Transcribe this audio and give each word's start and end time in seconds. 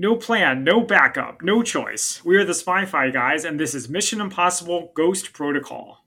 No 0.00 0.14
plan, 0.14 0.62
no 0.62 0.80
backup, 0.82 1.42
no 1.42 1.62
choice. 1.62 2.24
We 2.24 2.36
are 2.36 2.44
the 2.44 2.54
Spy 2.54 2.84
Fi 2.84 3.10
guys, 3.10 3.44
and 3.44 3.58
this 3.58 3.74
is 3.74 3.88
Mission 3.88 4.20
Impossible 4.20 4.92
Ghost 4.94 5.32
Protocol. 5.32 6.04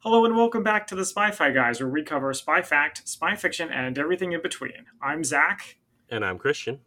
Hello 0.00 0.24
and 0.26 0.36
welcome 0.36 0.62
back 0.62 0.86
to 0.88 0.94
the 0.94 1.04
Spy 1.04 1.30
Fi 1.30 1.50
guys, 1.50 1.80
where 1.80 1.88
we 1.88 2.02
cover 2.02 2.32
spy 2.34 2.60
fact, 2.60 3.08
spy 3.08 3.34
fiction, 3.34 3.70
and 3.70 3.96
everything 3.98 4.32
in 4.32 4.42
between. 4.42 4.84
I'm 5.00 5.24
Zach, 5.24 5.76
And 6.10 6.24
I'm 6.24 6.38
Christian. 6.38 6.80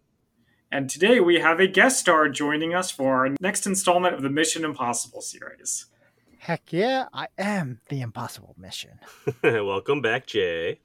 and 0.71 0.87
today 0.89 1.19
we 1.19 1.39
have 1.39 1.59
a 1.59 1.67
guest 1.67 1.99
star 1.99 2.29
joining 2.29 2.75
us 2.75 2.91
for 2.91 3.15
our 3.25 3.35
next 3.41 3.65
installment 3.65 4.13
of 4.15 4.21
the 4.21 4.29
Mission 4.29 4.63
Impossible 4.63 5.21
series. 5.21 5.87
Heck 6.47 6.71
yeah, 6.71 7.07
I 7.13 7.27
am 7.37 7.81
the 7.89 7.99
impossible 7.99 8.55
mission. 8.57 9.01
Welcome 9.43 10.01
back, 10.01 10.27
Jay. 10.27 10.79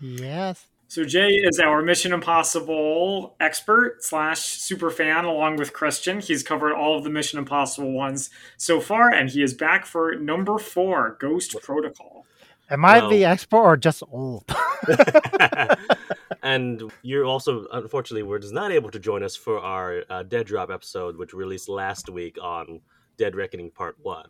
Yes. 0.00 0.66
So 0.88 1.04
Jay 1.04 1.28
is 1.28 1.60
our 1.60 1.82
Mission 1.82 2.12
Impossible 2.12 3.36
expert 3.38 4.02
slash 4.02 4.40
super 4.40 4.90
fan, 4.90 5.24
along 5.24 5.54
with 5.54 5.72
Christian. 5.72 6.18
He's 6.18 6.42
covered 6.42 6.74
all 6.74 6.98
of 6.98 7.04
the 7.04 7.10
Mission 7.10 7.38
Impossible 7.38 7.92
ones 7.92 8.30
so 8.56 8.80
far, 8.80 9.08
and 9.08 9.30
he 9.30 9.40
is 9.40 9.54
back 9.54 9.86
for 9.86 10.16
number 10.16 10.58
four, 10.58 11.16
Ghost 11.20 11.54
Protocol. 11.62 12.26
Am 12.68 12.84
I 12.84 12.98
Well- 12.98 13.10
the 13.10 13.24
expert 13.24 13.58
or 13.58 13.76
just 13.76 14.02
old? 14.10 14.52
and 16.42 16.90
you're 17.02 17.24
also, 17.24 17.68
unfortunately, 17.72 18.24
were 18.24 18.40
just 18.40 18.52
not 18.52 18.72
able 18.72 18.90
to 18.90 18.98
join 18.98 19.22
us 19.22 19.36
for 19.36 19.60
our 19.60 20.02
uh, 20.10 20.24
Dead 20.24 20.46
Drop 20.48 20.70
episode, 20.72 21.16
which 21.16 21.32
released 21.32 21.68
last 21.68 22.10
week 22.10 22.36
on 22.42 22.80
Dead 23.16 23.36
Reckoning 23.36 23.70
Part 23.70 23.96
1. 24.02 24.26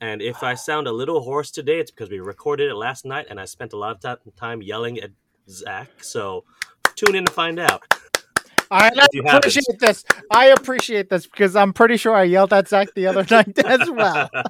And 0.00 0.22
if 0.22 0.42
I 0.42 0.54
sound 0.54 0.86
a 0.86 0.92
little 0.92 1.20
hoarse 1.20 1.50
today, 1.50 1.78
it's 1.78 1.90
because 1.90 2.10
we 2.10 2.20
recorded 2.20 2.70
it 2.70 2.74
last 2.74 3.04
night 3.04 3.26
and 3.28 3.38
I 3.38 3.44
spent 3.44 3.72
a 3.72 3.76
lot 3.76 4.02
of 4.04 4.22
ti- 4.24 4.30
time 4.36 4.62
yelling 4.62 4.98
at 4.98 5.10
Zach. 5.48 5.88
So 6.02 6.44
tune 6.96 7.14
in 7.16 7.26
to 7.26 7.32
find 7.32 7.58
out. 7.58 7.82
I 8.72 8.90
you 9.12 9.22
haven't. 9.24 9.38
appreciate 9.46 9.80
this. 9.80 10.04
I 10.30 10.46
appreciate 10.46 11.10
this 11.10 11.26
because 11.26 11.56
I'm 11.56 11.72
pretty 11.72 11.96
sure 11.96 12.14
I 12.14 12.22
yelled 12.22 12.52
at 12.52 12.68
Zach 12.68 12.88
the 12.94 13.08
other 13.08 13.26
night 13.30 13.58
as 13.64 13.90
well. 13.90 14.30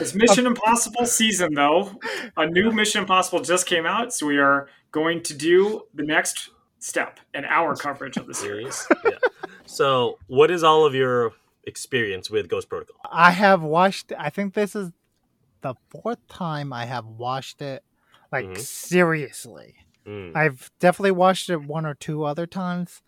It's 0.00 0.14
Mission 0.14 0.46
Impossible 0.46 1.06
season, 1.06 1.54
though. 1.54 1.92
A 2.36 2.44
new 2.46 2.72
Mission 2.72 3.02
Impossible 3.02 3.40
just 3.40 3.66
came 3.66 3.86
out, 3.86 4.12
so 4.12 4.26
we 4.26 4.38
are 4.38 4.68
going 4.90 5.22
to 5.22 5.34
do 5.34 5.82
the 5.94 6.02
next 6.02 6.50
step 6.80 7.20
in 7.34 7.44
our 7.44 7.76
coverage 7.76 8.16
of 8.16 8.26
the 8.26 8.34
series. 8.34 8.86
yeah. 9.04 9.12
So, 9.64 10.18
what 10.26 10.50
is 10.50 10.64
all 10.64 10.84
of 10.84 10.94
your 10.94 11.32
experience 11.66 12.30
with 12.30 12.48
Ghost 12.48 12.68
Protocol? 12.68 12.96
I 13.10 13.32
have 13.32 13.62
watched. 13.62 14.12
I 14.18 14.30
think 14.30 14.54
this 14.54 14.74
is 14.76 14.92
the 15.62 15.74
fourth 15.90 16.26
time 16.28 16.72
I 16.72 16.86
have 16.86 17.06
watched 17.06 17.60
it. 17.62 17.82
Like 18.32 18.46
Mhm. 18.46 18.58
seriously, 18.58 19.74
Mm. 20.06 20.36
I've 20.36 20.70
definitely 20.78 21.10
watched 21.12 21.50
it 21.50 21.62
one 21.62 21.84
or 21.84 21.94
two 21.94 22.24
other 22.24 22.46
times, 22.46 23.02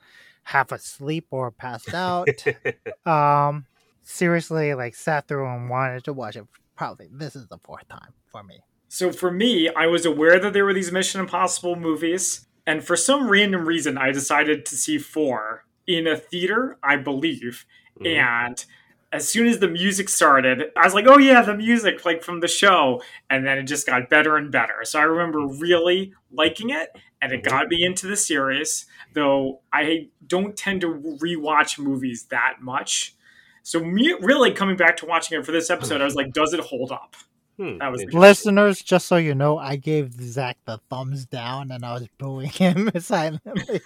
half 0.44 0.72
asleep 0.72 1.26
or 1.30 1.50
passed 1.50 1.94
out. 1.94 2.28
um, 3.06 3.66
seriously, 4.02 4.74
like 4.74 4.94
sat 4.94 5.28
through 5.28 5.46
and 5.48 5.70
wanted 5.70 6.04
to 6.04 6.12
watch 6.12 6.36
it. 6.36 6.44
Probably 6.76 7.08
this 7.10 7.36
is 7.36 7.46
the 7.48 7.58
fourth 7.58 7.86
time 7.88 8.12
for 8.30 8.42
me. 8.42 8.60
So 8.88 9.12
for 9.12 9.30
me, 9.30 9.68
I 9.68 9.86
was 9.86 10.06
aware 10.06 10.38
that 10.40 10.52
there 10.52 10.64
were 10.64 10.72
these 10.74 10.90
Mission 10.92 11.20
Impossible 11.20 11.76
movies, 11.76 12.46
and 12.66 12.84
for 12.84 12.96
some 12.96 13.28
random 13.28 13.66
reason, 13.66 13.98
I 13.98 14.12
decided 14.12 14.64
to 14.66 14.76
see 14.76 14.98
four 14.98 15.64
in 15.86 16.06
a 16.06 16.16
theater, 16.16 16.78
I 16.82 16.96
believe. 16.96 17.66
Mhm. 18.00 18.06
And 18.16 18.64
as 19.12 19.28
soon 19.28 19.46
as 19.46 19.58
the 19.58 19.68
music 19.68 20.08
started, 20.08 20.64
I 20.76 20.84
was 20.84 20.94
like, 20.94 21.06
"Oh 21.06 21.18
yeah, 21.18 21.40
the 21.42 21.54
music 21.54 22.04
like 22.04 22.22
from 22.22 22.40
the 22.40 22.48
show," 22.48 23.02
and 23.30 23.46
then 23.46 23.56
it 23.58 23.62
just 23.64 23.86
got 23.86 24.10
better 24.10 24.36
and 24.36 24.50
better. 24.52 24.80
So 24.84 24.98
I 24.98 25.04
remember 25.04 25.46
really 25.46 26.12
liking 26.30 26.70
it, 26.70 26.90
and 27.22 27.32
it 27.32 27.42
Mhm. 27.42 27.48
got 27.48 27.68
me 27.68 27.84
into 27.84 28.06
the 28.06 28.16
series. 28.16 28.86
Though 29.14 29.60
I 29.72 30.08
don't 30.26 30.56
tend 30.56 30.82
to 30.82 30.88
rewatch 31.22 31.78
movies 31.78 32.24
that 32.30 32.56
much. 32.60 33.14
So 33.62 33.80
me 33.82 34.14
really 34.20 34.52
coming 34.52 34.76
back 34.76 34.96
to 34.98 35.06
watching 35.06 35.38
it 35.38 35.44
for 35.46 35.52
this 35.52 35.70
episode, 35.70 36.00
I 36.00 36.04
was 36.04 36.14
like, 36.14 36.32
"Does 36.32 36.52
it 36.52 36.60
hold 36.60 36.92
up?" 36.92 37.16
Hmm, 37.56 37.78
That 37.78 37.90
was. 37.90 38.04
Listeners, 38.12 38.82
just 38.82 39.06
so 39.08 39.16
you 39.16 39.34
know, 39.34 39.58
I 39.58 39.76
gave 39.76 40.12
Zach 40.12 40.58
the 40.64 40.78
thumbs 40.90 41.24
down 41.26 41.72
and 41.72 41.84
I 41.84 41.94
was 41.94 42.06
booing 42.18 42.50
him 42.50 42.88
silently. 43.00 43.80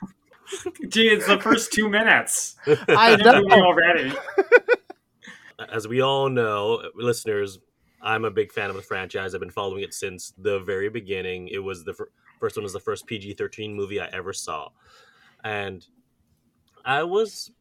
Gee, 0.89 1.09
it's 1.09 1.27
the 1.27 1.39
first 1.41 1.73
two 1.73 1.89
minutes. 1.89 2.57
I 2.67 3.17
I'm 3.17 3.19
know. 3.21 3.45
already. 3.63 4.13
as 5.71 5.87
we 5.89 6.01
all 6.01 6.29
know, 6.29 6.83
listeners, 6.95 7.59
I'm 8.03 8.25
a 8.25 8.31
big 8.31 8.53
fan 8.53 8.69
of 8.71 8.77
the 8.77 8.83
franchise. 8.83 9.35
I've 9.35 9.41
been 9.41 9.51
following 9.51 9.83
it 9.83 9.95
since 9.95 10.33
the 10.39 10.61
very 10.61 10.89
beginning. 10.89 11.49
It 11.49 11.59
was 11.59 11.85
the 11.85 11.95
fir- 11.95 12.11
first 12.41 12.57
one 12.57 12.65
was 12.65 12.73
the 12.73 12.81
first 12.81 13.07
PG-13 13.07 13.75
movie 13.75 14.01
I 14.01 14.07
ever 14.13 14.33
saw, 14.33 14.69
and 15.45 15.87
I 16.85 17.05
was, 17.05 17.53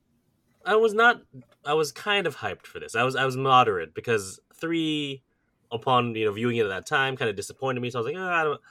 I 0.66 0.76
was 0.76 0.94
not, 0.94 1.22
I 1.66 1.76
was 1.76 1.92
kind 1.92 2.26
of 2.26 2.38
hyped 2.38 2.66
for 2.66 2.80
this. 2.80 2.96
I 2.96 3.04
was, 3.04 3.16
I 3.16 3.26
was 3.26 3.38
moderate 3.38 3.94
because 3.94 4.40
three, 4.56 5.22
upon 5.72 6.16
you 6.16 6.26
know 6.26 6.32
viewing 6.34 6.58
it 6.58 6.66
at 6.66 6.70
that 6.70 6.86
time, 6.88 7.16
kind 7.16 7.30
of 7.30 7.36
disappointed 7.36 7.80
me. 7.82 7.92
So 7.92 8.00
I 8.00 8.02
was 8.02 8.14
like, 8.14 8.22
oh, 8.22 8.28
I 8.30 8.44
don't, 8.44 8.62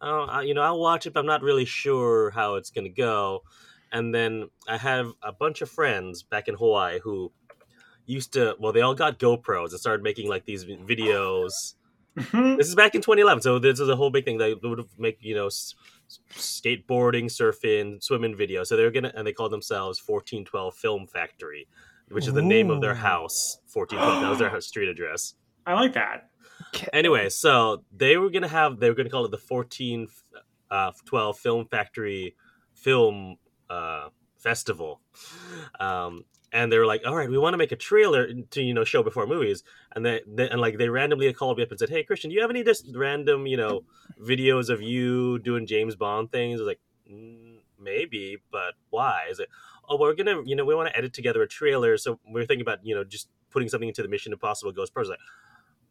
I 0.00 0.06
don't, 0.08 0.30
I- 0.30 0.42
you 0.42 0.54
know, 0.54 0.62
I'll 0.62 0.80
watch 0.80 1.06
it, 1.06 1.12
but 1.12 1.20
I'm 1.20 1.26
not 1.26 1.42
really 1.42 1.66
sure 1.66 2.30
how 2.30 2.54
it's 2.54 2.70
gonna 2.70 2.88
go. 2.88 3.42
And 3.92 4.14
then 4.14 4.48
I 4.68 4.76
have 4.76 5.12
a 5.22 5.32
bunch 5.32 5.62
of 5.62 5.70
friends 5.70 6.22
back 6.22 6.48
in 6.48 6.54
Hawaii 6.54 6.98
who 7.00 7.32
used 8.06 8.32
to 8.34 8.56
well 8.58 8.72
they 8.72 8.80
all 8.80 8.94
got 8.94 9.18
GoPros 9.18 9.70
and 9.70 9.80
started 9.80 10.02
making 10.02 10.28
like 10.28 10.44
these 10.44 10.64
videos. 10.64 11.52
Mhm. 12.18 12.56
This 12.58 12.66
is 12.68 12.74
back 12.74 12.94
in 12.94 13.00
2011, 13.02 13.42
so 13.42 13.58
this 13.58 13.78
is 13.80 13.88
a 13.88 13.94
whole 13.96 14.10
big 14.10 14.24
thing. 14.24 14.38
They 14.38 14.54
would 14.54 14.84
make 14.98 15.18
you 15.20 15.34
know 15.34 15.46
s- 15.46 15.74
skateboarding, 16.32 17.26
surfing, 17.26 18.02
swimming 18.02 18.34
videos. 18.34 18.66
So 18.66 18.76
they're 18.76 18.90
gonna 18.90 19.12
and 19.14 19.26
they 19.26 19.32
call 19.32 19.48
themselves 19.48 20.00
1412 20.00 20.74
Film 20.74 21.06
Factory, 21.06 21.68
which 22.08 22.26
is 22.26 22.32
the 22.32 22.42
name 22.42 22.70
of 22.70 22.80
their 22.80 22.94
house. 22.94 23.58
1412 23.72 24.20
that 24.22 24.28
was 24.30 24.38
their 24.38 24.60
street 24.60 24.88
address. 24.88 25.34
I 25.66 25.74
like 25.74 25.92
that. 25.94 26.30
Anyway, 26.92 27.28
so 27.28 27.84
they 27.94 28.16
were 28.16 28.30
gonna 28.30 28.48
have 28.48 28.80
they 28.80 28.88
were 28.88 28.94
gonna 28.96 29.10
call 29.10 29.24
it 29.24 29.30
the 29.30 29.38
14 29.38 30.08
uh, 30.70 30.92
12 31.06 31.38
Film 31.38 31.66
Factory 31.66 32.36
Film 32.74 33.36
uh, 33.70 34.08
Festival. 34.36 35.00
Um, 35.80 36.24
and 36.52 36.72
they 36.72 36.78
were 36.78 36.86
like, 36.86 37.02
"All 37.06 37.14
right, 37.14 37.28
we 37.28 37.38
want 37.38 37.54
to 37.54 37.58
make 37.58 37.72
a 37.72 37.76
trailer 37.76 38.32
to 38.32 38.62
you 38.62 38.72
know 38.72 38.84
show 38.84 39.02
before 39.02 39.26
movies." 39.26 39.62
And 39.94 40.04
they, 40.04 40.22
and 40.26 40.60
like 40.60 40.78
they 40.78 40.88
randomly 40.88 41.32
called 41.32 41.58
me 41.58 41.62
up 41.62 41.70
and 41.70 41.78
said, 41.78 41.90
"Hey, 41.90 42.02
Christian, 42.02 42.30
do 42.30 42.36
you 42.36 42.40
have 42.40 42.50
any 42.50 42.64
just 42.64 42.86
random 42.94 43.46
you 43.46 43.56
know 43.56 43.84
videos 44.20 44.70
of 44.70 44.80
you 44.80 45.38
doing 45.40 45.66
James 45.66 45.96
Bond 45.96 46.32
things?" 46.32 46.60
I 46.60 46.62
was 46.62 46.68
like, 46.68 46.80
mm, 47.10 47.58
"Maybe, 47.78 48.38
but 48.50 48.74
why?" 48.90 49.26
Is 49.30 49.40
it? 49.40 49.48
Oh, 49.88 49.98
we're 49.98 50.14
gonna 50.14 50.42
you 50.44 50.56
know 50.56 50.64
we 50.64 50.74
want 50.74 50.88
to 50.88 50.96
edit 50.96 51.12
together 51.12 51.42
a 51.42 51.48
trailer, 51.48 51.96
so 51.98 52.18
we're 52.26 52.46
thinking 52.46 52.62
about 52.62 52.84
you 52.84 52.94
know 52.94 53.04
just 53.04 53.28
putting 53.50 53.68
something 53.68 53.88
into 53.88 54.02
the 54.02 54.08
Mission 54.08 54.32
Impossible 54.32 54.72
Ghost 54.72 54.94
Pro. 54.94 55.02
Like, 55.02 55.18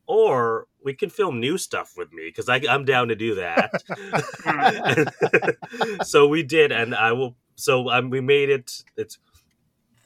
or 0.08 0.68
we 0.84 0.94
can 0.94 1.10
film 1.10 1.40
new 1.40 1.58
stuff 1.58 1.94
with 1.98 2.12
me 2.14 2.24
because 2.26 2.50
I'm 2.50 2.86
down 2.86 3.10
to 3.10 3.16
do 3.16 3.36
that. 3.36 3.84
so 6.08 6.28
we 6.28 6.42
did, 6.44 6.72
and 6.72 6.96
I 6.96 7.12
will. 7.12 7.36
So 7.58 7.90
um, 7.90 8.10
we 8.10 8.22
made 8.22 8.50
it. 8.50 8.84
It's 8.96 9.18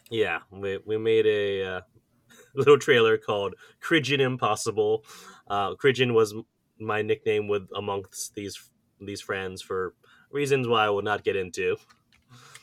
yeah, 0.09 0.39
we 0.51 0.79
we 0.85 0.97
made 0.97 1.25
a 1.27 1.63
uh, 1.65 1.81
little 2.55 2.79
trailer 2.79 3.17
called 3.17 3.55
Cridgen 3.81 4.19
Impossible. 4.19 5.05
Uh, 5.47 5.75
Cridgen 5.75 6.13
was 6.13 6.33
my 6.79 7.01
nickname 7.01 7.47
with 7.47 7.67
amongst 7.75 8.33
these 8.35 8.69
these 8.99 9.21
friends 9.21 9.61
for 9.61 9.93
reasons 10.31 10.67
why 10.67 10.85
I 10.85 10.89
will 10.89 11.01
not 11.01 11.23
get 11.23 11.35
into. 11.35 11.75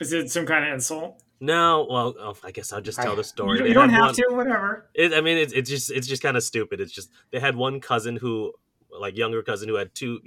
Is 0.00 0.12
it 0.12 0.30
some 0.30 0.46
kind 0.46 0.64
of 0.66 0.72
insult? 0.72 1.22
No, 1.40 1.86
well, 1.88 2.14
oh, 2.18 2.36
I 2.42 2.50
guess 2.50 2.72
I'll 2.72 2.80
just 2.80 3.00
tell 3.00 3.14
the 3.14 3.22
story. 3.22 3.58
don't- 3.58 3.68
you 3.68 3.74
don't 3.74 3.90
have 3.90 4.06
one- 4.06 4.14
to, 4.14 4.26
whatever. 4.30 4.90
It, 4.94 5.12
I 5.12 5.20
mean, 5.20 5.38
it's, 5.38 5.52
it's 5.52 5.70
just 5.70 5.90
it's 5.90 6.06
just 6.06 6.22
kind 6.22 6.36
of 6.36 6.42
stupid. 6.42 6.80
It's 6.80 6.92
just 6.92 7.10
they 7.30 7.38
had 7.38 7.54
one 7.54 7.80
cousin 7.80 8.16
who, 8.16 8.52
like 8.90 9.16
younger 9.16 9.42
cousin, 9.42 9.68
who 9.68 9.76
had 9.76 9.94
two 9.94 10.20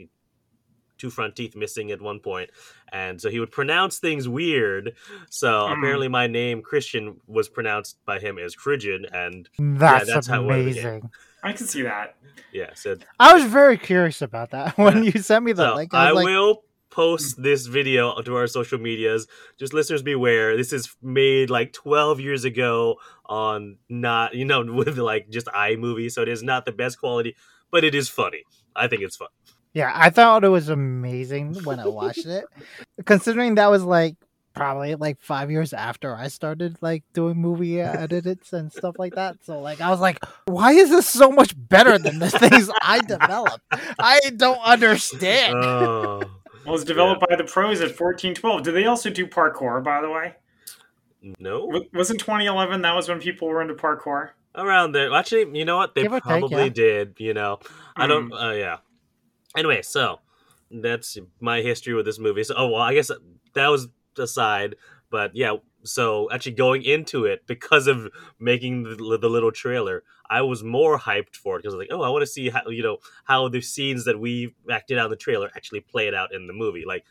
two 1.01 1.09
front 1.09 1.35
teeth 1.35 1.55
missing 1.55 1.91
at 1.91 1.99
one 2.01 2.19
point, 2.19 2.49
and 2.91 3.19
so 3.21 3.29
he 3.29 3.39
would 3.39 3.51
pronounce 3.51 3.99
things 3.99 4.27
weird. 4.27 4.93
So 5.29 5.67
Hmm. 5.67 5.73
apparently, 5.73 6.07
my 6.07 6.27
name 6.27 6.61
Christian 6.61 7.19
was 7.27 7.49
pronounced 7.49 7.97
by 8.05 8.19
him 8.19 8.37
as 8.37 8.55
Cridgen, 8.55 9.01
and 9.13 9.49
That's, 9.59 10.07
that's 10.07 10.27
how 10.27 10.43
it 10.43 10.45
amazing. 10.45 11.09
I 11.43 11.53
can 11.53 11.65
see 11.65 11.81
that. 11.81 12.15
yeah, 12.53 12.69
so, 12.75 12.95
I 13.19 13.33
was 13.33 13.45
very 13.45 13.77
curious 13.77 14.21
about 14.21 14.51
that 14.51 14.77
when 14.85 15.03
you 15.03 15.11
sent 15.13 15.43
me 15.43 15.53
the 15.53 15.71
so 15.71 15.75
link. 15.75 15.93
I, 15.93 16.09
I 16.09 16.11
like, 16.11 16.25
will 16.25 16.63
post 16.91 17.41
this 17.41 17.65
video 17.67 18.21
to 18.21 18.35
our 18.35 18.47
social 18.47 18.77
medias. 18.77 19.25
Just 19.57 19.73
listeners 19.73 20.03
beware. 20.03 20.57
This 20.57 20.73
is 20.73 20.93
made 21.01 21.49
like 21.49 21.71
12 21.73 22.19
years 22.19 22.43
ago 22.43 22.97
on 23.25 23.77
not 23.89 24.35
you 24.35 24.45
know 24.45 24.63
with 24.81 24.97
like 24.97 25.29
just 25.29 25.47
iMovie, 25.47 26.11
so 26.11 26.21
it 26.21 26.29
is 26.29 26.43
not 26.43 26.65
the 26.65 26.71
best 26.73 26.99
quality, 26.99 27.35
but 27.71 27.83
it 27.83 27.95
is 27.95 28.07
funny. 28.09 28.43
I 28.75 28.87
think 28.87 29.01
it's 29.01 29.15
fun. 29.15 29.29
Yeah, 29.73 29.91
I 29.93 30.09
thought 30.09 30.43
it 30.43 30.49
was 30.49 30.69
amazing 30.69 31.55
when 31.63 31.79
I 31.79 31.87
watched 31.87 32.25
it. 32.25 32.45
Considering 33.05 33.55
that 33.55 33.69
was 33.69 33.83
like 33.83 34.15
probably 34.53 34.95
like 34.95 35.21
five 35.21 35.49
years 35.49 35.71
after 35.71 36.13
I 36.13 36.27
started 36.27 36.77
like 36.81 37.03
doing 37.13 37.37
movie 37.37 37.79
edits 37.79 38.51
and 38.51 38.71
stuff 38.71 38.95
like 38.99 39.15
that. 39.15 39.37
So 39.45 39.59
like 39.61 39.79
I 39.79 39.89
was 39.89 40.01
like, 40.01 40.19
why 40.45 40.73
is 40.73 40.89
this 40.89 41.07
so 41.07 41.31
much 41.31 41.53
better 41.69 41.97
than 41.97 42.19
the 42.19 42.29
things 42.29 42.69
I 42.81 42.99
developed? 43.07 43.63
I 43.97 44.19
don't 44.35 44.59
understand. 44.59 45.55
Oh, 45.55 46.21
Well, 46.63 46.75
it 46.75 46.77
was 46.77 46.83
developed 46.83 47.23
by 47.27 47.35
the 47.37 47.43
pros 47.43 47.81
at 47.81 47.87
1412. 47.99 48.61
Did 48.61 48.75
they 48.75 48.85
also 48.85 49.09
do 49.09 49.25
parkour, 49.25 49.83
by 49.83 49.99
the 49.99 50.09
way? 50.11 50.35
no, 51.39 51.61
W- 51.65 51.89
Wasn't 51.93 52.19
2011 52.19 52.83
that 52.83 52.95
was 52.95 53.09
when 53.09 53.19
people 53.19 53.47
were 53.47 53.61
into 53.63 53.73
parkour? 53.73 54.29
around 54.53 54.91
there. 54.91 55.11
Actually, 55.13 55.57
you 55.57 55.65
know 55.65 55.77
what? 55.77 55.95
They 55.95 56.03
Give 56.03 56.11
or 56.11 56.19
take, 56.19 56.23
probably 56.41 56.63
yeah. 56.65 56.69
did. 56.69 57.15
You 57.17 57.33
know, 57.33 57.59
I 57.95 58.05
don't. 58.05 58.29
Mm. 58.29 58.49
Uh, 58.49 58.53
yeah. 58.53 58.77
Anyway, 59.55 59.81
so 59.81 60.19
that's 60.69 61.17
my 61.39 61.61
history 61.61 61.93
with 61.93 62.05
this 62.05 62.19
movie. 62.19 62.43
So, 62.43 62.55
oh 62.57 62.69
well, 62.69 62.81
I 62.81 62.93
guess 62.93 63.11
that 63.53 63.67
was 63.67 63.87
aside. 64.17 64.75
But 65.09 65.35
yeah, 65.35 65.57
so 65.83 66.31
actually 66.31 66.53
going 66.53 66.83
into 66.83 67.25
it 67.25 67.45
because 67.47 67.87
of 67.87 68.09
making 68.39 68.83
the, 68.83 69.17
the 69.17 69.29
little 69.29 69.51
trailer, 69.51 70.03
I 70.29 70.41
was 70.41 70.63
more 70.63 70.97
hyped 70.97 71.35
for 71.35 71.55
it 71.55 71.59
because 71.59 71.73
I 71.73 71.77
was 71.77 71.87
like, 71.87 71.97
oh, 71.97 72.03
I 72.03 72.09
want 72.09 72.21
to 72.21 72.27
see 72.27 72.49
how 72.49 72.61
you 72.69 72.83
know 72.83 72.97
how 73.25 73.49
the 73.49 73.61
scenes 73.61 74.05
that 74.05 74.19
we 74.19 74.55
acted 74.69 74.97
out 74.97 75.05
in 75.05 75.11
the 75.11 75.17
trailer 75.17 75.49
actually 75.55 75.81
played 75.81 76.13
out 76.13 76.33
in 76.33 76.47
the 76.47 76.53
movie. 76.53 76.83
Like, 76.87 77.03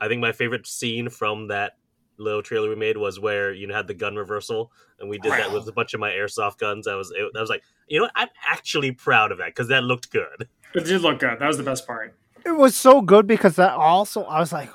I 0.00 0.08
think 0.08 0.20
my 0.20 0.32
favorite 0.32 0.66
scene 0.66 1.08
from 1.08 1.48
that 1.48 1.76
little 2.18 2.42
trailer 2.42 2.68
we 2.68 2.76
made 2.76 2.96
was 2.96 3.20
where 3.20 3.52
you 3.52 3.66
know 3.66 3.74
had 3.74 3.86
the 3.86 3.94
gun 3.94 4.16
reversal 4.16 4.72
and 5.00 5.08
we 5.08 5.18
did 5.18 5.32
that 5.32 5.52
with 5.52 5.68
a 5.68 5.72
bunch 5.72 5.94
of 5.94 6.00
my 6.00 6.10
airsoft 6.10 6.58
guns. 6.58 6.86
I 6.86 6.94
was 6.94 7.10
it, 7.10 7.30
I 7.36 7.40
was 7.40 7.50
like, 7.50 7.62
you 7.88 7.98
know 7.98 8.04
what? 8.04 8.12
I'm 8.14 8.28
actually 8.46 8.92
proud 8.92 9.32
of 9.32 9.38
that 9.38 9.48
because 9.48 9.68
that 9.68 9.84
looked 9.84 10.10
good. 10.10 10.48
It 10.74 10.84
did 10.84 11.00
look 11.02 11.18
good. 11.20 11.38
That 11.38 11.46
was 11.46 11.56
the 11.56 11.62
best 11.62 11.86
part. 11.86 12.14
It 12.44 12.56
was 12.56 12.76
so 12.76 13.00
good 13.00 13.26
because 13.26 13.56
that 13.56 13.72
also 13.72 14.24
I 14.24 14.40
was 14.40 14.52
like, 14.52 14.70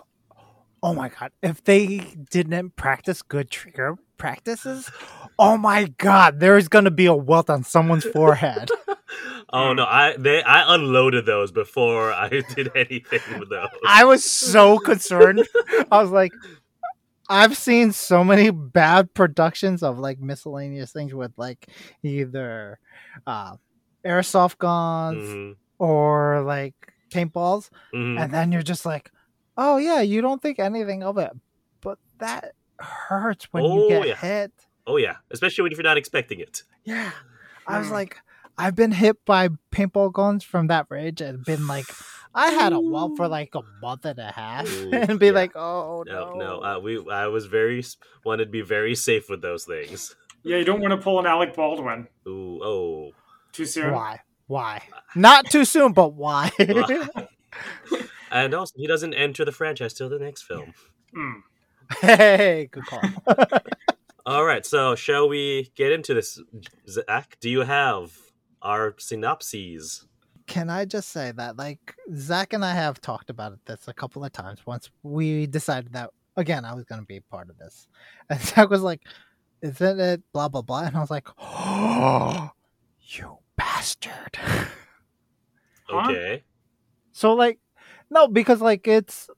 oh 0.82 0.94
my 0.94 1.10
god, 1.10 1.32
if 1.42 1.64
they 1.64 1.98
didn't 2.30 2.76
practice 2.76 3.22
good 3.22 3.50
trigger 3.50 3.98
practices, 4.18 4.90
oh 5.38 5.58
my 5.58 5.86
god, 5.98 6.40
there 6.40 6.58
is 6.58 6.68
gonna 6.68 6.92
be 6.92 7.06
a 7.06 7.14
welt 7.16 7.50
on 7.50 7.64
someone's 7.64 8.06
forehead. 8.06 8.70
Oh 9.54 9.72
no, 9.74 9.86
I 9.86 10.16
they 10.18 10.42
I 10.42 10.74
unloaded 10.74 11.28
those 11.28 11.52
before 11.52 12.12
I 12.12 12.30
did 12.56 12.72
anything 12.76 13.40
with 13.40 13.50
those. 13.52 13.70
I 13.86 14.04
was 14.04 14.24
so 14.24 14.80
concerned. 14.80 15.48
I 15.92 16.02
was 16.02 16.10
like, 16.10 16.34
I've 17.30 17.58
seen 17.58 17.92
so 17.92 18.24
many 18.24 18.50
bad 18.52 19.14
productions 19.14 19.82
of 19.84 19.98
like 20.00 20.20
miscellaneous 20.20 20.92
things 20.92 21.14
with 21.14 21.32
like 21.38 21.68
either 22.04 22.80
uh, 23.26 23.56
airsoft 24.06 24.58
guns 24.58 25.24
Mhm, 25.24 25.56
or 25.80 26.44
like 26.44 26.76
paintballs, 27.12 27.70
mhm. 27.94 28.20
and 28.20 28.34
then 28.34 28.52
you're 28.52 28.62
just 28.62 28.86
like, 28.86 29.12
oh 29.58 29.78
yeah, 29.78 30.02
you 30.02 30.22
don't 30.22 30.42
think 30.42 30.60
anything 30.60 31.04
of 31.04 31.18
it, 31.18 31.32
but 31.82 31.98
that 32.20 32.54
hurts 32.80 33.48
when 33.52 33.64
you 33.66 33.86
Oh, 33.86 33.88
get 33.88 34.08
yeah. 34.08 34.16
hit. 34.16 34.52
Oh 34.86 34.98
yeah, 34.98 35.16
especially 35.32 35.64
when 35.64 35.72
you're 35.72 35.84
not 35.84 35.98
expecting 35.98 36.40
it. 36.40 36.64
Yeah, 36.84 37.12
I 37.68 37.80
was 37.80 37.88
Hmm. 37.88 37.94
like, 37.94 38.18
I've 38.58 38.76
been 38.76 38.92
hit 38.92 39.18
by 39.26 39.50
paintball 39.72 40.12
guns 40.12 40.44
from 40.44 40.68
that 40.68 40.88
ridge 40.90 41.22
and 41.22 41.44
been 41.46 41.68
like. 41.68 41.86
I 42.36 42.52
had 42.52 42.74
a 42.74 42.80
welt 42.80 43.16
for 43.16 43.28
like 43.28 43.54
a 43.56 43.62
month 43.82 44.06
and 44.06 44.20
a 44.20 44.32
half, 44.32 44.68
and 44.92 45.20
be 45.20 45.28
yeah. 45.28 45.32
like, 45.32 45.56
"Oh 45.56 46.04
No, 46.08 46.34
no, 46.34 46.36
no, 46.36 46.64
uh, 46.64 46.80
we 46.80 47.04
I 47.12 47.28
was 47.28 47.46
very 47.46 47.84
wanted 48.24 48.46
to 48.46 48.52
be 48.52 48.62
very 48.62 48.96
safe 48.96 49.30
with 49.30 49.42
those 49.42 49.66
things. 49.66 50.16
Yeah, 50.44 50.58
you 50.58 50.66
don't 50.66 50.82
want 50.82 50.92
to 50.92 50.98
pull 50.98 51.20
an 51.20 51.26
Alec 51.26 51.56
Baldwin 51.56 52.08
Ooh, 52.28 52.60
oh, 52.62 53.12
too 53.52 53.66
soon. 53.66 53.94
Why? 53.94 54.20
Why? 54.48 54.82
Not 55.16 55.50
too 55.50 55.64
soon, 55.64 55.94
but 55.94 56.14
why? 56.14 56.52
and 58.32 58.54
also 58.54 58.74
he 58.76 58.88
doesn't 58.88 59.14
enter 59.14 59.46
the 59.46 59.52
franchise 59.52 59.94
till 59.94 60.10
the 60.10 60.20
next 60.20 60.44
film. 60.44 60.74
Mm. 61.16 61.44
hey, 62.02 62.70
good 62.72 62.86
call. 62.86 63.02
All 64.26 64.46
right, 64.46 64.66
so 64.66 64.96
shall 64.96 65.30
we 65.30 65.72
get 65.76 65.92
into 65.92 66.14
this? 66.14 66.42
Zach, 66.88 67.38
do 67.40 67.50
you 67.50 67.62
have 67.62 68.18
our 68.62 68.96
synopses? 68.98 70.06
Can 70.48 70.70
I 70.70 70.86
just 70.86 71.10
say 71.10 71.32
that, 71.36 71.58
like, 71.58 71.96
Zach 72.16 72.54
and 72.54 72.66
I 72.66 72.74
have 72.74 73.00
talked 73.02 73.30
about 73.30 73.58
this 73.66 73.88
a 73.88 73.94
couple 73.94 74.24
of 74.26 74.32
times 74.32 74.66
once 74.66 74.90
we 75.04 75.48
decided 75.48 75.94
that, 75.94 76.12
again, 76.36 76.66
I 76.66 76.74
was 76.74 76.84
going 76.86 77.02
to 77.02 77.08
be 77.08 77.20
part 77.20 77.50
of 77.50 77.58
this. 77.58 77.88
And 78.30 78.40
Zach 78.42 78.70
was 78.70 78.82
like, 78.82 79.02
Isn't 79.62 80.00
it 80.00 80.22
blah, 80.34 80.50
blah, 80.50 80.62
blah? 80.62 80.84
And 80.84 80.98
I 80.98 81.00
was 81.00 81.12
like, 81.12 81.28
Oh, 81.38 82.52
you 83.02 83.38
bastard. 83.56 84.38
Huh? 85.86 86.10
Okay. 86.10 86.44
So, 87.12 87.34
like, 87.34 87.60
no, 88.10 88.28
because, 88.28 88.62
like, 88.62 88.88
it's, 88.88 89.30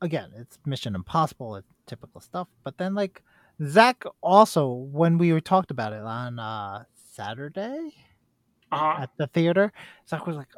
again, 0.00 0.30
it's 0.36 0.56
Mission 0.64 0.94
Impossible, 0.94 1.56
it's 1.56 1.68
typical 1.86 2.20
stuff. 2.20 2.46
But 2.62 2.78
then, 2.78 2.94
like, 2.94 3.22
Zach 3.66 4.04
also, 4.22 4.68
when 4.72 5.18
we 5.18 5.32
were 5.32 5.40
talked 5.40 5.70
about 5.70 5.92
it 5.92 6.02
on 6.02 6.38
uh, 6.38 6.84
Saturday, 7.12 7.92
Uh-huh. 8.72 9.02
at 9.02 9.10
the 9.16 9.26
theater. 9.28 9.72
Zach 10.08 10.26
was 10.26 10.36
like, 10.36 10.48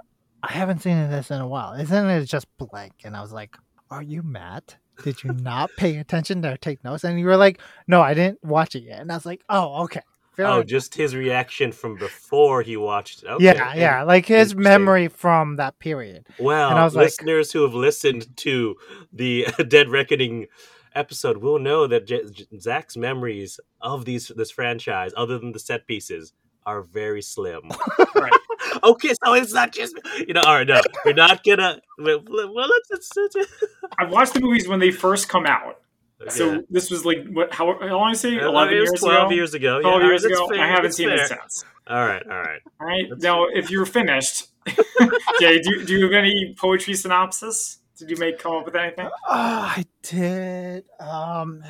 I 0.42 0.52
haven't 0.52 0.80
seen 0.82 0.96
this 1.10 1.30
in 1.30 1.40
a 1.40 1.46
while. 1.48 1.72
Isn't 1.74 2.10
it 2.10 2.24
just 2.26 2.46
blank? 2.58 2.92
And 3.04 3.16
I 3.16 3.22
was 3.22 3.32
like, 3.32 3.56
Are 3.90 4.02
you 4.02 4.22
mad? 4.22 4.74
Did 5.04 5.22
you 5.24 5.32
not 5.32 5.70
pay 5.76 5.96
attention 5.98 6.44
or 6.44 6.56
take 6.56 6.82
notes? 6.84 7.04
And 7.04 7.18
you 7.18 7.26
were 7.26 7.36
like, 7.36 7.60
No, 7.86 8.00
I 8.02 8.14
didn't 8.14 8.42
watch 8.44 8.74
it 8.74 8.82
yet. 8.82 9.00
And 9.00 9.10
I 9.12 9.14
was 9.16 9.24
like, 9.26 9.42
Oh, 9.48 9.84
okay. 9.84 10.00
Fair 10.36 10.46
Oh, 10.46 10.54
enough." 10.56 10.66
just 10.66 10.94
his 10.94 11.14
reaction 11.14 11.72
from 11.72 11.96
before 11.96 12.62
he 12.62 12.76
watched. 12.76 13.22
Okay. 13.24 13.44
yeah, 13.44 13.74
yeah. 13.74 14.02
Like 14.02 14.26
his 14.26 14.54
memory 14.54 15.08
from 15.08 15.56
that 15.56 15.78
period. 15.78 16.26
Well, 16.38 16.70
And 16.70 16.78
I 16.78 16.84
was 16.84 16.94
like- 16.96 17.04
listeners 17.04 17.52
who 17.52 17.62
have 17.62 17.74
listened 17.74 18.34
to 18.38 18.74
the 19.12 19.46
Dead 19.68 19.90
Reckoning 19.90 20.46
episode 20.94 21.38
will 21.38 21.58
know 21.58 21.86
that 21.86 22.06
J- 22.06 22.28
J- 22.30 22.46
Zach's 22.58 22.96
memories 22.96 23.60
of 23.80 24.04
these 24.04 24.28
this 24.36 24.50
franchise, 24.50 25.12
other 25.16 25.38
than 25.38 25.52
the 25.52 25.58
set 25.58 25.86
pieces, 25.86 26.32
are 26.66 26.82
very 26.82 27.22
slim. 27.22 27.70
Right. 28.14 28.32
okay, 28.84 29.14
so 29.24 29.34
it's 29.34 29.52
not 29.52 29.72
just 29.72 29.98
you 30.26 30.34
know. 30.34 30.42
All 30.44 30.54
right, 30.54 30.66
no, 30.66 30.80
we're 31.04 31.12
not 31.12 31.44
gonna. 31.44 31.80
Well, 31.98 32.22
well, 32.28 32.68
let's. 32.68 32.90
let's, 32.90 33.10
let's 33.16 33.64
I've 33.98 34.10
watched 34.10 34.34
the 34.34 34.40
movies 34.40 34.68
when 34.68 34.80
they 34.80 34.90
first 34.90 35.28
come 35.28 35.46
out. 35.46 35.80
yeah. 36.22 36.30
So 36.30 36.62
this 36.70 36.90
was 36.90 37.04
like 37.04 37.26
what? 37.32 37.52
How, 37.52 37.78
how 37.80 37.98
long 37.98 38.12
did 38.12 38.18
I 38.18 38.20
say? 38.20 38.38
Uh, 38.38 38.48
Eleven 38.48 38.74
it 38.74 38.76
years 38.78 39.00
twelve 39.00 39.26
ago. 39.26 39.34
years 39.34 39.54
ago. 39.54 39.80
Twelve 39.80 40.02
yeah, 40.02 40.08
years 40.08 40.24
ago. 40.24 40.48
fair, 40.48 40.60
I 40.60 40.66
haven't 40.68 40.84
that's 40.84 40.96
seen 40.96 41.08
fair. 41.08 41.22
it 41.22 41.28
since. 41.28 41.64
All 41.86 42.06
right, 42.06 42.22
all 42.22 42.38
right. 42.38 42.60
All 42.80 42.86
right. 42.86 43.04
That's 43.10 43.22
now, 43.22 43.46
if 43.52 43.70
you're 43.70 43.86
finished, 43.86 44.46
okay, 45.36 45.60
do, 45.60 45.84
do 45.84 45.94
you 45.94 46.04
have 46.04 46.12
any 46.12 46.54
poetry 46.56 46.94
synopsis? 46.94 47.78
Did 47.98 48.10
you 48.10 48.16
make 48.16 48.38
come 48.38 48.52
up 48.52 48.64
with 48.64 48.76
anything? 48.76 49.08
Oh, 49.08 49.12
I 49.28 49.84
did. 50.02 50.84
Um 51.00 51.64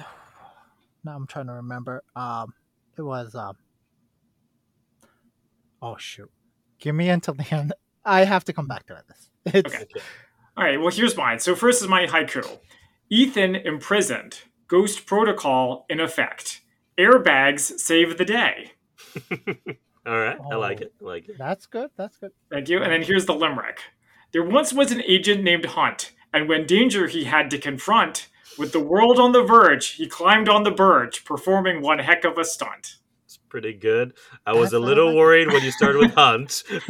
now 1.04 1.16
I'm 1.16 1.26
trying 1.26 1.46
to 1.46 1.54
remember. 1.54 2.02
Um 2.14 2.52
it 2.96 3.02
was 3.02 3.34
um 3.34 3.56
Oh 5.82 5.96
shoot. 5.98 6.30
Give 6.78 6.94
me 6.94 7.08
until 7.10 7.34
the 7.34 7.46
end. 7.54 7.72
I 8.04 8.24
have 8.24 8.44
to 8.46 8.52
come 8.52 8.66
back 8.66 8.86
to 8.86 9.02
this. 9.08 9.28
It's 9.54 9.74
Okay. 9.74 9.86
All 10.56 10.64
right. 10.64 10.80
Well, 10.80 10.90
here's 10.90 11.16
mine. 11.16 11.38
So 11.40 11.54
first 11.54 11.82
is 11.82 11.88
my 11.88 12.06
haiku. 12.06 12.58
Ethan 13.10 13.56
imprisoned. 13.56 14.40
Ghost 14.68 15.04
protocol 15.06 15.84
in 15.90 16.00
effect. 16.00 16.60
Airbags 16.98 17.78
save 17.78 18.16
the 18.18 18.24
day. 18.24 18.72
All 20.06 20.18
right, 20.18 20.36
I 20.50 20.54
like 20.56 20.78
Oh. 20.80 20.84
it. 20.84 20.92
I 21.00 21.04
like 21.04 21.28
it. 21.28 21.38
that's 21.38 21.66
good. 21.66 21.90
That's 21.96 22.16
good. 22.16 22.32
Thank 22.50 22.68
you. 22.68 22.82
And 22.82 22.90
then 22.92 23.02
here's 23.02 23.26
the 23.26 23.34
limerick. 23.34 23.80
There 24.32 24.42
once 24.42 24.72
was 24.72 24.90
an 24.92 25.02
agent 25.02 25.42
named 25.44 25.64
Hunt, 25.66 26.12
and 26.32 26.48
when 26.48 26.66
danger 26.66 27.06
he 27.06 27.24
had 27.24 27.50
to 27.50 27.58
confront, 27.58 28.28
with 28.58 28.72
the 28.72 28.80
world 28.80 29.18
on 29.18 29.32
the 29.32 29.42
verge, 29.44 29.90
he 29.90 30.06
climbed 30.08 30.48
on 30.48 30.62
the 30.64 30.70
Burj, 30.70 31.24
performing 31.24 31.82
one 31.82 31.98
heck 32.00 32.24
of 32.24 32.36
a 32.38 32.44
stunt. 32.44 32.96
It's 33.52 33.60
pretty 33.60 33.74
good. 33.74 34.14
I 34.46 34.52
was 34.54 34.70
That's 34.70 34.74
a 34.74 34.78
little 34.78 35.08
like. 35.08 35.16
worried 35.16 35.48
when 35.48 35.62
you 35.62 35.70
started 35.72 35.98
with 35.98 36.14
Hunt. 36.16 36.62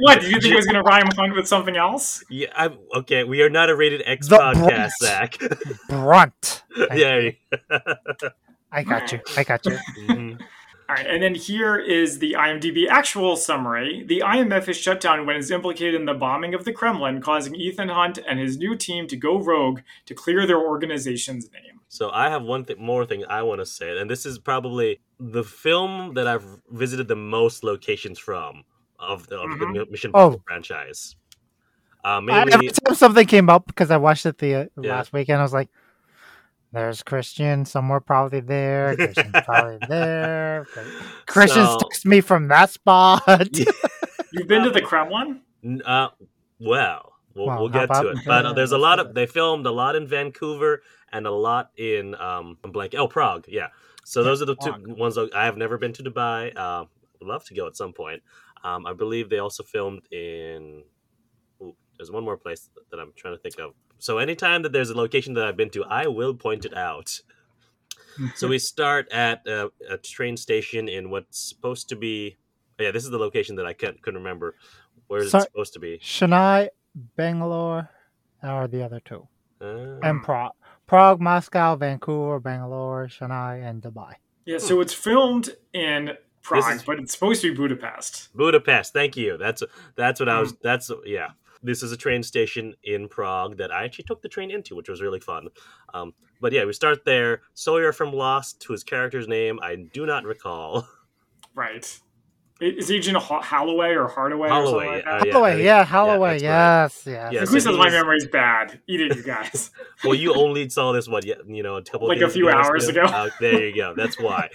what? 0.00 0.20
Did 0.20 0.30
you 0.30 0.40
think 0.40 0.52
it 0.52 0.56
was 0.56 0.66
going 0.66 0.76
to 0.76 0.82
rhyme 0.82 1.08
Hunt 1.16 1.34
with 1.34 1.48
something 1.48 1.76
else? 1.76 2.22
Yeah, 2.28 2.48
I'm, 2.54 2.78
okay. 2.96 3.24
We 3.24 3.40
are 3.42 3.50
not 3.50 3.70
a 3.70 3.76
rated 3.76 4.02
X 4.04 4.28
The 4.28 4.36
podcast, 4.36 4.64
Brunt. 4.68 4.92
Zach. 5.00 5.38
Brunt. 5.88 6.64
yeah. 6.94 7.30
I 8.70 8.82
got 8.82 9.12
you. 9.12 9.20
I 9.36 9.44
got 9.44 9.64
you. 9.66 9.78
mhm. 10.00 10.40
All 10.88 10.96
right, 10.96 11.06
and 11.06 11.22
then 11.22 11.34
here 11.34 11.78
is 11.78 12.18
the 12.18 12.34
IMDb 12.38 12.86
actual 12.88 13.36
summary. 13.36 14.04
The 14.06 14.22
IMF 14.26 14.68
is 14.68 14.76
shut 14.76 15.00
down 15.00 15.24
when 15.24 15.36
it's 15.36 15.50
implicated 15.50 15.94
in 15.94 16.04
the 16.04 16.12
bombing 16.12 16.52
of 16.54 16.64
the 16.66 16.72
Kremlin, 16.72 17.22
causing 17.22 17.54
Ethan 17.54 17.88
Hunt 17.88 18.18
and 18.28 18.38
his 18.38 18.58
new 18.58 18.76
team 18.76 19.06
to 19.06 19.16
go 19.16 19.38
rogue 19.38 19.80
to 20.04 20.14
clear 20.14 20.46
their 20.46 20.58
organization's 20.58 21.50
name. 21.50 21.80
So 21.88 22.10
I 22.10 22.28
have 22.30 22.42
one 22.42 22.64
thing, 22.64 22.76
more 22.78 23.06
thing 23.06 23.24
I 23.26 23.42
want 23.42 23.60
to 23.60 23.66
say, 23.66 23.98
and 23.98 24.10
this 24.10 24.26
is 24.26 24.38
probably 24.38 25.00
the 25.30 25.44
film 25.44 26.14
that 26.14 26.26
I've 26.26 26.44
visited 26.70 27.06
the 27.08 27.16
most 27.16 27.62
locations 27.64 28.18
from 28.18 28.64
of 28.98 29.26
the, 29.28 29.38
of 29.38 29.58
the 29.58 29.66
Mhm. 29.66 29.90
Mission 29.90 30.10
Oh. 30.14 30.18
Impossible 30.34 30.44
franchise. 30.48 31.16
Uh, 32.04 32.08
I, 32.08 32.20
mainly, 32.20 32.52
every 32.54 32.68
time 32.68 32.94
something 32.96 33.26
came 33.26 33.48
up 33.48 33.66
because 33.66 33.90
I 33.90 33.96
watched 33.96 34.26
it 34.26 34.38
the 34.38 34.54
uh, 34.54 34.64
Yeah. 34.80 34.96
last 34.96 35.12
weekend, 35.12 35.38
I 35.38 35.42
was 35.42 35.52
like, 35.52 35.68
"There's 36.72 37.02
Christian 37.02 37.64
somewhere, 37.64 38.00
probably 38.00 38.40
there. 38.40 38.96
Christian's 38.96 39.30
probably 39.44 39.78
there. 39.88 40.66
Christian's 41.26 41.68
So- 41.68 41.78
text 41.78 42.04
me 42.06 42.20
from 42.20 42.48
that 42.48 42.70
spot." 42.70 43.22
You've 44.32 44.48
been 44.48 44.64
to 44.64 44.70
the 44.70 44.80
Kremlin? 44.82 45.40
N- 45.64 45.82
Uh, 45.86 46.08
well, 46.58 47.10
We'll, 47.34 47.46
Wow, 47.46 47.60
we'll 47.60 47.68
get 47.70 47.86
to 47.90 48.08
it. 48.10 48.18
But 48.26 48.44
uh, 48.44 48.52
there's 48.52 48.72
a 48.72 48.78
lot 48.78 48.98
of 48.98 49.14
they 49.14 49.24
filmed 49.24 49.64
a 49.64 49.70
lot 49.70 49.96
in 49.96 50.06
Vancouver 50.06 50.82
and 51.14 51.26
a 51.26 51.30
lot 51.30 51.70
in 51.78 52.14
um 52.16 52.58
I'm 52.62 52.72
blank 52.72 52.94
oh 52.94 53.08
Prague 53.08 53.46
yeah. 53.48 53.68
So 54.04 54.22
those 54.22 54.42
are 54.42 54.46
the 54.46 54.56
two 54.56 54.74
ones 54.96 55.16
I 55.18 55.44
have 55.44 55.56
never 55.56 55.78
been 55.78 55.92
to 55.94 56.02
Dubai. 56.02 56.56
Um, 56.56 56.88
would 57.20 57.28
love 57.28 57.44
to 57.46 57.54
go 57.54 57.66
at 57.66 57.76
some 57.76 57.92
point. 57.92 58.22
Um, 58.64 58.86
I 58.86 58.92
believe 58.92 59.28
they 59.30 59.38
also 59.38 59.62
filmed 59.62 60.02
in. 60.12 60.82
ooh, 61.62 61.74
there's 61.96 62.10
one 62.10 62.24
more 62.24 62.36
place 62.36 62.68
that 62.90 62.98
I'm 62.98 63.12
trying 63.16 63.34
to 63.34 63.40
think 63.40 63.58
of. 63.58 63.74
So 63.98 64.18
anytime 64.18 64.62
that 64.62 64.72
there's 64.72 64.90
a 64.90 64.96
location 64.96 65.34
that 65.34 65.46
I've 65.46 65.56
been 65.56 65.70
to, 65.70 65.84
I 65.84 66.06
will 66.08 66.34
point 66.34 66.64
it 66.64 66.76
out. 66.76 67.20
So 68.34 68.46
we 68.46 68.58
start 68.58 69.10
at 69.10 69.46
uh, 69.48 69.70
a 69.88 69.96
train 69.96 70.36
station 70.36 70.86
in 70.86 71.08
what's 71.08 71.38
supposed 71.48 71.88
to 71.88 71.96
be. 71.96 72.36
oh, 72.78 72.82
yeah, 72.84 72.90
this 72.90 73.04
is 73.04 73.10
the 73.10 73.16
location 73.18 73.56
that 73.56 73.64
I 73.64 73.72
can't 73.72 74.02
couldn't 74.02 74.20
remember. 74.20 74.54
Where 75.06 75.22
is 75.22 75.30
Sorry. 75.30 75.44
it 75.44 75.46
supposed 75.46 75.72
to 75.74 75.78
be? 75.80 75.98
Chennai, 75.98 76.68
Bangalore, 77.16 77.88
are 78.42 78.68
the 78.68 78.84
other 78.84 79.00
two, 79.02 79.26
Uh, 79.62 79.98
and 80.02 80.22
Prague, 80.22 80.52
Prague, 80.86 81.20
Moscow, 81.20 81.76
Vancouver, 81.76 82.38
Bangalore, 82.40 83.06
Chennai, 83.08 83.62
and 83.68 83.82
Dubai. 83.82 84.14
Yeah, 84.44 84.58
so 84.58 84.80
it's 84.80 84.92
filmed 84.92 85.50
in 85.72 86.10
Prague, 86.42 86.74
is- 86.76 86.82
but 86.82 86.98
it's 86.98 87.12
supposed 87.12 87.42
to 87.42 87.50
be 87.50 87.56
Budapest. 87.56 88.28
Budapest. 88.34 88.92
Thank 88.92 89.16
you. 89.16 89.36
That's 89.38 89.62
that's 89.96 90.20
what 90.20 90.28
I 90.28 90.34
Hmm. 90.36 90.40
was. 90.40 90.54
That's 90.62 90.90
yeah. 91.04 91.28
This 91.64 91.84
is 91.84 91.92
a 91.92 91.96
train 91.96 92.24
station 92.24 92.74
in 92.82 93.08
Prague 93.08 93.56
that 93.58 93.70
I 93.70 93.84
actually 93.84 94.04
took 94.04 94.20
the 94.20 94.28
train 94.28 94.50
into, 94.50 94.74
which 94.74 94.88
was 94.88 95.00
really 95.00 95.20
fun. 95.20 95.46
Um, 95.94 96.12
but 96.40 96.50
yeah, 96.52 96.64
we 96.64 96.72
start 96.72 97.04
there. 97.04 97.42
Sawyer 97.54 97.92
from 97.92 98.12
Lost, 98.12 98.64
whose 98.64 98.82
character's 98.82 99.28
name 99.28 99.60
I 99.62 99.76
do 99.76 100.04
not 100.04 100.24
recall. 100.24 100.88
Right. 101.54 102.00
I- 102.62 102.74
Is 102.78 102.90
Agent 102.90 103.16
Ho- 103.18 103.40
Holloway 103.40 103.90
or 103.94 104.06
Hardaway 104.08 104.48
or 104.48 104.50
Holloway, 104.52 104.84
something 104.86 105.04
like 105.04 105.06
uh, 105.06 105.18
that? 105.18 105.26
yeah, 105.26 105.30
I 105.30 105.34
Holloway, 105.34 105.64
yeah, 105.64 105.84
Holloway, 105.84 106.38
that's 106.38 106.42
right. 106.42 106.48
yes, 106.48 107.02
yes. 107.06 107.32
Yeah, 107.32 107.40
Who 107.40 107.46
so 107.46 107.58
says 107.58 107.76
my 107.76 107.84
he's- 107.84 107.92
memory's 107.92 108.26
bad? 108.28 108.80
Eat 108.86 109.00
it, 109.00 109.16
you 109.16 109.22
guys. 109.22 109.70
Well, 110.04 110.14
you 110.16 110.34
only 110.34 110.68
saw 110.68 110.90
this 110.90 111.06
one, 111.06 111.22
Yeah, 111.24 111.36
you 111.46 111.62
know, 111.62 111.76
a 111.76 111.82
couple 111.84 112.08
Like 112.08 112.20
a 112.22 112.28
few 112.28 112.48
ago 112.48 112.58
hours 112.58 112.88
ago. 112.88 113.02
Uh, 113.02 113.30
there 113.38 113.68
you 113.68 113.76
go. 113.76 113.94
That's 113.96 114.18
why. 114.20 114.48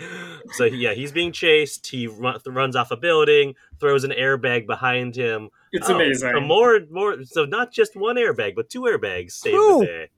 So 0.54 0.66
yeah, 0.66 0.94
he's 0.94 1.14
being 1.14 1.32
chased. 1.32 1.88
He 1.88 2.08
run, 2.08 2.38
runs 2.46 2.76
off 2.76 2.92
a 2.92 2.98
building, 2.98 3.56
throws 3.80 4.04
an 4.04 4.12
airbag 4.12 4.68
behind 4.68 5.16
him. 5.16 5.50
It's 5.72 5.90
Oh, 5.90 5.96
amazing. 5.96 6.32
So 6.34 6.42
more, 6.42 6.82
more. 6.92 7.24
So 7.24 7.46
not 7.46 7.72
just 7.72 7.96
one 7.96 8.18
airbag, 8.18 8.56
but 8.56 8.70
two 8.70 8.82
airbags 8.82 9.32
save 9.32 9.54
Two. 9.54 9.78
the 9.80 9.86
day. 9.86 10.10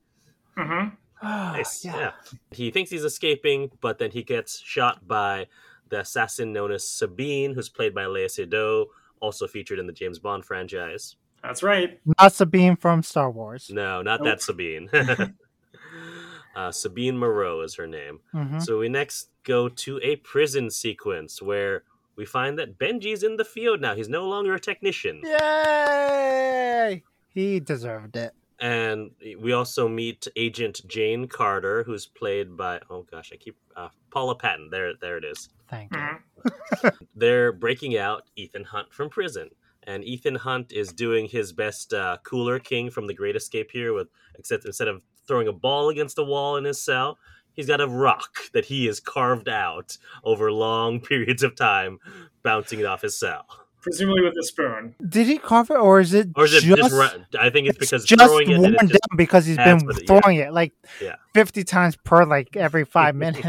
hmm 0.58 0.88
Nice. 1.22 1.86
Yeah. 1.86 2.12
He 2.52 2.72
thinks 2.72 2.90
he's 2.90 3.04
escaping, 3.04 3.70
but 3.82 4.00
then 4.00 4.10
he 4.10 4.24
gets 4.24 4.60
shot 4.60 5.08
by 5.08 5.46
the 5.90 6.00
assassin 6.02 6.54
known 6.54 6.72
as 6.72 6.88
Sabine, 6.88 7.54
who's 7.54 7.70
played 7.70 7.94
by 7.96 8.06
Lea 8.06 8.26
Seydoux, 8.26 8.86
also 9.20 9.48
featured 9.48 9.80
in 9.80 9.88
the 9.88 9.94
James 9.94 10.20
Bond 10.20 10.46
franchise. 10.46 11.16
That's 11.44 11.64
right. 11.64 12.00
Not 12.20 12.34
Sabine 12.34 12.76
from 12.76 13.02
Star 13.04 13.30
Wars. 13.32 13.70
No, 13.72 14.02
not 14.02 14.20
Nope. 14.20 14.26
that 14.28 14.42
Sabine. 14.42 14.90
uh, 16.56 16.72
Sabine 16.72 17.18
Moreau 17.18 17.62
is 17.62 17.76
her 17.76 17.88
name. 17.88 18.20
Mhm. 18.34 18.62
So 18.62 18.80
we 18.80 18.90
next 18.90 19.30
go 19.44 19.70
to 19.70 20.00
a 20.04 20.18
prison 20.18 20.70
sequence 20.70 21.42
where 21.42 21.84
we 22.16 22.26
find 22.26 22.60
that 22.60 22.78
Benji's 22.78 23.24
in 23.24 23.38
the 23.38 23.46
field 23.46 23.80
now. 23.80 23.96
He's 23.96 24.10
no 24.10 24.28
longer 24.28 24.54
a 24.54 24.60
technician. 24.60 25.22
Yay! 25.24 27.04
He 27.30 27.60
deserved 27.62 28.18
it. 28.18 28.34
And 28.60 29.12
we 29.40 29.54
also 29.54 29.88
meet 29.88 30.28
Agent 30.36 30.82
Jane 30.88 31.28
Carter, 31.28 31.84
who's 31.84 32.06
played 32.06 32.58
by 32.58 32.82
oh 32.90 33.04
gosh, 33.10 33.32
I 33.34 33.38
keep 33.38 33.56
uh, 33.76 33.90
Paula 34.12 34.36
Patton. 34.36 34.70
There, 34.70 34.94
there 35.00 35.18
it 35.18 35.24
is. 35.24 35.50
Thank 35.70 35.94
you. 35.94 36.00
Mhm. 36.02 36.98
they're 37.16 37.52
breaking 37.52 37.98
out 37.98 38.24
Ethan 38.36 38.66
Hunt 38.66 38.94
from 38.94 39.10
prison. 39.10 39.50
And 39.84 40.04
Ethan 40.04 40.36
Hunt 40.36 40.72
is 40.72 40.92
doing 40.92 41.28
his 41.28 41.54
best 41.54 41.94
uh, 41.94 42.18
Cooler 42.24 42.60
King 42.60 42.92
from 42.92 43.08
The 43.08 43.14
Great 43.14 43.36
Escape 43.36 43.72
here, 43.72 43.94
with 43.94 44.08
except 44.38 44.66
instead 44.66 44.88
of 44.88 45.02
throwing 45.28 45.48
a 45.48 45.54
ball 45.54 45.90
against 45.90 46.18
a 46.20 46.24
wall 46.24 46.58
in 46.58 46.66
his 46.66 46.82
cell, 46.82 47.18
he's 47.54 47.68
got 47.68 47.82
a 47.82 47.88
rock 47.88 48.30
that 48.54 48.66
he 48.66 48.86
has 48.88 49.00
carved 49.00 49.48
out 49.48 49.98
over 50.24 50.52
long 50.52 51.00
periods 51.12 51.44
of 51.44 51.56
time, 51.56 52.00
bouncing 52.44 52.80
it 52.80 52.86
off 52.86 53.02
his 53.02 53.18
cell. 53.18 53.46
Presumably 53.82 54.22
with 54.24 54.34
a 54.38 54.44
spoon. 54.44 54.94
Did 55.08 55.28
he 55.28 55.38
carve 55.38 55.70
it, 55.70 55.78
or 55.78 56.00
is 56.02 56.14
it 56.14 56.28
Or 56.36 56.46
is 56.46 56.54
it 56.54 56.64
just, 56.64 56.78
just, 56.82 56.94
run? 56.94 57.26
I 57.40 57.50
think 57.50 57.68
it's 57.70 57.78
it's 57.78 57.90
because 57.92 58.06
just 58.06 58.22
throwing 58.22 58.50
it 58.52 58.58
worn 58.60 58.76
and 58.76 58.84
it's 58.84 58.92
just 58.92 59.02
because 59.16 59.46
he's 59.46 59.58
adds 59.58 59.82
been 59.84 59.88
with 59.88 59.98
it, 60.00 60.04
yeah. 60.10 60.20
throwing 60.20 60.38
it 60.38 60.52
like 60.54 60.74
Yeah. 61.02 61.16
fifty 61.34 61.64
times 61.64 61.96
per 61.96 62.26
like 62.26 62.58
every 62.58 62.84
five 62.98 63.16
minutes. 63.16 63.48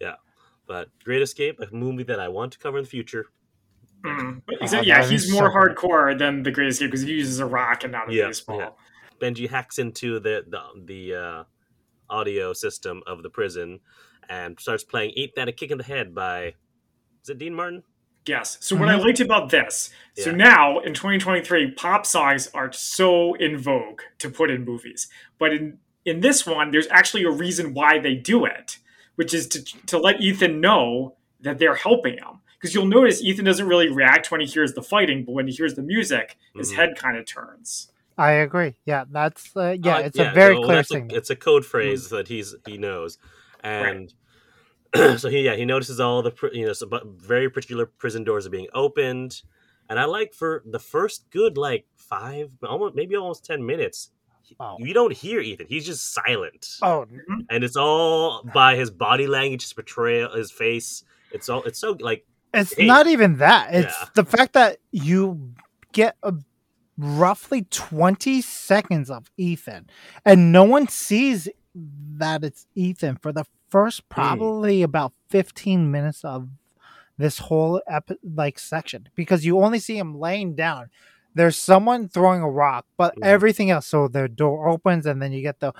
yeah. 0.00 0.14
But 0.66 0.88
Great 1.04 1.20
Escape, 1.20 1.60
a 1.60 1.68
movie 1.74 2.04
that 2.04 2.18
I 2.20 2.28
want 2.28 2.52
to 2.52 2.58
cover 2.58 2.78
in 2.78 2.84
the 2.84 2.90
future. 2.90 3.26
Mm. 4.02 4.42
But 4.46 4.56
Oh, 4.74 4.80
yeah, 4.80 5.04
he's 5.06 5.24
is 5.24 5.32
more 5.32 5.50
so 5.52 5.58
good. 5.60 5.76
hardcore 5.76 6.18
than 6.18 6.42
the 6.42 6.50
Great 6.50 6.68
Escape 6.68 6.90
because 6.90 7.02
he 7.02 7.12
uses 7.12 7.38
a 7.38 7.46
rock 7.46 7.84
and 7.84 7.92
not 7.92 8.08
a 8.10 8.14
Yeah, 8.14 8.26
baseball. 8.28 8.58
yeah. 8.58 8.70
Benji 9.20 9.48
hacks 9.48 9.78
into 9.78 10.20
the 10.20 10.44
the, 10.48 10.60
the 10.84 11.14
uh, 11.14 11.44
audio 12.08 12.52
system 12.54 13.02
of 13.06 13.22
the 13.22 13.28
prison 13.30 13.80
and 14.28 14.58
starts 14.58 14.84
playing 14.84 15.12
"Ain't 15.16 15.34
That 15.36 15.48
a 15.48 15.52
Kick 15.52 15.70
in 15.70 15.76
the 15.78 15.84
Head" 15.84 16.14
by 16.14 16.54
is 17.22 17.28
it 17.28 17.38
Dean 17.38 17.54
Martin? 17.54 17.82
Yes. 18.26 18.56
So 18.60 18.74
what 18.76 18.88
I 18.88 18.94
Mhm. 18.96 19.04
liked 19.04 19.20
about 19.20 19.50
this, 19.50 19.90
so 20.14 20.30
now 20.30 20.78
in 20.80 20.94
2023, 20.94 21.72
pop 21.72 22.06
songs 22.06 22.48
are 22.54 22.72
so 22.72 23.34
in 23.34 23.58
vogue 23.58 24.00
to 24.18 24.30
put 24.30 24.50
in 24.50 24.64
movies. 24.64 25.08
But 25.38 25.52
in 25.52 25.78
in 26.06 26.20
this 26.20 26.44
one, 26.46 26.70
there's 26.70 26.86
actually 26.90 27.24
a 27.24 27.30
reason 27.30 27.72
why 27.72 27.98
they 27.98 28.14
do 28.14 28.44
it, 28.44 28.78
which 29.16 29.32
is 29.34 29.46
to 29.48 29.62
to 29.86 29.98
let 29.98 30.20
Ethan 30.20 30.60
know 30.60 31.16
that 31.40 31.58
they're 31.58 31.74
helping 31.76 32.14
him. 32.14 32.40
Because 32.58 32.74
you'll 32.74 32.86
notice 32.86 33.22
Ethan 33.22 33.44
doesn't 33.44 33.66
really 33.66 33.90
react 33.90 34.30
when 34.30 34.40
he 34.40 34.46
hears 34.46 34.72
the 34.72 34.82
fighting, 34.82 35.24
but 35.24 35.32
when 35.32 35.46
he 35.46 35.52
hears 35.52 35.74
the 35.74 35.82
music, 35.82 36.36
his 36.56 36.72
Mhm. 36.72 36.76
head 36.76 36.96
kind 36.96 37.16
of 37.18 37.26
turns. 37.26 37.90
I 38.16 38.32
agree. 38.32 38.74
Yeah, 38.86 39.04
that's 39.10 39.54
uh, 39.56 39.76
yeah. 39.82 39.96
Uh, 39.96 39.98
it's 40.00 40.18
a 40.18 40.30
very 40.32 40.54
so 40.56 40.62
clear 40.62 40.76
that's 40.76 40.90
a- 40.90 40.94
signal. 40.94 41.16
it's 41.16 41.30
a 41.30 41.36
code 41.36 41.66
phrase 41.66 42.08
that 42.10 42.28
he's 42.28 42.54
he 42.66 42.78
knows, 42.78 43.18
and 43.62 44.14
so 45.16 45.28
he 45.28 45.40
yeah 45.42 45.54
he 45.56 45.64
notices 45.64 46.00
all 46.00 46.22
the 46.22 46.32
you 46.52 46.66
know 46.66 46.72
some 46.72 46.90
very 47.16 47.50
particular 47.50 47.86
prison 47.86 48.24
doors 48.24 48.46
are 48.46 48.50
being 48.50 48.68
opened, 48.74 49.42
and 49.88 49.98
I 49.98 50.04
like 50.04 50.32
for 50.34 50.62
the 50.66 50.78
first 50.78 51.30
good 51.30 51.56
like 51.56 51.86
five 51.96 52.50
almost 52.62 52.94
maybe 52.94 53.16
almost 53.16 53.44
ten 53.44 53.64
minutes. 53.64 54.10
Oh. 54.60 54.76
You 54.78 54.92
don't 54.92 55.12
hear 55.12 55.40
Ethan; 55.40 55.66
he's 55.68 55.86
just 55.86 56.12
silent. 56.12 56.68
Oh, 56.82 57.06
mm-hmm. 57.10 57.40
and 57.50 57.64
it's 57.64 57.76
all 57.76 58.42
by 58.52 58.76
his 58.76 58.90
body 58.90 59.26
language, 59.26 59.62
his 59.62 59.72
portrayal, 59.72 60.34
his 60.34 60.50
face. 60.50 61.02
It's 61.32 61.48
all 61.48 61.62
it's 61.64 61.78
so 61.78 61.96
like 61.98 62.26
it's 62.52 62.74
Hey. 62.74 62.86
not 62.86 63.06
even 63.06 63.38
that. 63.38 63.74
It's 63.74 63.96
Yeah. 64.00 64.08
the 64.14 64.24
fact 64.24 64.52
that 64.52 64.78
you 64.92 65.54
get 65.92 66.16
a 66.22 66.34
roughly 66.96 67.62
20 67.70 68.40
seconds 68.42 69.10
of 69.10 69.28
Ethan 69.36 69.88
and 70.24 70.52
no 70.52 70.62
one 70.62 70.86
sees 70.86 71.48
that 71.74 72.44
it's 72.44 72.66
Ethan 72.76 73.16
for 73.16 73.32
the 73.32 73.44
first 73.74 74.00
Hmm. 74.02 74.14
probably 74.20 74.82
about 74.82 75.12
15 75.30 75.90
minutes 75.90 76.24
of 76.24 76.48
this 77.18 77.38
whole 77.46 77.80
epi- 77.88 78.18
like 78.22 78.58
section 78.58 79.08
because 79.16 79.44
you 79.44 79.60
only 79.60 79.80
see 79.80 79.96
him 79.98 80.10
laying 80.26 80.54
down. 80.54 80.82
There's 81.34 81.56
someone 81.58 82.08
throwing 82.08 82.42
a 82.42 82.50
rock, 82.64 82.84
but 82.96 83.10
Mhm. 83.16 83.24
everything 83.34 83.68
else. 83.74 83.86
So 83.88 84.06
the 84.08 84.28
door 84.28 84.68
opens, 84.68 85.06
and 85.06 85.20
then 85.20 85.32
you 85.32 85.42
get 85.42 85.58
the 85.60 85.72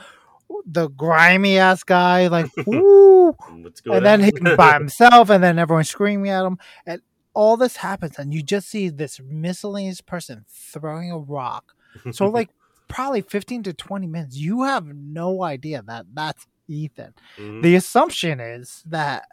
the 0.66 0.88
grimy 0.88 1.56
ass 1.58 1.82
guy 1.84 2.26
like, 2.28 2.50
"Ooh!" 2.68 3.34
and 3.96 4.04
then 4.04 4.20
him 4.20 4.56
by 4.56 4.72
himself, 4.74 5.30
and 5.30 5.42
then 5.42 5.58
everyone 5.58 5.84
screaming 5.84 6.30
at 6.30 6.44
him, 6.44 6.58
and 6.86 7.00
all 7.32 7.56
this 7.56 7.76
happens, 7.76 8.18
and 8.18 8.32
you 8.34 8.42
just 8.42 8.68
see 8.68 8.88
this 8.88 9.20
miscellaneous 9.24 10.00
person 10.00 10.44
throwing 10.48 11.10
a 11.12 11.18
rock. 11.18 11.74
So 12.10 12.26
like 12.38 12.50
probably 12.88 13.22
fifteen 13.22 13.62
to 13.64 13.72
twenty 13.72 14.06
minutes, 14.06 14.36
you 14.36 14.62
have 14.64 14.86
no 14.86 15.42
idea 15.42 15.82
that 15.86 16.06
that's 16.12 16.46
Ethan. 16.68 17.14
Mhm, 17.38 17.62
The 17.62 17.74
assumption 17.76 18.40
is 18.40 18.82
that. 18.86 19.24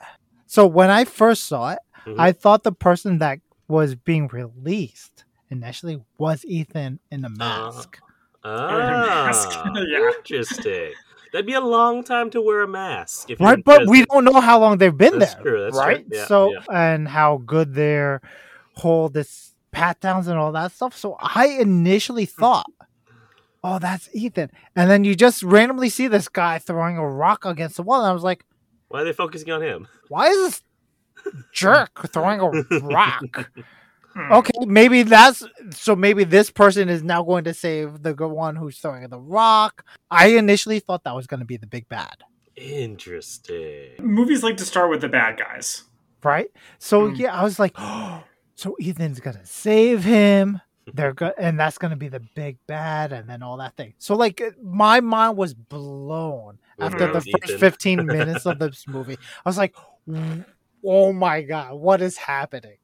So 0.47 0.67
when 0.67 0.89
I 0.89 1.05
first 1.05 1.43
saw 1.43 1.71
it, 1.71 1.79
mhm. 2.05 2.19
I 2.19 2.31
thought 2.33 2.63
the 2.63 2.71
person 2.73 3.19
that 3.19 3.39
was 3.67 3.95
being 3.95 4.27
released 4.27 5.23
initially 5.49 6.01
was 6.17 6.43
Ethan 6.45 6.99
in 7.11 7.23
a 7.25 7.29
mask. 7.29 7.99
ah, 8.43 9.31
Yeah. 9.75 10.11
interesting. 10.17 10.91
That'd 11.31 11.45
be 11.45 11.53
a 11.53 11.61
long 11.61 12.03
time 12.03 12.29
to 12.31 12.41
wear 12.41 12.61
a 12.61 12.67
mask, 12.67 13.29
if 13.29 13.39
right 13.39 13.63
but 13.63 13.87
we 13.87 14.03
don't 14.05 14.25
know 14.25 14.41
how 14.41 14.59
long 14.59 14.77
they've 14.77 14.95
been 14.97 15.19
That's 15.19 15.35
there 15.35 15.43
true, 15.43 15.61
that's 15.63 15.77
true. 15.77 15.85
right 15.85 16.05
Yeah, 16.11 16.25
so 16.25 16.51
yeah. 16.51 16.63
and 16.69 17.07
how 17.07 17.37
good 17.37 17.73
their 17.73 18.19
whole 18.75 19.07
this 19.07 19.55
pat 19.71 20.01
downs 20.01 20.27
and 20.27 20.37
all 20.37 20.51
that 20.51 20.73
stuff 20.73 20.93
so 20.97 21.15
i 21.21 21.47
initially 21.47 22.25
Hmm. 22.25 22.41
thought 22.41 22.65
oh 23.63 23.79
that's 23.79 24.09
ethan 24.13 24.49
and 24.75 24.89
then 24.89 25.03
you 25.03 25.15
just 25.15 25.43
randomly 25.43 25.89
see 25.89 26.07
this 26.07 26.27
guy 26.27 26.57
throwing 26.59 26.97
a 26.97 27.07
rock 27.07 27.45
against 27.45 27.75
the 27.77 27.83
wall 27.83 28.01
and 28.01 28.09
i 28.09 28.13
was 28.13 28.23
like 28.23 28.43
Why 28.89 29.01
are 29.01 29.05
they 29.05 29.13
focusing 29.13 29.51
on 29.51 29.61
him? 29.61 29.87
why 30.09 30.27
is 30.27 30.37
this 30.37 30.63
jerk 31.53 32.07
throwing 32.13 32.39
a 32.39 32.49
rock 32.79 33.51
Hmm. 34.13 34.29
okay 34.33 34.65
maybe 34.65 35.03
that's 35.03 35.41
so 35.69 35.95
maybe 35.95 36.25
this 36.25 36.49
person 36.51 36.89
is 36.89 37.01
now 37.01 37.23
going 37.23 37.45
to 37.45 37.53
save 37.53 38.03
the 38.03 38.13
one 38.27 38.57
who's 38.57 38.77
throwing 38.77 39.07
the 39.07 39.17
rock 39.17 39.85
i 40.09 40.27
initially 40.35 40.81
thought 40.81 41.05
that 41.05 41.15
was 41.15 41.27
going 41.27 41.39
to 41.39 41.45
be 41.45 41.55
the 41.55 41.65
big 41.67 41.87
bad 41.87 42.17
Interesting. 42.57 43.91
Movies 43.99 44.43
like 44.43 44.57
to 44.57 44.65
start 44.65 44.89
with 44.89 44.99
the 45.01 45.07
bad 45.07 45.37
guys. 45.39 45.83
right? 46.23 46.49
So 46.77 47.07
Mm. 47.09 47.17
yeah, 47.17 47.33
I 47.33 47.43
was 47.43 47.57
like, 47.57 47.73
oh, 47.77 48.23
so 48.55 48.75
Ethan's 48.81 49.19
gonna 49.21 49.45
save 49.45 50.03
him. 50.03 50.59
They're 50.93 51.13
go- 51.13 51.33
and 51.37 51.59
that's 51.59 51.77
gonna 51.77 51.95
be 51.95 52.07
the 52.07 52.21
big 52.35 52.57
bad, 52.67 53.11
and 53.11 53.29
then 53.29 53.43
all 53.43 53.57
that 53.57 53.75
thing. 53.77 53.93
So 53.97 54.15
like 54.15 54.41
my 54.61 54.99
mind 54.99 55.37
was 55.37 55.53
blown 55.53 56.57
after 56.79 57.07
the 57.07 57.21
first 57.21 57.27
Ethan. 57.27 57.59
15 57.59 58.05
minutes 58.07 58.45
of 58.45 58.59
this 58.59 58.87
movie. 58.87 59.17
I 59.45 59.49
was 59.49 59.57
like, 59.57 59.75
oh 60.83 61.13
my 61.13 61.41
god, 61.41 61.75
what 61.75 62.01
is 62.01 62.17
happening? 62.17 62.77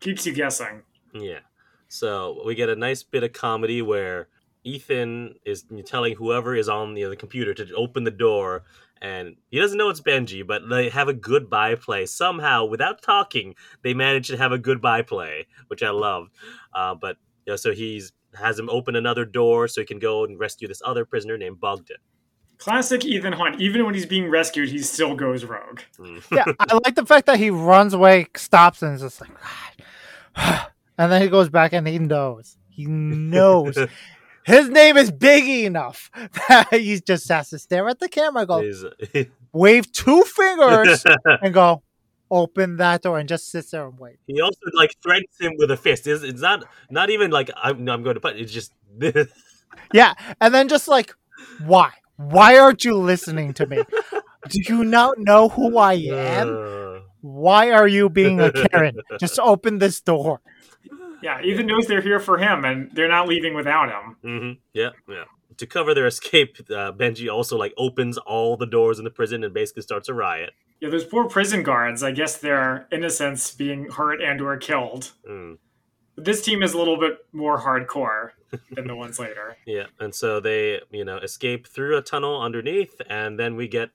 Keeps 0.00 0.26
you 0.26 0.32
guessing. 0.32 0.82
Yeah. 1.12 1.40
So 1.88 2.42
we 2.44 2.54
get 2.54 2.68
a 2.68 2.76
nice 2.76 3.02
bit 3.02 3.22
of 3.22 3.32
comedy 3.32 3.80
where 3.80 4.28
Ethan 4.64 5.36
is 5.44 5.64
telling 5.84 6.16
whoever 6.16 6.54
is 6.54 6.68
on 6.68 6.94
the, 6.94 7.04
the 7.04 7.16
computer 7.16 7.54
to 7.54 7.74
open 7.74 8.02
the 8.04 8.10
door, 8.10 8.64
and 9.00 9.36
he 9.50 9.60
doesn't 9.60 9.78
know 9.78 9.88
it's 9.88 10.00
Benji, 10.00 10.44
but 10.44 10.68
they 10.68 10.88
have 10.88 11.08
a 11.08 11.12
goodbye 11.12 11.76
play. 11.76 12.06
Somehow, 12.06 12.64
without 12.64 13.02
talking, 13.02 13.54
they 13.82 13.94
manage 13.94 14.26
to 14.28 14.36
have 14.36 14.52
a 14.52 14.58
goodbye 14.58 15.02
play, 15.02 15.46
which 15.68 15.82
I 15.82 15.90
love. 15.90 16.28
Uh, 16.74 16.94
but 16.96 17.16
you 17.46 17.52
know, 17.52 17.56
so 17.56 17.72
he's 17.72 18.12
has 18.34 18.58
him 18.58 18.68
open 18.68 18.96
another 18.96 19.24
door 19.24 19.66
so 19.68 19.80
he 19.80 19.86
can 19.86 19.98
go 19.98 20.24
and 20.24 20.38
rescue 20.38 20.68
this 20.68 20.82
other 20.84 21.04
prisoner 21.04 21.38
named 21.38 21.58
Bogdan. 21.58 21.96
Classic 22.58 23.04
Ethan 23.04 23.32
Hunt. 23.32 23.60
Even 23.60 23.84
when 23.84 23.94
he's 23.94 24.06
being 24.06 24.28
rescued, 24.28 24.68
he 24.68 24.78
still 24.78 25.14
goes 25.14 25.44
rogue. 25.44 25.80
Mm. 25.98 26.22
Yeah, 26.30 26.44
I 26.58 26.78
like 26.84 26.94
the 26.94 27.06
fact 27.06 27.26
that 27.26 27.38
he 27.38 27.50
runs 27.50 27.94
away, 27.94 28.26
stops, 28.34 28.82
and 28.82 28.94
is 28.94 29.02
just 29.02 29.20
like, 29.20 29.30
and 30.98 31.12
then 31.12 31.22
he 31.22 31.28
goes 31.28 31.48
back 31.48 31.72
and 31.72 31.86
he 31.86 31.98
knows. 31.98 32.56
He 32.68 32.86
knows. 32.86 33.78
His 34.44 34.68
name 34.68 34.96
is 34.96 35.10
big 35.10 35.64
enough 35.64 36.08
that 36.48 36.68
he 36.70 37.00
just 37.00 37.28
has 37.28 37.50
to 37.50 37.58
stare 37.58 37.88
at 37.88 37.98
the 37.98 38.08
camera, 38.08 38.42
and 38.42 38.48
go, 38.48 38.60
He's- 38.60 39.26
wave 39.52 39.90
two 39.90 40.22
fingers, 40.22 41.04
and 41.24 41.52
go, 41.52 41.82
open 42.30 42.76
that 42.76 43.02
door, 43.02 43.18
and 43.18 43.28
just 43.28 43.50
sits 43.50 43.70
there 43.70 43.86
and 43.86 43.98
wait. 43.98 44.16
he 44.26 44.40
also 44.40 44.58
like 44.74 44.94
threatens 45.02 45.36
him 45.40 45.52
with 45.58 45.70
a 45.70 45.76
fist. 45.76 46.06
It's, 46.06 46.22
it's 46.22 46.40
not 46.40 46.64
not 46.90 47.10
even 47.10 47.30
like 47.30 47.50
I'm, 47.56 47.88
I'm 47.88 48.02
going 48.02 48.14
to 48.14 48.20
put. 48.20 48.36
It's 48.36 48.52
just 48.52 48.72
this 48.96 49.28
Yeah, 49.92 50.14
and 50.40 50.54
then 50.54 50.68
just 50.68 50.88
like, 50.88 51.14
why? 51.58 51.92
Why 52.16 52.58
aren't 52.58 52.84
you 52.84 52.96
listening 52.96 53.52
to 53.54 53.66
me? 53.66 53.82
Do 54.48 54.60
you 54.68 54.84
not 54.84 55.18
know 55.18 55.48
who 55.48 55.76
I 55.78 55.94
am? 56.12 57.02
Why 57.20 57.72
are 57.72 57.88
you 57.88 58.08
being 58.08 58.40
a 58.40 58.52
Karen? 58.52 58.96
Just 59.20 59.38
open 59.40 59.78
this 59.78 60.00
door. 60.00 60.40
Yeah, 61.22 61.42
Ethan 61.42 61.66
knows 61.66 61.86
they're 61.86 62.00
here 62.00 62.20
for 62.20 62.38
him, 62.38 62.64
and 62.64 62.90
they're 62.94 63.08
not 63.08 63.26
leaving 63.26 63.54
without 63.54 63.88
him. 63.88 64.16
hmm 64.22 64.52
Yeah, 64.72 64.90
yeah. 65.08 65.24
To 65.56 65.66
cover 65.66 65.94
their 65.94 66.06
escape, 66.06 66.56
uh, 66.70 66.92
Benji 66.92 67.32
also 67.32 67.56
like 67.56 67.72
opens 67.76 68.16
all 68.18 68.56
the 68.56 68.66
doors 68.66 68.98
in 68.98 69.04
the 69.04 69.10
prison 69.10 69.42
and 69.42 69.52
basically 69.52 69.82
starts 69.82 70.08
a 70.08 70.14
riot. 70.14 70.50
Yeah, 70.80 70.90
those 70.90 71.04
poor 71.04 71.28
prison 71.28 71.62
guards. 71.62 72.02
I 72.02 72.12
guess 72.12 72.36
their 72.36 72.86
innocents 72.92 73.50
being 73.54 73.90
hurt 73.90 74.20
and 74.20 74.40
or 74.40 74.56
killed. 74.56 75.12
Mm, 75.28 75.58
But 76.14 76.24
this 76.24 76.42
team 76.42 76.62
is 76.62 76.74
a 76.74 76.78
little 76.78 76.98
bit 76.98 77.18
more 77.32 77.58
hardcore 77.60 78.30
than 78.70 78.86
the 78.86 78.94
ones 78.94 79.18
later. 79.18 79.56
yeah, 79.66 79.86
and 79.98 80.14
so 80.14 80.38
they 80.40 80.80
you 80.90 81.04
know 81.04 81.16
escape 81.18 81.66
through 81.66 81.96
a 81.96 82.02
tunnel 82.02 82.40
underneath, 82.42 83.00
and 83.08 83.38
then 83.38 83.56
we 83.56 83.68
get, 83.68 83.90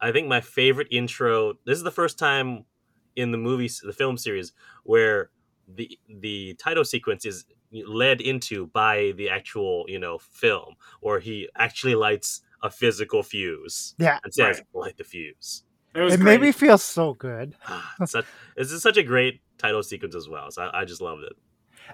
I 0.00 0.12
think 0.12 0.28
my 0.28 0.40
favorite 0.40 0.88
intro. 0.90 1.54
This 1.64 1.78
is 1.78 1.84
the 1.84 1.90
first 1.90 2.18
time 2.18 2.64
in 3.16 3.32
the 3.32 3.38
movie, 3.38 3.70
the 3.82 3.92
film 3.92 4.16
series, 4.16 4.52
where 4.84 5.30
the 5.66 5.98
the 6.08 6.54
title 6.54 6.84
sequence 6.84 7.24
is 7.24 7.44
led 7.72 8.20
into 8.20 8.66
by 8.68 9.12
the 9.16 9.28
actual 9.30 9.84
you 9.88 9.98
know 9.98 10.18
film, 10.18 10.74
where 11.00 11.20
he 11.20 11.48
actually 11.56 11.94
lights 11.94 12.42
a 12.62 12.70
physical 12.70 13.22
fuse 13.22 13.94
Yeah, 13.98 14.18
and 14.24 14.34
says, 14.34 14.58
Right. 14.58 14.84
"Light 14.86 14.96
the 14.98 15.04
fuse." 15.04 15.64
It 15.98 16.02
was 16.02 16.14
it 16.14 16.20
great. 16.20 16.40
made 16.40 16.46
me 16.46 16.52
feel 16.52 16.78
so 16.78 17.14
good. 17.14 17.54
It's 18.00 18.12
such, 18.12 18.26
this 18.56 18.70
is 18.72 18.82
such 18.82 18.96
a 18.96 19.02
great 19.02 19.40
title 19.58 19.82
sequence 19.82 20.14
as 20.14 20.28
well. 20.28 20.50
So 20.50 20.62
I, 20.62 20.80
I 20.82 20.84
just 20.84 21.00
loved 21.00 21.24
it. 21.24 21.32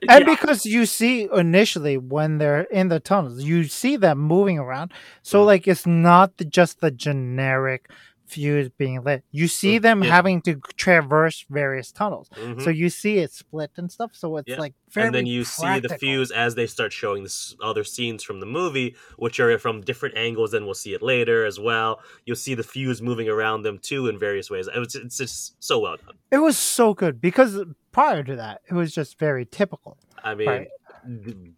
And 0.08 0.26
Yeah. 0.26 0.34
because 0.34 0.66
you 0.66 0.86
see 0.86 1.28
initially 1.32 1.96
when 1.96 2.38
they're 2.38 2.62
in 2.62 2.88
the 2.88 3.00
tunnels, 3.00 3.42
you 3.44 3.64
see 3.64 3.96
them 3.96 4.18
moving 4.18 4.58
around. 4.58 4.92
So 5.22 5.42
Mm. 5.42 5.46
like 5.46 5.68
it's 5.68 5.86
not 5.86 6.36
the, 6.36 6.44
just 6.44 6.80
the 6.80 6.90
generic 6.90 7.88
fuse 8.34 8.68
being 8.82 9.02
lit. 9.04 9.22
You 9.30 9.46
see 9.48 9.78
Mm, 9.78 9.82
them 9.82 9.98
yeah. 10.02 10.10
having 10.16 10.42
to 10.42 10.52
traverse 10.76 11.38
various 11.48 11.92
tunnels. 11.92 12.28
Mhm. 12.36 12.62
So 12.64 12.70
you 12.70 12.88
see 12.90 13.14
it 13.24 13.30
split 13.32 13.70
and 13.76 13.90
stuff. 13.90 14.10
So 14.14 14.36
it's 14.38 14.48
Yeah. 14.48 14.58
like 14.64 14.74
very 14.92 15.06
and 15.06 15.14
then 15.14 15.26
you 15.26 15.44
see 15.44 15.78
the 15.80 15.96
fuse 16.02 16.30
as 16.30 16.54
they 16.54 16.66
start 16.66 16.92
showing 16.92 17.22
the 17.22 17.28
s- 17.38 17.54
other 17.62 17.84
scenes 17.84 18.22
from 18.22 18.40
the 18.40 18.46
movie, 18.46 18.94
which 19.16 19.40
are 19.40 19.56
from 19.58 19.80
different 19.80 20.16
angles. 20.16 20.52
And 20.54 20.64
we'll 20.66 20.74
see 20.86 20.94
it 20.94 21.02
later 21.02 21.44
as 21.44 21.58
well. 21.68 22.00
You'll 22.26 22.36
see 22.46 22.54
the 22.54 22.62
fuse 22.74 23.00
moving 23.00 23.28
around 23.28 23.62
them 23.62 23.78
too 23.78 24.08
in 24.08 24.18
various 24.18 24.50
ways. 24.50 24.68
It 24.74 24.78
was, 24.78 24.94
it's 24.94 25.18
just 25.18 25.62
so 25.62 25.78
well 25.78 25.96
done. 25.96 26.16
It 26.30 26.38
was 26.38 26.56
so 26.58 26.94
good 26.94 27.20
because 27.20 27.60
prior 27.92 28.22
to 28.24 28.36
that, 28.36 28.60
it 28.70 28.74
was 28.74 28.92
just 28.94 29.18
very 29.18 29.44
typical. 29.46 29.96
I 30.22 30.34
mean, 30.34 30.48
Right. 30.48 30.68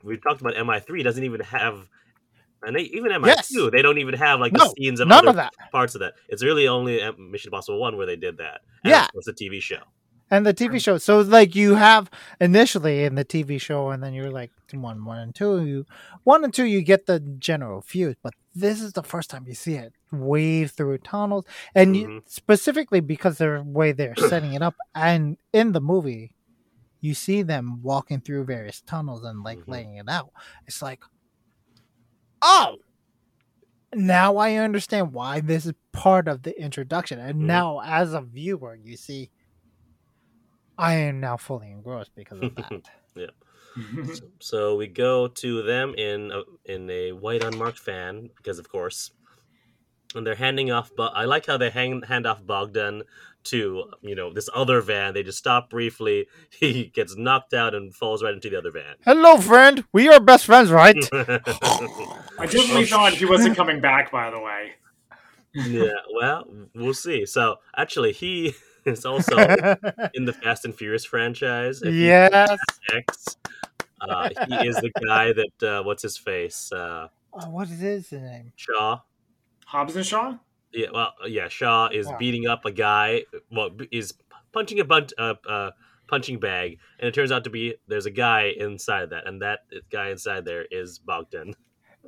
we 0.03 0.17
talked 0.19 0.41
about 0.41 0.55
MI3 0.55 1.03
doesn't 1.03 1.25
even 1.25 1.41
have, 1.41 1.89
and 2.63 2.75
they, 2.77 2.83
even 2.83 3.11
MI2 3.13 3.27
Yes. 3.27 3.53
they 3.73 3.83
don't 3.83 3.99
even 3.99 4.15
have 4.15 4.41
like 4.41 4.53
No, 4.53 4.65
the 4.65 4.75
scenes 4.79 5.01
of 5.01 5.09
None 5.09 5.19
other 5.19 5.31
of 5.31 5.37
that. 5.37 5.53
parts 5.73 5.95
of 5.95 6.01
that. 6.01 6.15
It's 6.29 6.43
really 6.43 6.67
only 6.69 7.01
M- 7.01 7.31
Mission 7.31 7.49
Impossible 7.49 7.81
One 7.81 7.97
where 7.97 8.07
they 8.07 8.17
did 8.17 8.39
that. 8.39 8.61
Yeah. 8.85 9.07
course, 9.09 9.25
the 9.27 9.33
TV 9.33 9.61
show. 9.61 9.81
And 10.29 10.45
the 10.45 10.53
TV 10.53 10.83
show. 10.83 10.99
So 10.99 11.21
like 11.21 11.55
you 11.55 11.77
have 11.77 12.11
initially 12.41 13.05
in 13.05 13.15
the 13.15 13.25
TV 13.25 13.61
show, 13.61 13.91
and 13.91 14.03
then 14.03 14.13
you're 14.13 14.31
like 14.31 14.51
one, 14.73 15.05
one 15.05 15.19
and 15.19 15.33
two. 15.35 15.65
You 15.65 15.87
one 16.25 16.43
and 16.43 16.53
two, 16.53 16.65
you 16.65 16.83
get 16.83 17.07
the 17.07 17.21
general 17.21 17.81
fuse, 17.81 18.17
but 18.23 18.35
this 18.53 18.81
is 18.83 18.93
the 18.95 19.05
first 19.05 19.31
time 19.31 19.45
you 19.47 19.55
see 19.55 19.75
it 19.75 19.93
wave 20.11 20.73
through 20.73 20.99
tunnels, 20.99 21.45
and 21.77 21.97
you, 21.97 22.09
Mhm. 22.09 22.23
specifically 22.27 22.99
because 23.01 23.41
of 23.41 23.51
the 23.51 23.63
way 23.65 23.93
they're 23.93 24.17
setting 24.17 24.55
it 24.55 24.63
up, 24.63 24.75
and 24.97 25.37
in 25.53 25.71
the 25.73 25.81
movie, 25.81 26.33
you 27.01 27.15
see 27.15 27.43
them 27.43 27.81
walking 27.83 28.21
through 28.21 28.45
various 28.47 28.81
tunnels 28.81 29.23
and 29.25 29.45
like 29.45 29.59
Mhm. 29.59 29.69
laying 29.69 29.97
it 29.97 30.09
out. 30.09 30.31
It's 30.67 30.83
like, 30.83 31.05
oh. 32.47 32.77
Now 33.95 34.37
I 34.37 34.55
understand 34.57 35.13
why 35.13 35.41
this 35.41 35.65
is 35.67 35.73
part 35.93 36.29
of 36.29 36.43
the 36.43 36.59
introduction, 36.61 37.19
and 37.19 37.43
Mhm. 37.43 37.47
now 37.47 37.81
as 37.85 38.13
a 38.15 38.21
viewer, 38.21 38.75
you 38.75 38.97
see 38.97 39.31
I 40.79 40.95
am 40.95 41.21
now 41.21 41.37
fully 41.37 41.71
engrossed 41.71 42.15
because 42.15 42.41
of 42.41 42.55
that. 42.57 42.73
Yeah. 43.17 43.31
So 44.41 44.77
we 44.77 44.89
go 44.89 45.27
to 45.27 45.63
them 45.63 45.95
in 45.95 46.31
a, 46.31 46.43
in 46.67 46.91
a 46.91 47.13
white 47.13 47.43
unmarked 47.43 47.81
van 47.81 48.29
because 48.37 48.59
of 48.59 48.69
course, 48.69 49.11
and 50.17 50.27
they're 50.27 50.35
handing 50.35 50.71
off. 50.71 50.91
But 50.97 51.13
I 51.15 51.25
like 51.25 51.47
how 51.47 51.57
they 51.57 51.71
hang, 51.71 52.03
hand 52.03 52.27
off 52.27 52.45
Bogdan 52.45 53.03
to 53.45 53.85
you 54.03 54.15
know 54.15 54.33
this 54.33 54.49
other 54.55 54.81
van. 54.81 55.15
They 55.15 55.23
just 55.23 55.39
stop 55.39 55.71
briefly. 55.71 56.27
He 56.51 56.87
gets 56.87 57.17
knocked 57.17 57.55
out 57.55 57.75
and 57.75 57.95
falls 57.95 58.23
right 58.23 58.35
into 58.35 58.51
the 58.51 58.59
other 58.59 58.71
van. 58.71 58.97
Hello, 59.05 59.37
friend. 59.37 59.85
We 59.93 60.09
are 60.09 60.21
best 60.21 60.47
friends, 60.47 60.71
right? 60.71 60.97
I 61.13 62.47
definitely 62.47 62.87
thought 62.87 63.13
he 63.13 63.27
wasn't 63.27 63.57
coming 63.57 63.81
back. 63.81 64.11
By 64.11 64.31
the 64.31 64.41
way, 64.41 64.73
yeah, 65.53 65.91
well, 66.15 66.47
we'll 66.75 66.95
see. 66.95 67.27
So 67.27 67.57
actually, 67.77 68.13
he 68.13 68.55
is 68.85 69.05
also 69.05 69.37
in 70.15 70.25
the 70.25 70.33
Fast 70.43 70.65
and 70.65 70.75
Furious 70.75 71.05
franchise. 71.05 71.83
If 71.83 71.95
yes. 71.95 72.59
X. 72.95 73.37
Uh, 73.99 74.29
he 74.47 74.69
is 74.69 74.77
the 74.77 74.91
guy 75.07 75.33
that 75.33 75.67
uh, 75.67 75.83
what's 75.83 76.03
his 76.03 76.19
face 76.19 76.71
uh, 76.71 77.09
Oh, 77.39 77.51
what 77.51 77.69
is 77.69 77.81
his 77.81 78.13
name? 78.13 78.53
Shaw. 78.57 79.01
Hobbs 79.67 79.95
and 79.97 80.07
Shaw. 80.07 80.39
Yeah, 80.73 80.89
well, 80.93 81.13
yeah. 81.27 81.49
Shaw 81.49 81.89
is 81.89 82.07
Wow. 82.07 82.17
beating 82.19 82.47
up 82.47 82.65
a 82.65 82.73
guy. 82.73 83.23
Well, 83.51 83.71
is 83.93 84.15
punching 84.53 84.81
a 84.81 84.85
bunt, 84.85 85.13
uh, 85.19 85.35
uh, 85.49 85.71
punching 86.09 86.39
bag, 86.41 86.79
and 86.99 87.09
it 87.09 87.15
turns 87.15 87.31
out 87.33 87.45
to 87.45 87.51
be 87.51 87.75
there's 87.89 88.07
a 88.07 88.11
guy 88.11 88.53
inside 88.57 89.03
of 89.05 89.11
that, 89.11 89.27
and 89.27 89.43
that 89.43 89.61
guy 89.91 90.11
inside 90.11 90.45
there 90.45 90.65
is 90.71 90.99
Bogdan. 90.99 91.55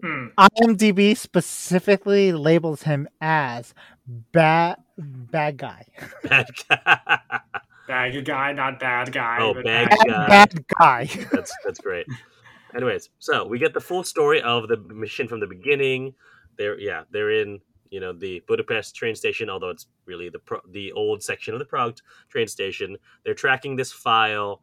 Hmm. 0.02 0.26
IMDb 0.38 1.16
specifically 1.16 2.30
labels 2.32 2.82
him 2.84 3.08
as 3.20 3.74
bad 4.06 4.76
bad 4.96 5.56
guy. 5.56 5.84
Bad 6.22 6.46
guy. 6.68 7.18
Bad 7.88 8.24
guy, 8.24 8.52
not 8.52 8.78
bad 8.78 9.10
guy. 9.12 9.38
Oh, 9.40 9.54
bad 9.54 9.88
Bad, 9.88 9.98
guy. 10.06 10.26
bad 10.28 10.64
guy. 10.78 11.04
that's 11.32 11.52
that's 11.64 11.80
great. 11.80 12.06
Anyways, 12.76 13.08
so 13.18 13.46
we 13.46 13.58
get 13.58 13.72
the 13.74 13.80
full 13.80 14.04
story 14.04 14.42
of 14.42 14.68
the 14.68 14.76
mission 14.76 15.26
from 15.26 15.40
the 15.40 15.46
beginning. 15.46 16.14
They're 16.58 16.78
yeah, 16.78 17.04
they're 17.10 17.30
in 17.30 17.60
you 17.90 18.00
know 18.00 18.12
the 18.12 18.42
Budapest 18.46 18.94
train 18.94 19.14
station, 19.14 19.48
although 19.48 19.70
it's 19.70 19.86
really 20.04 20.28
the 20.28 20.40
pro- 20.40 20.60
the 20.70 20.92
old 20.92 21.22
section 21.22 21.54
of 21.54 21.60
the 21.60 21.64
Prague 21.66 21.96
train 22.28 22.46
station. 22.48 22.96
They're 23.24 23.34
tracking 23.34 23.76
this 23.76 23.92
file. 23.92 24.62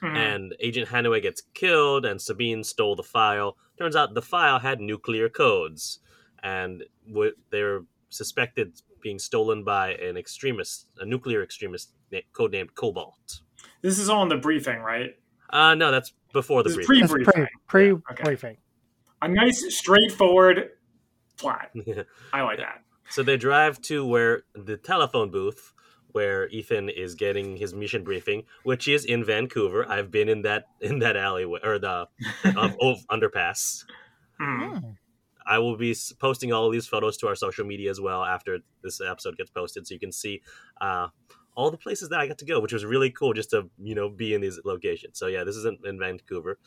Hmm. 0.00 0.14
and 0.16 0.54
Agent 0.60 0.88
Hanaway 0.88 1.20
gets 1.20 1.42
killed, 1.54 2.06
and 2.06 2.20
Sabine 2.22 2.62
stole 2.62 2.94
the 2.94 3.02
file. 3.02 3.56
Turns 3.80 3.96
out 3.96 4.14
the 4.14 4.22
file 4.22 4.60
had 4.60 4.80
nuclear 4.80 5.28
codes, 5.28 5.98
and 6.44 6.84
w- 7.08 7.34
they're 7.50 7.80
suspected 8.08 8.80
being 9.02 9.18
stolen 9.18 9.64
by 9.64 9.94
an 9.94 10.16
extremist, 10.16 10.86
a 11.00 11.04
nuclear 11.04 11.42
extremist 11.42 11.94
na- 12.12 12.20
codenamed 12.32 12.74
Cobalt. 12.76 13.40
this 13.82 13.98
is 13.98 14.08
all 14.08 14.22
in 14.22 14.28
the 14.28 14.36
briefing, 14.36 14.78
right? 14.78 15.16
Uh 15.50 15.74
no, 15.74 15.90
that's 15.90 16.12
before 16.32 16.62
the 16.62 16.68
This 16.68 16.86
briefing. 16.86 17.00
That's 17.00 17.12
Briefing. 17.12 17.46
pre 17.66 17.90
pre 17.90 18.02
okay. 18.12 18.22
briefing. 18.22 18.56
A 19.22 19.26
nice, 19.26 19.64
straightforward 19.76 20.70
plot. 21.38 21.70
I 22.32 22.42
like 22.42 22.58
that. 22.58 22.82
so 23.10 23.22
they 23.22 23.36
drive 23.36 23.80
to 23.82 24.04
where 24.04 24.42
the 24.54 24.76
telephone 24.76 25.30
booth, 25.30 25.72
where 26.12 26.48
Ethan 26.48 26.88
is 26.88 27.14
getting 27.14 27.56
his 27.56 27.74
mission 27.74 28.04
briefing, 28.04 28.44
which 28.62 28.88
is 28.88 29.04
in 29.04 29.24
Vancouver. 29.24 29.88
I've 29.88 30.10
been 30.10 30.28
in 30.28 30.42
that 30.42 30.64
in 30.80 30.98
that 31.00 31.16
alleyway 31.16 31.60
or 31.62 31.78
the 31.78 32.08
uh, 32.44 32.70
oh, 32.80 32.96
underpass. 33.10 33.84
Hmm. 34.40 34.78
I 35.46 35.58
will 35.58 35.76
be 35.76 35.96
posting 36.20 36.52
all 36.52 36.66
of 36.66 36.72
these 36.72 36.86
photos 36.86 37.16
to 37.18 37.28
our 37.28 37.34
social 37.34 37.64
media 37.64 37.90
as 37.90 38.00
well 38.00 38.22
after 38.22 38.58
this 38.82 39.00
episode 39.00 39.38
gets 39.38 39.50
posted, 39.50 39.86
so 39.86 39.94
you 39.94 40.00
can 40.00 40.12
see 40.12 40.42
uh, 40.80 41.08
all 41.54 41.70
the 41.70 41.78
places 41.78 42.10
that 42.10 42.20
I 42.20 42.28
got 42.28 42.38
to 42.38 42.44
go, 42.44 42.60
which 42.60 42.72
was 42.72 42.84
really 42.84 43.10
cool 43.10 43.32
just 43.32 43.50
to 43.50 43.70
you 43.82 43.94
know 43.94 44.10
be 44.10 44.34
in 44.34 44.40
these 44.40 44.60
locations. 44.64 45.18
So 45.18 45.26
yeah, 45.26 45.44
this 45.44 45.56
is 45.56 45.64
in, 45.64 45.78
in 45.84 45.98
Vancouver. 45.98 46.58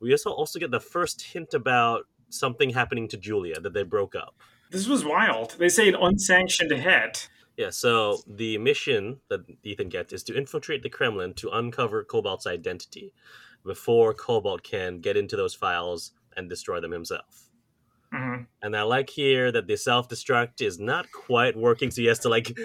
We 0.00 0.12
also 0.12 0.30
also 0.30 0.58
get 0.58 0.70
the 0.70 0.80
first 0.80 1.22
hint 1.22 1.54
about 1.54 2.06
something 2.28 2.70
happening 2.70 3.08
to 3.08 3.16
Julia 3.16 3.60
that 3.60 3.72
they 3.72 3.82
broke 3.82 4.14
up. 4.14 4.34
This 4.70 4.88
was 4.88 5.04
wild. 5.04 5.56
They 5.58 5.68
say 5.68 5.88
an 5.88 5.94
unsanctioned 5.94 6.72
hit. 6.72 7.28
Yeah, 7.56 7.70
so 7.70 8.18
the 8.26 8.58
mission 8.58 9.20
that 9.28 9.40
Ethan 9.62 9.88
gets 9.88 10.12
is 10.12 10.22
to 10.24 10.36
infiltrate 10.36 10.82
the 10.82 10.90
Kremlin 10.90 11.32
to 11.34 11.48
uncover 11.50 12.04
Cobalt's 12.04 12.46
identity 12.46 13.12
before 13.64 14.12
Cobalt 14.12 14.62
can 14.62 15.00
get 15.00 15.16
into 15.16 15.36
those 15.36 15.54
files 15.54 16.12
and 16.36 16.50
destroy 16.50 16.80
them 16.80 16.92
himself. 16.92 17.50
hmm 18.12 18.42
And 18.62 18.76
I 18.76 18.82
like 18.82 19.10
here 19.10 19.50
that 19.52 19.66
the 19.66 19.76
self 19.76 20.08
destruct 20.08 20.60
is 20.60 20.78
not 20.78 21.10
quite 21.12 21.56
working, 21.56 21.90
so 21.90 22.02
he 22.02 22.08
has 22.08 22.18
to 22.20 22.28
like 22.28 22.58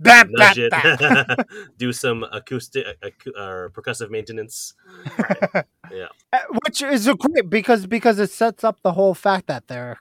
Bap, 0.00 0.28
bap, 0.36 0.56
nudge 0.56 0.70
bap. 0.70 1.00
it, 1.40 1.46
do 1.76 1.92
some 1.92 2.24
acoustic 2.32 2.86
ac- 3.02 3.32
or 3.36 3.70
percussive 3.70 4.10
maintenance. 4.10 4.74
Yeah. 5.90 6.08
Uh, 6.32 6.38
Which 6.66 6.82
is 6.82 7.06
a 7.06 7.14
great 7.14 7.48
because 7.48 7.86
because 7.86 8.18
it 8.18 8.30
sets 8.30 8.62
up 8.62 8.78
the 8.82 8.92
whole 8.92 9.14
fact 9.14 9.46
that 9.46 9.68
they're 9.68 9.98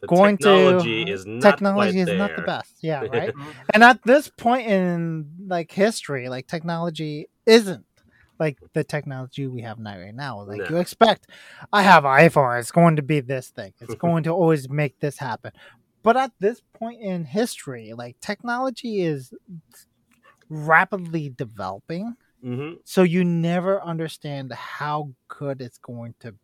The 0.00 0.06
going 0.06 0.38
technology 0.38 1.04
to 1.06 1.10
is 1.10 1.26
not 1.26 1.42
technology 1.42 1.92
quite 2.04 2.08
is 2.08 2.18
not 2.18 2.36
the 2.36 2.42
best. 2.42 2.74
Yeah, 2.82 3.00
right. 3.12 3.34
Mhm. 3.34 3.54
and 3.74 3.82
at 3.82 4.00
this 4.04 4.30
point 4.30 4.68
in 4.68 5.26
like 5.48 5.72
history, 5.72 6.28
like 6.28 6.46
technology 6.46 7.28
isn't 7.46 7.84
like 8.38 8.58
the 8.74 8.84
technology 8.84 9.46
we 9.48 9.62
have 9.62 9.78
now 9.80 9.98
right 9.98 10.14
now. 10.14 10.42
Like 10.42 10.58
No. 10.60 10.66
you 10.70 10.76
expect, 10.76 11.26
I 11.72 11.82
have 11.82 12.04
an 12.04 12.12
iPhone. 12.28 12.60
It's 12.60 12.70
going 12.70 12.96
to 12.96 13.02
be 13.02 13.18
this 13.20 13.50
thing. 13.50 13.72
It's 13.80 13.94
going 14.06 14.22
to 14.24 14.30
always 14.30 14.68
make 14.70 15.00
this 15.00 15.18
happen. 15.18 15.50
But 16.04 16.16
at 16.16 16.30
this 16.38 16.60
point 16.74 17.00
in 17.00 17.24
history, 17.24 17.92
like 17.96 18.20
technology 18.20 19.00
is 19.02 19.32
rapidly 20.48 21.30
developing. 21.36 22.14
hmm 22.42 22.74
So 22.84 23.02
you 23.02 23.24
never 23.24 23.82
understand 23.82 24.52
how 24.52 25.10
good 25.28 25.60
it's 25.60 25.78
going 25.78 26.14
to 26.20 26.34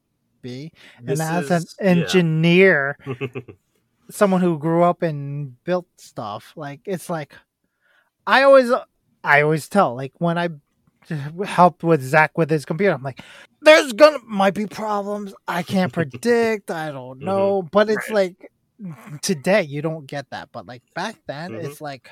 be. 0.42 0.72
This 1.04 1.20
and 1.20 1.28
as 1.36 1.50
is- 1.50 1.76
an 1.78 1.98
yeah. 1.98 2.02
engineer, 2.02 2.96
someone 4.10 4.40
who 4.40 4.58
grew 4.58 4.82
up 4.82 5.02
and 5.02 5.62
built 5.64 5.86
stuff, 5.98 6.52
like 6.56 6.80
it's 6.86 7.10
like 7.10 7.34
I 8.26 8.42
always 8.44 8.70
I 9.22 9.42
always 9.42 9.68
tell 9.68 9.94
like 9.94 10.12
when 10.18 10.38
I 10.38 10.48
helped 11.44 11.82
with 11.82 12.02
Zach 12.02 12.36
with 12.38 12.50
his 12.50 12.64
computer, 12.64 12.94
I'm 12.94 13.02
like, 13.02 13.20
there's 13.60 13.92
gonna 13.92 14.18
might 14.24 14.54
be 14.54 14.66
problems. 14.66 15.34
I 15.46 15.62
can't 15.62 15.92
predict. 15.98 16.70
I 16.70 16.90
don't 16.92 17.18
Mm-hmm. 17.18 17.26
know. 17.26 17.62
But 17.70 17.90
it's 17.90 18.08
Right. 18.08 18.30
like 18.40 18.50
today 19.22 19.62
you 19.62 19.82
don't 19.82 20.06
get 20.06 20.28
that. 20.30 20.50
But 20.52 20.66
like 20.66 20.82
back 20.94 21.16
then, 21.26 21.52
Mhm. 21.52 21.64
it's 21.64 21.80
like 21.80 22.10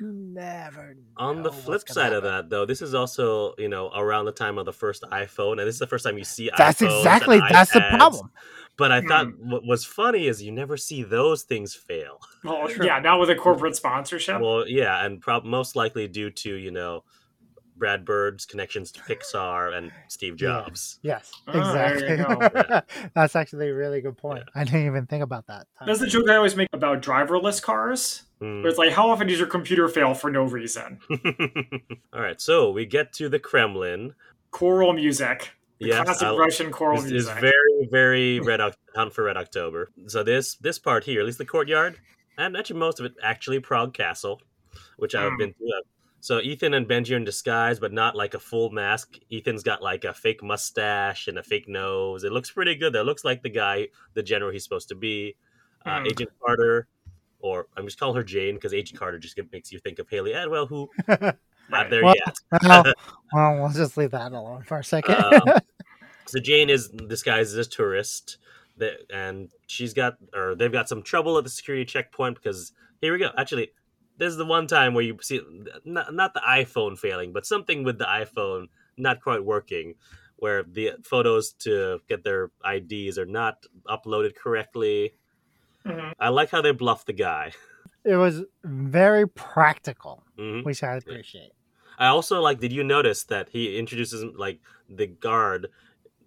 you 0.00 0.12
never. 0.12 0.96
On 1.16 1.42
the 1.42 1.52
flip 1.52 1.68
what's 1.68 1.84
gonna 1.84 1.94
side 1.94 2.12
of 2.12 2.22
that, 2.24 2.50
though, 2.50 2.66
this 2.66 2.82
is 2.82 2.94
also 2.94 3.54
you 3.58 3.68
know 3.68 3.90
around 3.94 4.24
the 4.24 4.32
time 4.32 4.58
of 4.58 4.66
the 4.66 4.72
first 4.72 5.02
iPhone, 5.12 5.52
and 5.52 5.60
this 5.60 5.74
is 5.76 5.78
the 5.78 5.86
first 5.86 6.04
time 6.04 6.18
you 6.18 6.24
see 6.24 6.50
That's 6.56 6.80
iPhones 6.82 6.88
and 6.88 6.96
exactly 6.98 7.38
that's 7.50 7.72
the 7.72 7.80
problem. 7.80 8.30
But 8.76 8.90
I 8.90 9.00
thought 9.02 9.26
Hmm. 9.26 9.50
what 9.50 9.64
was 9.64 9.84
funny 9.84 10.26
is 10.26 10.42
you 10.42 10.50
never 10.50 10.76
see 10.76 11.04
those 11.04 11.44
things 11.44 11.74
fail. 11.74 12.18
Well, 12.42 12.68
yeah, 12.82 12.98
not 12.98 13.20
with 13.20 13.30
a 13.30 13.36
corporate 13.36 13.76
sponsorship. 13.76 14.40
Well, 14.40 14.66
yeah, 14.68 15.04
and 15.04 15.20
prob- 15.20 15.44
most 15.44 15.76
likely 15.76 16.08
due 16.08 16.30
to 16.30 16.54
you 16.54 16.72
know 16.72 17.04
Brad 17.76 18.04
Bird's 18.04 18.46
connections 18.46 18.92
to 18.92 19.00
Pixar 19.00 19.74
and 19.76 19.90
Steve 20.08 20.40
Yeah. 20.40 20.62
Jobs. 20.64 20.98
Yes, 21.02 21.32
Oh, 21.48 21.72
there 21.72 21.94
exactly. 22.14 23.08
That's 23.14 23.34
actually 23.36 23.68
a 23.70 23.74
really 23.74 24.00
good 24.00 24.16
point. 24.16 24.44
I 24.54 24.64
didn't 24.64 24.86
even 24.86 25.06
think 25.06 25.22
about 25.22 25.46
that. 25.48 25.66
That's 25.84 26.00
the 26.00 26.06
joke 26.06 26.28
I 26.30 26.36
always 26.36 26.56
make 26.56 26.68
about 26.72 27.02
driverless 27.02 27.60
cars. 27.62 28.22
Where 28.38 28.66
it's 28.66 28.76
like, 28.78 28.92
how 28.92 29.08
often 29.10 29.26
does 29.26 29.38
your 29.38 29.48
computer 29.48 29.88
fail 29.88 30.12
for 30.12 30.30
no 30.30 30.42
reason? 30.44 31.00
All 32.12 32.20
right, 32.20 32.40
so 32.40 32.70
we 32.70 32.84
get 32.86 33.12
to 33.14 33.28
the 33.28 33.38
Kremlin. 33.38 34.14
Choral 34.50 34.92
music. 34.92 35.50
The 35.80 35.86
Yes, 35.88 36.04
classic 36.04 36.28
I- 36.28 36.36
Russian 36.36 36.70
choral 36.70 37.00
This 37.02 37.10
is 37.12 37.28
very, 37.28 37.88
very 37.90 38.40
red 38.44 38.60
Oc- 38.60 38.76
Hunt 38.94 39.12
for 39.12 39.24
Red 39.24 39.36
October. 39.36 39.90
So 40.06 40.22
this 40.22 40.54
this 40.56 40.78
part 40.78 41.04
here, 41.04 41.20
at 41.20 41.26
least 41.26 41.38
the 41.38 41.44
courtyard, 41.46 41.98
and 42.38 42.56
actually 42.56 42.78
most 42.78 43.00
of 43.00 43.06
it, 43.06 43.14
actually 43.22 43.58
Prague 43.60 43.92
Castle, 43.94 44.40
which 44.98 45.14
I've 45.14 45.32
Hmm. 45.32 45.38
been 45.38 45.54
to. 45.54 45.82
So 46.24 46.40
Ethan 46.40 46.72
and 46.72 46.88
Benji 46.88 47.12
are 47.12 47.18
in 47.18 47.24
disguise, 47.26 47.78
but 47.78 47.92
not 47.92 48.16
like 48.16 48.32
a 48.32 48.38
full 48.38 48.70
mask. 48.70 49.18
Ethan's 49.30 49.62
got 49.62 49.82
like 49.82 50.04
a 50.04 50.14
fake 50.14 50.42
mustache 50.42 51.28
and 51.28 51.36
a 51.38 51.42
fake 51.42 51.68
nose. 51.68 52.24
It 52.24 52.32
looks 52.32 52.50
pretty 52.50 52.76
good. 52.76 52.94
That 52.94 53.04
looks 53.04 53.26
like 53.26 53.42
the 53.42 53.50
guy, 53.50 53.88
the 54.14 54.22
general 54.22 54.50
he's 54.50 54.64
supposed 54.64 54.88
to 54.88 54.94
be. 54.94 55.36
Uh, 55.84 55.98
Hmm. 56.00 56.06
Agent 56.06 56.30
Carter, 56.42 56.88
or 57.40 57.66
I'm 57.76 57.84
just 57.84 58.00
calling 58.00 58.16
her 58.16 58.22
Jane 58.22 58.54
because 58.54 58.72
Agent 58.72 58.98
Carter 58.98 59.18
just 59.18 59.38
makes 59.52 59.70
you 59.70 59.78
think 59.80 59.98
of 59.98 60.08
Hayley 60.08 60.32
Atwell, 60.32 60.64
who 60.66 60.88
Right. 61.08 61.36
not 61.68 61.90
there 61.90 62.02
Well, 62.02 62.14
yet. 62.14 62.36
well, 62.62 62.84
well, 63.34 63.54
we'll 63.56 63.68
just 63.68 63.98
leave 63.98 64.12
that 64.12 64.32
alone 64.32 64.62
for 64.62 64.78
a 64.78 64.84
second. 64.84 65.16
Um, 65.16 65.42
So 66.24 66.40
Jane 66.40 66.70
is 66.70 66.88
disguised 66.88 67.52
as 67.58 67.66
a 67.66 67.68
tourist, 67.70 68.38
that, 68.78 68.94
and 69.12 69.50
she's 69.66 69.92
got, 69.92 70.16
or 70.34 70.54
they've 70.54 70.72
got 70.72 70.88
some 70.88 71.02
trouble 71.02 71.36
at 71.36 71.44
the 71.44 71.50
security 71.50 71.84
checkpoint 71.84 72.36
because 72.36 72.72
here 73.02 73.12
we 73.12 73.18
go. 73.18 73.28
Actually, 73.36 73.72
this 74.18 74.30
is 74.30 74.36
the 74.36 74.44
one 74.44 74.66
time 74.66 74.94
where 74.94 75.04
you 75.04 75.18
see 75.22 75.40
not, 75.84 76.14
not 76.14 76.34
the 76.34 76.40
iPhone 76.40 76.98
failing, 76.98 77.32
but 77.32 77.46
something 77.46 77.84
with 77.84 77.98
the 77.98 78.04
iPhone 78.04 78.66
not 78.96 79.20
quite 79.20 79.44
working, 79.44 79.94
where 80.36 80.62
the 80.62 80.92
photos 81.02 81.52
to 81.52 82.00
get 82.08 82.24
their 82.24 82.50
IDs 82.64 83.18
are 83.18 83.26
not 83.26 83.66
uploaded 83.88 84.36
correctly. 84.36 85.14
Mhm. 85.86 86.12
I 86.18 86.28
like 86.28 86.50
how 86.50 86.62
they 86.62 86.72
bluff 86.72 87.04
the 87.04 87.12
guy. 87.12 87.52
it 88.04 88.16
was 88.16 88.42
very 88.62 89.26
practical, 89.26 90.24
hmm 90.36 90.60
which 90.60 90.82
I 90.82 90.96
appreciate. 90.96 91.52
I 91.98 92.08
also 92.08 92.40
like. 92.40 92.60
Did 92.60 92.72
you 92.72 92.82
notice 92.84 93.24
that 93.24 93.48
he 93.50 93.78
introduces 93.78 94.22
him 94.22 94.34
like 94.36 94.60
the 94.88 95.06
guard 95.06 95.68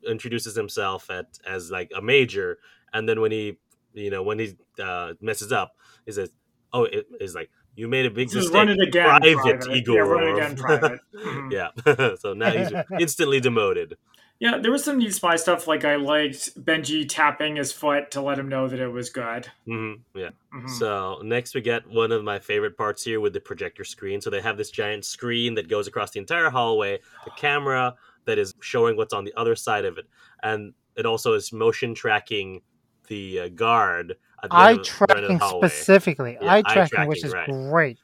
introduces 0.07 0.55
himself 0.55 1.09
at 1.09 1.25
as 1.45 1.71
like 1.71 1.91
a 1.95 2.01
major, 2.01 2.59
and 2.93 3.07
then 3.07 3.19
when 3.19 3.31
he, 3.31 3.57
you 3.93 4.09
know, 4.09 4.23
when 4.23 4.39
he 4.39 4.55
uh, 4.81 5.13
messes 5.19 5.51
up, 5.51 5.73
he 6.05 6.11
says, 6.11 6.31
"Oh, 6.71 6.83
it 6.85 7.07
is 7.19 7.35
like 7.35 7.49
you 7.77 7.87
made 7.87 8.05
a 8.05 8.11
big 8.11 8.33
mistake, 8.33 8.53
run 8.53 8.67
it 8.69 8.79
again, 8.81 9.19
private, 9.21 9.37
private. 9.61 9.75
Igor." 9.77 9.95
Yeah, 9.95 10.01
run 10.01 10.23
it 10.27 10.33
again, 10.33 10.55
private. 10.57 10.99
Mhm. 11.15 11.51
yeah. 11.89 12.15
so 12.19 12.33
now 12.33 12.51
he's 12.51 12.73
instantly 12.99 13.39
demoted. 13.39 13.95
Yeah, 14.39 14.57
there 14.59 14.71
was 14.71 14.83
some 14.83 14.99
neat 14.99 15.15
spy 15.15 15.35
stuff. 15.35 15.65
Like 15.67 15.83
I 15.85 15.95
liked 15.95 16.63
Benji 16.63 17.07
tapping 17.07 17.55
his 17.55 17.71
foot 17.71 18.11
to 18.11 18.21
let 18.21 18.37
him 18.37 18.49
know 18.49 18.67
that 18.67 18.79
it 18.79 18.87
was 18.89 19.09
good. 19.09 19.47
hmm 19.65 19.93
Yeah. 20.13 20.29
Mhm. 20.53 20.69
So 20.69 21.21
next 21.23 21.55
we 21.55 21.61
get 21.61 21.87
one 21.87 22.11
of 22.11 22.23
my 22.23 22.39
favorite 22.39 22.77
parts 22.77 23.03
here 23.03 23.19
with 23.19 23.33
the 23.33 23.39
projector 23.39 23.83
screen. 23.83 24.21
So 24.21 24.29
they 24.29 24.41
have 24.41 24.57
this 24.57 24.69
giant 24.69 25.05
screen 25.05 25.55
that 25.55 25.69
goes 25.69 25.87
across 25.87 26.11
the 26.11 26.19
entire 26.19 26.49
hallway, 26.49 26.99
the 27.25 27.31
camera 27.31 27.95
that 28.25 28.37
is 28.37 28.53
showing 28.61 28.97
what's 28.97 29.13
on 29.13 29.23
the 29.23 29.33
other 29.37 29.55
side 29.55 29.85
of 29.85 29.97
it, 29.97 30.05
and 30.43 30.73
it 30.95 31.05
also 31.05 31.33
is 31.33 31.53
motion 31.53 31.95
tracking 31.95 32.61
the 33.07 33.39
uh, 33.39 33.47
guard. 33.49 34.17
At 34.47 34.51
the 34.51 34.55
Eye 34.57 34.71
of- 34.71 34.77
the 34.77 34.81
end 34.81 35.21
of 35.31 35.39
the 35.39 35.47
tracking 35.47 35.59
specifically, 35.59 36.37
Yeah, 36.41 36.53
eye 36.53 36.57
eye 36.65 36.73
tracking, 36.73 37.07
which 37.07 37.23
is 37.23 37.33
right. 37.33 37.47
great. 37.49 37.99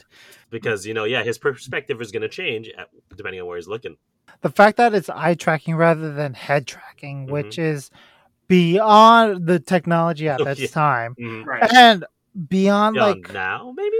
because 0.50 0.86
you 0.86 0.94
know, 0.94 1.04
yeah, 1.06 1.24
his 1.24 1.38
perspective 1.40 2.00
is 2.02 2.12
going 2.12 2.22
to 2.22 2.30
change 2.30 2.70
at, 2.78 2.88
depending 3.16 3.42
on 3.42 3.48
where 3.48 3.58
he's 3.58 3.68
looking. 3.68 3.98
The 4.42 4.50
fact 4.52 4.78
that 4.78 4.94
it's 4.94 5.10
eye 5.10 5.34
tracking 5.34 5.76
rather 5.76 6.14
than 6.14 6.34
head 6.36 6.68
tracking, 6.68 7.24
Mm-hmm. 7.26 7.34
which 7.34 7.58
is 7.58 7.90
beyond 8.48 9.46
the 9.48 9.60
technology 9.60 10.30
at 10.30 10.38
this 10.44 10.60
yeah. 10.60 10.68
time, 10.68 11.16
Mhm. 11.20 11.46
Right. 11.46 11.74
and 11.74 12.06
beyond 12.48 12.96
Yeah, 12.96 13.06
like, 13.06 13.34
now 13.34 13.74
maybe. 13.76 13.98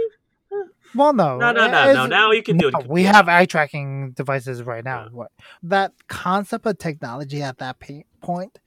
well, 0.94 1.12
no, 1.12 1.38
No, 1.38 1.52
no, 1.52 1.66
no, 1.66 1.92
no. 1.94 2.06
Now 2.06 2.30
you 2.30 2.42
can 2.42 2.56
do 2.56 2.68
it. 2.68 2.86
we 2.88 3.02
yeah. 3.02 3.12
have 3.12 3.28
eye 3.28 3.46
tracking 3.46 4.12
devices 4.12 4.62
right 4.62 4.84
now. 4.84 5.04
Yeah. 5.04 5.08
What 5.10 5.32
that 5.64 5.92
concept 6.08 6.66
of 6.66 6.78
technology 6.78 7.42
at 7.42 7.58
that 7.58 7.76
point 8.20 8.60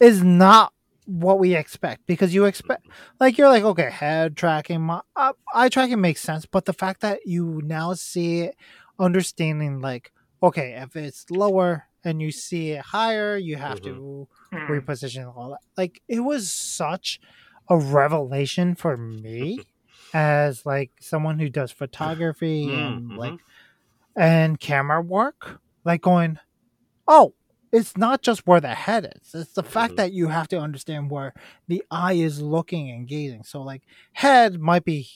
is 0.00 0.22
not 0.22 0.72
what 1.08 1.38
we 1.38 1.56
expect 1.56 2.02
because 2.06 2.34
you 2.34 2.44
expect 2.44 2.86
like 3.20 3.38
you're 3.38 3.48
like 3.48 3.64
okay 3.64 3.90
head 3.90 4.36
tracking 4.36 4.80
my 4.82 5.00
uh, 5.16 5.32
eye 5.54 5.70
tracking 5.70 6.00
makes 6.00 6.20
sense 6.20 6.46
but 6.46 6.66
the 6.66 6.72
fact 6.74 7.00
that 7.00 7.20
you 7.24 7.62
now 7.64 7.94
see 7.94 8.40
it 8.40 8.56
understanding 8.98 9.80
like 9.80 10.12
okay 10.42 10.74
if 10.74 10.96
it's 10.96 11.30
lower 11.30 11.84
and 12.04 12.20
you 12.22 12.30
see 12.30 12.72
it 12.72 12.82
higher 12.82 13.36
you 13.38 13.56
have 13.56 13.80
to 13.80 14.28
Mhm. 14.52 14.80
reposition 14.80 15.34
all 15.34 15.50
that. 15.50 15.60
Like 15.76 16.02
it 16.08 16.20
was 16.20 16.52
such 16.52 17.20
a 17.70 17.78
revelation 17.78 18.74
for 18.74 18.96
me 18.96 19.66
as 20.14 20.64
like 20.66 20.90
someone 21.00 21.38
who 21.38 21.48
does 21.48 21.72
photography 21.72 22.74
and 22.76 23.14
Mm, 23.14 23.16
like 23.16 23.36
and 24.16 24.58
camera 24.60 25.00
work 25.02 25.60
like 25.84 26.02
going 26.02 26.38
oh 27.08 27.34
it's 27.72 27.96
not 27.96 28.22
just 28.22 28.46
where 28.46 28.60
the 28.60 28.74
head 28.74 29.12
is 29.22 29.34
it's 29.34 29.52
the 29.52 29.62
fact 29.62 29.92
Mhm. 29.94 29.96
that 29.96 30.12
you 30.12 30.28
have 30.28 30.48
to 30.48 30.58
understand 30.58 31.10
where 31.10 31.32
the 31.66 31.82
eye 31.90 32.14
is 32.14 32.40
looking 32.40 32.90
and 32.90 33.06
gazing 33.08 33.42
so 33.44 33.62
like 33.62 33.82
head 34.12 34.60
might 34.60 34.84
be 34.84 35.08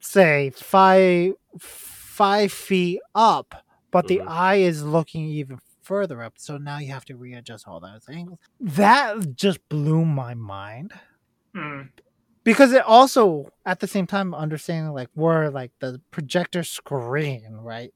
say 0.00 0.50
five 0.54 1.32
five 1.58 2.50
feet 2.52 3.00
up, 3.14 3.64
but 3.90 4.06
the 4.08 4.18
Mhm. 4.18 4.28
eye 4.28 4.54
is 4.56 4.82
looking 4.82 5.24
even 5.26 5.58
further 5.82 6.22
up. 6.22 6.34
So 6.38 6.56
now 6.56 6.78
you 6.78 6.90
have 6.92 7.04
to 7.06 7.16
readjust 7.16 7.68
all 7.68 7.78
those 7.80 8.08
angles. 8.08 8.38
That 8.60 9.36
just 9.36 9.58
blew 9.68 10.04
my 10.04 10.34
mind 10.34 10.92
Mm. 11.54 11.90
because 12.44 12.72
it 12.72 12.82
also 12.82 13.50
at 13.64 13.80
the 13.80 13.86
same 13.86 14.06
time 14.06 14.34
understanding 14.34 14.92
like 14.92 15.08
where 15.14 15.50
like 15.50 15.72
the 15.80 16.00
projector 16.10 16.62
screen 16.62 17.52
right 17.54 17.92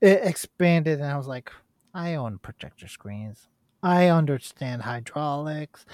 it 0.00 0.20
expanded 0.24 1.00
and 1.00 1.08
i 1.08 1.16
was 1.16 1.26
like 1.26 1.50
i 1.94 2.14
own 2.14 2.38
projector 2.38 2.88
screens. 2.88 3.48
I 3.82 4.06
understand 4.08 4.82
hydraulics. 4.82 5.84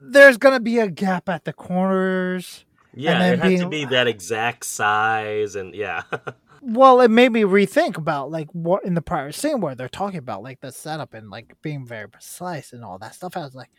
There's 0.00 0.38
gonna 0.38 0.60
be 0.60 0.78
a 0.78 0.88
gap 0.90 1.28
at 1.28 1.44
the 1.44 1.52
corners 1.52 2.64
Yeah, 2.94 3.22
it 3.24 3.38
had 3.38 3.58
to 3.58 3.68
be 3.68 3.84
that 3.84 4.08
exact 4.08 4.64
size, 4.64 5.54
and 5.54 5.74
yeah, 5.74 6.02
well 6.62 7.00
it 7.00 7.10
made 7.10 7.32
me 7.32 7.42
rethink 7.42 7.96
about 7.96 8.30
like 8.30 8.48
what 8.52 8.84
in 8.84 8.94
the 8.94 9.02
prior 9.02 9.32
scene 9.32 9.60
where 9.60 9.74
they're 9.74 9.88
talking 9.88 10.18
about 10.18 10.42
like 10.42 10.60
the 10.60 10.72
setup 10.72 11.14
and 11.14 11.30
like 11.30 11.54
being 11.62 11.86
very 11.86 12.08
precise 12.08 12.72
and 12.72 12.84
all 12.84 12.98
that 12.98 13.14
stuff. 13.14 13.36
I 13.36 13.40
was 13.40 13.54
like 13.54 13.70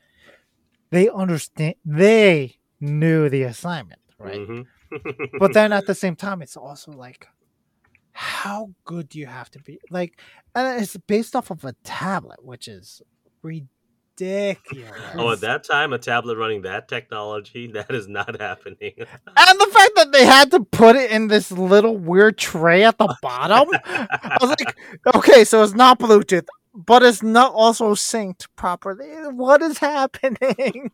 they 0.92 1.10
understand 1.10 1.76
they 1.84 2.58
knew 2.80 3.30
the 3.30 3.44
assignment 3.44 4.00
right? 4.20 4.40
Mhm. 4.40 4.66
but 5.40 5.54
then 5.54 5.74
at 5.74 5.86
the 5.86 5.96
same 5.96 6.16
time 6.16 6.42
it's 6.42 6.58
also 6.58 6.92
like 6.92 7.28
how 8.14 8.72
good 8.86 9.10
do 9.10 9.20
you 9.20 9.26
have 9.26 9.50
to 9.52 9.60
be? 9.60 9.80
Like 9.90 10.20
and 10.56 10.82
it's 10.82 10.96
based 10.98 11.36
off 11.36 11.52
of 11.52 11.66
a 11.66 11.74
tablet 11.84 12.44
which 12.44 12.68
is 12.68 13.02
ridiculous 13.42 13.74
oh, 15.16 15.32
at 15.32 15.42
that 15.42 15.64
time, 15.64 15.92
a 15.92 15.98
tablet 15.98 16.38
running 16.38 16.62
that 16.62 16.88
technology, 16.88 17.68
that 17.74 17.92
is 17.92 18.08
not 18.08 18.40
happening. 18.40 18.94
and 18.98 19.60
the 19.60 19.70
fact 19.72 19.92
that 19.96 20.12
they 20.12 20.26
had 20.26 20.52
to 20.52 20.60
put 20.62 20.96
it 20.96 21.12
in 21.12 21.28
this 21.28 21.52
little 21.52 21.98
weird 21.98 22.38
tray 22.38 22.84
at 22.84 22.98
the 22.98 23.16
bottom 23.22 23.68
i 23.84 24.38
was 24.40 24.50
like 24.50 24.78
okay 25.16 25.44
so 25.44 25.64
it's 25.64 25.74
not 25.74 26.00
bluetooth 26.00 26.46
but 26.74 27.04
it's 27.04 27.22
not 27.22 27.54
also 27.54 27.94
synced 27.94 28.48
properly. 28.56 29.08
What 29.32 29.62
is 29.62 29.78
happening 29.78 30.92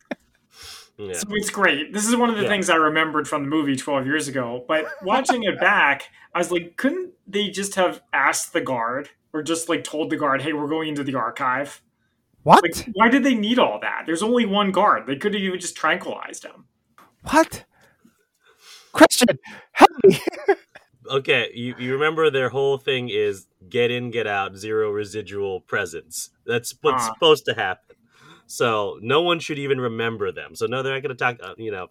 yeah. 1.08 1.14
So 1.14 1.26
it's 1.30 1.50
great. 1.50 1.92
This 1.92 2.06
is 2.06 2.14
one 2.16 2.30
of 2.30 2.36
the 2.36 2.42
Yeah. 2.42 2.48
things 2.48 2.68
I 2.70 2.76
remembered 2.76 3.26
from 3.28 3.42
the 3.44 3.48
movie 3.48 3.76
12 3.76 4.06
years 4.06 4.28
ago. 4.28 4.64
But 4.68 4.86
watching 5.02 5.42
it 5.44 5.58
back, 5.70 6.04
I 6.34 6.38
was 6.38 6.50
like, 6.52 6.76
couldn't 6.76 7.12
they 7.26 7.48
just 7.48 7.74
have 7.76 8.02
asked 8.12 8.52
the 8.52 8.60
guard 8.60 9.10
or 9.32 9.42
just 9.42 9.68
like 9.68 9.84
told 9.84 10.10
the 10.10 10.16
guard, 10.16 10.42
hey, 10.42 10.52
we're 10.52 10.68
going 10.68 10.88
into 10.90 11.02
the 11.04 11.14
archive? 11.14 11.80
what 12.42 12.62
Like, 12.62 12.88
why 12.94 13.08
did 13.08 13.22
they 13.24 13.34
need 13.34 13.58
all 13.58 13.78
that? 13.80 14.04
There's 14.06 14.22
only 14.22 14.46
one 14.46 14.70
guard. 14.72 15.06
They 15.06 15.16
could 15.16 15.34
have 15.34 15.42
even 15.42 15.58
just 15.60 15.76
tranquilized 15.76 16.44
him. 16.44 16.64
what 17.22 17.64
christian 18.92 19.38
help 19.72 19.90
me 20.04 20.18
Okay, 21.10 21.50
you, 21.54 21.74
you 21.78 21.92
remember 21.94 22.30
their 22.30 22.50
whole 22.50 22.76
thing 22.78 23.08
is 23.08 23.46
get 23.68 23.90
in, 23.90 24.10
get 24.12 24.26
out, 24.28 24.56
zero 24.56 24.90
residual 24.90 25.60
presence. 25.60 26.30
That's 26.46 26.72
what's 26.82 27.02
Ah. 27.04 27.12
supposed 27.14 27.44
to 27.46 27.54
happen. 27.54 27.96
So 28.50 28.98
no 29.00 29.22
one 29.22 29.38
should 29.38 29.60
even 29.60 29.80
remember 29.80 30.32
them. 30.32 30.56
So 30.56 30.66
no, 30.66 30.82
they're 30.82 30.92
not 30.92 31.02
going 31.04 31.16
to 31.16 31.24
talk. 31.24 31.36
Uh, 31.40 31.54
you 31.56 31.70
know, 31.70 31.86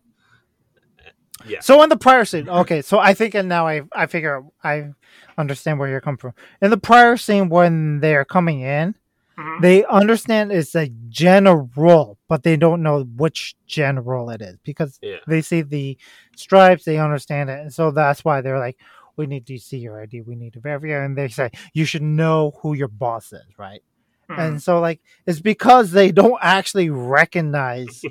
yeah. 1.48 1.62
So 1.62 1.82
in 1.84 1.89
the 1.89 1.95
prior 1.95 2.26
scene, 2.26 2.50
okay, 2.50 2.82
so 2.82 3.00
I 3.00 3.13
think, 3.13 3.34
and 3.34 3.48
now 3.48 3.65
I 3.65 3.84
I 3.93 4.08
figure 4.08 4.43
I 4.62 4.89
understand 5.38 5.80
where 5.80 5.88
you're 5.88 6.02
coming 6.02 6.17
from. 6.17 6.34
In 6.62 6.69
the 6.69 6.78
prior 6.78 7.15
scene, 7.15 7.48
when 7.48 8.02
they're 8.02 8.26
coming 8.26 8.60
in, 8.60 8.95
Mhm. 9.38 9.62
they 9.62 9.86
understand 9.86 10.52
it's 10.52 10.76
a 10.76 10.89
general, 11.08 12.17
but 12.28 12.43
they 12.43 12.58
don't 12.58 12.84
know 12.84 13.04
which 13.04 13.56
general 13.65 14.30
it 14.30 14.41
is 14.41 14.58
because 14.65 15.00
Yeah. 15.02 15.19
they 15.28 15.41
see 15.41 15.62
the 15.62 15.98
stripes, 16.36 16.84
they 16.84 16.98
understand 16.98 17.50
it, 17.50 17.62
and 17.62 17.74
so 17.74 17.89
that's 17.91 18.26
why 18.26 18.41
they're 18.41 18.60
like, 18.60 18.78
"We 19.15 19.28
need 19.28 19.48
to 19.48 19.58
see 19.60 19.78
your 19.78 20.02
ID. 20.02 20.22
We 20.24 20.36
need 20.36 20.54
to 20.54 20.60
verify." 20.60 21.06
And 21.06 21.17
they 21.17 21.30
say, 21.30 21.52
"You 21.74 21.86
should 21.86 22.02
know 22.04 22.52
who 22.62 22.74
your 22.74 22.89
boss 22.89 23.32
is, 23.32 23.48
right?" 23.58 23.82
Mhm. 24.30 24.38
And 24.39 24.62
so 24.63 24.80
like 24.80 25.02
it's 25.26 25.39
because 25.42 25.92
they 25.92 26.12
don't 26.12 26.39
actually 26.42 26.89
recognize 26.89 28.02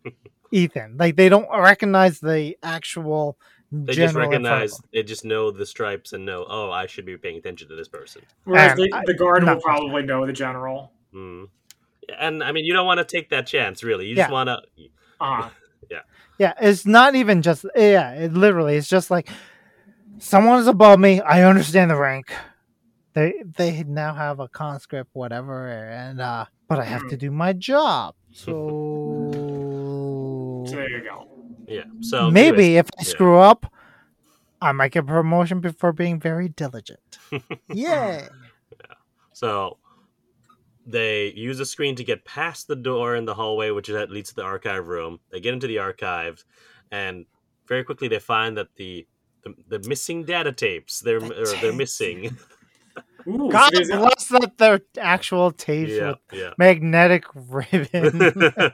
Ethan. 0.52 0.96
Like 0.98 1.16
they 1.16 1.28
don't 1.28 1.48
recognize 1.50 2.20
the 2.20 2.56
actual 2.62 3.38
They 3.70 3.92
just 3.94 3.98
in 3.98 4.10
front 4.12 4.26
of 4.26 4.30
recognize, 4.30 4.80
they 4.92 5.02
just 5.02 5.24
know 5.24 5.50
the 5.50 5.66
stripes 5.66 6.12
and 6.12 6.24
know, 6.24 6.46
oh, 6.48 6.70
I 6.70 6.86
should 6.86 7.04
be 7.06 7.16
paying 7.16 7.36
attention 7.36 7.68
to 7.68 7.76
this 7.76 7.88
person. 7.88 8.22
Whereas 8.44 8.76
the, 8.76 8.90
I- 8.92 9.02
the 9.06 9.14
guard 9.14 9.44
will 9.44 9.60
probably 9.60 10.02
know 10.02 10.26
the 10.26 10.32
general. 10.32 10.92
Mm. 11.14 11.48
And 12.18 12.42
I 12.42 12.52
mean, 12.52 12.64
you 12.64 12.72
don't 12.72 12.86
want 12.86 12.98
to 12.98 13.04
take 13.04 13.28
that 13.30 13.46
chance, 13.46 13.84
really. 13.84 14.06
You 14.06 14.16
just 14.16 14.30
Yeah. 14.30 14.32
want 14.32 14.48
to. 14.48 14.62
Uh, 15.20 15.50
yeah. 15.90 15.98
Yeah, 16.38 16.54
it's 16.60 16.86
not 16.86 17.14
even 17.14 17.42
just 17.42 17.66
yeah, 17.76 18.12
it 18.14 18.32
literally 18.32 18.76
it's 18.76 18.88
just 18.88 19.10
like 19.10 19.28
someone 20.18 20.60
is 20.60 20.66
above 20.66 20.98
me. 21.00 21.20
I 21.20 21.42
understand 21.42 21.90
the 21.90 21.96
rank. 21.96 22.32
They 23.14 23.42
they 23.56 23.82
now 23.84 24.14
have 24.14 24.40
a 24.40 24.48
conscript, 24.48 25.10
whatever, 25.12 25.68
and 25.68 26.20
uh 26.20 26.46
but 26.68 26.78
I 26.78 26.84
have 26.84 27.08
to 27.08 27.16
do 27.16 27.30
my 27.30 27.52
job. 27.52 28.14
So 28.32 29.30
so 30.66 30.76
there 30.76 30.90
you 30.90 31.02
go. 31.02 31.28
Yeah. 31.66 31.84
So 32.00 32.30
maybe 32.30 32.76
if 32.76 32.86
I 32.98 33.02
yeah. 33.02 33.08
screw 33.08 33.38
up, 33.38 33.72
I 34.60 34.72
might 34.72 34.92
get 34.92 35.06
promotion 35.06 35.60
before 35.60 35.92
being 35.92 36.20
very 36.20 36.48
diligent. 36.48 37.18
yeah 37.68 38.28
So 39.32 39.78
they 40.88 41.32
use 41.34 41.60
a 41.60 41.66
screen 41.66 41.94
to 41.96 42.04
get 42.04 42.24
past 42.24 42.66
the 42.66 42.76
door 42.76 43.14
in 43.14 43.26
the 43.26 43.34
hallway, 43.34 43.70
which 43.70 43.88
is 43.90 43.94
that 43.94 44.10
leads 44.10 44.30
to 44.30 44.34
the 44.36 44.42
archive 44.42 44.88
room. 44.88 45.20
They 45.30 45.40
get 45.40 45.52
into 45.52 45.66
the 45.66 45.78
archives, 45.78 46.44
and 46.90 47.26
very 47.66 47.84
quickly 47.84 48.08
they 48.08 48.18
find 48.18 48.56
that 48.56 48.68
the 48.76 49.06
the, 49.42 49.54
the 49.68 49.88
missing 49.88 50.24
data 50.24 50.50
tapes 50.50 51.00
they're 51.00 51.20
The 51.20 51.42
or 51.42 51.46
they're 51.60 51.72
missing. 51.72 52.36
Ooh, 53.28 53.50
God 53.50 53.74
so 53.74 53.98
bless 53.98 54.28
that 54.28 54.56
they're 54.56 54.80
actual 54.98 55.50
tapes 55.50 55.92
yeah, 55.92 56.08
with 56.08 56.18
yeah. 56.32 56.50
magnetic 56.56 57.24
ribbon. 57.34 58.22
I 58.22 58.72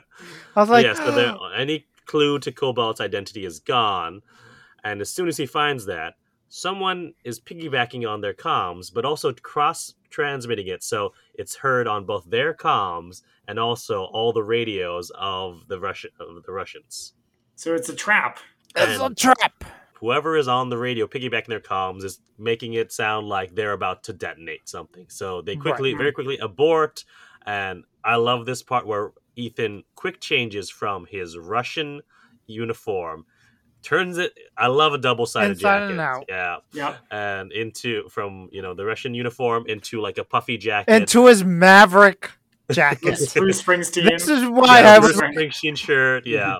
was 0.55 0.69
like, 0.69 0.85
yeah, 0.85 0.93
so 0.93 1.11
there, 1.11 1.35
ah. 1.37 1.51
any 1.53 1.85
clue 2.05 2.39
to 2.39 2.51
Cobalt's 2.51 3.01
identity 3.01 3.45
is 3.45 3.59
gone, 3.59 4.21
and 4.83 5.01
as 5.01 5.09
soon 5.09 5.27
as 5.27 5.37
he 5.37 5.45
finds 5.45 5.85
that, 5.87 6.13
someone 6.47 7.13
is 7.25 7.39
piggybacking 7.39 8.09
on 8.09 8.21
their 8.21 8.33
comms, 8.33 8.93
but 8.93 9.03
also 9.03 9.33
cross 9.33 9.93
transmitting 10.09 10.67
it, 10.67 10.83
so 10.83 11.11
it's 11.33 11.55
heard 11.55 11.87
on 11.87 12.05
both 12.05 12.23
their 12.29 12.53
comms 12.53 13.23
and 13.47 13.59
also 13.59 14.05
all 14.05 14.31
the 14.31 14.43
radios 14.43 15.11
of 15.15 15.67
the 15.67 15.79
Russian 15.79 16.11
of 16.19 16.43
the 16.43 16.51
Russians. 16.53 17.13
so 17.55 17.73
it's 17.75 17.89
a 17.89 17.95
trap. 17.95 18.39
it's 18.75 19.01
a 19.01 19.13
trap. 19.13 19.65
Whoever 20.05 20.37
is 20.37 20.47
on 20.47 20.69
the 20.69 20.77
radio 20.77 21.07
piggybacking 21.07 21.47
their 21.47 21.59
comms 21.59 22.03
is 22.03 22.19
making 22.37 22.73
it 22.73 22.91
sound 22.91 23.27
like 23.27 23.55
they're 23.55 23.71
about 23.73 24.03
to 24.03 24.13
detonate 24.13 24.69
something. 24.69 25.07
So 25.09 25.41
they 25.41 25.55
quickly, 25.55 25.93
Right. 25.93 25.97
very 25.97 26.11
quickly 26.11 26.37
abort. 26.37 27.03
And 27.43 27.85
I 28.03 28.17
love 28.17 28.45
this 28.45 28.61
part 28.61 28.85
where 28.85 29.13
Ethan 29.35 29.83
quick 29.95 30.21
changes 30.21 30.69
from 30.69 31.07
his 31.09 31.39
Russian 31.39 32.01
uniform, 32.45 33.25
turns 33.81 34.19
it. 34.19 34.37
I 34.55 34.67
love 34.67 34.93
a 34.93 34.99
double 34.99 35.25
sided 35.25 35.57
jacket. 35.57 35.89
and 35.93 35.99
out. 35.99 36.25
Yeah, 36.29 36.57
Yep. 36.73 36.97
and 37.09 37.51
into 37.51 38.07
from 38.09 38.49
you 38.51 38.61
know 38.61 38.75
the 38.75 38.85
Russian 38.85 39.15
uniform 39.15 39.65
into 39.67 40.01
like 40.01 40.19
a 40.19 40.23
puffy 40.23 40.59
jacket. 40.59 40.93
Into 40.93 41.25
his 41.25 41.43
maverick 41.43 42.29
jacket. 42.71 43.13
It's 43.19 43.33
Bruce 43.33 43.59
Springsteen. 43.63 44.07
this 44.07 44.27
is 44.27 44.45
why 44.45 44.81
yeah, 44.81 44.93
I 44.97 44.99
Bruce 44.99 45.13
was. 45.13 45.21
Springsteen 45.21 45.75
shirt. 45.75 46.27
Yeah, 46.27 46.57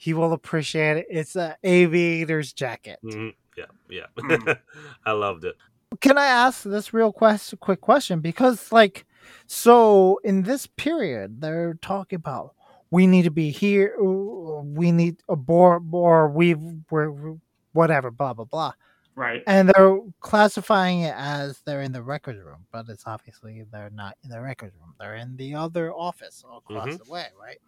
He 0.00 0.14
will 0.14 0.32
appreciate 0.32 0.96
it. 0.96 1.06
It's 1.10 1.34
a 1.36 1.56
aviator's 1.64 2.52
jacket. 2.52 3.00
mhm, 3.04 3.34
yeah, 3.56 3.64
yeah. 3.90 4.06
Mm. 4.16 4.58
I 5.04 5.12
loved 5.12 5.44
it. 5.44 5.56
Can 6.00 6.16
I 6.16 6.26
ask 6.26 6.62
this 6.62 6.94
real 6.94 7.12
quest- 7.12 7.58
quick 7.60 7.80
question? 7.80 8.20
Because, 8.20 8.70
like, 8.70 9.04
so 9.46 10.20
in 10.22 10.42
this 10.44 10.66
period, 10.66 11.40
they're 11.40 11.74
talking 11.82 12.16
about 12.16 12.54
we 12.90 13.06
need 13.06 13.24
to 13.24 13.30
be 13.30 13.50
here, 13.50 13.94
we 14.00 14.92
need 14.92 15.16
a 15.28 15.36
board, 15.36 15.82
or 15.92 16.28
we, 16.30 16.54
we're, 16.90 17.36
whatever, 17.72 18.10
blah, 18.10 18.32
blah, 18.32 18.46
blah. 18.46 18.72
right. 19.14 19.42
And 19.46 19.68
they're 19.68 19.98
classifying 20.20 21.00
it 21.00 21.14
as 21.16 21.60
they're 21.66 21.82
in 21.82 21.92
the 21.92 22.02
records 22.02 22.40
room, 22.42 22.64
but 22.72 22.86
it's 22.88 23.04
obviously 23.06 23.64
they're 23.70 23.90
not 23.90 24.16
in 24.24 24.30
the 24.30 24.40
records 24.40 24.74
room. 24.80 24.94
They're 24.98 25.16
in 25.16 25.36
the 25.36 25.54
other 25.54 25.92
office 25.92 26.44
across 26.50 26.96
the 26.96 27.10
way, 27.10 27.26
right? 27.38 27.58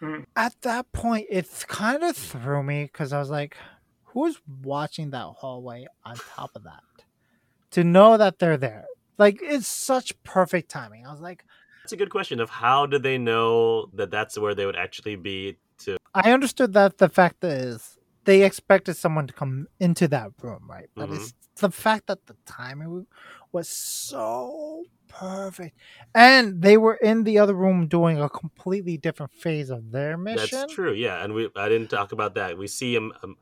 Mhm. 0.00 0.24
At 0.36 0.54
that 0.62 0.90
point, 0.92 1.26
it's 1.30 1.64
kind 1.64 2.02
of 2.02 2.16
threw 2.16 2.62
me 2.62 2.84
because 2.84 3.12
I 3.12 3.18
was 3.18 3.30
like, 3.30 3.56
who's 4.04 4.40
watching 4.62 5.10
that 5.10 5.26
hallway 5.38 5.86
on 6.04 6.16
top 6.16 6.50
of 6.54 6.64
that? 6.64 6.82
To 7.72 7.84
know 7.84 8.16
that 8.16 8.38
they're 8.38 8.56
there. 8.56 8.86
Like, 9.18 9.40
it's 9.42 9.68
such 9.68 10.20
perfect 10.22 10.70
timing. 10.70 11.06
I 11.06 11.12
was 11.12 11.20
like, 11.20 11.44
It's 11.84 11.92
a 11.92 11.96
good 11.96 12.10
question 12.10 12.40
of 12.40 12.50
how 12.50 12.86
did 12.86 13.02
they 13.02 13.18
know 13.18 13.86
that 13.94 14.10
that's 14.10 14.38
where 14.38 14.54
they 14.54 14.66
would 14.66 14.76
actually 14.76 15.16
be 15.16 15.58
to 15.78 15.96
I 16.14 16.32
understood 16.32 16.72
that 16.74 16.98
the 16.98 17.08
fact 17.08 17.44
is 17.44 17.98
they 18.24 18.42
expected 18.42 18.96
someone 18.96 19.26
to 19.26 19.32
come 19.32 19.66
into 19.78 20.06
that 20.08 20.30
room, 20.42 20.66
right? 20.68 20.88
But 20.94 21.10
it's 21.10 21.34
the 21.56 21.70
fact 21.70 22.06
that 22.08 22.26
the 22.26 22.36
timing 22.46 23.06
was 23.52 23.68
so 23.68 24.84
perfect, 25.10 25.76
and 26.14 26.62
they 26.62 26.76
were 26.76 26.94
in 26.94 27.24
the 27.24 27.38
other 27.38 27.54
room 27.54 27.86
doing 27.86 28.20
a 28.20 28.28
completely 28.28 28.96
different 28.96 29.32
phase 29.32 29.70
of 29.70 29.90
their 29.90 30.16
mission. 30.16 30.58
That's 30.58 30.74
true, 30.74 30.92
yeah. 30.92 31.22
And 31.22 31.34
we 31.34 31.50
I 31.56 31.68
didn't 31.68 31.88
talk 31.88 32.12
about 32.12 32.34
that. 32.36 32.56
We 32.56 32.66
see 32.66 32.96
a, 32.96 33.00
a 33.00 33.24
um, 33.24 33.36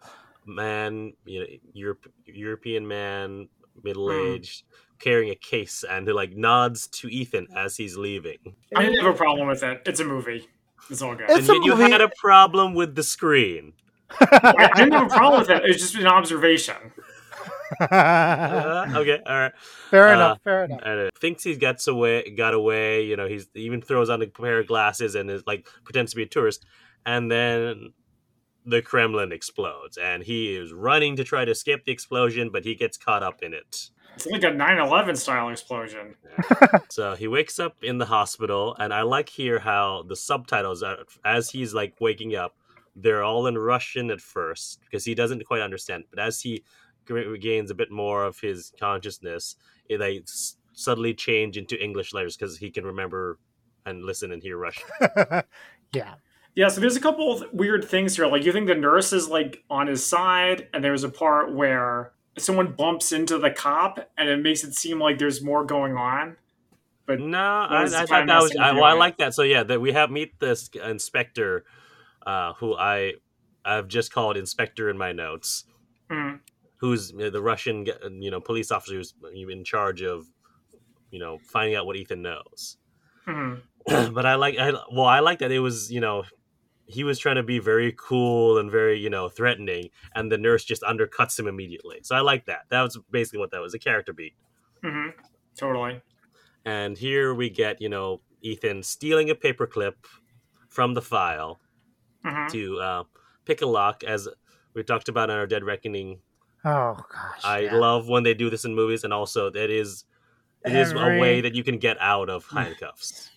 man, 0.47 1.13
you 1.25 1.41
know, 1.41 1.47
Europe, 1.73 2.11
European 2.27 2.89
man 2.89 3.49
mm. 3.77 3.85
middle 3.85 4.11
aged, 4.11 4.65
carrying 4.99 5.31
a 5.31 5.37
case, 5.37 5.85
and 5.89 6.07
he 6.07 6.13
like 6.13 6.37
nods 6.37 6.89
to 6.89 7.09
Ethan 7.09 7.47
mm. 7.47 7.57
as 7.57 7.77
he's 7.77 7.97
leaving. 7.97 8.39
I 8.75 8.83
didn't 8.83 9.05
have 9.05 9.15
a 9.15 9.17
problem 9.17 9.49
with 9.49 9.63
it. 9.63 9.83
It's 9.87 10.01
a 10.01 10.05
movie. 10.05 10.49
It's 10.91 11.03
all 11.03 11.15
good. 11.15 11.31
It's 11.31 11.49
and 11.49 11.63
a 11.63 11.65
you 11.65 11.77
movie- 11.77 11.93
had 11.93 12.01
a 12.01 12.11
problem 12.19 12.75
with 12.75 12.95
the 12.95 13.03
screen. 13.03 13.75
I, 14.21 14.71
I 14.73 14.79
didn't 14.79 14.93
have 14.93 15.13
a 15.13 15.15
problem 15.15 15.41
with 15.41 15.49
that. 15.49 15.65
it. 15.65 15.71
It's 15.71 15.83
just 15.83 15.95
an 15.97 16.07
observation. 16.07 16.77
Uh, 17.81 18.87
okay, 18.97 19.21
all 19.27 19.35
right. 19.39 19.53
fair 19.91 20.09
Uh, 20.09 20.15
enough. 20.15 20.39
Fair 20.43 20.65
enough. 20.65 20.81
and 20.85 21.01
uh, 21.01 21.11
thinks 21.21 21.45
he 21.45 21.57
gets 21.57 21.87
away, 21.87 22.31
got 22.37 22.55
away. 22.55 23.05
You 23.05 23.17
know, 23.17 23.27
he's 23.27 23.49
he 23.55 23.63
even 23.63 23.81
throws 23.83 24.11
on 24.11 24.23
a 24.23 24.27
pair 24.27 24.59
of 24.61 24.67
glasses 24.67 25.15
and 25.15 25.31
is 25.31 25.43
like 25.47 25.69
pretends 25.85 26.13
to 26.13 26.17
be 26.17 26.23
a 26.25 26.27
tourist, 26.27 26.65
and 27.07 27.31
then 27.31 27.93
the 28.65 28.83
Kremlin 28.83 29.33
explodes, 29.33 29.97
and 29.97 30.23
he 30.23 30.55
is 30.55 30.73
running 30.73 31.17
to 31.17 31.25
try 31.25 31.45
to 31.45 31.51
escape 31.53 31.85
the 31.87 31.93
explosion, 31.93 32.51
but 32.53 32.65
he 32.65 32.75
gets 32.75 32.97
caught 32.99 33.23
up 33.23 33.43
in 33.43 33.55
it. 33.55 33.91
It's 34.15 34.27
like 34.27 34.43
a 34.43 34.51
9/11 34.51 35.17
style 35.17 35.49
explosion. 35.49 36.17
So 36.91 37.15
he 37.15 37.29
wakes 37.29 37.59
up 37.61 37.77
in 37.83 37.99
the 37.99 38.07
hospital, 38.07 38.75
and 38.79 38.93
I 38.93 39.03
like 39.03 39.29
here 39.29 39.59
how 39.61 40.05
the 40.09 40.17
subtitles 40.17 40.83
are 40.83 40.99
as 41.25 41.51
he's 41.51 41.73
like 41.73 41.95
waking 42.01 42.35
up. 42.35 42.57
They're 42.97 43.23
all 43.23 43.47
in 43.47 43.57
Russian 43.57 44.11
at 44.11 44.21
first 44.21 44.81
because 44.81 45.05
he 45.05 45.15
doesn't 45.15 45.45
quite 45.47 45.61
understand, 45.63 46.05
but 46.11 46.19
as 46.19 46.41
he 46.41 46.57
g- 46.57 46.65
regains 47.15 47.71
a 47.71 47.75
bit 47.75 47.91
more 47.91 48.25
of 48.25 48.41
his 48.41 48.73
consciousness, 48.79 49.57
it, 49.89 49.99
they 49.99 50.19
s- 50.19 50.57
suddenly 50.73 51.15
change 51.15 51.57
into 51.57 51.83
English 51.83 52.13
letters 52.13 52.37
because 52.37 52.59
he 52.59 52.71
can 52.71 52.85
remember 52.85 53.39
and 53.87 54.05
listen 54.05 54.33
and 54.33 54.43
hear 54.43 54.57
Russian. 54.57 54.87
yeah. 55.93 56.15
Yeah, 56.55 56.69
so 56.69 56.81
there's 56.81 56.97
a 56.97 57.01
couple 57.01 57.33
of 57.33 57.45
weird 57.53 57.85
things 57.85 58.17
here. 58.17 58.27
Like 58.27 58.45
you 58.45 58.53
think 58.53 58.67
the 58.67 58.75
nurse 58.75 59.13
is 59.13 59.29
like 59.29 59.63
on 59.71 59.87
his 59.87 60.05
side, 60.05 60.69
and 60.75 60.83
there's 60.83 61.05
a 61.05 61.09
part 61.09 61.55
where 61.55 62.13
someone 62.37 62.73
bumps 62.73 63.13
into 63.13 63.39
the 63.39 63.51
cop, 63.51 64.11
and 64.17 64.29
it 64.29 64.39
makes 64.43 64.65
it 64.65 64.75
seem 64.75 64.99
like 64.99 65.19
there's 65.19 65.43
more 65.43 65.65
going 65.65 65.97
on. 65.97 66.37
But 67.07 67.21
No, 67.21 67.39
I, 67.39 67.85
I 67.85 67.89
thought 68.07 68.27
that 68.27 68.43
was 68.43 68.57
I, 68.57 68.73
well, 68.73 68.85
I 68.85 68.93
like 68.93 69.19
that. 69.19 69.35
So 69.35 69.43
yeah, 69.43 69.63
that 69.63 69.81
we 69.81 69.93
have 69.93 70.11
meet 70.11 70.39
this 70.41 70.69
inspector, 70.75 71.65
uh, 72.27 72.55
who 72.55 72.77
I 72.77 73.15
I've 73.65 73.89
just 73.89 74.13
called 74.13 74.37
inspector 74.37 74.91
in 74.91 74.99
my 74.99 75.13
notes. 75.13 75.65
mm, 76.11 76.41
who's 76.79 77.13
the 77.13 77.43
Russian, 77.43 77.87
you 78.21 78.31
know, 78.31 78.41
police 78.41 78.71
officer 78.71 78.97
who's 78.97 79.15
in 79.33 79.65
charge 79.65 80.03
of, 80.03 80.27
you 81.11 81.19
know, 81.21 81.39
finding 81.39 81.77
out 81.77 81.87
what 81.87 81.97
Ethan 81.97 82.23
knows. 82.23 82.79
mhm. 83.27 83.63
but 83.87 84.27
I 84.27 84.35
like, 84.35 84.59
I, 84.59 84.71
well, 84.93 85.07
I 85.07 85.21
like 85.21 85.39
that 85.41 85.53
it 85.53 85.61
was, 85.61 85.91
you 85.91 86.01
know, 86.01 86.25
he 86.87 87.05
was 87.05 87.19
trying 87.19 87.37
to 87.37 87.43
be 87.43 87.59
very 87.59 87.95
cool 87.99 88.59
and 88.59 88.71
very, 88.71 88.99
you 88.99 89.11
know, 89.11 89.29
threatening, 89.29 89.91
and 90.15 90.33
the 90.33 90.39
nurse 90.39 90.65
just 90.65 90.83
undercuts 90.83 91.39
him 91.39 91.47
immediately. 91.47 92.01
So 92.03 92.17
I 92.17 92.21
like 92.21 92.47
that. 92.47 92.63
That 92.71 92.83
was 92.83 92.99
basically 93.11 93.41
what 93.41 93.51
that 93.53 93.61
was 93.61 93.75
a 93.75 93.79
character 93.79 94.13
beat. 94.13 94.35
hmm 94.83 95.11
Totally. 95.57 96.03
And 96.65 96.99
here 96.99 97.35
we 97.35 97.51
get, 97.51 97.81
you 97.81 97.89
know, 97.89 98.23
Ethan 98.43 98.83
stealing 98.83 99.31
a 99.31 99.35
paperclip 99.35 99.95
from 100.69 100.95
the 100.95 101.03
file 101.03 101.61
hmm 102.23 102.49
to 102.49 102.81
uh, 102.81 103.05
pick 103.45 103.63
a 103.63 103.67
lock, 103.67 104.05
as 104.05 104.29
we 104.75 104.83
talked 104.85 105.09
about 105.09 105.31
in 105.31 105.37
our 105.37 105.47
Dead 105.47 105.65
Reckoning 105.65 106.23
Oh 106.69 106.97
gosh. 107.13 107.45
I 107.45 107.61
yeah. 107.61 107.75
love 107.77 108.09
when 108.09 108.23
they 108.23 108.35
do 108.35 108.51
this 108.51 108.65
in 108.65 108.75
movies, 108.75 109.05
and 109.05 109.13
also 109.13 109.51
that 109.51 109.71
is 109.71 110.05
it 110.65 110.75
is 110.75 110.93
a 110.93 111.19
way 111.19 111.41
that 111.41 111.55
you 111.55 111.65
can 111.65 111.79
get 111.79 111.97
out 112.01 112.29
of 112.29 112.45
handcuffs. 112.47 113.31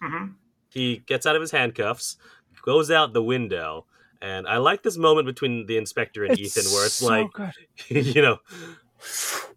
hmm 0.00 0.26
he 0.70 0.98
gets 1.06 1.26
out 1.26 1.36
of 1.36 1.40
his 1.40 1.50
handcuffs, 1.50 2.16
goes 2.62 2.90
out 2.90 3.12
the 3.12 3.22
window, 3.22 3.86
and 4.20 4.46
I 4.46 4.58
like 4.58 4.82
this 4.82 4.96
moment 4.96 5.26
between 5.26 5.66
the 5.66 5.76
inspector 5.78 6.24
and 6.24 6.32
It's 6.34 6.54
Ethan 6.54 6.70
where 6.72 6.84
it's 6.86 6.96
so 6.96 7.06
like, 7.06 7.26
you 7.88 8.22
know, 8.22 8.38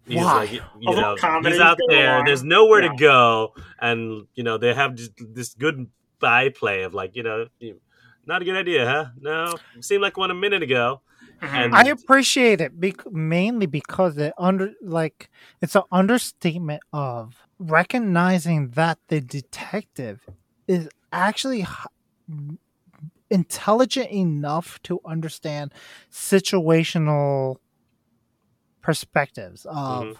he's 0.06 0.22
Why? 0.22 0.34
like, 0.40 0.50
you 0.80 0.96
know, 0.96 1.16
he's 1.42 1.60
out 1.60 1.78
there. 1.88 2.18
on. 2.18 2.24
There's 2.24 2.42
nowhere 2.42 2.80
Yeah. 2.82 2.92
to 2.92 2.96
go, 2.96 3.54
and 3.80 4.26
you 4.34 4.42
know 4.44 4.58
they 4.58 4.72
have 4.74 4.98
this 5.18 5.54
good 5.54 5.86
byplay 6.20 6.82
of 6.82 6.94
like, 6.94 7.16
you 7.16 7.22
know, 7.22 7.46
not 8.26 8.42
a 8.42 8.44
good 8.44 8.56
idea, 8.56 8.86
huh? 8.86 9.06
No, 9.20 9.56
seemed 9.80 10.02
like 10.02 10.16
one 10.16 10.30
a 10.30 10.34
minute 10.34 10.62
ago. 10.62 11.02
Mm-hmm. 11.42 11.54
And- 11.56 11.74
I 11.74 11.82
appreciate 11.84 12.60
it 12.60 12.78
bec- 12.80 13.10
mainly 13.12 13.66
because 13.66 14.18
it 14.18 14.32
under 14.38 14.72
like 14.82 15.30
it's 15.62 15.74
an 15.74 15.82
understatement 15.90 16.82
of 16.92 17.36
recognizing 17.58 18.70
that 18.70 18.98
the 19.08 19.20
detective 19.20 20.20
is 20.68 20.88
actually 21.12 21.62
h- 21.62 22.56
intelligent 23.30 24.10
enough 24.10 24.80
to 24.82 25.00
understand 25.04 25.72
situational 26.10 27.56
perspectives 28.82 29.66
of 29.66 30.04
Mhm. 30.04 30.16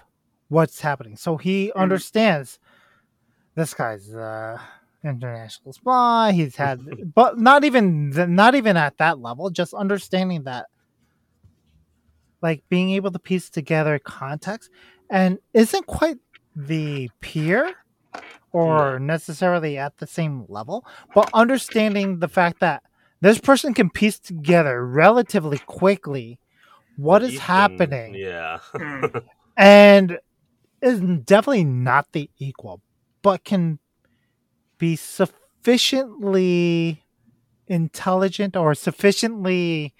what's 0.48 0.80
happening. 0.80 1.16
So 1.16 1.37
he 1.37 1.68
Mhm. 1.74 1.80
understands 1.80 2.59
this 3.54 3.74
guy's 3.74 4.14
uh 4.14 4.59
international 5.02 5.72
spy. 5.72 6.33
He's 6.33 6.56
had, 6.56 6.78
but 7.14 7.38
not 7.38 7.64
even 7.64 8.11
not 8.35 8.54
even 8.54 8.76
at 8.76 8.98
that 8.98 9.18
level. 9.18 9.48
Just 9.50 9.72
understanding 9.74 10.44
that, 10.44 10.66
like 12.42 12.62
being 12.68 12.90
able 12.90 13.11
to 13.11 13.18
piece 13.18 13.50
together 13.50 13.98
context, 13.98 14.70
and 15.11 15.38
isn't 15.55 15.87
quite 15.87 16.18
the 16.55 17.11
peer 17.20 17.74
or 18.53 18.98
necessarily 18.98 19.79
at 19.79 19.96
the 19.98 20.07
same 20.07 20.44
level, 20.48 20.85
but 21.14 21.31
understanding 21.33 22.18
the 22.18 22.29
fact 22.29 22.61
that 22.61 22.83
this 23.20 23.38
person 23.38 23.74
can 23.74 23.90
piece 23.90 24.18
together 24.18 24.85
relatively 24.85 25.59
quickly 25.59 26.40
what 26.96 27.22
is 27.22 27.35
Ethan, 27.35 27.40
happening 27.40 28.14
Yeah. 28.14 28.59
Mm. 28.74 29.22
and 29.57 30.18
is 30.83 31.00
definitely 31.00 31.64
not 31.64 32.12
the 32.12 32.31
equal, 32.38 32.83
but 33.22 33.44
can 33.44 33.79
be 34.79 34.96
sufficiently 34.96 37.05
intelligent 37.66 38.57
or 38.57 38.74
sufficiently 38.74 39.94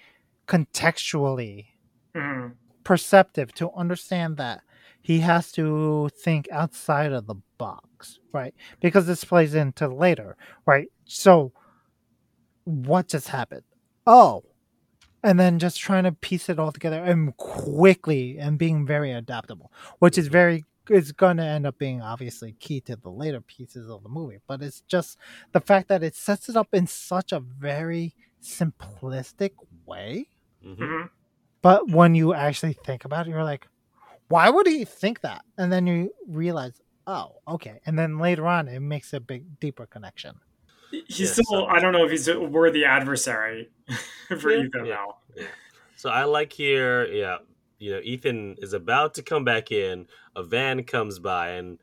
contextually 0.49 1.67
Mhm. 2.15 2.55
perceptive 2.85 3.53
to 3.55 3.71
understand 3.73 4.37
that 4.39 4.63
he 5.03 5.21
has 5.21 5.53
to 5.53 6.09
think 6.23 6.49
outside 6.51 7.13
of 7.13 7.27
the 7.27 7.37
box, 7.59 8.19
right? 8.33 8.55
Because 8.81 9.07
this 9.07 9.25
plays 9.25 9.55
into 9.55 9.89
later, 9.89 10.37
right? 10.67 10.89
So, 11.05 11.53
what 12.65 13.09
just 13.09 13.29
happened? 13.29 13.63
Oh, 14.07 14.45
and 15.23 15.39
then 15.39 15.59
just 15.59 15.79
trying 15.81 16.05
to 16.05 16.13
piece 16.13 16.49
it 16.49 16.59
all 16.59 16.73
together 16.73 17.03
and 17.03 17.37
quickly 17.37 18.39
and 18.39 18.59
being 18.59 18.87
very 18.87 19.13
adaptable, 19.13 19.73
which 19.99 20.19
is 20.19 20.29
very 20.29 20.65
is 20.89 21.13
going 21.13 21.37
to 21.37 21.45
end 21.45 21.67
up 21.67 21.79
being 21.79 22.03
obviously 22.03 22.53
key 22.59 22.81
to 22.81 22.97
the 22.97 23.11
later 23.11 23.41
pieces 23.41 23.89
of 23.89 24.03
the 24.03 24.09
movie. 24.09 24.39
But 24.49 24.61
it's 24.63 24.81
just 24.83 25.19
the 25.53 25.61
fact 25.61 25.89
that 25.89 26.03
it 26.03 26.17
sets 26.17 26.49
it 26.49 26.57
up 26.57 26.69
in 26.73 26.87
such 26.89 27.31
a 27.33 27.41
very 27.41 28.15
simplistic 28.43 29.53
way 29.87 30.27
Mhm. 30.65 31.11
But 31.63 31.91
when 31.91 32.15
you 32.15 32.33
actually 32.35 32.73
think 32.73 33.05
about 33.05 33.27
it, 33.27 33.31
you're 33.31 33.45
like, 33.45 33.67
why 34.29 34.49
would 34.49 34.67
he 34.67 34.85
think 34.85 35.21
that? 35.23 35.45
And 35.59 35.73
then 35.73 35.87
you 35.87 36.11
realize, 36.29 36.81
oh, 37.07 37.37
okay. 37.49 37.81
And 37.87 37.99
then 37.99 38.19
later 38.19 38.47
on, 38.47 38.69
it 38.69 38.81
makes 38.81 39.13
a 39.13 39.21
big, 39.21 39.59
deeper 39.61 39.87
connection. 39.87 40.37
He's 40.91 41.21
Yeah, 41.21 41.27
still. 41.33 41.45
so- 41.45 41.67
I 41.67 41.81
don't 41.81 41.93
know 41.93 42.05
if 42.05 42.11
he's 42.11 42.29
a 42.29 42.41
worthy 42.41 42.85
adversary 42.85 43.71
for 44.41 44.51
Yeah, 44.51 44.65
Ethan 44.65 44.87
yeah. 44.87 44.95
now. 44.95 45.45
So 45.97 46.09
I 46.11 46.25
like 46.25 46.53
here, 46.53 47.05
yeah, 47.07 47.39
you 47.79 47.93
know, 47.93 48.01
Ethan 48.03 48.57
is 48.61 48.73
about 48.73 49.15
to 49.15 49.23
come 49.23 49.45
back 49.45 49.71
in. 49.71 50.07
A 50.37 50.43
van 50.43 50.83
comes 50.85 51.19
by, 51.19 51.51
and 51.51 51.79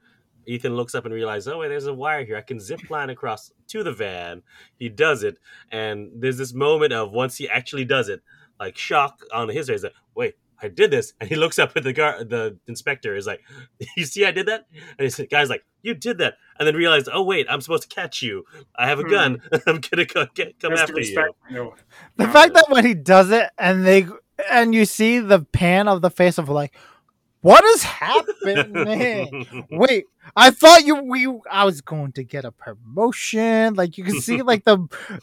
Ethan 0.48 0.76
looks 0.76 0.96
up 0.96 1.06
and 1.06 1.14
realizes, 1.14 1.48
oh, 1.50 1.60
wait, 1.60 1.68
there's 1.68 1.86
a 1.86 1.94
wire 1.94 2.24
here. 2.26 2.38
I 2.38 2.42
can 2.42 2.60
zip 2.60 2.90
line 2.90 3.10
across 3.12 3.52
to 3.68 3.84
the 3.84 3.92
van. 3.92 4.42
He 4.80 4.90
does 4.90 5.24
it, 5.24 5.38
and 5.72 6.10
there's 6.16 6.38
this 6.38 6.54
moment 6.54 6.94
of 6.94 7.12
once 7.12 7.38
he 7.38 7.48
actually 7.48 7.86
does 7.86 8.10
it, 8.10 8.22
like 8.60 8.78
shock 8.78 9.22
on 9.34 9.50
his 9.50 9.68
face. 9.68 9.84
Like, 9.84 9.94
wait, 10.16 10.36
I 10.62 10.68
did 10.70 10.90
this, 10.92 11.14
and 11.20 11.30
he 11.30 11.36
looks 11.36 11.60
up 11.60 11.74
at 11.76 11.84
the 11.84 11.94
guard, 11.94 12.30
the 12.30 12.58
inspector 12.68 13.16
is 13.16 13.28
like, 13.28 13.42
you 13.98 14.06
see, 14.06 14.26
I 14.26 14.32
did 14.32 14.48
that, 14.48 14.66
and 14.74 15.02
he's, 15.06 15.18
the 15.18 15.28
guy's 15.28 15.50
like, 15.50 15.64
you 15.84 15.94
did 15.94 16.18
that, 16.18 16.36
and 16.58 16.68
then 16.68 16.76
realized, 16.76 17.08
oh 17.14 17.22
wait, 17.24 17.46
I'm 17.50 17.62
supposed 17.62 17.90
to 17.90 17.96
catch 17.96 18.22
you. 18.22 18.44
I 18.76 18.88
have 18.88 19.00
a 19.00 19.04
Hmm. 19.04 19.10
gun. 19.10 19.42
I'm 19.68 19.80
gonna 19.80 20.06
go, 20.06 20.26
get, 20.34 20.60
come 20.60 20.72
Has 20.72 20.80
to 20.82 20.84
after 20.84 21.00
you. 21.02 21.34
you. 21.52 21.74
The 22.16 22.28
fact 22.28 22.54
that 22.56 22.66
when 22.70 22.86
he 22.86 22.94
does 22.96 23.30
it 23.32 23.50
and 23.58 23.86
they, 23.86 24.08
and 24.52 24.74
you 24.74 24.86
see 24.86 25.20
the 25.20 25.40
pan 25.42 25.88
of 25.88 26.02
the 26.02 26.10
face 26.10 26.38
of 26.38 26.50
like, 26.50 26.74
what 27.48 27.64
is 27.64 27.84
happening? 27.84 29.68
Wait, 29.72 30.06
I 30.36 30.52
thought 30.52 30.86
you 30.86 31.02
we 31.02 31.28
I 31.50 31.64
was 31.64 31.80
going 31.80 32.12
to 32.14 32.24
get 32.24 32.44
a 32.44 32.52
promotion. 32.52 33.74
Like 33.76 33.98
you 33.98 34.04
can 34.04 34.20
see 34.20 34.42
like 34.42 34.66
the 34.66 34.78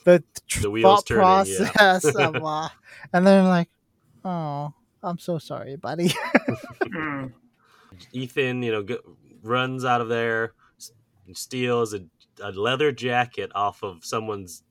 the, 0.05 0.25
tr- 0.49 0.61
The 0.63 0.71
wheels 0.71 0.85
thought 0.85 1.07
turning, 1.07 1.55
yeah. 1.61 1.71
process 1.71 2.05
of 2.17 2.37
uh, 2.43 2.69
and 3.13 3.27
then 3.27 3.45
like, 3.47 3.69
oh, 4.25 4.73
I'm 5.03 5.19
so 5.19 5.39
sorry, 5.39 5.77
buddy. 5.77 6.15
Mm. 6.81 7.33
Ethan, 8.13 8.63
you 8.63 8.73
know, 8.73 8.83
go, 8.83 8.99
runs 9.43 9.85
out 9.85 10.01
of 10.01 10.09
there, 10.09 10.55
s- 10.79 10.93
steals 11.35 11.93
a, 11.93 12.01
a 12.43 12.53
leather 12.53 12.91
jacket 12.91 13.53
off 13.55 13.83
of 13.83 14.03
someone's 14.03 14.63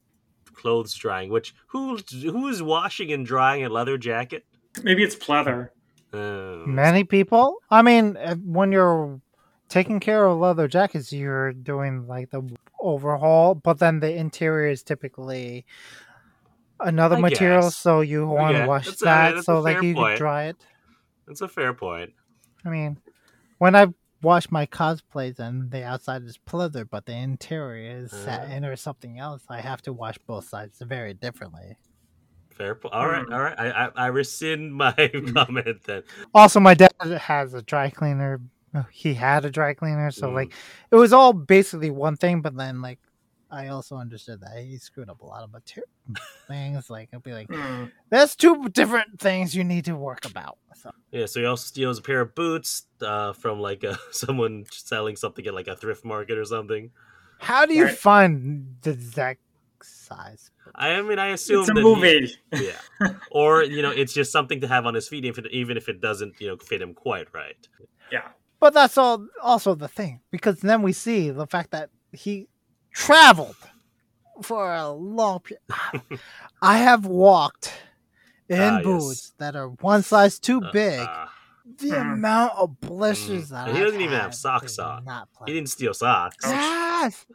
clothes 0.56 0.96
drying. 0.96 1.30
Which 1.30 1.54
who 1.68 1.98
who 1.98 2.48
is 2.48 2.64
washing 2.64 3.12
and 3.12 3.24
drying 3.24 3.64
a 3.64 3.70
leather 3.70 4.00
jacket? 4.00 4.44
Maybe 4.82 5.04
it's 5.04 5.16
pleather. 5.16 5.70
Many 6.14 7.04
people. 7.04 7.58
I 7.70 7.82
mean, 7.82 8.16
when 8.44 8.72
you're 8.72 9.20
taking 9.70 10.00
care 10.00 10.26
of 10.26 10.38
leather 10.38 10.68
jackets, 10.68 11.12
you're 11.12 11.52
doing 11.54 12.08
like 12.08 12.30
the 12.30 12.44
overhaul, 12.80 13.56
but 13.56 13.80
then 13.80 14.00
the 14.00 14.14
interior 14.14 14.70
is 14.70 14.84
typically 14.84 15.66
another 16.80 17.18
I 17.18 17.22
material, 17.22 17.64
guess. 17.64 17.76
so 17.76 18.02
you 18.02 18.28
want 18.28 18.56
to 18.56 18.60
Yeah, 18.60 18.68
wash 18.68 18.88
a- 18.88 19.04
that, 19.06 19.36
that's 19.36 19.46
so 19.46 19.60
like 19.60 19.82
you 19.82 19.94
point. 19.96 20.18
dry 20.18 20.44
it. 20.46 20.58
That's 21.28 21.42
a 21.42 21.48
fair 21.48 21.74
point. 21.74 22.14
I 22.66 22.70
mean, 22.70 22.98
when 23.58 23.76
I 23.76 23.88
wash 24.22 24.50
my 24.52 24.66
cosplays 24.66 25.40
and 25.40 25.72
the 25.72 25.84
outside 25.84 26.24
is 26.24 26.38
pleather, 26.38 26.88
but 26.90 27.06
the 27.06 27.14
interior 27.14 27.98
is 28.00 28.12
Uh. 28.14 28.26
satin 28.26 28.66
or 28.66 28.76
something 28.76 29.20
else, 29.20 29.44
I 29.50 29.62
have 29.62 29.82
to 29.84 29.94
wash 29.94 30.18
both 30.28 30.48
sides 30.48 30.80
very 30.82 31.14
differently. 31.14 31.78
Fair 32.58 32.76
point. 32.76 32.94
All 32.94 33.08
right, 33.08 33.26
Hmm. 33.26 33.34
all 33.34 33.42
right. 33.42 33.60
I, 33.60 33.86
I, 33.86 33.90
I 33.96 34.08
rescind 34.08 34.74
my 34.74 34.94
comment 35.34 35.84
then. 35.86 36.04
Also, 36.34 36.60
my 36.60 36.74
dad 36.74 36.92
has 37.20 37.54
a 37.54 37.62
dry 37.62 37.90
cleaner. 37.90 38.42
He 38.92 39.14
had 39.14 39.46
a 39.46 39.52
dry 39.52 39.74
cleaner, 39.74 40.10
so 40.12 40.30
Mm. 40.30 40.34
like 40.36 40.54
it 40.92 40.96
was 40.96 41.14
all 41.14 41.34
basically 41.34 41.92
one 41.92 42.16
thing. 42.16 42.42
But 42.42 42.56
then, 42.56 42.82
like, 42.82 43.00
I 43.52 43.68
also 43.68 43.98
understood 43.98 44.42
that 44.42 44.58
he 44.58 44.78
screwed 44.78 45.10
up 45.10 45.22
a 45.22 45.26
lot 45.26 45.44
of 45.44 45.52
material 45.52 45.88
things. 46.48 46.90
Like, 46.90 47.10
I'd 47.14 47.22
be 47.24 47.34
like, 47.34 47.48
Hmm. 47.52 47.86
there's 48.10 48.36
two 48.36 48.70
different 48.70 49.20
things 49.20 49.56
you 49.56 49.64
need 49.64 49.86
to 49.86 49.96
work 49.96 50.26
about. 50.26 50.58
So, 50.76 50.92
Yeah, 51.12 51.28
so 51.28 51.40
he 51.40 51.46
also 51.46 51.66
steals 51.68 52.00
a 52.00 52.02
pair 52.02 52.22
of 52.22 52.34
boots 52.36 52.88
uh, 53.02 53.34
from 53.34 53.60
like 53.60 53.84
uh 53.84 53.96
someone 54.12 54.66
selling 54.72 55.16
something 55.16 55.46
at 55.46 55.54
like 55.54 55.68
a 55.68 55.76
thrift 55.76 56.04
market 56.04 56.38
or 56.38 56.46
something. 56.46 56.92
how 57.40 57.66
do 57.66 57.74
you 57.76 57.86
Right. 57.86 57.98
find 57.98 58.78
the 58.82 58.92
exact 58.92 59.40
size? 59.84 60.50
I 60.76 61.02
mean, 61.02 61.20
I 61.20 61.28
assume 61.30 61.62
It's 61.62 61.70
a 61.70 61.74
that 61.74 61.80
he- 61.82 61.84
movie. 61.84 62.36
yeah, 62.54 63.10
or 63.32 63.64
you 63.64 63.82
know, 63.82 63.92
it's 63.92 64.14
just 64.14 64.32
something 64.32 64.62
to 64.62 64.68
have 64.68 64.86
on 64.86 64.94
his 64.94 65.08
feet, 65.08 65.26
if 65.26 65.38
even 65.52 65.78
if 65.78 65.90
it 65.90 66.02
doesn't, 66.02 66.40
you 66.40 66.48
know, 66.48 66.58
fit 66.58 66.82
him 66.82 66.94
quite 66.94 67.28
right. 67.34 67.68
Yeah. 68.12 68.28
But 68.60 68.74
that's 68.74 68.98
all 68.98 69.28
also 69.42 69.76
the 69.76 69.88
thing 69.90 70.22
because 70.32 70.60
then 70.62 70.82
we 70.84 70.94
see 70.94 71.30
the 71.32 71.48
fact 71.48 71.72
that 71.72 71.90
he 72.12 72.48
traveled 72.94 73.58
for 74.42 74.74
a 74.74 74.90
long 74.90 75.40
period. 75.42 75.62
I 76.62 76.78
have 76.78 77.06
walked 77.06 77.74
in 78.50 78.60
Ah, 78.62 78.78
yes. 78.78 78.84
boots 78.84 79.34
that 79.38 79.56
are 79.56 79.68
one 79.70 80.02
size 80.04 80.40
too 80.40 80.62
Uh, 80.64 80.72
big. 80.72 81.00
uh, 81.00 81.28
the 81.78 81.90
Mm. 81.92 82.14
amount 82.14 82.54
of 82.58 82.80
blisters 82.82 83.50
that 83.50 83.68
he 83.70 83.74
I've 83.74 83.84
doesn't 83.86 84.02
even 84.02 84.20
have 84.20 84.36
socks 84.36 84.78
on. 84.80 85.06
He 85.46 85.54
didn't 85.54 85.70
steal 85.70 85.94
socks. 85.94 86.46
Yes, 86.46 87.26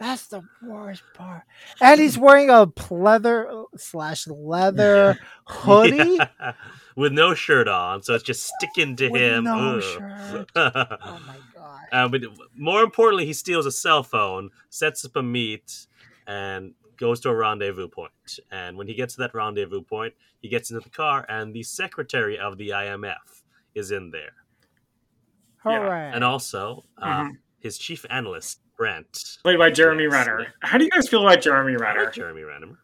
that's 0.00 0.26
the 0.26 0.42
worst 0.62 1.04
part. 1.14 1.42
And 1.80 2.00
he's 2.00 2.18
wearing 2.26 2.50
a 2.50 2.66
pleather 2.66 3.66
slash 3.76 4.26
leather 4.26 5.16
hoodie 5.46 6.16
Yeah. 6.18 6.52
with 6.96 7.12
no 7.12 7.34
shirt 7.34 7.68
on, 7.68 8.02
so 8.02 8.14
it's 8.14 8.24
just 8.24 8.50
sticking 8.56 8.96
to 8.96 9.08
with 9.10 9.20
him. 9.22 9.44
no 9.44 9.76
Ugh. 9.76 9.82
shirt. 9.82 10.50
Oh 10.56 11.20
my 11.26 11.38
god. 11.54 11.80
Uh, 11.92 12.08
but 12.08 12.22
more 12.56 12.82
importantly, 12.82 13.26
he 13.26 13.32
steals 13.32 13.66
a 13.66 13.72
cell 13.72 14.02
phone, 14.02 14.50
sets 14.70 15.04
up 15.04 15.14
a 15.16 15.22
meet, 15.22 15.86
and 16.26 16.74
goes 16.96 17.20
to 17.20 17.28
a 17.30 17.34
rendezvous 17.34 17.88
point. 17.88 18.12
And 18.50 18.76
when 18.76 18.86
he 18.86 18.94
gets 18.94 19.14
to 19.14 19.20
that 19.20 19.34
rendezvous 19.34 19.82
point, 19.82 20.14
he 20.40 20.48
gets 20.48 20.70
into 20.70 20.80
the 20.82 20.90
car, 20.90 21.24
and 21.28 21.54
the 21.54 21.62
secretary 21.62 22.38
of 22.38 22.58
the 22.58 22.70
IMF 22.70 23.42
is 23.74 23.90
in 23.90 24.10
there, 24.10 24.32
Yeah, 25.66 26.12
and 26.14 26.24
also 26.24 26.84
uh, 26.98 27.24
Mhm. 27.24 27.38
his 27.58 27.78
chief 27.78 28.04
analyst, 28.10 28.60
Brandt. 28.80 29.36
Played 29.42 29.58
by 29.58 29.70
Jeremy 29.70 30.04
Yes. 30.04 30.12
Renner. 30.14 30.46
How 30.62 30.78
do 30.78 30.84
you 30.84 30.90
guys 30.90 31.06
feel 31.06 31.20
about 31.26 31.42
Jeremy 31.42 31.72
I 31.74 31.76
like 31.76 31.82
Renner? 31.96 32.10
Jeremy 32.12 32.42
Renner. 32.44 32.78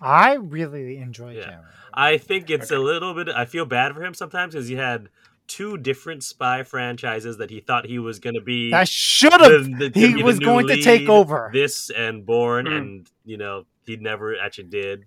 I 0.00 0.34
really 0.34 0.96
enjoy 0.98 1.34
Yeah. 1.36 1.42
Jeremy. 1.44 1.62
I 1.94 2.18
think 2.18 2.50
it's 2.50 2.72
Okay. 2.72 2.74
a 2.74 2.80
little 2.84 3.14
bit. 3.14 3.28
I 3.28 3.44
feel 3.44 3.64
bad 3.66 3.94
for 3.94 4.02
him 4.02 4.14
sometimes 4.14 4.54
because 4.54 4.66
he 4.66 4.74
had 4.74 5.08
two 5.46 5.78
different 5.78 6.24
spy 6.24 6.64
franchises 6.64 7.36
that 7.36 7.50
he 7.50 7.60
thought 7.60 7.86
he 7.86 8.00
was 8.00 8.18
going 8.18 8.34
to 8.34 8.40
be. 8.40 8.72
That 8.72 8.88
should 8.88 9.40
have. 9.40 9.66
he 9.94 10.12
the 10.14 10.22
was 10.24 10.40
new 10.40 10.44
going 10.44 10.66
to 10.66 10.82
take 10.82 11.08
over. 11.08 11.50
this 11.54 11.88
and 11.90 12.26
Bourne, 12.26 12.66
Mm. 12.66 12.76
and 12.76 13.10
you 13.24 13.36
know 13.36 13.64
he 13.86 13.96
never 13.98 14.36
actually 14.36 14.64
did. 14.64 15.04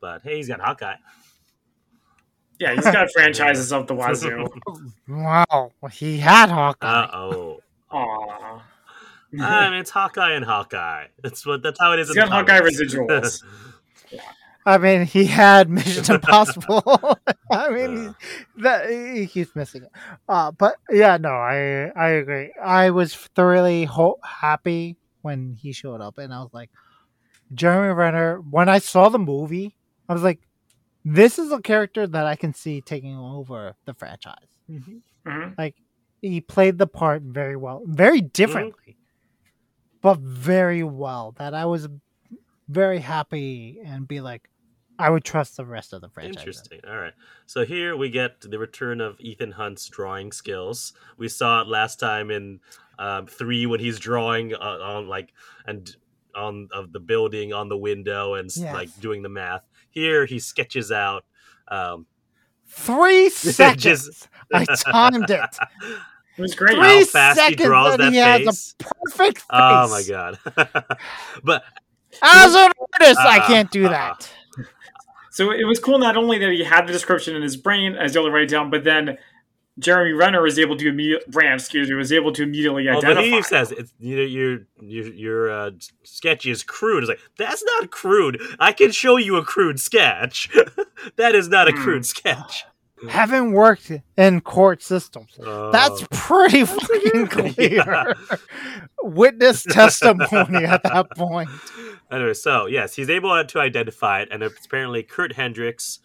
But 0.00 0.22
hey, 0.22 0.38
he's 0.38 0.48
got 0.48 0.60
Hawkeye. 0.60 0.96
Yeah, 2.58 2.74
he's 2.74 2.82
got 2.84 3.08
franchises 3.14 3.72
of 3.72 3.86
the 3.86 3.94
wazoo. 4.00 4.48
Wow, 5.06 5.70
he 5.92 6.18
had 6.18 6.48
Hawkeye. 6.50 6.86
Uh 7.04 7.10
oh. 7.16 7.60
Aw. 7.92 8.62
I 9.38 9.70
mean, 9.70 9.80
it's 9.80 9.90
Hawkeye 9.90 10.32
and 10.32 10.44
Hawkeye. 10.44 11.06
That's 11.22 11.44
what. 11.46 11.62
That's 11.62 11.78
how 11.78 11.92
it 11.92 12.00
is. 12.00 12.08
He's 12.08 12.16
in 12.16 12.22
got 12.24 12.30
Hawkeye 12.30 12.58
comics. 12.58 12.80
residuals. 12.80 13.44
I 14.66 14.76
mean, 14.76 15.06
he 15.06 15.24
had 15.24 15.70
Mission 15.70 16.14
Impossible. 16.16 16.82
I 17.50 17.70
mean, 17.70 18.08
Uh. 18.08 18.12
he, 18.56 18.62
that, 18.62 18.90
he 18.90 19.26
keeps 19.26 19.54
missing 19.56 19.84
it. 19.84 19.90
Uh, 20.28 20.50
but 20.52 20.76
yeah, 20.90 21.16
no, 21.16 21.30
I 21.30 21.90
I 21.96 22.08
agree. 22.10 22.52
I 22.62 22.90
was 22.90 23.14
thoroughly 23.14 23.84
ho- 23.84 24.18
happy 24.22 24.96
when 25.22 25.54
he 25.54 25.72
showed 25.72 26.00
up, 26.00 26.18
and 26.18 26.32
I 26.34 26.40
was 26.40 26.50
like, 26.52 26.70
Jeremy 27.54 27.94
Renner. 27.94 28.40
When 28.40 28.68
I 28.68 28.78
saw 28.80 29.08
the 29.08 29.18
movie, 29.18 29.76
I 30.08 30.12
was 30.12 30.22
like, 30.22 30.40
this 31.04 31.38
is 31.38 31.50
a 31.52 31.60
character 31.62 32.06
that 32.06 32.26
I 32.26 32.36
can 32.36 32.52
see 32.52 32.80
taking 32.82 33.16
over 33.16 33.76
the 33.86 33.94
franchise. 33.94 34.46
Mhm. 34.70 35.56
Like 35.56 35.74
he 36.20 36.40
played 36.42 36.76
the 36.76 36.86
part 36.86 37.22
very 37.22 37.56
well, 37.56 37.82
very 37.86 38.20
differently, 38.20 38.98
but 40.02 40.18
very 40.18 40.82
well. 40.82 41.34
That 41.38 41.54
I 41.54 41.64
was 41.66 41.88
very 42.68 43.00
happy 43.00 43.80
and 43.84 44.06
be 44.06 44.20
like, 44.20 44.48
I 44.98 45.08
would 45.10 45.24
trust 45.24 45.56
the 45.56 45.64
rest 45.64 45.92
of 45.92 46.02
the 46.02 46.08
franchise. 46.10 46.36
Interesting. 46.36 46.80
All 46.86 46.96
right. 46.98 47.14
So 47.46 47.64
here 47.64 47.96
we 47.96 48.10
get 48.10 48.40
the 48.42 48.58
return 48.58 49.00
of 49.00 49.18
Ethan 49.20 49.52
Hunt's 49.52 49.88
drawing 49.88 50.30
skills. 50.30 50.92
We 51.16 51.28
saw 51.28 51.62
it 51.62 51.68
last 51.68 51.98
time 51.98 52.30
in 52.30 52.60
um, 52.98 53.26
three 53.26 53.64
when 53.66 53.80
he's 53.80 53.98
drawing 53.98 54.54
uh, 54.54 54.58
on 54.58 55.08
like 55.08 55.32
and 55.66 55.96
on 56.36 56.68
of 56.72 56.92
the 56.92 57.00
building 57.00 57.52
on 57.52 57.68
the 57.68 57.78
window 57.78 58.34
and 58.34 58.50
Yes. 58.54 58.74
like 58.74 59.00
doing 59.00 59.22
the 59.22 59.28
math. 59.30 59.62
Here 59.90 60.26
he 60.26 60.38
sketches 60.38 60.92
out. 60.92 61.24
Um, 61.68 62.06
Three 62.66 63.30
seconds. 63.30 63.82
Just- 63.82 64.28
I 64.52 64.64
timed 64.64 65.30
it. 65.30 65.56
It 66.40 66.42
was 66.42 66.54
great. 66.54 66.70
Three 66.74 66.80
how 66.80 67.04
fast 67.04 67.38
he 67.38 67.44
seconds 67.48 67.66
draws 67.66 67.96
that 67.98 68.12
he 68.12 68.18
has 68.18 68.40
a 68.40 68.44
face. 68.46 68.74
Perfect 68.78 69.38
face. 69.38 69.46
Oh 69.50 69.88
my 69.90 70.02
god! 70.08 70.38
but 71.44 71.64
As 72.22 72.54
an 72.54 72.70
artist, 72.94 73.20
I 73.20 73.40
Uh, 73.40 73.46
can't 73.46 73.70
do 73.70 73.84
uh, 73.86 73.90
that. 73.90 74.30
So 75.32 75.52
it 75.52 75.64
was 75.64 75.78
cool 75.78 75.98
not 75.98 76.16
only 76.16 76.38
that 76.38 76.50
he 76.50 76.64
had 76.64 76.86
the 76.88 76.92
description 76.92 77.36
in 77.36 77.42
his 77.42 77.56
brain 77.56 77.94
as 77.94 78.16
able 78.16 78.26
to 78.26 78.32
write 78.32 78.42
it 78.44 78.48
down, 78.50 78.68
but 78.68 78.82
then 78.84 79.16
Jeremy 79.78 80.12
Renner 80.12 80.42
was 80.42 80.58
able 80.58 80.76
to 80.76 80.88
immediately 80.88 81.24
Brandt, 81.30 81.60
excuse 81.60 81.88
me, 81.88 81.94
was 81.94 82.12
able 82.12 82.32
to 82.32 82.42
immediately 82.42 82.88
oh, 82.88 82.92
identify. 82.98 83.14
but 83.14 83.24
he 83.24 83.40
says 83.42 83.70
it's 83.72 83.92
you 84.00 84.16
know 84.16 84.22
your 84.22 84.58
your 84.80 85.06
your 85.14 85.50
uh, 85.50 85.70
sketch 86.02 86.46
is 86.46 86.62
crude. 86.64 87.04
It's 87.04 87.08
like 87.10 87.20
that's 87.38 87.62
not 87.62 87.90
crude. 87.90 88.40
I 88.58 88.72
can 88.72 88.90
show 88.90 89.16
you 89.18 89.36
a 89.36 89.44
crude 89.44 89.78
sketch. 89.78 90.48
that 91.16 91.34
is 91.34 91.48
not 91.48 91.68
a 91.68 91.72
Hmm. 91.72 91.82
crude 91.82 92.06
sketch. 92.06 92.64
Mm-hmm. 93.00 93.08
Having 93.08 93.52
worked 93.52 93.90
in 94.18 94.40
court 94.42 94.82
systems, 94.82 95.32
that's 95.38 96.02
Oh. 96.02 96.06
pretty 96.10 96.64
fucking 96.66 97.26
clear. 97.30 97.54
Yeah. 97.58 98.12
Witness 99.02 99.62
testimony 99.64 100.64
at 100.64 100.82
that 100.82 101.10
point. 101.16 101.48
Anyway, 102.12 102.34
so 102.34 102.66
yes, 102.66 102.96
he's 102.96 103.08
able 103.08 103.44
to 103.44 103.60
identify 103.60 104.20
it, 104.22 104.28
and 104.32 104.42
it's 104.42 104.66
apparently 104.66 105.00
Kurt 105.00 105.32
Hendricks, 105.32 106.00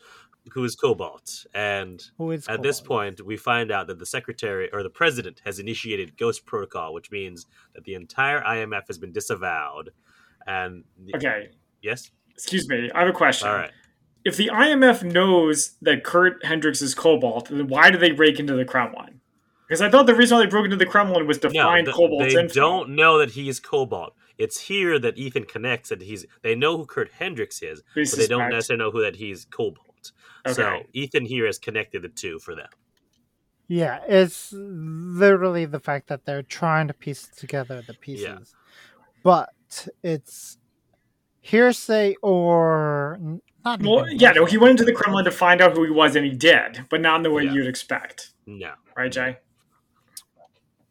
who 0.54 0.64
is 0.64 0.76
Cobalt. 0.76 1.48
And 1.52 2.00
Who 2.20 2.30
is 2.30 2.48
at 2.48 2.62
this 2.62 2.80
point, 2.80 3.26
we 3.26 3.38
find 3.38 3.72
out 3.72 3.88
that 3.88 3.98
the 3.98 4.06
secretary 4.06 4.70
or 4.72 4.84
the 4.84 4.90
president 4.92 5.42
has 5.46 5.58
initiated 5.58 6.16
Ghost 6.16 6.46
Protocol, 6.46 6.94
which 6.94 7.10
means 7.10 7.48
that 7.74 7.86
the 7.86 7.96
entire 7.96 8.40
IMF 8.44 8.86
has 8.86 9.00
been 9.00 9.12
disavowed. 9.14 9.90
And 10.46 10.84
Okay, 11.16 11.50
yes, 11.82 12.12
excuse 12.30 12.70
me. 12.70 12.92
I 12.94 13.00
have 13.00 13.10
a 13.10 13.12
question. 13.12 13.48
all 13.48 13.56
right. 13.56 13.72
If 14.26 14.36
the 14.38 14.50
IMF 14.52 15.04
knows 15.04 15.76
that 15.82 16.04
Kurt 16.04 16.44
Hendricks 16.44 16.82
is 16.82 16.96
Cobalt, 16.96 17.48
then 17.50 17.68
why 17.68 17.92
do 17.92 17.98
they 17.98 18.12
break 18.12 18.40
into 18.40 18.56
the 18.56 18.66
Kremlin? 18.66 19.22
Because 19.68 19.82
I 19.82 19.90
thought 19.90 20.08
the 20.08 20.16
reason 20.16 20.38
why 20.38 20.44
they 20.44 20.50
broke 20.50 20.66
into 20.66 20.76
the 20.78 20.86
Kremlin 20.86 21.28
was 21.28 21.38
to 21.40 21.50
No, 21.50 21.64
find 21.64 21.86
th- 21.86 21.96
Cobalt's 21.96 22.34
they 22.34 22.40
info. 22.42 22.54
don't 22.54 22.90
know 22.90 23.20
that 23.20 23.32
he's 23.32 23.60
Cobalt. 23.60 24.14
It's 24.38 24.60
here 24.62 25.00
that 25.00 25.18
Ethan 25.18 25.46
connects 25.46 25.90
that 25.90 26.02
he's. 26.02 26.26
They 26.42 26.56
know 26.56 26.76
who 26.78 26.86
Kurt 26.86 27.12
Hendricks 27.14 27.62
is, 27.62 27.82
They 27.96 28.04
but 28.04 28.12
they 28.12 28.28
don't 28.28 28.40
suspect. 28.42 28.54
necessarily 28.54 28.84
know 28.84 28.92
who 28.92 29.02
that 29.04 29.16
he's 29.16 29.46
Cobalt. 29.46 30.12
So 30.52 30.82
Ethan 30.94 31.26
here 31.26 31.46
has 31.48 31.58
connected 31.58 32.02
the 32.04 32.10
two 32.10 32.38
for 32.40 32.54
them. 32.56 32.68
Yeah, 33.68 34.02
it's 34.08 34.54
literally 34.54 35.66
the 35.66 35.80
fact 35.80 36.08
that 36.10 36.26
they're 36.26 36.44
trying 36.44 36.88
to 36.88 36.94
piece 36.94 37.28
together 37.28 37.82
the 37.82 37.96
pieces. 37.96 38.54
But 39.24 39.50
it's 40.04 40.58
hearsay 41.46 42.16
or 42.24 43.20
not. 43.64 43.82
Well, 43.84 44.06
even 44.08 44.20
yeah, 44.20 44.32
no, 44.32 44.46
he 44.46 44.58
went 44.58 44.72
into 44.72 44.84
the 44.84 44.94
Kremlin 44.94 45.26
to 45.26 45.32
find 45.32 45.62
out 45.62 45.74
who 45.74 45.84
he 45.84 45.92
was, 45.92 46.16
and 46.16 46.26
he 46.26 46.32
did, 46.32 46.86
but 46.90 47.02
not 47.02 47.18
in 47.18 47.24
the 47.24 47.30
way 47.32 47.44
Yeah. 47.44 47.54
you'd 47.54 47.68
expect, 47.68 48.32
No. 48.48 48.74
right, 48.98 49.12
Jay? 49.12 49.38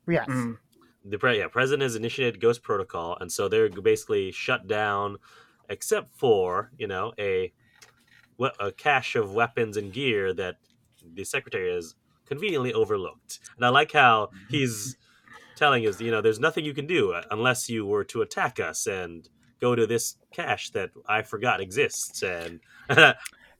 Yes. 0.07 0.26
Mm. 0.28 0.59
the 1.07 1.18
pre- 1.18 1.38
yeah, 1.38 1.48
president 1.48 1.82
has 1.82 1.96
initiated 1.96 2.40
Ghost 2.40 2.62
Protocol, 2.62 3.16
and 3.20 3.30
so 3.32 3.48
they're 3.48 3.68
basically 3.68 4.30
shut 4.30 4.66
down, 4.68 5.16
except 5.68 6.09
for 6.16 6.70
you 6.78 6.86
know 6.86 7.12
a 7.18 7.52
a 8.61 8.70
cache 8.72 9.16
of 9.16 9.32
weapons 9.32 9.76
and 9.76 9.92
gear 9.92 10.32
that 10.34 10.57
the 11.14 11.24
secretary 11.24 11.70
is 11.70 11.94
conveniently 12.26 12.72
overlooked. 12.72 13.38
And 13.57 13.64
I 13.66 13.68
like 13.70 13.92
how 13.92 14.30
he's 14.48 14.96
telling 15.57 15.86
us, 15.86 16.00
you 16.00 16.11
know, 16.11 16.20
there's 16.20 16.40
nothing 16.40 16.64
you 16.64 16.74
can 16.74 16.86
do 16.86 17.12
uh, 17.12 17.22
unless 17.30 17.68
you 17.68 17.86
were 17.86 18.02
to 18.05 18.22
attack 18.22 18.59
us 18.59 18.86
and 18.86 19.28
go 19.61 19.74
to 19.74 19.86
this 19.86 20.16
cache 20.32 20.70
that 20.70 20.90
I 21.07 21.22
forgot 21.22 21.61
exists. 21.61 22.22
And 22.22 22.61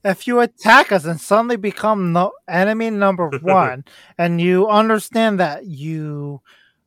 if 0.05 0.27
you 0.27 0.41
attack 0.41 0.93
us 0.93 1.05
and 1.05 1.21
suddenly 1.21 1.57
become 1.57 2.13
no 2.13 2.33
enemy 2.49 2.91
number 2.91 3.29
one, 3.43 3.85
and 4.19 4.41
you 4.41 4.69
understand 4.69 5.41
that 5.41 5.67
you 5.67 6.41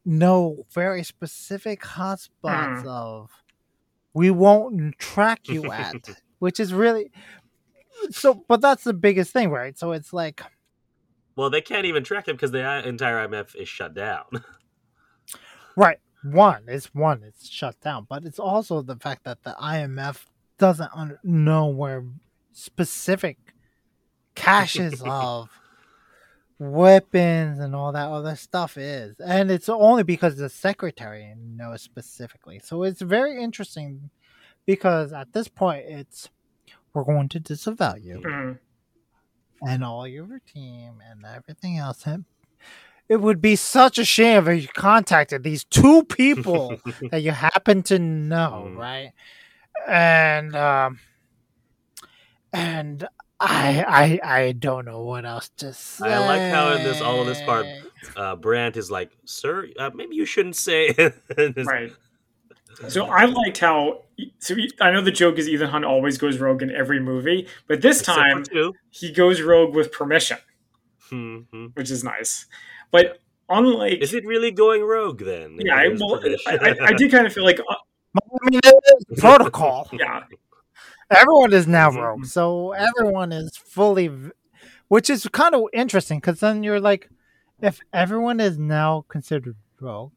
know 0.06 0.66
very 0.72 1.04
specific 1.04 1.82
hotspots 1.82 2.82
Hmm. 2.82 2.88
of, 2.88 3.32
we 4.14 4.32
won't 4.32 4.98
track 4.98 5.42
you 5.48 5.72
at, 5.72 5.96
which 6.40 6.60
is 6.60 6.74
really 6.74 7.12
so. 8.12 8.44
But 8.48 8.62
that's 8.62 8.84
the 8.84 8.94
biggest 8.94 9.32
thing, 9.34 9.50
right? 9.50 9.78
So 9.78 9.92
it's 9.92 10.14
like, 10.14 10.42
well, 11.36 11.50
they 11.50 11.62
can't 11.62 11.86
even 11.86 12.04
track 12.04 12.28
him 12.28 12.36
because 12.36 12.52
the 12.52 12.88
entire 12.88 13.28
IMF 13.28 13.56
is 13.56 13.68
shut 13.70 13.94
down. 13.94 14.26
right, 15.76 16.00
one, 16.24 16.64
it's 16.68 16.94
one, 16.94 17.24
it's 17.24 17.48
shut 17.50 17.80
down, 17.82 18.06
but 18.10 18.26
it's 18.26 18.40
also 18.40 18.82
the 18.82 18.96
fact 18.96 19.24
that 19.26 19.44
the 19.44 19.56
IMF 19.62 20.26
doesn't 20.58 20.90
un- 20.94 21.20
know 21.24 21.68
where 21.68 22.04
specific 22.52 23.38
caches 24.36 25.02
of 25.06 25.50
weapons 26.60 27.60
and 27.60 27.76
all 27.76 27.92
that 27.92 28.08
other 28.10 28.36
stuff 28.36 28.78
is 28.78 29.20
and 29.20 29.52
it's 29.52 29.70
only 29.70 30.02
because 30.02 30.38
the 30.38 30.50
secretary 30.50 31.32
knows 31.38 31.84
specifically 31.84 32.60
so 32.64 32.82
it's 32.82 33.02
very 33.02 33.40
interesting 33.44 34.10
because 34.66 35.14
at 35.14 35.32
this 35.34 35.48
point 35.48 35.86
it's 35.88 36.30
we're 36.96 37.04
going 37.04 37.30
to 37.30 37.40
disavow 37.40 37.94
you 37.94 38.18
Mhm. 38.22 38.58
and 39.68 39.84
all 39.84 40.08
your 40.08 40.40
team 40.52 41.00
and 41.08 41.24
everything 41.26 41.78
else 41.78 42.08
and 42.08 42.26
it 43.10 43.22
would 43.22 43.42
be 43.42 43.56
such 43.56 43.98
a 43.98 44.04
shame 44.06 44.48
if 44.48 44.62
you 44.64 44.68
contacted 44.70 45.44
these 45.44 45.64
two 45.66 46.04
people 46.06 46.78
that 47.12 47.22
you 47.22 47.32
happen 47.32 47.84
to 47.84 47.98
know 48.00 48.66
Mm. 48.68 48.78
right 48.78 49.12
and 49.88 50.56
um 50.56 51.00
and 52.54 53.08
I, 53.40 54.20
I 54.24 54.38
I 54.46 54.52
don't 54.54 54.86
know 54.86 55.04
what 55.04 55.24
else 55.26 55.50
to 55.58 55.72
say. 55.74 56.12
I 56.12 56.18
like 56.26 56.42
how 56.52 56.74
in 56.74 56.84
this- 56.84 57.02
all 57.02 57.22
of 57.22 57.28
this 57.28 57.42
part- 57.44 57.68
Uh, 58.16 58.36
Brandt 58.36 58.78
is 58.78 58.90
like, 58.90 59.12
"Sir, 59.26 59.68
uh, 59.78 59.90
maybe 59.94 60.16
you 60.16 60.26
shouldn't 60.26 60.56
say." 60.56 60.94
Right. 61.58 61.92
So 62.88 63.06
I 63.06 63.26
liked 63.26 63.58
how. 63.60 64.04
So 64.40 64.56
I 64.82 64.92
know 64.92 65.02
the 65.02 65.12
joke 65.12 65.38
is 65.38 65.48
Ethan 65.50 65.70
Hunt 65.70 65.84
always 65.86 66.18
goes 66.18 66.38
rogue 66.40 66.62
in 66.64 66.72
every 66.72 67.00
movie, 67.00 67.48
but 67.68 67.82
this 67.82 68.00
except 68.00 68.18
time 68.54 68.74
he 68.92 69.12
goes 69.12 69.42
rogue 69.42 69.76
with 69.76 69.92
permission, 69.92 70.38
Mhm. 71.12 71.76
which 71.76 71.90
is 71.92 72.04
nice. 72.04 72.46
But 72.92 73.20
unlike, 73.50 74.00
Is 74.02 74.14
it 74.14 74.26
really 74.26 74.52
going 74.52 74.84
rogue 74.84 75.22
then? 75.24 75.58
yeah, 75.64 75.76
I, 75.76 75.84
It 75.86 75.94
is 75.94 76.02
well. 76.02 76.20
I, 76.48 76.52
I, 76.70 76.76
I 76.90 76.94
did 76.94 77.12
kind 77.12 77.28
of 77.28 77.34
feel 77.34 77.44
like, 77.44 77.60
uh, 77.60 77.64
I 78.16 78.50
mean, 78.50 78.60
it 78.64 78.74
is 79.12 79.20
protocol. 79.20 79.88
yeah, 79.94 80.24
Everyone 81.10 81.54
is 81.54 81.68
now 81.68 81.90
Mhm. 81.92 82.02
rogue, 82.02 82.26
so 82.26 82.72
everyone 82.74 83.32
is 83.32 83.56
fully, 83.58 84.10
which 84.90 85.10
is 85.10 85.28
kind 85.32 85.56
of 85.56 85.64
interesting 85.74 86.20
because 86.20 86.40
then 86.40 86.64
you're 86.64 86.80
like, 86.82 87.10
if 87.62 87.80
everyone 87.94 88.40
is 88.40 88.58
now 88.58 89.06
considered 89.08 89.56
rogue, 89.80 90.12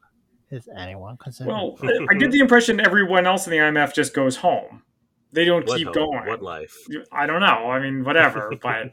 is 0.51 0.69
anyone 0.77 1.17
considered? 1.17 1.51
well, 1.51 1.77
I, 1.83 2.07
I 2.11 2.15
get 2.15 2.33
the 2.33 2.41
impression 2.41 2.81
everyone 2.81 3.27
else 3.27 3.47
in 3.47 3.53
the 3.53 3.59
IMF 3.59 3.95
just 3.95 4.15
goes 4.15 4.37
home. 4.37 4.83
They 5.33 5.45
don't 5.45 5.65
What 5.67 5.77
keep 5.79 5.87
hope? 5.87 5.95
going. 5.95 6.27
What 6.27 6.43
life? 6.43 6.75
I 7.13 7.27
don't 7.27 7.41
know. 7.41 7.71
I 7.71 7.79
mean, 7.81 8.03
whatever. 8.03 8.51
but 8.63 8.91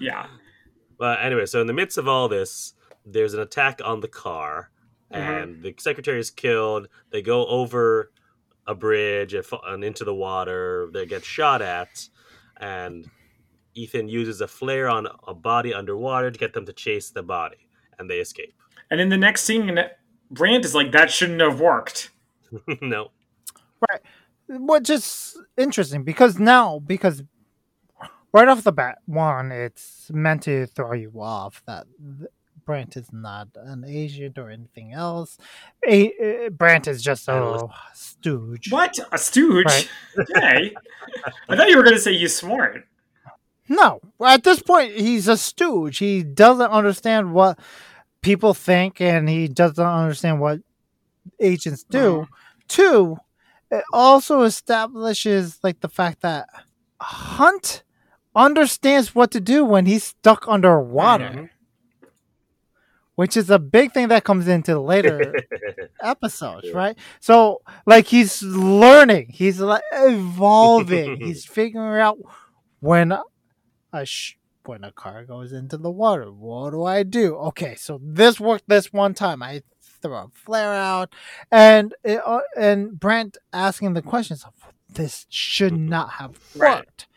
yeah, 0.00 0.26
But 0.98 1.20
anyway, 1.22 1.46
so 1.46 1.60
in 1.60 1.68
the 1.68 1.72
midst 1.72 1.98
of 1.98 2.08
all 2.08 2.26
this, 2.28 2.74
there's 3.10 3.34
an 3.34 3.40
attack 3.40 3.80
on 3.84 4.00
the 4.00 4.08
car, 4.08 4.70
Mhm. 5.12 5.16
and 5.42 5.62
the 5.62 5.74
secretary 5.78 6.20
is 6.20 6.30
killed. 6.30 6.88
They 7.10 7.22
go 7.22 7.46
over 7.46 8.12
a 8.66 8.74
bridge 8.74 9.32
and, 9.34 9.44
and 9.66 9.82
into 9.84 10.04
the 10.04 10.14
water. 10.14 10.88
They 10.92 11.06
get 11.06 11.24
shot 11.24 11.62
at, 11.62 12.08
and 12.58 13.08
Ethan 13.74 14.08
uses 14.08 14.40
a 14.40 14.48
flare 14.48 14.88
on 14.88 15.06
a 15.26 15.34
body 15.34 15.72
underwater 15.72 16.30
to 16.30 16.38
get 16.38 16.52
them 16.52 16.66
to 16.66 16.72
chase 16.72 17.10
the 17.10 17.22
body, 17.22 17.68
and 17.98 18.10
they 18.10 18.18
escape. 18.18 18.54
and 18.90 19.00
in 19.00 19.08
the 19.08 19.16
next 19.18 19.42
scene, 19.44 19.78
Brandt 20.30 20.64
is 20.64 20.74
like, 20.74 20.92
"That 20.92 21.10
shouldn't 21.10 21.40
have 21.40 21.60
worked." 21.60 22.10
no, 22.82 23.10
right. 23.90 24.00
which 24.48 24.90
is 24.90 25.38
interesting 25.56 26.04
because 26.04 26.38
now 26.38 26.78
because 26.78 27.22
right 28.32 28.48
off 28.48 28.62
the 28.64 28.72
bat 28.72 28.98
one 29.06 29.52
it's 29.52 30.10
meant 30.12 30.42
to 30.44 30.66
throw 30.66 30.92
you 30.94 31.12
off 31.20 31.62
that 31.66 31.86
th- 32.18 32.30
Brandt 32.68 32.96
is 32.98 33.10
not 33.12 33.48
an 33.56 33.82
agent 33.88 34.36
or 34.38 34.50
anything 34.50 34.92
else 34.92 35.38
a- 35.88 36.12
uh, 36.46 36.50
Brandt 36.50 36.86
is 36.86 37.02
just 37.02 37.26
a 37.28 37.32
Analyst. 37.32 37.64
stooge 37.94 38.70
What 38.70 38.94
a 39.10 39.16
stooge! 39.16 39.64
Right. 39.64 39.88
Okay, 40.18 40.74
I 41.48 41.56
thought 41.56 41.68
you 41.70 41.76
were 41.78 41.82
going 41.82 41.96
to 41.96 42.00
say 42.08 42.16
he's 42.16 42.36
smart. 42.36 42.84
no 43.68 44.00
at 44.24 44.44
this 44.44 44.60
point 44.62 44.92
he's 44.92 45.28
a 45.28 45.36
stooge 45.36 45.96
he 45.98 46.22
doesn't 46.22 46.70
understand 46.70 47.32
what 47.32 47.58
people 48.22 48.52
think 48.54 49.00
and 49.00 49.28
he 49.28 49.48
doesn't 49.48 49.84
understand 50.02 50.40
what 50.40 50.60
agents 51.40 51.84
do 51.84 52.26
Two, 52.68 53.16
it 53.70 53.82
also 53.94 54.42
establishes 54.42 55.58
like 55.62 55.80
the 55.80 55.88
fact 55.88 56.20
that 56.20 56.46
Hunt 57.00 57.82
understands 58.36 59.14
what 59.14 59.30
to 59.30 59.40
do 59.40 59.64
when 59.64 59.86
he's 59.86 60.04
stuck 60.04 60.44
underwater, 60.46 61.30
Mhm. 61.34 61.48
Which 63.18 63.36
is 63.36 63.50
a 63.50 63.58
big 63.58 63.90
thing 63.92 64.06
that 64.08 64.22
comes 64.22 64.46
into 64.46 64.78
later 64.78 65.34
episodes, 66.00 66.68
Yeah. 66.68 66.76
right? 66.76 66.98
So, 67.18 67.62
like, 67.84 68.06
he's 68.06 68.44
learning, 68.44 69.30
he's 69.30 69.58
like 69.58 69.82
evolving, 69.92 71.16
he's 71.26 71.44
figuring 71.44 72.00
out 72.00 72.16
when 72.78 73.10
a 73.92 74.06
sh- 74.06 74.36
when 74.66 74.84
a 74.84 74.92
car 74.92 75.24
goes 75.24 75.52
into 75.52 75.76
the 75.78 75.90
water, 75.90 76.30
what 76.30 76.70
do 76.70 76.84
I 76.84 77.02
do? 77.02 77.34
Okay, 77.50 77.74
so 77.74 77.98
this 78.00 78.38
worked 78.38 78.68
this 78.68 78.92
one 78.92 79.14
time. 79.14 79.42
I 79.42 79.62
throw 80.00 80.12
a 80.16 80.28
flare 80.32 80.72
out, 80.72 81.12
and 81.50 81.94
it, 82.04 82.20
uh, 82.24 82.40
and 82.56 83.00
Brandt 83.00 83.36
asking 83.52 83.94
the 83.94 84.02
questions 84.02 84.44
of 84.44 84.52
this 84.88 85.26
should 85.28 85.76
not 85.76 86.10
have 86.20 86.38
Right. 86.54 86.76
worked. 86.76 87.08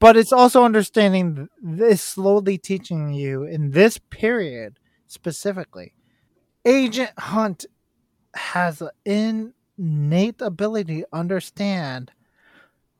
But 0.00 0.16
it's 0.16 0.32
also 0.32 0.64
understanding 0.64 1.48
this 1.62 2.02
slowly 2.02 2.58
teaching 2.58 3.12
you 3.14 3.44
in 3.44 3.70
this 3.70 3.98
period 3.98 4.80
specifically. 5.14 5.94
Agent 6.64 7.12
Hunt 7.18 7.64
has 8.34 8.82
an 8.82 8.90
innate 9.78 10.40
ability 10.42 11.00
to 11.02 11.08
understand 11.12 12.10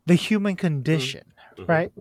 the 0.07 0.15
human 0.15 0.57
condition, 0.57 1.33
Mhm. 1.59 1.69
right? 1.69 1.93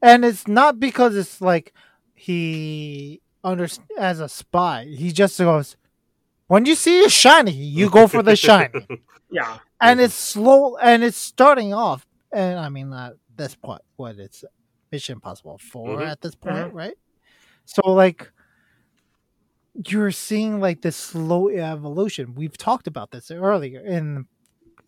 And 0.00 0.24
it's 0.24 0.46
not 0.46 0.78
because 0.80 1.16
it's 1.16 1.40
like 1.40 1.72
he 2.14 3.20
under 3.44 3.66
as 3.98 4.20
a 4.20 4.28
spy. 4.28 4.84
He 4.84 5.12
just 5.12 5.38
goes, 5.38 5.76
when 6.46 6.66
you 6.66 6.74
see 6.74 7.04
a 7.04 7.08
shiny, 7.08 7.52
you 7.52 7.88
go 7.90 8.06
for 8.06 8.22
the 8.22 8.36
shiny, 8.36 8.70
Yeah, 9.30 9.58
and 9.80 10.00
it's 10.00 10.14
slow 10.14 10.76
and 10.76 11.02
it's 11.02 11.16
starting 11.16 11.72
off. 11.72 12.06
And 12.32 12.58
I 12.58 12.68
mean, 12.68 12.92
at 12.92 13.14
this 13.34 13.54
point, 13.54 13.82
what 13.96 14.16
it's 14.18 14.44
Mission 14.90 15.14
Impossible 15.14 15.58
4 15.58 15.98
Mhm. 16.00 16.06
at 16.08 16.20
this 16.20 16.34
point, 16.34 16.74
right? 16.74 16.94
So 17.64 17.90
like 17.92 18.30
you're 19.74 20.10
seeing 20.10 20.60
like 20.60 20.82
this 20.82 20.96
slow 20.96 21.48
evolution. 21.48 22.34
We've 22.34 22.56
talked 22.56 22.86
about 22.86 23.10
this 23.10 23.30
earlier 23.30 23.80
and 23.80 24.26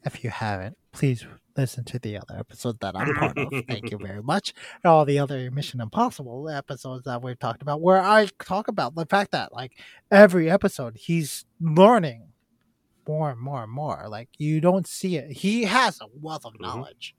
if 0.05 0.23
you 0.23 0.29
haven't, 0.31 0.77
please 0.93 1.25
listen 1.57 1.85
to 1.85 1.99
the 1.99 2.19
other 2.19 2.37
episode 2.39 2.81
that 2.81 2.95
I'm 2.97 3.15
part 3.15 3.39
of. 3.39 3.51
Thank 3.67 3.91
you 3.91 3.97
very 3.99 4.23
much. 4.23 4.53
And 4.83 4.91
all 4.91 5.05
the 5.07 5.19
other 5.19 5.51
Mission 5.51 5.81
Impossible 5.81 6.51
episodes 6.51 7.05
that 7.05 7.23
we've 7.23 7.39
talked 7.39 7.63
about 7.63 7.81
where 7.81 8.01
I 8.03 8.29
talk 8.45 8.69
about 8.69 8.95
the 8.95 9.07
fact 9.07 9.31
that 9.33 9.53
like 9.53 9.79
every 10.11 10.51
episode 10.51 10.97
he's 10.97 11.47
learning 11.61 12.29
more 13.09 13.31
and 13.31 13.41
more 13.41 13.63
and 13.63 13.73
more. 13.73 14.07
Like 14.09 14.29
you 14.37 14.61
don't 14.61 14.87
see 14.87 15.17
it. 15.17 15.33
He 15.33 15.65
has 15.65 15.99
a 16.03 16.07
wealth 16.21 16.45
of 16.45 16.55
Mhm. 16.55 16.61
knowledge. 16.61 17.15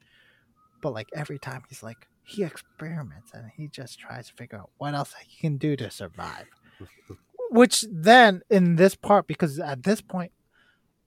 But 0.82 0.94
like 0.94 1.08
every 1.16 1.40
time 1.40 1.64
he's 1.70 1.82
like 1.82 2.08
he 2.24 2.44
experiments 2.44 3.32
and 3.34 3.50
he 3.56 3.68
just 3.68 4.00
tries 4.00 4.28
to 4.28 4.34
figure 4.34 4.58
out 4.60 4.70
what 4.78 4.94
else 4.94 5.14
he 5.26 5.40
can 5.40 5.58
do 5.58 5.76
to 5.78 5.90
survive. 5.90 6.46
Which 7.56 7.86
then 7.92 8.42
in 8.50 8.76
this 8.76 8.96
part, 8.96 9.28
because 9.28 9.60
at 9.60 9.84
this 9.84 10.02
point, 10.02 10.32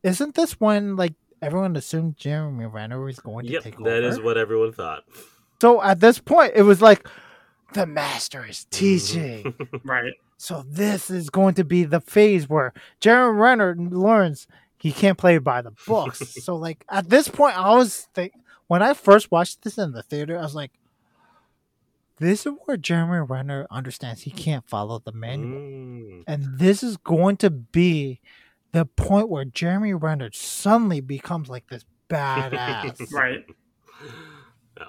isn't 0.02 0.34
this 0.34 0.52
when 0.60 0.96
like 0.96 1.14
everyone 1.42 1.76
assumed 1.76 2.16
Jeremy 2.16 2.66
Renner 2.66 3.00
was 3.04 3.18
going 3.20 3.46
to 3.46 3.52
Yep, 3.52 3.62
take 3.62 3.76
that 3.78 3.86
over? 4.02 4.08
is 4.08 4.20
what 4.20 4.36
everyone 4.38 4.72
thought. 4.72 5.04
so 5.60 5.82
at 5.82 6.00
this 6.00 6.18
point, 6.18 6.52
it 6.54 6.62
was 6.62 6.80
like 6.82 7.06
the 7.74 7.86
master 7.86 8.46
is 8.46 8.66
Mm-hmm. 8.70 8.78
teaching. 8.78 9.54
right. 9.84 10.12
So 10.38 10.64
this 10.66 11.10
is 11.10 11.30
going 11.30 11.54
to 11.54 11.64
be 11.64 11.84
the 11.84 12.00
phase 12.00 12.48
where 12.48 12.72
Jeremy 13.00 13.38
Renner 13.38 13.76
learns 13.76 14.46
he 14.78 14.92
can't 14.92 15.18
play 15.18 15.38
by 15.38 15.60
the 15.62 15.72
books. 15.86 16.18
so 16.44 16.54
like 16.56 16.84
at 16.88 17.08
this 17.10 17.28
point, 17.28 17.58
I 17.58 17.74
was 17.74 18.06
think 18.14 18.32
when 18.68 18.82
I 18.82 18.94
first 18.94 19.30
watched 19.32 19.62
this 19.62 19.78
in 19.78 19.92
the 19.92 20.02
theater, 20.02 20.38
I 20.38 20.42
was 20.42 20.54
like, 20.54 20.70
this 22.20 22.46
is 22.46 22.52
where 22.64 22.76
Jeremy 22.76 23.26
Renner 23.26 23.66
understands 23.70 24.22
he 24.22 24.30
can't 24.30 24.68
follow 24.68 24.98
the 24.98 25.12
manual. 25.12 25.60
Mm. 25.60 26.24
And 26.26 26.58
this 26.58 26.82
is 26.82 26.96
going 26.96 27.36
to 27.38 27.50
be 27.50 28.20
the 28.72 28.84
point 28.84 29.28
where 29.28 29.44
Jeremy 29.44 29.94
Renner 29.94 30.30
suddenly 30.32 31.00
becomes 31.00 31.48
like 31.48 31.68
this 31.68 31.84
badass. 32.08 33.00
Right. 33.12 33.44
Yeah. 34.78 34.86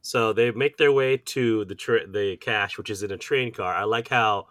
So 0.00 0.32
they 0.32 0.50
make 0.50 0.76
their 0.76 0.92
way 0.92 1.16
to 1.16 1.64
the 1.64 1.74
tra- 1.74 2.06
the 2.06 2.36
cache, 2.36 2.78
which 2.78 2.90
is 2.90 3.02
in 3.02 3.10
a 3.10 3.18
train 3.18 3.52
car. 3.52 3.74
I 3.74 3.84
like 3.84 4.08
how 4.08 4.46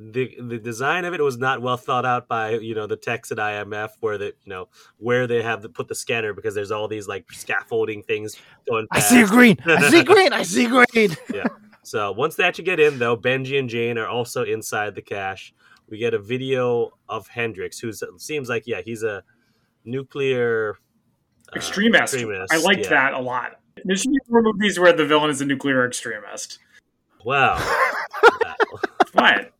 the 0.00 0.34
the 0.40 0.58
design 0.58 1.04
of 1.04 1.12
it 1.12 1.20
was 1.20 1.36
not 1.36 1.60
well 1.60 1.76
thought 1.76 2.06
out 2.06 2.26
by 2.26 2.52
you 2.52 2.74
know 2.74 2.86
the 2.86 2.96
techs 2.96 3.30
at 3.30 3.36
IMF, 3.36 3.90
where 4.00 4.16
the 4.16 4.26
you 4.26 4.46
know 4.46 4.68
where 4.96 5.26
they 5.26 5.42
have 5.42 5.60
to 5.60 5.68
put 5.68 5.88
the 5.88 5.94
scanner 5.94 6.32
because 6.32 6.54
there's 6.54 6.70
all 6.70 6.88
these 6.88 7.06
like 7.06 7.30
scaffolding 7.30 8.02
things 8.02 8.36
going. 8.66 8.86
I 8.90 9.00
see 9.00 9.24
green. 9.26 9.58
I 9.66 9.90
see 9.90 10.02
green. 10.02 10.32
I 10.32 10.42
see 10.42 10.66
green. 10.66 11.16
Yeah. 11.32 11.44
So 11.82 12.12
once 12.12 12.36
they 12.36 12.44
actually 12.44 12.64
get 12.64 12.80
in, 12.80 12.98
though, 12.98 13.16
Benji 13.16 13.58
and 13.58 13.68
Jane 13.68 13.98
are 13.98 14.08
also 14.08 14.42
inside 14.42 14.94
the 14.94 15.02
cache. 15.02 15.52
We 15.88 15.98
get 15.98 16.14
a 16.14 16.18
video 16.18 16.92
of 17.08 17.28
Hendricks, 17.28 17.78
who 17.78 17.92
seems 18.16 18.48
like 18.48 18.66
yeah, 18.66 18.80
he's 18.80 19.02
a 19.02 19.22
nuclear 19.84 20.78
uh, 21.52 21.56
extremist. 21.56 22.14
extremist, 22.14 22.52
I 22.52 22.56
liked 22.58 22.84
yeah. 22.84 22.90
that 22.90 23.12
a 23.12 23.20
lot. 23.20 23.60
There 23.84 23.96
should 23.96 24.12
be 24.12 24.18
more 24.28 24.42
movies 24.42 24.78
where 24.78 24.92
the 24.92 25.04
villain 25.04 25.30
is 25.30 25.40
a 25.40 25.44
nuclear 25.44 25.86
extremist. 25.86 26.58
Wow. 27.24 27.58
Wow. 28.22 28.54
What? 29.12 29.52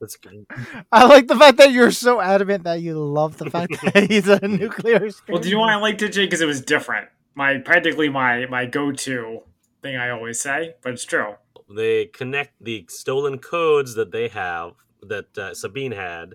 That's 0.00 0.16
good. 0.16 0.46
I 0.92 1.06
like 1.06 1.26
the 1.26 1.34
fact 1.36 1.56
that 1.58 1.72
you're 1.72 1.90
so 1.90 2.20
adamant 2.20 2.64
that 2.64 2.80
you 2.80 2.98
love 2.98 3.36
the 3.38 3.50
fact 3.50 3.72
that 3.94 4.08
he's 4.08 4.28
a 4.28 4.38
nuclear. 4.46 5.08
Well, 5.28 5.40
do 5.40 5.48
you 5.48 5.56
know 5.56 5.62
why 5.62 5.72
I 5.72 5.76
liked 5.76 6.02
it, 6.02 6.10
Jay? 6.12 6.24
Because 6.24 6.40
it 6.40 6.46
was 6.46 6.60
different. 6.60 7.08
My 7.34 7.58
practically 7.58 8.08
my 8.08 8.46
my 8.46 8.66
go 8.66 8.92
to 8.92 9.40
thing 9.82 9.96
I 9.96 10.10
always 10.10 10.40
say, 10.40 10.74
but 10.82 10.92
it's 10.92 11.04
true. 11.04 11.34
They 11.68 12.06
connect 12.06 12.52
the 12.62 12.86
stolen 12.88 13.38
codes 13.38 13.94
that 13.94 14.12
they 14.12 14.28
have 14.28 14.72
that 15.02 15.36
uh, 15.36 15.54
Sabine 15.54 15.92
had 15.92 16.34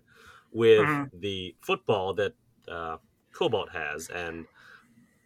with 0.51 0.81
Mhm. 0.85 1.09
the 1.13 1.55
football 1.61 2.13
that 2.15 2.33
uh, 2.67 2.97
Cobalt 3.33 3.69
has, 3.71 4.09
and 4.09 4.45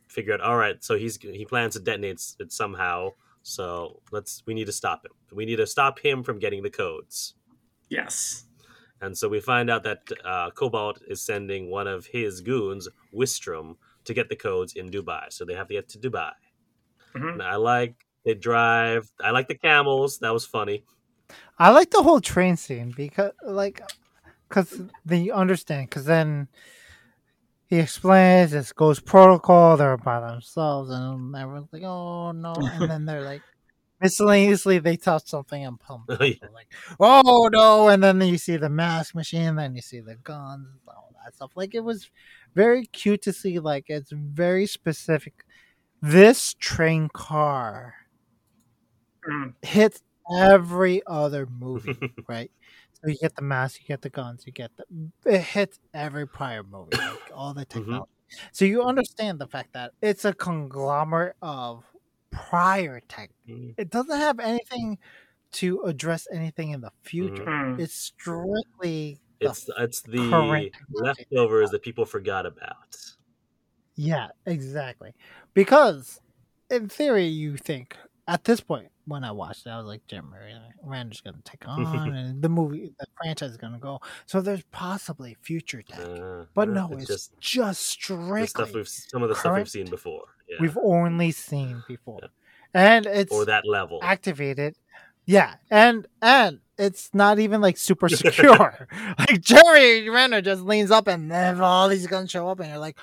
figure 0.07 0.33
out. 0.33 0.41
All 0.41 0.57
right, 0.57 0.83
so 0.83 0.95
he's 0.97 1.17
he 1.21 1.45
plans 1.45 1.73
to 1.73 1.79
detonate 1.79 2.21
it 2.39 2.51
somehow. 2.51 3.11
So 3.43 4.01
let's 4.11 4.43
we 4.45 4.53
need 4.53 4.65
to 4.65 4.71
stop 4.71 5.05
him. 5.05 5.11
We 5.31 5.45
need 5.45 5.57
to 5.57 5.67
stop 5.67 5.99
him 5.99 6.23
from 6.23 6.39
getting 6.39 6.63
the 6.63 6.69
codes. 6.69 7.33
Yes. 7.89 8.45
And 9.01 9.17
so 9.17 9.29
we 9.29 9.39
find 9.39 9.69
out 9.69 9.83
that 9.83 10.01
uh, 10.25 10.49
Cobalt 10.51 10.99
is 11.07 11.21
sending 11.21 11.69
one 11.69 11.87
of 11.87 12.07
his 12.07 12.41
goons, 12.41 12.87
Wistrom, 13.13 13.75
to 14.05 14.13
get 14.13 14.29
the 14.29 14.35
codes 14.35 14.73
in 14.73 14.89
Dubai. 14.89 15.31
So 15.31 15.45
they 15.45 15.53
have 15.53 15.67
to 15.67 15.73
get 15.75 15.89
to 15.89 15.99
Dubai. 15.99 16.31
Mhm. 17.15 17.33
And 17.33 17.43
I 17.43 17.55
like 17.55 17.95
they 18.25 18.33
drive. 18.33 19.09
I 19.23 19.31
like 19.31 19.47
the 19.47 19.57
camels. 19.57 20.19
That 20.19 20.33
was 20.33 20.45
funny. 20.45 20.83
I 21.59 21.71
like 21.71 21.91
the 21.91 22.03
whole 22.03 22.21
train 22.21 22.57
scene 22.57 22.93
because, 22.95 23.31
like, 23.43 23.81
because 24.49 24.81
they 25.05 25.29
understand. 25.29 25.89
Because 25.89 26.05
then 26.05 26.47
he 27.67 27.79
explains 27.79 28.51
this 28.51 28.71
Ghost 28.73 29.05
Protocol. 29.05 29.77
They're 29.77 29.97
by 29.97 30.19
themselves, 30.19 30.89
and 30.89 31.35
everyone's 31.35 31.71
like, 31.71 31.83
"Oh 31.83 32.31
no!" 32.31 32.53
And 32.55 32.89
then 32.89 33.05
they're 33.05 33.23
like, 33.23 33.43
miscellaneously, 34.01 34.79
they 34.79 34.97
touch 34.97 35.27
something 35.27 35.63
and 35.65 35.79
pump. 35.79 36.05
Oh, 36.19 36.23
yeah. 36.23 36.35
Like, 36.53 36.67
"Oh 36.99 37.49
no!" 37.51 37.89
And 37.89 38.03
then 38.03 38.21
you 38.21 38.37
see 38.37 38.57
the 38.57 38.69
mask 38.69 39.15
machine. 39.15 39.55
Then 39.55 39.75
you 39.75 39.81
see 39.81 39.99
the 40.01 40.15
guns, 40.15 40.67
all 40.87 41.13
that 41.23 41.35
stuff. 41.35 41.51
Like 41.55 41.75
it 41.75 41.81
was 41.83 42.09
very 42.55 42.85
cute 42.87 43.21
to 43.23 43.33
see. 43.33 43.59
Like 43.59 43.85
it's 43.87 44.11
very 44.11 44.65
specific. 44.67 45.45
This 46.01 46.53
train 46.59 47.09
car 47.13 47.95
Mm. 49.27 49.53
hits 49.61 50.01
every 50.39 51.01
other 51.05 51.45
movie, 51.47 51.97
right? 52.29 52.51
So 52.93 53.09
you 53.09 53.17
get 53.21 53.35
the 53.35 53.41
mask, 53.41 53.81
you 53.81 53.87
get 53.87 54.01
the 54.01 54.09
guns, 54.09 54.43
you 54.45 54.51
get 54.53 54.71
the 54.77 54.85
it 55.25 55.41
hits 55.41 55.79
every 55.93 56.27
prior 56.27 56.63
movie, 56.63 56.97
like 56.97 57.19
all 57.33 57.53
the 57.53 57.65
technology. 57.65 58.09
So 58.51 58.65
you 58.65 58.83
understand 58.83 59.39
the 59.39 59.47
fact 59.47 59.73
that 59.73 59.91
it's 60.01 60.25
a 60.25 60.33
conglomerate 60.33 61.35
of 61.41 61.83
prior 62.37 63.01
tech. 63.07 63.31
Mm. 63.49 63.73
It 63.77 63.89
doesn't 63.89 64.17
have 64.17 64.39
anything 64.39 64.97
to 65.53 65.81
address 65.81 66.27
anything 66.31 66.71
in 66.71 66.81
the 66.81 66.91
future. 67.03 67.45
Mm. 67.45 67.79
It's 67.79 67.95
strictly 67.95 69.19
the 69.39 69.47
It's 69.47 69.69
it's 69.77 70.01
the 70.01 70.29
current 70.29 70.73
technology. 70.73 70.73
leftovers 70.91 71.71
that 71.71 71.81
people 71.81 72.05
forgot 72.05 72.45
about. 72.45 72.95
Yeah, 73.95 74.27
exactly. 74.45 75.13
Because 75.53 76.19
in 76.69 76.89
theory, 76.89 77.25
you 77.25 77.57
think 77.57 77.97
at 78.27 78.43
this 78.43 78.59
point 78.59 78.89
when 79.05 79.23
I 79.23 79.31
watched 79.31 79.65
it, 79.65 79.69
I 79.69 79.77
was 79.77 79.87
like, 79.87 80.05
Jeremy 80.07 80.37
Renner's 80.83 81.21
going 81.21 81.35
to 81.35 81.41
take 81.43 81.67
on, 81.67 81.81
and 82.15 82.41
the 82.41 82.49
movie, 82.49 82.91
the 82.99 83.05
franchise 83.17 83.51
is 83.51 83.57
going 83.57 83.73
to 83.73 83.79
go. 83.79 84.01
So 84.25 84.41
there's 84.41 84.63
possibly 84.71 85.37
future 85.41 85.81
tech, 85.81 85.99
Uh, 85.99 86.43
but 86.53 86.69
no, 86.69 86.89
it's, 86.91 87.07
just 87.07 87.39
just, 87.39 87.99
the 88.01 88.47
stuff 88.47 88.67
strictly 88.67 88.79
we've 88.79 88.87
some 88.87 89.23
of 89.23 89.29
the 89.29 89.35
stuff 89.35 89.55
we've 89.55 89.69
seen 89.69 89.89
before. 89.89 90.25
Yeah. 90.49 90.57
we've 90.61 90.77
only 90.77 91.31
seen 91.31 91.83
before, 91.87 92.19
Yeah. 92.21 92.27
and 92.73 93.05
it's 93.05 93.31
or 93.31 93.45
that 93.45 93.65
level. 93.67 93.99
activated. 94.01 94.75
Yeah, 95.25 95.55
and 95.69 96.07
and 96.21 96.59
it's 96.77 97.09
not 97.13 97.37
even 97.39 97.59
like 97.59 97.77
super 97.77 98.07
secure. 98.09 98.87
like 99.19 99.41
Jerry 99.41 100.09
Renner 100.09 100.41
just 100.41 100.61
leans 100.63 100.89
up 100.91 101.07
and 101.07 101.29
then 101.29 101.59
all 101.59 101.89
these 101.89 102.07
guns 102.07 102.31
show 102.31 102.47
up, 102.47 102.59
and 102.61 102.69
you're 102.69 102.77
like, 102.77 102.97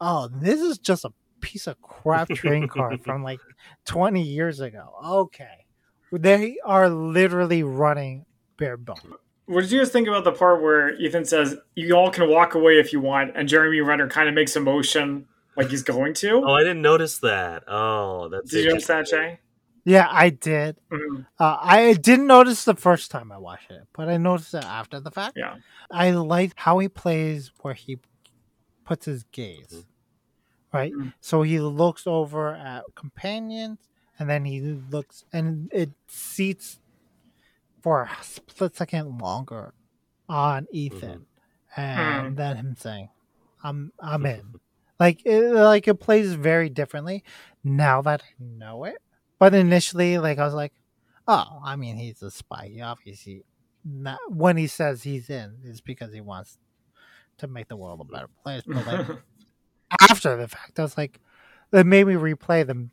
"Oh, 0.00 0.28
this 0.32 0.60
is 0.60 0.78
just 0.78 1.04
a 1.04 1.10
piece 1.40 1.66
of 1.66 1.80
crap 1.82 2.28
train 2.30 2.68
car 2.68 2.96
from 3.04 3.22
like 3.22 3.40
20 3.84 4.22
years 4.22 4.60
ago." 4.60 4.94
Okay, 5.04 5.66
they 6.10 6.56
are 6.64 6.88
literally 6.88 7.62
running 7.62 8.24
bare 8.56 8.78
bones. 8.78 9.00
What 9.44 9.60
did 9.60 9.70
you 9.70 9.78
guys 9.80 9.90
think 9.90 10.08
about 10.08 10.24
the 10.24 10.32
part 10.32 10.60
where 10.62 10.96
Ethan 10.96 11.24
says 11.26 11.54
you 11.74 11.94
all 11.94 12.10
can 12.10 12.28
walk 12.30 12.54
away 12.54 12.78
if 12.80 12.92
you 12.94 13.00
want, 13.00 13.32
and 13.36 13.46
Jeremy 13.46 13.80
Renner 13.80 14.08
kind 14.08 14.28
of 14.28 14.34
makes 14.34 14.56
a 14.56 14.60
motion 14.60 15.26
like 15.56 15.68
he's 15.68 15.82
going 15.82 16.14
to? 16.14 16.42
Oh, 16.44 16.52
I 16.54 16.60
didn't 16.60 16.82
notice 16.82 17.18
that. 17.18 17.64
Oh, 17.68 18.28
that's 18.28 18.50
did 18.50 18.64
you 18.64 18.70
notice 18.70 18.86
that, 18.86 18.98
interesting. 19.00 19.18
Jay? 19.36 19.40
Yeah, 19.84 20.08
I 20.10 20.30
did. 20.30 20.78
Mhm. 20.90 21.26
Uh, 21.38 21.56
I 21.60 21.92
didn't 21.94 22.26
notice 22.26 22.64
the 22.64 22.74
first 22.74 23.10
time 23.10 23.30
I 23.30 23.38
watched 23.38 23.70
it, 23.70 23.82
but 23.92 24.08
I 24.08 24.16
noticed 24.16 24.52
it 24.54 24.64
after 24.64 24.98
the 24.98 25.10
fact. 25.12 25.34
Yeah. 25.36 25.56
I 25.90 26.10
like 26.10 26.52
how 26.56 26.78
he 26.80 26.88
plays 26.88 27.52
where 27.60 27.74
he 27.74 27.98
puts 28.84 29.06
his 29.06 29.22
gaze. 29.30 29.68
Mhm. 29.70 29.84
Right? 30.72 30.92
Mhm. 30.92 31.12
So 31.20 31.42
he 31.42 31.60
looks 31.60 32.06
over 32.06 32.54
at 32.54 32.82
companions 32.96 33.78
and 34.18 34.28
then 34.28 34.44
he 34.44 34.60
looks 34.60 35.24
and 35.32 35.70
it 35.72 35.90
seats 36.08 36.80
for 37.82 38.02
a 38.02 38.24
split 38.24 38.74
second 38.76 39.18
longer 39.18 39.72
on 40.28 40.66
Ethan 40.72 41.26
and 41.76 42.32
Mhm. 42.32 42.36
then 42.36 42.56
him 42.56 42.74
saying, 42.76 43.08
I'm 43.62 43.92
I'm 44.00 44.26
in. 44.26 44.54
like 44.98 45.24
it 45.24 45.52
like 45.52 45.88
it 45.88 46.00
plays 46.00 46.34
very 46.34 46.68
differently 46.68 47.24
now 47.62 48.02
that 48.02 48.22
I 48.22 48.32
know 48.40 48.84
it. 48.84 48.96
But 49.38 49.54
initially 49.54 50.18
like 50.18 50.38
I 50.38 50.44
was 50.44 50.54
like, 50.54 50.72
oh, 51.28 51.60
I 51.64 51.76
mean 51.76 51.96
he's 51.96 52.22
a 52.22 52.30
spy. 52.30 52.70
He 52.72 52.80
obviously 52.80 53.44
not, 53.84 54.18
when 54.28 54.56
he 54.56 54.66
says 54.66 55.02
he's 55.02 55.30
in, 55.30 55.58
it's 55.64 55.80
because 55.80 56.12
he 56.12 56.20
wants 56.20 56.58
to 57.38 57.46
make 57.46 57.68
the 57.68 57.76
world 57.76 58.00
a 58.00 58.04
better 58.04 58.28
place. 58.42 58.62
But 58.66 58.86
like 58.86 59.06
after 60.10 60.36
the 60.36 60.48
fact, 60.48 60.78
I 60.78 60.82
was 60.82 60.96
like, 60.96 61.20
it 61.72 61.86
made 61.86 62.06
me 62.06 62.14
replay 62.14 62.66
them 62.66 62.90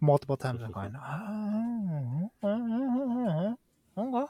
multiple 0.00 0.36
times 0.36 0.62
and 0.62 0.72
going, 0.72 0.94
oh. 3.96 4.28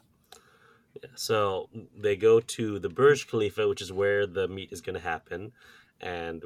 So 1.15 1.69
they 1.97 2.17
go 2.17 2.41
to 2.41 2.79
the 2.79 2.89
Burj 2.89 3.29
Khalifa, 3.29 3.69
which 3.69 3.83
is 3.83 3.93
where 3.93 4.27
the 4.27 4.49
meet 4.49 4.73
is 4.73 4.81
going 4.81 4.95
to 4.95 5.01
happen, 5.01 5.53
and 6.01 6.43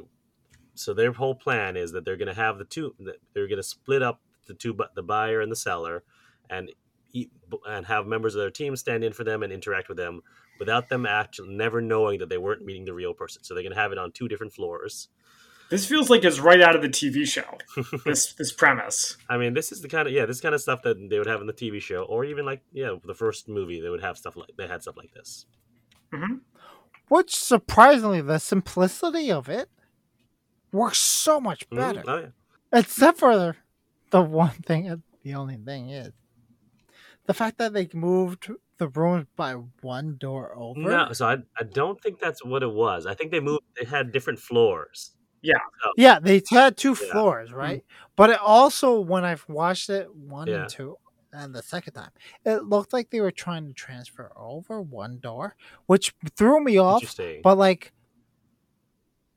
so 0.74 0.94
their 0.94 1.12
whole 1.12 1.34
plan 1.34 1.76
is 1.76 1.92
that 1.92 2.04
they're 2.04 2.16
going 2.16 2.28
to 2.28 2.34
have 2.34 2.58
the 2.58 2.64
two. 2.64 2.94
They're 3.34 3.48
going 3.48 3.56
to 3.56 3.62
split 3.62 4.02
up 4.02 4.20
the 4.46 4.54
two, 4.54 4.74
bu- 4.74 4.84
the 4.94 5.02
buyer 5.02 5.40
and 5.40 5.50
the 5.50 5.56
seller, 5.56 6.02
and 6.48 6.72
eat, 7.12 7.30
and 7.66 7.86
have 7.86 8.06
members 8.06 8.34
of 8.34 8.40
their 8.40 8.50
team 8.50 8.76
stand 8.76 9.04
in 9.04 9.12
for 9.12 9.24
them 9.24 9.42
and 9.42 9.52
interact 9.52 9.88
with 9.88 9.96
them 9.98 10.22
without 10.58 10.88
them 10.88 11.06
actually 11.06 11.54
never 11.54 11.80
knowing 11.80 12.18
that 12.18 12.28
they 12.28 12.38
weren't 12.38 12.64
meeting 12.64 12.84
the 12.84 12.94
real 12.94 13.14
person. 13.14 13.42
So 13.42 13.54
they're 13.54 13.62
going 13.62 13.74
to 13.74 13.80
have 13.80 13.92
it 13.92 13.98
on 13.98 14.12
two 14.12 14.28
different 14.28 14.52
floors. 14.52 15.08
This 15.70 15.86
feels 15.86 16.10
like 16.10 16.22
it's 16.22 16.38
right 16.38 16.60
out 16.60 16.76
of 16.76 16.82
the 16.82 16.88
TV 16.88 17.26
show. 17.26 17.56
This 18.04 18.34
this 18.34 18.52
premise. 18.52 19.16
I 19.28 19.38
mean, 19.38 19.54
this 19.54 19.72
is 19.72 19.80
the 19.80 19.88
kind 19.88 20.06
of 20.06 20.12
yeah, 20.12 20.26
this 20.26 20.40
kind 20.40 20.54
of 20.54 20.60
stuff 20.60 20.82
that 20.82 21.08
they 21.08 21.18
would 21.18 21.26
have 21.26 21.40
in 21.40 21.46
the 21.46 21.52
TV 21.54 21.80
show, 21.80 22.02
or 22.02 22.26
even 22.26 22.44
like 22.44 22.62
yeah, 22.72 22.94
the 23.04 23.14
first 23.14 23.48
movie 23.48 23.80
they 23.80 23.88
would 23.88 24.02
have 24.02 24.18
stuff 24.18 24.36
like 24.36 24.50
they 24.58 24.68
had 24.68 24.82
stuff 24.82 24.96
like 24.98 25.14
this. 25.14 25.46
hmm 26.12 26.36
Which 27.08 27.34
surprisingly, 27.34 28.20
the 28.20 28.38
simplicity 28.38 29.32
of 29.32 29.48
it 29.48 29.70
works 30.72 30.98
so 30.98 31.40
much 31.40 31.68
Mhm. 31.70 31.76
better. 31.76 32.02
Oh 32.06 32.18
yeah. 32.18 32.78
Except 32.80 33.18
for 33.18 33.36
the, 33.36 33.56
the 34.10 34.22
one 34.22 34.50
thing, 34.50 35.02
the 35.22 35.34
only 35.34 35.56
thing 35.56 35.90
is 35.90 36.12
the 37.26 37.34
fact 37.34 37.58
that 37.58 37.72
they 37.72 37.88
moved 37.92 38.50
the 38.78 38.88
rooms 38.88 39.26
by 39.36 39.52
one 39.82 40.16
door 40.18 40.54
over. 40.56 40.80
No, 40.80 41.12
so 41.12 41.26
I, 41.28 41.36
I 41.58 41.62
don't 41.64 42.00
think 42.02 42.18
that's 42.18 42.44
what 42.44 42.62
it 42.62 42.72
was. 42.72 43.06
I 43.06 43.14
think 43.14 43.30
they 43.30 43.40
moved. 43.40 43.62
They 43.78 43.84
had 43.84 44.10
different 44.12 44.38
floors. 44.38 45.12
Yeah, 45.44 45.58
Yeah, 45.96 46.20
they 46.20 46.40
had 46.50 46.76
two 46.76 46.90
Yeah. 47.00 47.10
floors, 47.12 47.52
right? 47.52 47.84
But 48.16 48.30
it 48.30 48.38
also, 48.40 49.00
when 49.00 49.24
I've 49.24 49.44
watched 49.48 49.90
it 49.90 50.12
one 50.14 50.46
Yeah. 50.48 50.62
and 50.62 50.68
two, 50.70 50.96
and 51.32 51.52
the 51.54 51.62
second 51.62 51.94
time, 51.94 52.10
it 52.44 52.64
looked 52.64 52.92
like 52.92 53.10
they 53.10 53.20
were 53.20 53.32
trying 53.32 53.66
to 53.66 53.72
transfer 53.72 54.30
over 54.36 54.80
one 54.80 55.18
door, 55.18 55.56
which 55.86 56.14
threw 56.36 56.62
me 56.62 56.78
off. 56.78 57.02
But 57.42 57.58
like, 57.58 57.92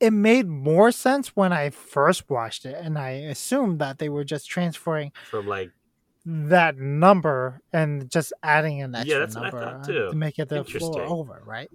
it 0.00 0.12
made 0.12 0.46
more 0.48 0.90
sense 0.92 1.28
when 1.36 1.52
I 1.52 1.70
first 1.70 2.28
watched 2.30 2.64
it, 2.66 2.76
and 2.78 2.98
I 2.98 3.10
assumed 3.10 3.78
that 3.80 3.98
they 3.98 4.08
were 4.08 4.24
just 4.24 4.48
transferring 4.48 5.12
From 5.30 5.46
like 5.46 5.70
that 6.24 6.76
number 6.76 7.60
and 7.72 8.10
just 8.10 8.32
adding 8.42 8.82
an 8.82 8.94
extra 8.94 9.20
that's 9.20 9.36
what 9.36 9.42
I 9.46 9.50
number 9.50 9.60
thought, 9.60 9.80
uh, 9.82 9.86
too. 9.86 10.08
to 10.10 10.16
make 10.16 10.38
it 10.38 10.48
the 10.48 10.64
floor 10.64 11.02
over, 11.02 11.42
right? 11.46 11.70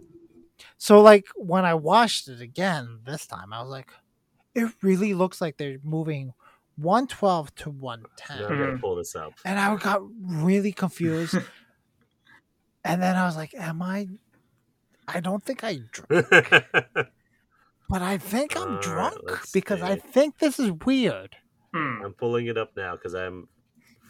So 0.78 1.02
like 1.02 1.26
when 1.36 1.66
I 1.66 1.74
watched 1.74 2.28
it 2.28 2.42
again 2.42 3.00
this 3.06 3.26
time, 3.26 3.54
I 3.54 3.62
was 3.62 3.70
like, 3.72 3.92
it 4.54 4.70
really 4.84 5.14
looks 5.14 5.42
like 5.42 5.58
they're 5.58 5.78
moving 5.84 6.34
112 6.78 7.56
to 7.56 7.70
110. 7.70 8.38
now 8.40 8.46
I 8.46 8.50
gotta 8.50 8.72
Mhm. 8.74 8.82
pull 8.82 8.96
this 8.96 9.16
up. 9.16 9.34
And 9.46 9.60
I 9.60 9.76
got 9.78 10.02
really 10.22 10.72
confused. 10.74 11.36
and 12.84 13.02
then 13.02 13.16
I 13.16 13.26
was 13.26 13.36
like, 13.36 13.54
am 13.56 13.82
I 13.82 14.08
I 15.08 15.20
don't 15.20 15.44
think 15.44 15.64
I 15.64 15.80
drank, 15.92 16.26
but 17.92 18.02
I 18.02 18.18
think 18.18 18.56
I'm 18.56 18.62
All 18.62 18.74
right, 18.76 18.82
drunk 18.82 19.18
let's 19.24 19.52
because 19.52 19.82
I 19.82 19.98
think 19.98 20.40
this 20.40 20.60
is 20.60 20.72
weird. 20.86 21.36
Hmm. 21.74 22.06
I'm 22.06 22.14
pulling 22.14 22.48
it 22.48 22.58
up 22.58 22.72
now 22.78 22.96
because 22.96 23.14
I'm 23.14 23.50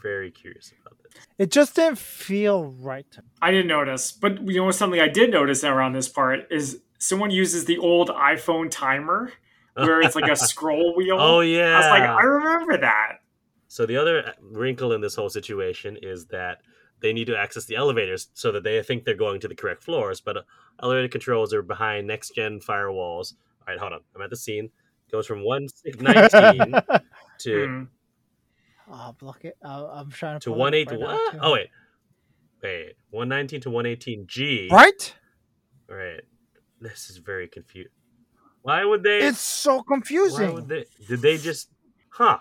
very 0.04 0.30
curious 0.30 0.72
about 0.82 1.02
this. 1.02 1.14
It 1.40 1.52
just 1.52 1.76
didn't 1.76 1.98
feel 1.98 2.66
right 2.66 3.12
to 3.12 3.22
me. 3.24 3.28
I 3.42 3.50
didn't 3.50 3.68
notice, 3.68 4.12
but 4.12 4.48
you 4.48 4.64
know 4.64 4.70
something 4.70 5.00
I 5.00 5.08
did 5.08 5.32
notice 5.32 5.64
around 5.64 5.94
this 5.94 6.08
part 6.08 6.42
is 6.52 6.82
someone 7.00 7.32
uses 7.32 7.66
the 7.66 7.80
old 7.80 8.10
iPhone 8.10 8.70
timer 8.70 9.34
where 9.74 10.02
it's 10.02 10.16
like 10.16 10.30
a 10.30 10.36
scroll 10.36 10.96
wheel. 10.96 11.18
Oh 11.20 11.40
yeah. 11.40 11.74
I 11.74 11.78
was 11.78 11.88
like, 11.88 12.10
I 12.10 12.22
remember 12.22 12.78
that. 12.78 13.22
So 13.68 13.88
the 13.88 13.98
other 13.98 14.36
wrinkle 14.42 14.94
in 14.94 15.02
this 15.02 15.16
whole 15.16 15.30
situation 15.30 15.98
is 16.04 16.28
that 16.28 16.60
they 17.00 17.14
need 17.14 17.26
to 17.26 17.38
access 17.38 17.66
the 17.66 17.78
elevators 17.78 18.28
so 18.36 18.52
that 18.52 18.64
they 18.64 18.84
think 18.84 19.06
they're 19.06 19.16
going 19.16 19.40
to 19.42 19.48
the 19.48 19.56
correct 19.56 19.82
floors, 19.82 20.22
but 20.22 20.38
uh, 20.38 20.42
elevator 20.84 21.08
controls 21.08 21.52
are 21.52 21.64
behind 21.64 22.06
next 22.06 22.36
gen 22.36 22.60
firewalls. 22.60 23.34
All 23.68 23.74
right, 23.74 23.80
hold 23.80 23.94
on. 23.94 24.00
I'm 24.16 24.22
at 24.22 24.30
the 24.30 24.36
scene. 24.38 24.70
Goes 25.12 25.28
from 25.28 25.44
119 25.44 26.74
to 27.40 27.66
Hmm. 27.68 27.84
Oh, 28.94 29.16
block 29.20 29.46
it. 29.46 29.56
Uh, 29.64 29.88
I'm 29.88 30.10
trying 30.12 30.40
to 30.40 30.44
to 30.46 30.50
pull 30.52 30.60
one 30.60 30.74
eight. 30.74 30.90
right 30.92 31.00
now, 31.00 31.06
What? 31.06 31.32
too. 31.34 31.40
Oh 31.42 31.54
wait, 31.54 31.68
wait. 32.62 32.94
119 33.12 33.62
to 33.62 33.70
118G. 33.70 34.70
Right? 34.72 35.16
All 35.90 35.96
right. 35.96 36.22
This 36.82 37.10
is 37.10 37.18
very 37.18 37.48
confused. 37.48 37.90
Why 38.64 38.84
would 38.86 39.04
they? 39.04 39.20
It's 39.20 39.40
so 39.40 39.78
why 39.78 39.84
confusing. 39.88 40.54
would 40.54 40.68
they? 40.68 40.86
Did 41.08 41.22
they 41.22 41.38
just? 41.38 41.70
Huh? 42.10 42.40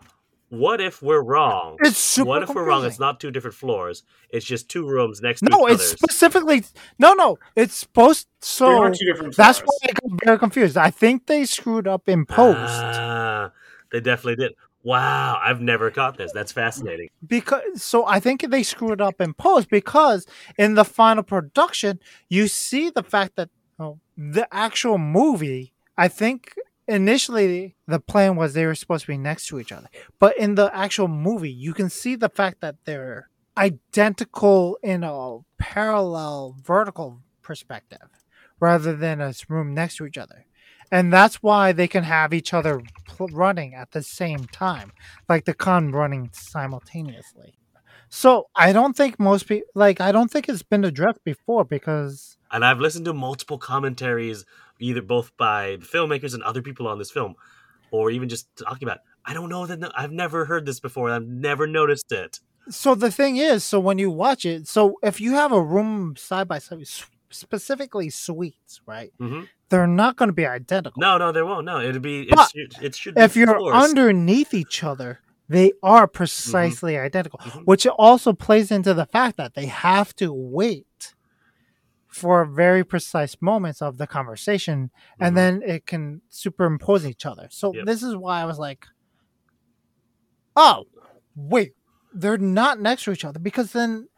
What 0.50 0.80
if 0.80 1.00
we're 1.00 1.22
wrong? 1.22 1.76
It's 1.80 1.96
super 1.96 2.26
what 2.28 2.42
if 2.42 2.48
we're 2.50 2.64
wrong? 2.64 2.84
It's 2.84 2.98
not 2.98 3.20
two 3.20 3.30
different 3.30 3.54
floors. 3.54 4.02
It's 4.30 4.44
just 4.44 4.68
two 4.68 4.84
rooms 4.84 5.22
next 5.22 5.40
to 5.40 5.46
each 5.46 5.52
other. 5.52 5.60
No, 5.60 5.66
it's 5.68 5.92
other. 5.92 5.96
specifically 5.96 6.64
no, 6.98 7.14
no. 7.14 7.38
It's 7.54 7.76
supposed 7.76 8.26
so. 8.40 8.82
are 8.82 8.90
two 8.90 9.06
different 9.06 9.36
That's 9.36 9.60
why 9.60 9.78
I 9.84 9.92
got 9.92 10.20
very 10.24 10.38
confused. 10.40 10.76
I 10.76 10.90
think 10.90 11.26
they 11.26 11.44
screwed 11.44 11.86
up 11.86 12.08
in 12.08 12.26
post 12.26 12.58
Ah, 12.58 13.52
they 13.92 14.00
definitely 14.00 14.44
did. 14.44 14.54
Wow, 14.82 15.38
I've 15.40 15.60
never 15.60 15.88
caught 15.92 16.18
this. 16.18 16.32
That's 16.32 16.50
fascinating. 16.50 17.10
because. 17.24 17.62
So 17.76 18.04
I 18.06 18.18
think 18.18 18.44
they 18.50 18.64
screwed 18.64 19.00
up 19.00 19.20
in 19.20 19.34
post 19.34 19.70
because 19.70 20.26
in 20.58 20.74
the 20.74 20.84
final 20.84 21.22
production, 21.22 22.00
you 22.28 22.48
see 22.48 22.90
the 22.90 23.04
fact 23.04 23.36
that 23.36 23.50
oh, 23.78 24.00
the 24.16 24.48
actual 24.52 24.98
movie. 24.98 25.74
I 25.96 26.08
think 26.08 26.54
initially 26.90 27.76
the 27.86 28.00
plan 28.00 28.36
was 28.36 28.52
they 28.52 28.66
were 28.66 28.74
supposed 28.74 29.06
to 29.06 29.12
be 29.12 29.18
next 29.18 29.46
to 29.48 29.60
each 29.60 29.72
other, 29.72 29.88
but 30.18 30.36
in 30.36 30.56
the 30.56 30.74
actual 30.74 31.08
movie, 31.08 31.50
you 31.50 31.72
can 31.72 31.88
see 31.88 32.16
the 32.16 32.28
fact 32.28 32.60
that 32.60 32.76
they're 32.84 33.28
identical 33.56 34.78
in 34.82 35.04
a 35.04 35.38
parallel 35.58 36.56
vertical 36.62 37.20
perspective 37.42 38.08
rather 38.58 38.94
than 38.94 39.20
a 39.20 39.32
room 39.48 39.74
next 39.74 39.96
to 39.96 40.06
each 40.06 40.18
other. 40.18 40.46
And 40.92 41.12
that's 41.12 41.36
why 41.36 41.72
they 41.72 41.86
can 41.86 42.04
have 42.04 42.34
each 42.34 42.52
other 42.52 42.82
running 43.18 43.74
at 43.74 43.92
the 43.92 44.02
same 44.02 44.46
time, 44.46 44.92
like 45.28 45.44
the 45.44 45.54
con 45.54 45.92
running 45.92 46.30
simultaneously. 46.32 47.54
So 48.08 48.48
I 48.56 48.72
don't 48.72 48.96
think 48.96 49.20
most 49.20 49.46
people 49.46 49.68
like 49.74 50.00
I 50.00 50.10
don't 50.10 50.30
think 50.30 50.48
it's 50.48 50.64
been 50.64 50.84
addressed 50.84 51.22
before 51.22 51.64
because 51.64 52.36
And 52.50 52.64
I've 52.64 52.80
listened 52.80 53.04
to 53.04 53.14
multiple 53.14 53.56
commentaries, 53.56 54.44
either 54.80 55.02
both 55.02 55.36
by 55.36 55.76
the 55.80 55.86
filmmakers 55.86 56.34
and 56.34 56.42
other 56.42 56.62
people 56.62 56.88
on 56.88 56.98
this 56.98 57.10
film, 57.10 57.34
or 57.90 58.10
even 58.10 58.28
just 58.28 58.48
talking 58.56 58.86
about. 58.88 58.96
it. 58.98 59.02
I 59.26 59.34
don't 59.34 59.48
know 59.50 59.66
that 59.66 59.92
I've 59.96 60.12
never 60.12 60.44
heard 60.46 60.64
this 60.66 60.80
before. 60.80 61.10
I've 61.10 61.26
never 61.26 61.66
noticed 61.66 62.10
it. 62.12 62.40
so 62.68 62.94
the 62.94 63.10
thing 63.10 63.36
is, 63.36 63.62
so 63.64 63.78
when 63.80 63.98
you 63.98 64.10
watch 64.10 64.44
it, 64.46 64.66
so 64.68 64.94
if 65.02 65.20
you 65.20 65.32
have 65.34 65.52
a 65.52 65.60
room 65.62 66.14
side 66.16 66.48
by 66.48 66.58
side, 66.58 66.78
specifically 67.30 68.10
suites, 68.10 68.80
right? 68.86 69.12
hmm 69.18 69.42
They're 69.68 69.86
not 69.86 70.16
going 70.16 70.28
to 70.28 70.32
be 70.32 70.46
identical. 70.46 71.00
No, 71.00 71.16
no, 71.18 71.30
they 71.32 71.42
won't. 71.42 71.64
No, 71.64 71.80
it'd 71.80 72.02
be. 72.02 72.22
It, 72.22 72.30
But 72.30 72.50
should, 72.50 72.74
it 72.82 72.94
should. 72.94 73.14
Be 73.14 73.20
if 73.22 73.36
you're 73.36 73.72
underneath 73.72 74.52
each 74.54 74.82
other, 74.82 75.20
they 75.48 75.72
are 75.82 76.06
precisely 76.06 76.96
identical, 76.98 77.38
Mhm. 77.40 77.64
which 77.66 77.86
also 77.86 78.32
plays 78.32 78.70
into 78.70 78.94
the 78.94 79.06
fact 79.06 79.36
that 79.36 79.54
they 79.54 79.66
have 79.66 80.14
to 80.16 80.32
wait 80.32 81.14
for 82.10 82.44
very 82.44 82.84
precise 82.84 83.36
moments 83.40 83.80
of 83.80 83.96
the 83.98 84.06
conversation, 84.06 84.90
Mhm. 85.20 85.26
and 85.26 85.36
then 85.36 85.62
it 85.62 85.86
can 85.86 86.22
superimpose 86.28 87.06
each 87.06 87.24
other. 87.24 87.46
So 87.50 87.72
Yep. 87.74 87.86
this 87.86 88.02
is 88.02 88.16
why 88.16 88.40
I 88.42 88.44
was 88.44 88.58
like, 88.58 88.86
"Oh, 90.56 90.84
wait, 91.34 91.74
they're 92.12 92.38
not 92.38 92.80
next 92.80 93.04
to 93.04 93.12
each 93.12 93.24
other," 93.24 93.38
because 93.38 93.72
then 93.72 94.08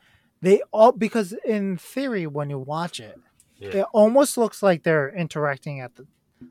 they 0.40 0.62
all 0.72 0.93
because 0.93 1.34
in 1.45 1.76
theory, 1.76 2.26
when 2.26 2.51
you 2.51 2.59
watch 2.59 2.99
it, 3.01 3.18
Yeah. 3.57 3.68
it 3.78 3.86
almost 3.93 4.36
looks 4.36 4.62
like 4.62 4.82
they're 4.82 5.11
interacting 5.14 5.80
at 5.80 5.95
the 5.97 6.07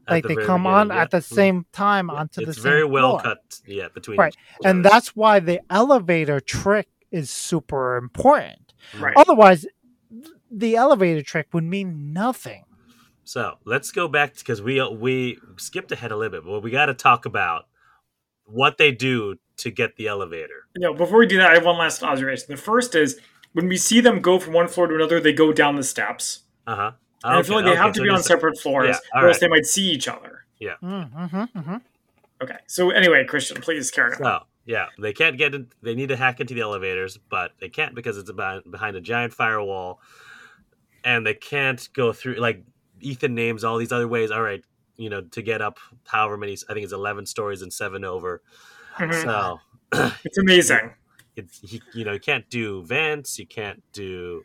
At 0.08 0.12
like 0.12 0.24
the 0.24 0.36
they 0.36 0.46
come 0.46 0.66
on 0.66 0.88
yeah. 0.88 1.02
at 1.02 1.12
the 1.12 1.18
Mhm. 1.18 1.34
same 1.34 1.66
time 1.74 2.08
Yeah, 2.10 2.16
onto 2.20 2.42
the 2.46 2.52
it's 2.52 2.62
same 2.62 2.72
very 2.72 2.86
well 2.86 3.20
floor. 3.20 3.22
cut. 3.36 3.62
Yeah, 3.66 3.90
between 3.90 4.18
Right. 4.18 4.36
and 4.64 4.86
that's 4.86 5.16
why 5.18 5.40
the 5.42 5.60
elevator 5.70 6.40
trick 6.40 6.88
is 7.12 7.30
super 7.30 7.98
important. 7.98 8.74
Right. 8.98 9.14
Otherwise, 9.18 9.66
the 10.52 10.76
elevator 10.76 11.22
trick 11.22 11.48
would 11.54 11.64
mean 11.64 12.14
nothing. 12.14 12.66
So 13.24 13.58
let's 13.66 13.92
go 13.92 14.08
back 14.08 14.36
because 14.36 14.62
we 14.62 14.82
we 14.90 15.40
skipped 15.58 15.92
ahead 15.92 16.12
a 16.12 16.18
little 16.18 16.42
bit, 16.42 16.46
but 16.46 16.62
we 16.62 16.72
got 16.72 16.88
to 16.88 16.94
talk 16.94 17.26
about 17.26 17.68
what 18.46 18.78
they 18.78 18.92
do 18.92 19.36
to 19.58 19.72
get 19.72 19.96
the 19.96 20.08
elevator. 20.08 20.68
Yeah, 20.78 20.92
before 20.92 21.20
we 21.20 21.28
do 21.28 21.38
that, 21.38 21.52
I 21.52 21.54
have 21.54 21.66
one 21.66 21.78
last 21.78 22.04
observation. 22.04 22.48
The 22.50 22.58
first 22.58 22.96
is 22.96 23.20
when 23.54 23.68
we 23.68 23.78
see 23.78 24.02
them 24.02 24.22
go 24.22 24.40
from 24.40 24.54
one 24.54 24.68
floor 24.68 24.88
to 24.88 24.96
another, 24.96 25.20
they 25.20 25.34
go 25.34 25.54
down 25.54 25.76
the 25.76 25.84
steps. 25.84 26.42
Uh 26.68 26.76
huh. 26.76 26.92
And 27.24 27.38
I 27.38 27.44
feel 27.44 27.56
like 27.58 27.66
they 27.66 27.76
have 27.76 27.94
to 27.94 28.02
be 28.02 28.10
on 28.10 28.24
separate 28.24 28.60
floors, 28.60 28.88
Yeah, 28.88 29.22
or 29.22 29.28
else 29.28 29.36
right. 29.36 29.42
they 29.42 29.48
might 29.48 29.66
see 29.66 29.90
each 29.92 30.08
other. 30.08 30.46
Mm-hmm, 30.62 31.18
mm-hmm. 31.58 31.76
Okay. 32.42 32.58
So 32.68 32.90
anyway, 32.90 33.26
Christian, 33.26 33.62
please 33.62 33.92
carry 33.92 34.14
on. 34.14 34.18
So 34.18 34.40
yeah, 34.66 34.88
they 35.00 35.14
can't 35.14 35.38
get 35.38 35.54
in. 35.54 35.68
They 35.82 35.96
need 35.96 36.10
to 36.10 36.16
hack 36.16 36.40
into 36.40 36.54
the 36.54 36.62
elevators, 36.62 37.18
but 37.30 37.52
they 37.60 37.70
can't 37.70 37.94
because 37.94 38.18
it's 38.18 38.30
about, 38.30 38.70
behind 38.70 38.96
a 38.96 39.02
giant 39.02 39.34
firewall, 39.34 40.00
and 41.04 41.26
they 41.26 41.34
can't 41.34 41.88
go 41.94 42.14
through. 42.14 42.36
Like 42.36 42.64
Ethan 43.00 43.36
names 43.36 43.64
all 43.64 43.78
these 43.78 43.92
other 43.92 44.08
ways. 44.08 44.32
All 44.32 44.42
right, 44.42 44.64
you 44.98 45.10
know, 45.10 45.22
to 45.22 45.42
get 45.42 45.62
up 45.62 45.80
however 46.08 46.38
many. 46.38 46.54
I 46.70 46.74
think 46.74 46.84
it's 46.84 46.94
eleven 46.94 47.26
stories 47.26 47.62
and 47.62 47.72
seven 47.72 48.04
over. 48.06 48.42
Mhm. 48.98 49.24
So 49.24 49.60
It's 50.24 50.38
amazing. 50.38 50.94
it's 51.36 51.60
he, 51.60 51.82
you 51.94 52.04
know 52.06 52.14
you 52.14 52.20
can't 52.20 52.50
do 52.50 52.84
vents 52.84 53.40
you 53.40 53.48
can't 53.48 53.82
do 53.94 54.44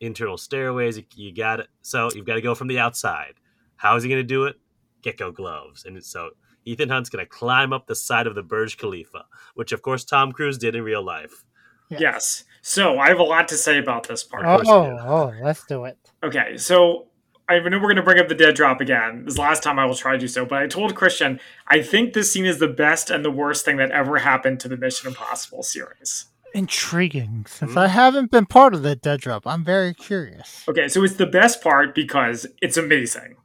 internal 0.00 0.36
stairways 0.36 0.96
you, 0.98 1.04
you 1.14 1.34
got 1.34 1.60
it 1.60 1.68
so 1.82 2.08
you've 2.14 2.26
got 2.26 2.34
to 2.34 2.40
go 2.42 2.54
from 2.54 2.68
the 2.68 2.78
outside 2.78 3.34
how 3.76 3.96
is 3.96 4.02
he 4.02 4.08
going 4.08 4.20
to 4.20 4.26
do 4.26 4.44
it 4.44 4.56
gecko 5.02 5.30
gloves 5.30 5.84
and 5.84 6.02
so 6.04 6.30
ethan 6.64 6.88
hunt's 6.88 7.08
going 7.10 7.24
to 7.24 7.28
climb 7.28 7.72
up 7.72 7.86
the 7.86 7.94
side 7.94 8.26
of 8.26 8.34
the 8.34 8.42
burj 8.42 8.76
khalifa 8.78 9.24
which 9.54 9.72
of 9.72 9.80
course 9.82 10.04
tom 10.04 10.32
cruise 10.32 10.58
did 10.58 10.74
in 10.74 10.82
real 10.82 11.02
life 11.04 11.44
Yes. 11.90 12.44
So 12.62 12.98
I 12.98 13.08
have 13.08 13.18
a 13.20 13.22
lot 13.24 13.48
to 13.48 13.56
say 13.56 13.78
about 13.78 14.08
this 14.08 14.24
part. 14.24 14.44
Oh, 14.44 14.56
course 14.56 14.68
oh, 14.68 15.32
let's 15.40 15.64
do 15.66 15.84
it. 15.84 15.96
Okay, 16.22 16.56
so 16.56 17.06
I 17.48 17.58
know 17.60 17.78
we're 17.78 17.82
going 17.82 17.96
to 17.96 18.02
bring 18.02 18.18
up 18.18 18.28
the 18.28 18.34
dead 18.34 18.56
drop 18.56 18.80
again. 18.80 19.24
This 19.24 19.32
is 19.32 19.36
the 19.36 19.42
last 19.42 19.62
time 19.62 19.78
I 19.78 19.86
will 19.86 19.94
try 19.94 20.12
to 20.12 20.18
do 20.18 20.26
so, 20.26 20.44
but 20.44 20.62
I 20.62 20.66
told 20.66 20.96
Christian 20.96 21.38
I 21.68 21.80
think 21.80 22.12
this 22.12 22.32
scene 22.32 22.44
is 22.44 22.58
the 22.58 22.68
best 22.68 23.08
and 23.08 23.24
the 23.24 23.30
worst 23.30 23.64
thing 23.64 23.76
that 23.76 23.92
ever 23.92 24.18
happened 24.18 24.58
to 24.60 24.68
the 24.68 24.76
Mission 24.76 25.08
Impossible 25.08 25.62
series. 25.62 26.26
Intriguing. 26.54 27.46
Since 27.48 27.72
Hmm. 27.72 27.78
I 27.78 27.88
haven't 27.88 28.30
been 28.30 28.46
part 28.46 28.74
of 28.74 28.82
the 28.82 28.96
dead 28.96 29.20
drop, 29.20 29.46
I'm 29.46 29.62
very 29.64 29.94
curious. 29.94 30.64
Okay, 30.68 30.88
so 30.88 31.04
it's 31.04 31.14
the 31.14 31.26
best 31.26 31.62
part 31.62 31.94
because 31.94 32.46
it's 32.60 32.76
amazing. 32.76 33.36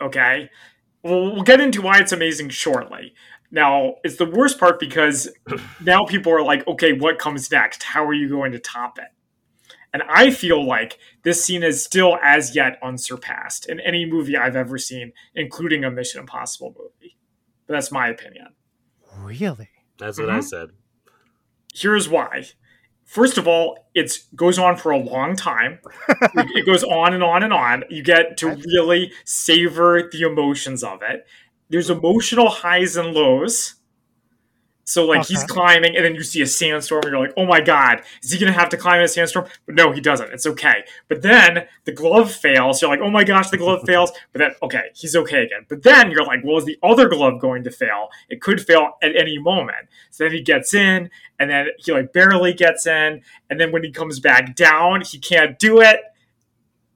Okay, 0.00 0.48
well, 1.02 1.32
we'll 1.34 1.42
get 1.42 1.60
into 1.60 1.82
why 1.82 1.98
it's 1.98 2.12
amazing 2.12 2.48
shortly. 2.50 3.14
Now, 3.50 3.96
it's 4.04 4.16
the 4.16 4.26
worst 4.26 4.58
part 4.60 4.78
because 4.78 5.28
now 5.80 6.04
people 6.04 6.32
are 6.32 6.42
like, 6.42 6.66
okay, 6.68 6.92
what 6.92 7.18
comes 7.18 7.50
next? 7.50 7.82
How 7.82 8.04
are 8.04 8.12
you 8.14 8.28
going 8.28 8.52
to 8.52 8.58
top 8.60 8.98
it? 8.98 9.08
And 9.92 10.04
I 10.08 10.30
feel 10.30 10.64
like 10.64 10.98
this 11.24 11.44
scene 11.44 11.64
is 11.64 11.82
still 11.82 12.16
as 12.22 12.54
yet 12.54 12.78
unsurpassed 12.80 13.68
in 13.68 13.80
any 13.80 14.06
movie 14.06 14.36
I've 14.36 14.54
ever 14.54 14.78
seen, 14.78 15.12
including 15.34 15.82
a 15.84 15.90
Mission 15.90 16.20
Impossible 16.20 16.74
movie. 16.78 17.16
but 17.66 17.74
that's 17.74 17.90
my 17.92 18.08
opinion. 18.08 18.48
Really? 19.16 19.68
That's 19.98 20.18
what 20.18 20.30
I 20.30 20.38
Mhm. 20.38 20.44
said. 20.44 20.68
Here's 21.74 22.08
why. 22.08 22.44
First 23.04 23.38
of 23.38 23.48
all, 23.48 23.88
it 23.94 24.16
goes 24.36 24.58
on 24.58 24.76
for 24.76 24.92
a 24.92 24.96
long 24.98 25.34
time. 25.36 25.80
it 26.08 26.20
it 26.56 26.66
goes 26.66 26.84
on 26.84 27.12
and 27.12 27.22
on 27.24 27.42
and 27.42 27.52
on. 27.52 27.84
You 27.90 28.02
get 28.04 28.36
to 28.38 28.50
really 28.50 29.12
savor 29.24 30.08
the 30.10 30.22
emotions 30.22 30.84
of 30.84 31.02
it. 31.02 31.26
There's 31.70 31.88
emotional 31.88 32.50
highs 32.50 32.96
and 32.96 33.14
lows. 33.14 33.76
So 34.90 35.06
like 35.06 35.24
he's 35.24 35.44
climbing, 35.44 35.94
and 35.94 36.04
then 36.04 36.16
you 36.16 36.24
see 36.24 36.42
a 36.42 36.46
sandstorm, 36.48 37.02
and 37.04 37.12
you're 37.12 37.20
like, 37.20 37.32
"Oh 37.36 37.46
my 37.46 37.60
god, 37.60 38.02
is 38.24 38.32
he 38.32 38.40
gonna 38.40 38.50
have 38.50 38.70
to 38.70 38.76
climb 38.76 38.98
in 38.98 39.04
a 39.04 39.08
sandstorm?" 39.08 39.46
But 39.64 39.76
no, 39.76 39.92
he 39.92 40.00
doesn't. 40.00 40.32
It's 40.32 40.46
okay. 40.46 40.82
But 41.06 41.22
then 41.22 41.68
the 41.84 41.92
glove 41.92 42.32
fails. 42.32 42.82
You're 42.82 42.90
like, 42.90 42.98
"Oh 43.00 43.08
my 43.08 43.22
gosh, 43.22 43.50
the 43.50 43.56
glove 43.56 43.82
fails." 43.86 44.10
But 44.32 44.40
then 44.40 44.50
okay, 44.64 44.86
he's 44.96 45.14
okay 45.14 45.44
again. 45.44 45.64
But 45.68 45.84
then 45.84 46.10
you're 46.10 46.24
like, 46.24 46.40
"Well, 46.42 46.58
is 46.58 46.64
the 46.64 46.76
other 46.82 47.08
glove 47.08 47.40
going 47.40 47.62
to 47.64 47.70
fail? 47.70 48.08
It 48.28 48.40
could 48.40 48.60
fail 48.60 48.94
at 49.00 49.14
any 49.14 49.38
moment." 49.38 49.86
So 50.10 50.24
then 50.24 50.32
he 50.32 50.42
gets 50.42 50.74
in, 50.74 51.08
and 51.38 51.48
then 51.48 51.68
he 51.78 51.92
like 51.92 52.12
barely 52.12 52.52
gets 52.52 52.84
in, 52.84 53.22
and 53.48 53.60
then 53.60 53.70
when 53.70 53.84
he 53.84 53.92
comes 53.92 54.18
back 54.18 54.56
down, 54.56 55.02
he 55.02 55.20
can't 55.20 55.56
do 55.56 55.80
it. 55.80 56.00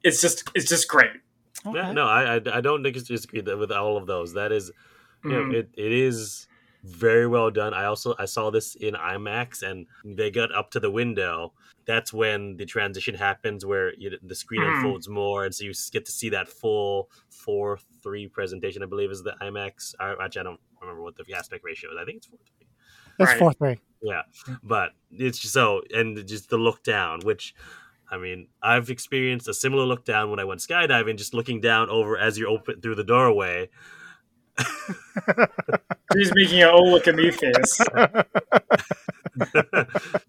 It's 0.03 0.19
just 0.19 0.49
it's 0.53 0.67
just 0.67 0.89
great. 0.89 1.11
Okay. 1.65 1.77
Yeah, 1.77 1.91
no, 1.91 2.05
I, 2.07 2.35
I 2.35 2.41
I 2.57 2.61
don't 2.61 2.83
disagree 2.83 3.41
with 3.41 3.71
all 3.71 3.97
of 3.97 4.05
those. 4.07 4.33
That 4.33 4.51
is, 4.51 4.71
you 5.23 5.31
know, 5.31 5.43
Mhm. 5.43 5.53
it, 5.55 5.69
it 5.73 5.91
is 5.91 6.47
very 6.83 7.25
well 7.27 7.49
done. 7.49 7.73
I 7.73 7.85
also 7.85 8.13
I 8.19 8.25
saw 8.25 8.51
this 8.51 8.75
in 8.75 8.93
IMAX, 8.93 9.63
and 9.63 9.87
they 10.03 10.29
got 10.31 10.53
up 10.53 10.69
to 10.71 10.79
the 10.79 10.91
window. 10.91 11.53
That's 11.85 12.11
when 12.13 12.57
the 12.57 12.65
transition 12.65 13.15
happens, 13.15 13.65
where 13.65 13.93
you, 13.95 14.17
the 14.21 14.35
screen 14.35 14.61
Mhm. 14.61 14.75
unfolds 14.75 15.07
more, 15.09 15.45
and 15.45 15.53
so 15.55 15.63
you 15.65 15.73
get 15.91 16.05
to 16.05 16.11
see 16.11 16.29
that 16.29 16.47
full 16.47 17.09
four 17.29 17.79
three 18.03 18.27
presentation. 18.27 18.83
I 18.83 18.85
believe 18.85 19.09
is 19.11 19.23
the 19.23 19.35
IMAX. 19.41 19.95
I, 19.99 20.11
actually, 20.23 20.41
I 20.41 20.43
don't 20.43 20.59
remember 20.81 21.01
what 21.01 21.15
the 21.15 21.25
aspect 21.33 21.63
ratio 21.63 21.91
is. 21.91 21.97
I 21.99 22.05
think 22.05 22.17
it's 22.17 22.27
four 22.27 22.39
three. 22.57 22.67
That's 23.17 23.31
Right. 23.31 23.39
four 23.39 23.53
three. 23.53 23.79
Yeah, 24.01 24.23
but 24.61 24.91
it's 25.11 25.39
just 25.39 25.53
so 25.53 25.81
and 25.91 26.27
just 26.27 26.49
the 26.49 26.57
look 26.57 26.83
down, 26.83 27.21
which 27.21 27.55
I 28.15 28.17
mean, 28.17 28.47
I've 28.63 28.89
experienced 28.89 29.47
a 29.49 29.53
similar 29.53 29.83
look 29.85 30.05
down 30.05 30.29
when 30.29 30.39
I 30.39 30.45
went 30.45 30.61
skydiving, 30.61 31.17
just 31.17 31.33
looking 31.33 31.59
down 31.59 31.89
over 31.89 32.17
as 32.17 32.37
you 32.37 32.47
open 32.47 32.79
through 32.81 32.95
the 32.95 33.03
doorway. 33.03 33.69
He's 36.15 36.31
making 36.33 36.63
an 36.63 36.69
"Oh 36.71 36.81
look 36.83 37.07
at 37.09 37.15
me" 37.15 37.29
face. 37.29 37.77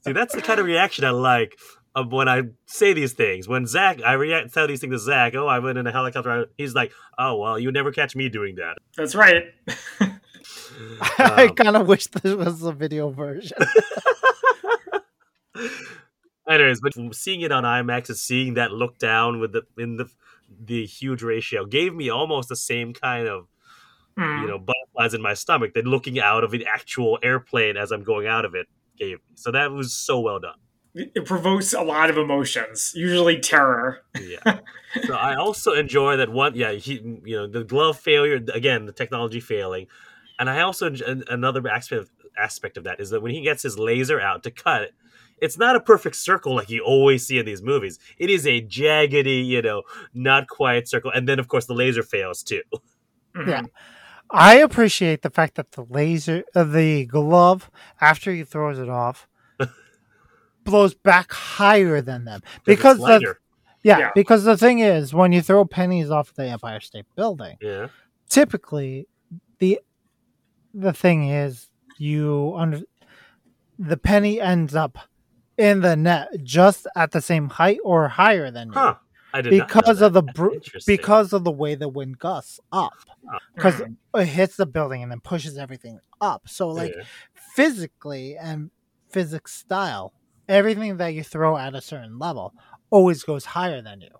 See, 0.05 0.12
that's 0.12 0.34
the 0.34 0.43
kind 0.43 0.59
of 0.59 0.66
reaction 0.66 1.05
I 1.05 1.11
like 1.11 1.57
of 1.95 2.12
when 2.12 2.28
I 2.28 2.43
say 2.66 2.93
these 2.93 3.12
things. 3.12 3.47
When 3.47 3.66
Zach, 3.66 4.01
I 4.05 4.14
react 4.14 4.53
tell 4.53 4.66
these 4.66 4.80
things 4.80 4.95
to 4.95 4.99
Zach. 4.99 5.37
Oh, 5.37 5.47
I 5.47 5.61
went 5.61 5.78
in 5.78 5.87
a 5.87 5.93
helicopter. 5.93 6.47
He's 6.59 6.74
like, 6.74 6.91
"Oh, 7.18 7.37
well, 7.37 7.57
you 7.59 7.70
never 7.70 7.93
catch 7.93 8.16
me 8.16 8.28
doing 8.28 8.57
that." 8.57 8.78
That's 8.97 9.14
right. 9.14 9.45
I 11.18 11.47
Um, 11.49 11.55
kind 11.55 11.76
of 11.76 11.87
wish 11.87 12.07
this 12.09 12.34
was 12.34 12.62
a 12.64 12.72
video 12.72 13.11
version. 13.11 13.57
Anyways, 16.49 16.80
but 16.80 16.92
seeing 17.14 17.40
it 17.40 17.51
on 17.53 17.64
IMAX 17.64 18.09
and 18.09 18.16
seeing 18.18 18.55
that 18.55 18.70
look 18.72 18.99
down 18.99 19.40
with 19.40 19.53
the 19.53 19.62
in 19.78 19.97
the 19.97 20.09
the 20.64 20.86
huge 20.86 21.22
ratio 21.22 21.64
gave 21.66 21.94
me 21.94 22.09
almost 22.09 22.49
the 22.49 22.57
same 22.57 22.92
kind 22.92 23.26
of 23.28 23.47
Mm. 24.18 24.40
you 24.40 24.49
know 24.49 24.59
butterflies 24.59 25.12
in 25.12 25.20
my 25.20 25.34
stomach 25.34 25.74
than 25.74 25.84
looking 25.84 26.18
out 26.18 26.42
of 26.42 26.55
an 26.55 26.62
actual 26.66 27.18
airplane 27.22 27.76
as 27.76 27.90
I'm 27.92 28.03
going 28.03 28.26
out 28.26 28.47
of 28.47 28.55
it 28.55 28.66
gave 28.99 29.18
me. 29.18 29.24
So 29.34 29.51
that 29.53 29.70
was 29.72 29.92
so 29.92 30.20
well 30.20 30.40
done. 30.40 30.55
it 30.94 31.26
provokes 31.26 31.74
a 31.74 31.82
lot 31.82 32.09
of 32.09 32.16
emotions, 32.16 32.94
usually 32.97 33.38
terror. 33.38 33.99
Yeah. 34.18 34.61
so 35.07 35.14
I 35.14 35.34
also 35.34 35.72
enjoy 35.74 36.16
that 36.16 36.30
one. 36.30 36.55
Yeah, 36.55 36.72
he, 36.72 36.94
you 37.26 37.36
know, 37.36 37.47
the 37.47 37.62
glove 37.62 37.99
failure 38.01 38.36
again, 38.55 38.86
the 38.86 38.92
technology 38.92 39.40
failing, 39.40 39.86
and 40.38 40.49
I 40.49 40.62
also 40.62 40.90
another 41.28 41.68
aspect 41.68 42.01
of, 42.01 42.11
aspect 42.38 42.78
of 42.78 42.84
that 42.84 43.01
is 43.01 43.11
that 43.11 43.20
when 43.20 43.32
he 43.32 43.42
gets 43.42 43.62
his 43.62 43.78
laser 43.78 44.18
out 44.18 44.44
to 44.44 44.51
cut 44.51 44.80
it. 44.80 44.94
It's 45.41 45.59
not 45.59 45.76
a 45.76 45.80
perfect 45.80 46.16
circle 46.16 46.55
like 46.55 46.70
you 46.70 46.82
always 46.82 47.26
see 47.26 47.39
in 47.39 47.45
these 47.47 47.62
movies. 47.62 47.99
It 48.18 48.30
is 48.30 48.47
a 48.47 48.62
jaggedy, 48.62 49.45
you 49.47 49.61
know, 49.62 49.82
not 50.14 50.49
quite 50.49 50.89
circle. 50.89 51.11
And 51.11 51.28
then, 51.28 51.39
of 51.39 51.49
course, 51.49 51.66
the 51.66 51.74
laser 51.74 52.03
fails 52.03 52.43
too. 52.43 52.62
Mhm. 53.34 53.47
Yeah. 53.49 53.62
I 54.30 54.57
appreciate 54.57 55.22
the 55.22 55.30
fact 55.30 55.55
that 55.57 55.72
the 55.72 55.84
laser, 55.84 56.43
uh, 56.55 56.64
the 56.64 57.05
glove, 57.07 57.70
after 58.01 58.32
he 58.32 58.43
throws 58.45 58.78
it 58.78 58.89
off, 58.89 59.28
blows 60.64 60.95
back 60.95 61.32
higher 61.32 62.01
than 62.01 62.24
them 62.24 62.41
because 62.64 62.99
the, 62.99 63.37
yeah, 63.82 63.99
Yeah. 63.99 64.11
because 64.14 64.43
the 64.45 64.57
thing 64.57 64.80
is, 64.80 65.14
when 65.14 65.32
you 65.32 65.43
throw 65.43 65.64
pennies 65.64 66.11
off 66.11 66.34
the 66.34 66.45
Empire 66.47 66.80
State 66.80 67.07
Building, 67.14 67.57
yeah, 67.61 67.89
typically 68.28 69.07
the 69.59 69.80
the 70.74 70.93
thing 70.93 71.28
is 71.28 71.68
you 71.99 72.53
under 72.57 72.80
the 73.78 73.97
penny 73.97 74.41
ends 74.41 74.74
up 74.74 74.99
in 75.59 75.81
the 75.81 75.97
net 75.97 76.29
just 76.43 76.87
at 76.97 77.13
the 77.13 77.21
same 77.21 77.49
height 77.49 77.79
or 77.85 78.09
higher 78.09 78.51
than 78.51 78.73
you? 78.73 78.97
I 79.33 79.43
did 79.43 79.51
because 79.51 80.01
of 80.01 80.13
the 80.13 80.23
br- 80.23 80.55
because 80.87 81.33
of 81.33 81.45
the 81.45 81.51
way 81.53 81.75
the 81.75 81.89
wind 81.89 82.19
gusts 82.19 82.59
up. 82.73 82.93
Because 83.55 83.81
Mhm. 83.81 83.97
it 84.15 84.27
hits 84.27 84.57
the 84.57 84.67
building 84.67 85.03
and 85.03 85.11
then 85.11 85.21
pushes 85.21 85.59
everything 85.59 85.99
up. 86.21 86.49
So 86.49 86.69
like 86.69 86.95
Yeah. 86.97 87.03
physically 87.55 88.37
and 88.37 88.71
physics 89.11 89.53
style 89.55 90.13
everything 90.49 90.97
that 90.99 91.09
you 91.09 91.25
throw 91.25 91.57
at 91.57 91.75
a 91.75 91.81
certain 91.81 92.19
level 92.19 92.55
always 92.91 93.25
goes 93.25 93.45
higher 93.47 93.83
than 93.83 94.01
you. 94.01 94.11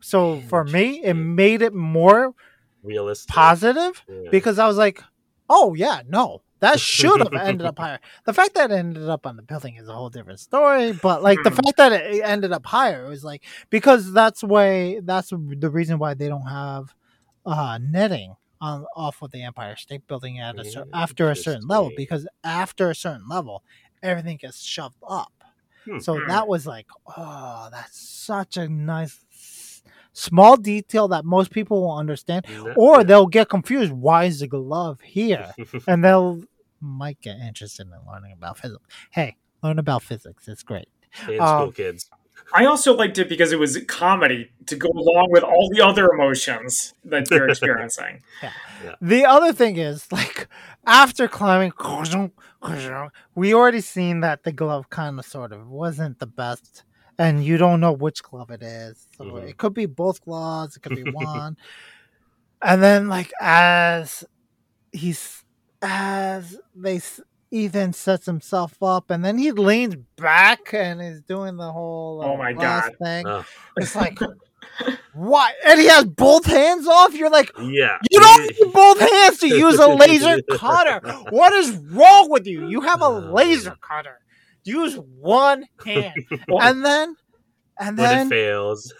So 0.00 0.40
for 0.48 0.64
me 0.64 1.02
it 1.04 1.14
made 1.14 1.62
it 1.62 1.72
more 1.74 2.34
realistic. 2.82 3.32
positive 3.34 4.04
Yeah. 4.08 4.30
because 4.30 4.58
I 4.58 4.66
was 4.66 4.76
like, 4.76 5.02
oh 5.48 5.74
yeah, 5.74 6.02
no, 6.08 6.42
that 6.60 6.80
should 6.80 7.20
have 7.20 7.34
ended 7.34 7.66
up 7.66 7.78
higher. 7.78 8.00
The 8.24 8.32
fact 8.32 8.54
that 8.54 8.70
it 8.70 8.74
ended 8.74 9.08
up 9.08 9.26
on 9.26 9.36
the 9.36 9.42
building 9.42 9.76
is 9.76 9.88
a 9.88 9.92
whole 9.94 10.10
different 10.10 10.40
story, 10.40 10.92
but 10.92 11.22
like 11.22 11.42
the 11.42 11.50
Hmm. 11.50 11.56
fact 11.56 11.76
that 11.76 11.92
it 11.92 12.22
ended 12.24 12.52
up 12.52 12.66
higher 12.66 13.08
was 13.08 13.24
like 13.24 13.44
because 13.70 14.12
that's 14.12 14.42
way 14.42 15.00
that's 15.02 15.30
the 15.30 15.70
reason 15.70 15.98
why 15.98 16.14
they 16.14 16.28
don't 16.28 16.46
have 16.48 16.94
uh 17.46 17.78
netting 17.80 18.34
on 18.60 18.84
off 18.96 19.22
of 19.22 19.30
the 19.30 19.42
Empire 19.42 19.76
State 19.76 20.06
Building 20.08 20.40
at 20.40 20.58
a 20.58 20.64
cer- 20.64 20.84
after 20.92 21.30
a 21.30 21.36
certain 21.36 21.66
level 21.68 21.92
because 21.94 22.26
after 22.42 22.90
a 22.90 22.94
certain 22.94 23.28
level 23.28 23.62
everything 24.02 24.36
gets 24.36 24.60
shoved 24.62 24.96
up. 25.08 25.32
Hmm. 25.84 25.98
So 26.00 26.18
Hmm. 26.18 26.26
that 26.28 26.48
was 26.48 26.66
like, 26.66 26.86
oh, 27.16 27.68
that's 27.70 27.98
such 28.00 28.56
a 28.56 28.68
nice 28.68 29.24
small 30.18 30.56
detail 30.56 31.08
that 31.08 31.24
most 31.24 31.50
people 31.50 31.80
will 31.82 31.96
understand 31.96 32.44
No- 32.48 32.72
or 32.76 33.04
they'll 33.04 33.26
get 33.26 33.48
confused. 33.48 33.92
Why 33.92 34.24
is 34.24 34.40
the 34.40 34.48
glove 34.48 35.00
here? 35.00 35.52
And 35.86 36.04
they'll 36.04 36.42
might 36.80 37.20
get 37.20 37.36
interested 37.38 37.86
in 37.86 37.92
learning 38.10 38.32
about 38.32 38.58
physics. 38.58 38.84
Hey, 39.10 39.36
learn 39.62 39.78
about 39.78 40.02
physics. 40.02 40.46
It's 40.48 40.62
great. 40.62 40.88
Stay 41.12 41.34
in 41.36 41.38
school, 41.38 41.48
um, 41.48 41.72
kids. 41.72 42.10
I 42.52 42.64
also 42.66 42.94
liked 42.96 43.18
it 43.18 43.28
because 43.28 43.52
it 43.52 43.58
was 43.58 43.78
comedy 43.88 44.50
to 44.66 44.76
go 44.76 44.88
along 44.88 45.28
with 45.30 45.42
all 45.42 45.68
the 45.74 45.80
other 45.84 46.08
emotions 46.12 46.94
that 47.04 47.30
you're 47.30 47.48
experiencing. 47.50 48.22
The 49.00 49.24
other 49.24 49.52
thing 49.52 49.76
is 49.76 50.10
like 50.12 50.48
after 50.86 51.28
climbing, 51.28 51.72
we 53.34 53.54
already 53.54 53.80
seen 53.80 54.20
that 54.20 54.44
the 54.44 54.52
glove 54.52 54.88
kind 54.90 55.18
of 55.18 55.26
sort 55.26 55.52
of 55.52 55.68
wasn't 55.68 56.18
the 56.20 56.26
best, 56.26 56.84
and 57.18 57.44
you 57.44 57.56
don't 57.58 57.80
know 57.80 57.92
which 57.92 58.22
glove 58.22 58.50
it 58.50 58.62
is. 58.62 59.06
So 59.16 59.24
Mhm. 59.24 59.48
it 59.48 59.56
could 59.58 59.74
be 59.74 59.86
both 59.86 60.20
gloves. 60.24 60.76
It 60.76 60.80
could 60.82 60.94
be 60.94 61.02
one. 61.12 61.56
and 62.62 62.82
then 62.82 63.08
like 63.08 63.32
as 63.40 64.24
he's 64.92 65.44
as 65.82 66.58
they 66.74 66.96
s- 66.96 67.20
Ethan 67.50 67.92
sets 67.94 68.26
himself 68.26 68.82
up, 68.82 69.10
and 69.10 69.24
then 69.24 69.38
he 69.38 69.52
leans 69.52 69.96
back 70.16 70.74
and 70.74 71.00
is 71.00 71.22
doing 71.22 71.56
the 71.56 71.72
whole 71.72 72.20
Oh 72.22 72.34
uh, 72.34 72.36
my 72.36 72.52
glass 72.52 72.88
God. 72.88 72.96
thing. 73.00 73.26
Oh, 73.26 73.44
It's 73.76 73.94
like 74.02 74.18
what? 75.14 75.54
And 75.66 75.80
he 75.80 75.86
has 75.86 76.04
both 76.04 76.44
hands 76.46 76.86
off. 76.86 77.14
You're 77.14 77.30
like. 77.30 77.50
yeah. 77.58 77.96
You 78.10 78.20
don't 78.20 78.42
need 78.42 78.72
both 78.74 78.98
hands 79.00 79.38
to 79.38 79.48
use 79.48 79.78
a 79.78 79.88
laser 79.88 80.40
cutter. 80.42 81.00
What 81.30 81.52
is 81.54 81.74
wrong 81.90 82.28
with 82.30 82.46
you? 82.46 82.68
You 82.68 82.80
have 82.82 83.00
a 83.00 83.08
laser 83.08 83.76
cutter. 83.80 84.18
Use 84.68 84.94
one 84.96 85.64
hand. 85.84 86.14
And 86.48 86.84
then 86.84 87.16
and 87.80 87.96
when 87.98 88.06
it 88.06 88.14
then 88.14 88.28
fails. 88.28 88.92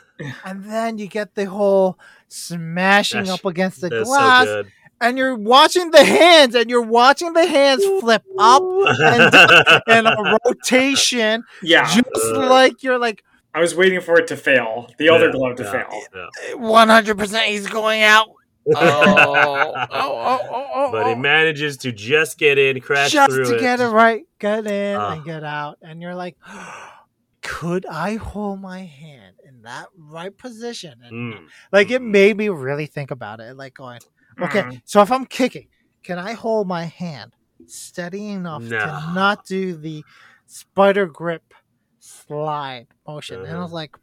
and 0.44 0.64
then 0.64 0.98
you 0.98 1.06
get 1.08 1.34
the 1.34 1.44
whole 1.46 1.98
smashing 2.28 3.24
Gosh, 3.24 3.34
up 3.34 3.44
against 3.44 3.80
the 3.80 3.90
glass 3.90 4.46
so 4.46 4.64
and 5.00 5.16
you're 5.16 5.36
watching 5.36 5.90
the 5.92 6.04
hands 6.04 6.54
and 6.56 6.68
you're 6.68 6.82
watching 6.82 7.32
the 7.32 7.46
hands 7.46 7.84
flip 8.00 8.22
up 8.38 8.62
and 8.62 9.82
in 9.88 10.06
a 10.06 10.38
rotation 10.44 11.42
Yeah, 11.62 11.84
just 11.86 12.34
Uh. 12.34 12.48
like 12.48 12.82
you're 12.82 12.98
like 12.98 13.22
I 13.54 13.60
was 13.60 13.74
waiting 13.74 14.00
for 14.00 14.18
it 14.18 14.26
to 14.28 14.36
fail, 14.36 14.88
the 14.98 15.08
other 15.08 15.26
Yeah, 15.26 15.32
glove 15.32 15.56
to 15.56 15.62
yeah, 15.64 15.72
fail. 15.72 16.58
100% 16.58 17.44
he's 17.46 17.66
going 17.66 18.02
out. 18.02 18.28
Oh, 18.76 19.74
oh, 19.90 19.90
oh, 19.90 20.40
oh, 20.50 20.66
oh, 20.74 20.88
but 20.92 21.06
he 21.06 21.12
oh. 21.12 21.16
manages 21.16 21.76
to 21.78 21.92
just 21.92 22.38
get 22.38 22.58
in, 22.58 22.80
crash 22.80 23.10
just 23.12 23.30
through 23.30 23.44
to 23.46 23.54
it. 23.56 23.60
get 23.60 23.80
it 23.80 23.86
right, 23.88 24.22
get 24.38 24.66
in 24.66 24.96
Ah. 25.00 25.12
and 25.12 25.24
get 25.24 25.44
out, 25.44 25.78
and 25.82 26.02
you're 26.02 26.14
like, 26.14 26.36
could 27.42 27.86
I 27.86 28.16
hold 28.16 28.60
my 28.60 28.80
hand 28.80 29.36
in 29.46 29.62
that 29.62 29.86
right 29.96 30.36
position? 30.36 31.00
And 31.02 31.34
Mm. 31.34 31.46
like 31.72 31.90
it 31.90 32.02
made 32.02 32.36
me 32.36 32.48
really 32.48 32.86
think 32.86 33.10
about 33.10 33.40
it, 33.40 33.56
like 33.56 33.74
going, 33.74 34.00
okay, 34.40 34.62
Mhm. 34.62 34.82
so 34.84 35.00
if 35.02 35.10
I'm 35.10 35.24
kicking, 35.26 35.68
can 36.02 36.18
I 36.18 36.32
hold 36.32 36.66
my 36.68 36.84
hand 36.84 37.32
steady 37.66 38.28
enough 38.28 38.62
No. 38.62 38.78
to 38.78 38.86
not 39.14 39.46
do 39.46 39.76
the 39.76 40.04
spider 40.46 41.06
grip 41.06 41.54
slide 41.98 42.88
motion? 43.06 43.44
And 43.44 43.56
I 43.56 43.60
was 43.62 43.66
Uh-huh. 43.70 43.74
like, 43.74 43.96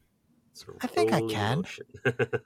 I 0.82 0.88
think 0.88 1.14
I 1.14 1.22
can. 1.22 1.64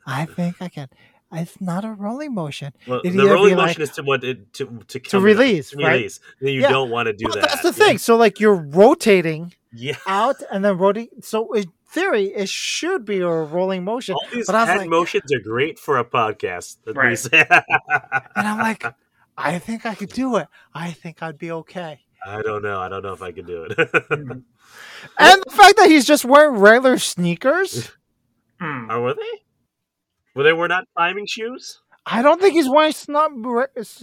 I 0.05 0.26
think 0.26 0.61
I 0.61 0.70
can. 0.70 0.89
It's 1.32 1.61
not 1.61 1.86
a 1.86 1.91
rolling 1.93 2.34
motion. 2.34 2.73
well, 2.88 3.01
the 3.03 3.11
rolling 3.25 3.55
motion 3.55 3.57
like- 3.57 3.80
is 3.80 3.91
to 3.91 4.01
what 4.03 4.23
it, 4.23 4.51
to 4.53 4.65
to, 4.88 4.99
To 4.99 5.09
come- 5.11 5.23
release, 5.23 5.69
to 5.71 5.77
right? 5.77 5.93
release. 5.93 6.19
Then 6.41 6.53
you 6.53 6.61
Yeah. 6.61 6.69
don't 6.69 6.89
want 6.89 7.05
to 7.07 7.13
do 7.13 7.25
But 7.25 7.36
that. 7.36 7.49
that's 7.49 7.61
the 7.61 7.73
thing. 7.73 7.97
So 7.99 8.15
like 8.17 8.39
you're 8.39 8.55
rotating 8.55 9.53
Yeah. 9.71 9.97
out 10.07 10.38
and 10.51 10.65
then 10.65 10.77
rotating. 10.77 11.21
So 11.21 11.53
in 11.53 11.71
theory, 11.88 12.25
it 12.34 12.49
should 12.49 13.05
be 13.05 13.19
a 13.19 13.27
rolling 13.30 13.84
motion. 13.84 14.15
All 14.15 14.25
these 14.34 14.47
But 14.47 14.55
I 14.55 14.61
was 14.61 14.69
head 14.69 14.77
like- 14.80 14.89
motions 14.89 15.32
are 15.32 15.39
great 15.39 15.77
for 15.77 15.97
a 15.99 16.03
podcast. 16.05 16.77
Let 16.88 16.95
Right. 16.95 17.17
say. 17.17 17.45
And 18.36 18.47
I'm 18.47 18.57
like, 18.59 18.84
I 19.38 19.59
think 19.59 19.86
I 19.86 19.93
could 19.95 20.09
do 20.09 20.38
it. 20.38 20.47
I 20.73 20.91
think 20.91 21.21
I'd 21.21 21.38
be 21.38 21.51
okay. 21.51 21.99
I 22.25 22.41
don't 22.41 22.61
know. 22.63 22.80
I 22.82 22.89
don't 22.89 23.03
know 23.03 23.13
if 23.13 23.21
I 23.21 23.32
could 23.32 23.45
do 23.45 23.63
it. 23.65 23.77
Mm. 23.77 24.41
And 25.17 25.43
the 25.45 25.51
fact 25.55 25.77
that 25.77 25.89
he's 25.89 26.05
just 26.05 26.25
wearing 26.25 26.57
regular 26.57 26.97
sneakers, 26.97 27.91
Mm. 28.61 28.89
Or 28.91 29.01
were 29.01 29.13
they? 29.13 29.43
Were 30.40 30.44
they 30.44 30.54
were 30.54 30.70
not 30.70 30.86
climbing 30.96 31.26
shoes? 31.26 31.82
I 32.06 32.22
don't 32.22 32.40
think 32.40 32.54
he's 32.54 32.70
wearing 32.70 32.94
snub 32.94 33.34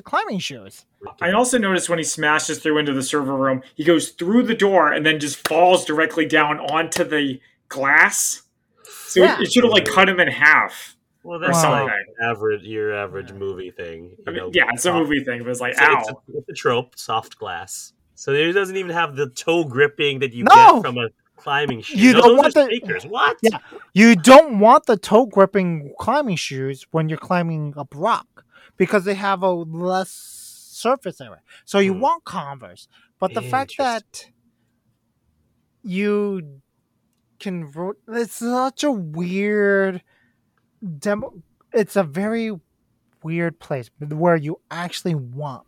climbing 0.04 0.38
shoes. 0.38 0.84
I 1.22 1.32
also 1.32 1.56
noticed 1.56 1.88
when 1.88 1.98
he 1.98 2.04
smashes 2.04 2.58
through 2.58 2.76
into 2.76 2.92
the 2.92 3.02
server 3.02 3.34
room, 3.34 3.62
he 3.74 3.84
goes 3.84 4.10
through 4.10 4.42
the 4.42 4.54
door 4.54 4.92
and 4.92 5.06
then 5.06 5.18
just 5.18 5.48
falls 5.48 5.86
directly 5.86 6.26
down 6.26 6.58
onto 6.60 7.04
the 7.04 7.40
glass. 7.70 8.42
So 8.84 9.20
Yeah. 9.22 9.36
it, 9.38 9.44
it 9.44 9.52
should 9.52 9.64
have 9.64 9.72
like 9.72 9.86
cut 9.86 10.10
him 10.10 10.20
in 10.20 10.28
half. 10.28 10.94
Well, 11.22 11.38
that's 11.38 11.54
Wow. 11.64 11.84
like 11.86 11.92
average 12.20 12.64
your 12.64 12.92
average 12.94 13.32
movie 13.32 13.70
thing. 13.70 14.10
You 14.18 14.24
I 14.26 14.30
mean, 14.30 14.36
know, 14.40 14.50
yeah, 14.52 14.64
it's 14.74 14.84
a 14.84 14.92
movie 14.92 15.24
thing, 15.24 15.42
but 15.42 15.48
it's 15.48 15.60
like, 15.62 15.72
It's, 15.72 15.80
a- 15.80 15.84
ow. 15.84 15.98
it's, 16.00 16.10
a, 16.10 16.14
it's 16.34 16.48
a 16.50 16.52
trope, 16.52 16.98
soft 16.98 17.38
glass. 17.38 17.94
So 18.14 18.32
it 18.34 18.52
doesn't 18.52 18.76
even 18.76 18.90
have 18.90 19.16
the 19.16 19.30
toe 19.30 19.64
gripping 19.64 20.18
that 20.18 20.34
you 20.34 20.44
No! 20.44 20.54
get 20.74 20.82
from 20.82 20.98
a 20.98 21.08
climbing 21.36 21.82
shoes. 21.82 22.00
You 22.00 22.12
don't 22.14 22.22
those 22.28 22.38
want 22.38 22.54
the- 22.54 22.64
sneakers. 22.66 23.06
What? 23.06 23.36
Yeah. 23.42 23.58
You 23.94 24.16
don't 24.16 24.58
want 24.58 24.86
the 24.86 24.96
toe 24.96 25.26
gripping 25.26 25.92
climbing 25.98 26.36
shoes 26.36 26.86
when 26.90 27.08
you're 27.08 27.18
climbing 27.18 27.74
up 27.76 27.92
rock 27.94 28.44
because 28.76 29.04
they 29.04 29.14
have 29.14 29.42
a 29.42 29.50
less 29.52 30.10
surface 30.10 31.20
area. 31.20 31.40
So 31.64 31.78
you 31.78 31.94
Hmm. 31.94 32.00
want 32.00 32.24
Converse. 32.24 32.88
But 33.18 33.32
the 33.34 33.42
fact 33.42 33.74
that 33.78 34.26
you 35.82 36.60
can 37.38 37.72
it's 38.08 38.34
such 38.36 38.82
a 38.82 38.90
weird 38.90 40.02
demo 40.98 41.32
it's 41.72 41.96
a 41.96 42.02
very 42.02 42.50
weird 43.22 43.58
place 43.60 43.90
where 43.98 44.36
you 44.36 44.60
actually 44.70 45.14
want 45.14 45.66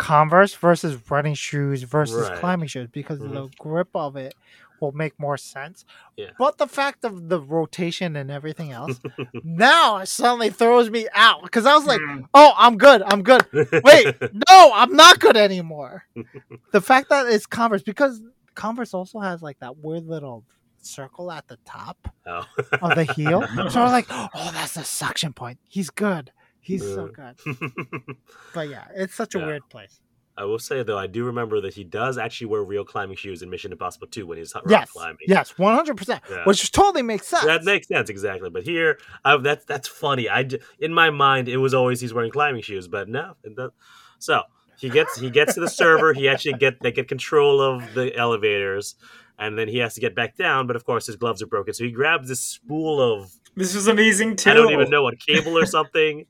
Converse 0.00 0.54
versus 0.54 0.96
running 1.10 1.34
shoes 1.34 1.82
versus 1.82 2.28
Right. 2.28 2.38
climbing 2.38 2.68
shoes 2.68 2.88
because 2.90 3.18
Mhm. 3.18 3.32
the 3.34 3.48
grip 3.58 3.88
of 3.94 4.16
it 4.16 4.34
will 4.80 4.92
make 4.92 5.12
more 5.20 5.36
sense. 5.36 5.84
Yeah. 6.16 6.30
But 6.38 6.56
the 6.56 6.66
fact 6.66 7.04
of 7.04 7.28
the 7.28 7.38
rotation 7.38 8.16
and 8.16 8.30
everything 8.30 8.72
else, 8.72 8.98
now 9.44 9.98
it 9.98 10.06
suddenly 10.06 10.48
throws 10.48 10.88
me 10.88 11.06
out 11.12 11.42
because 11.42 11.66
I 11.66 11.74
was 11.74 11.84
like, 11.84 12.00
Mm. 12.00 12.24
"Oh, 12.32 12.54
I'm 12.56 12.78
good, 12.78 13.02
I'm 13.02 13.22
good." 13.22 13.42
Wait, 13.84 14.16
no, 14.48 14.72
I'm 14.74 14.94
not 14.96 15.20
good 15.20 15.36
anymore. 15.36 16.06
the 16.72 16.80
fact 16.80 17.10
that 17.10 17.26
it's 17.26 17.44
Converse 17.44 17.82
because 17.82 18.22
Converse 18.54 18.94
also 18.94 19.20
has 19.20 19.42
like 19.42 19.58
that 19.60 19.76
weird 19.78 20.06
little 20.06 20.44
circle 20.80 21.30
at 21.30 21.46
the 21.48 21.58
top 21.66 22.08
Oh. 22.26 22.46
of 22.80 22.94
the 22.94 23.04
heel, 23.04 23.42
so 23.68 23.82
I'm 23.82 23.92
like, 23.92 24.06
"Oh, 24.10 24.50
that's 24.54 24.72
the 24.74 24.82
suction 24.84 25.34
point. 25.34 25.58
He's 25.68 25.90
good. 25.90 26.32
He's 26.60 26.82
so 26.82 27.08
good." 27.08 27.36
But 28.52 28.68
yeah, 28.68 28.86
it's 28.94 29.14
such 29.14 29.34
a 29.34 29.38
Yeah. 29.38 29.46
weird 29.46 29.68
place. 29.70 30.00
I 30.36 30.44
will 30.44 30.58
say 30.58 30.82
though, 30.82 30.96
I 30.98 31.06
do 31.06 31.24
remember 31.24 31.60
that 31.60 31.74
he 31.74 31.84
does 31.84 32.16
actually 32.16 32.46
wear 32.46 32.62
real 32.62 32.84
climbing 32.84 33.16
shoes 33.16 33.42
in 33.42 33.50
Mission 33.50 33.72
Impossible 33.72 34.06
2 34.06 34.26
when 34.26 34.38
he's 34.38 34.54
rock 34.54 34.70
Yes, 34.70 34.90
climbing. 34.90 35.18
yes, 35.26 35.58
one 35.58 35.74
hundred 35.74 35.96
percent, 35.96 36.22
which 36.44 36.72
totally 36.72 37.02
makes 37.02 37.26
sense. 37.26 37.44
That 37.44 37.64
makes 37.64 37.88
sense 37.88 38.08
exactly, 38.08 38.48
but 38.48 38.62
here, 38.62 38.98
I, 39.24 39.36
that's 39.36 39.64
that's 39.66 39.86
funny. 39.88 40.28
I 40.30 40.48
in 40.78 40.94
my 40.94 41.10
mind 41.10 41.48
it 41.48 41.58
was 41.58 41.74
always 41.74 42.00
he's 42.00 42.14
wearing 42.14 42.30
climbing 42.30 42.62
shoes, 42.62 42.88
but 42.88 43.08
no. 43.08 43.34
So 44.18 44.42
he 44.78 44.88
gets 44.88 45.18
he 45.18 45.30
gets 45.30 45.54
to 45.54 45.60
the 45.60 45.68
server. 45.68 46.12
He 46.14 46.28
actually 46.28 46.54
get 46.54 46.80
they 46.82 46.92
get 46.92 47.06
control 47.08 47.60
of 47.60 47.92
the 47.94 48.16
elevators, 48.16 48.94
and 49.38 49.58
then 49.58 49.68
he 49.68 49.78
has 49.78 49.94
to 49.94 50.00
get 50.00 50.14
back 50.14 50.36
down. 50.36 50.66
But 50.66 50.76
of 50.76 50.84
course 50.84 51.06
his 51.06 51.16
gloves 51.16 51.42
are 51.42 51.46
broken, 51.46 51.74
so 51.74 51.84
he 51.84 51.90
grabs 51.90 52.28
this 52.28 52.40
spool 52.40 53.00
of 53.00 53.30
This 53.56 53.74
was 53.74 53.88
amazing 53.88 54.36
too. 54.36 54.50
I 54.50 54.54
don't 54.54 54.72
even 54.72 54.90
know 54.90 55.02
what 55.02 55.18
cable 55.18 55.56
or 55.58 55.66
something. 55.78 56.26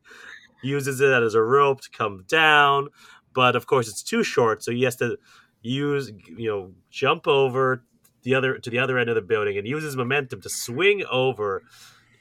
uses 0.62 1.00
it 1.00 1.10
as 1.22 1.34
a 1.34 1.42
rope 1.42 1.80
to 1.82 1.90
come 1.90 2.24
down, 2.28 2.88
but 3.34 3.56
of 3.56 3.66
course 3.66 3.88
it's 3.88 4.02
too 4.02 4.22
short, 4.22 4.62
so 4.62 4.72
he 4.72 4.82
has 4.82 4.96
to 4.96 5.16
use 5.62 6.10
you 6.36 6.48
know 6.48 6.72
jump 6.90 7.26
over 7.28 7.82
the 8.22 8.34
other 8.34 8.58
to 8.58 8.70
the 8.70 8.78
other 8.78 8.98
end 8.98 9.08
of 9.10 9.14
the 9.14 9.22
building 9.22 9.56
and 9.58 9.66
uses 9.66 9.96
momentum 9.96 10.40
to 10.42 10.48
swing 10.48 11.04
over 11.10 11.62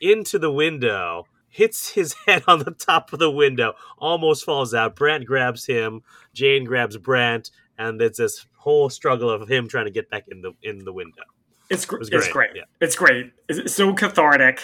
into 0.02 0.38
the 0.40 0.52
window. 0.52 1.26
Hits 1.52 1.90
his 1.90 2.14
head 2.28 2.44
on 2.48 2.60
the 2.60 2.72
top 2.72 3.12
of 3.12 3.20
the 3.20 3.32
window, 3.32 3.74
almost 3.98 4.46
falls 4.46 4.74
out. 4.74 4.96
Brandt 4.96 5.26
grabs 5.26 5.66
him. 5.66 6.02
Jane 6.34 6.64
grabs 6.64 6.96
Brandt, 6.98 7.50
and 7.78 8.00
it's 8.02 8.20
this 8.20 8.46
whole 8.58 8.90
struggle 8.90 9.30
of 9.32 9.50
him 9.50 9.68
trying 9.68 9.86
to 9.86 9.92
get 9.92 10.10
back 10.12 10.26
in 10.28 10.42
the 10.42 10.54
in 10.62 10.86
the 10.86 10.94
window. 10.94 11.24
It's, 11.72 11.86
gr- 11.86 11.96
It 11.96 12.00
was 12.00 12.10
it's 12.10 12.28
great, 12.28 12.34
great. 12.34 12.50
yeah. 12.56 12.64
It's 12.82 12.96
great. 12.96 13.32
It's 13.48 13.74
so 13.74 13.94
cathartic. 13.94 14.60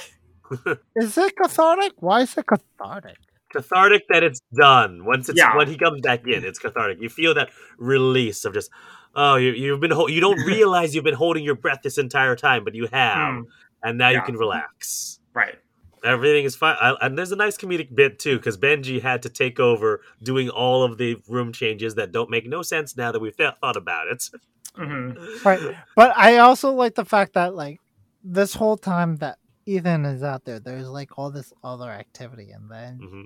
Is 0.95 1.17
it 1.17 1.33
cathartic? 1.35 1.93
Why 1.97 2.21
is 2.21 2.37
it 2.37 2.45
cathartic? 2.47 3.17
cathartic 3.53 4.03
that 4.09 4.21
it's 4.21 4.41
done. 4.53 5.05
Once 5.05 5.29
it's 5.29 5.39
Yeah. 5.39 5.55
when 5.55 5.67
he 5.69 5.77
comes 5.77 6.01
back 6.01 6.27
in, 6.27 6.43
it's 6.43 6.59
cathartic. 6.59 6.97
You 6.99 7.07
feel 7.07 7.33
that 7.35 7.49
release 7.77 8.43
of 8.43 8.53
just 8.53 8.69
oh, 9.15 9.35
you, 9.37 9.51
you've 9.53 9.79
been 9.79 9.91
ho- 9.91 10.07
you 10.07 10.19
don't 10.19 10.39
realize 10.45 10.93
you've 10.93 11.05
been 11.05 11.13
holding 11.13 11.43
your 11.45 11.55
breath 11.55 11.79
this 11.83 11.97
entire 11.97 12.35
time, 12.35 12.65
but 12.65 12.75
you 12.75 12.87
have, 12.91 13.17
Mm, 13.17 13.43
and 13.83 13.97
now 13.97 14.09
you 14.09 14.21
can 14.23 14.35
relax. 14.35 15.19
right. 15.33 15.55
Everything 16.03 16.43
is 16.43 16.55
fine, 16.55 16.75
I, 16.79 16.95
and 17.01 17.17
there's 17.17 17.31
a 17.31 17.35
nice 17.35 17.57
comedic 17.57 17.95
bit 17.95 18.19
too 18.19 18.37
because 18.37 18.57
Benji 18.57 19.01
had 19.01 19.23
to 19.23 19.29
take 19.29 19.59
over 19.59 20.01
doing 20.21 20.49
all 20.49 20.83
of 20.83 20.97
the 20.99 21.15
room 21.27 21.51
changes 21.53 21.95
that 21.95 22.11
don't 22.11 22.29
make 22.29 22.45
no 22.45 22.61
sense 22.61 22.95
now 22.97 23.11
that 23.13 23.19
we've 23.19 23.35
th- 23.35 23.55
thought 23.61 23.75
about 23.77 24.07
it. 24.07 24.29
hmm 24.75 25.11
Right. 25.45 25.75
But 25.95 26.15
I 26.17 26.37
also 26.39 26.73
like 26.73 26.93
the 26.95 27.05
fact 27.05 27.33
that 27.33 27.55
like 27.55 27.79
this 28.23 28.53
whole 28.53 28.75
time 28.77 29.15
that 29.17 29.37
Ethan 29.65 30.05
is 30.05 30.23
out 30.23 30.45
there, 30.45 30.59
there's 30.59 30.87
like 30.87 31.17
all 31.17 31.31
this 31.31 31.53
other 31.63 31.89
activity, 31.89 32.51
and 32.51 32.69
then 32.69 32.99
hmm 33.01 33.23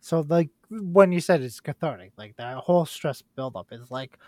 so 0.00 0.24
like 0.28 0.48
when 0.70 1.12
you 1.12 1.20
said 1.20 1.42
it's 1.42 1.60
cathartic, 1.60 2.12
like 2.16 2.34
that 2.36 2.56
whole 2.56 2.86
stress 2.86 3.22
buildup 3.36 3.66
is 3.70 3.90
like 3.90 4.18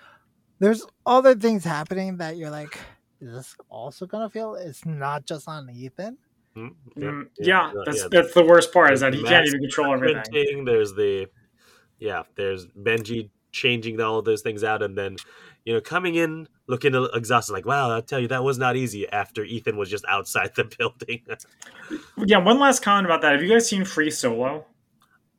there's 0.61 0.87
other 1.07 1.35
things 1.35 1.65
happening 1.65 2.19
that 2.19 2.37
you're 2.37 2.51
like, 2.51 2.79
is 3.21 3.33
this 3.33 3.57
also 3.69 4.07
gonna 4.07 4.29
feel? 4.29 4.55
It's 4.55 4.85
not 4.85 5.25
just 5.25 5.49
on 5.49 5.69
Ethan. 5.71 6.19
Mm, 6.57 7.27
yeah, 7.41 7.69
uh, 7.69 7.73
that's 7.87 8.03
yeah. 8.03 8.09
that's 8.11 8.35
the 8.35 8.45
worst 8.45 8.73
part 8.73 8.93
is 8.93 9.01
that 9.01 9.15
he 9.15 9.23
can't 9.25 9.47
even 9.47 9.61
control 9.61 9.95
everything. 9.95 10.65
There's 10.65 10.93
the 10.93 11.27
yeah. 11.99 12.25
There's 12.37 12.67
Benji 12.67 13.31
changing 13.53 14.01
all 14.01 14.19
of 14.19 14.25
those 14.25 14.43
things 14.43 14.65
out, 14.65 14.83
and 14.83 14.97
then 14.97 15.17
you 15.65 15.73
know 15.73 15.81
coming 15.81 16.15
in 16.17 16.49
looking 16.67 16.95
exhausted. 17.15 17.53
Like 17.53 17.67
wow, 17.67 17.91
i'll 17.91 18.03
tell 18.03 18.19
you 18.19 18.29
that 18.29 18.43
was 18.45 18.59
not 18.59 18.77
easy. 18.77 19.09
After 19.09 19.45
Ethan 19.45 19.77
was 19.77 19.89
just 19.89 20.05
outside 20.09 20.55
the 20.57 20.65
building. 20.79 21.23
Yeah, 22.17 22.39
one 22.39 22.59
last 22.59 22.83
comment 22.83 23.07
about 23.07 23.23
that. 23.23 23.33
Have 23.33 23.43
you 23.43 23.49
guys 23.49 23.69
seen 23.69 23.85
Free 23.85 24.11
Solo? 24.11 24.67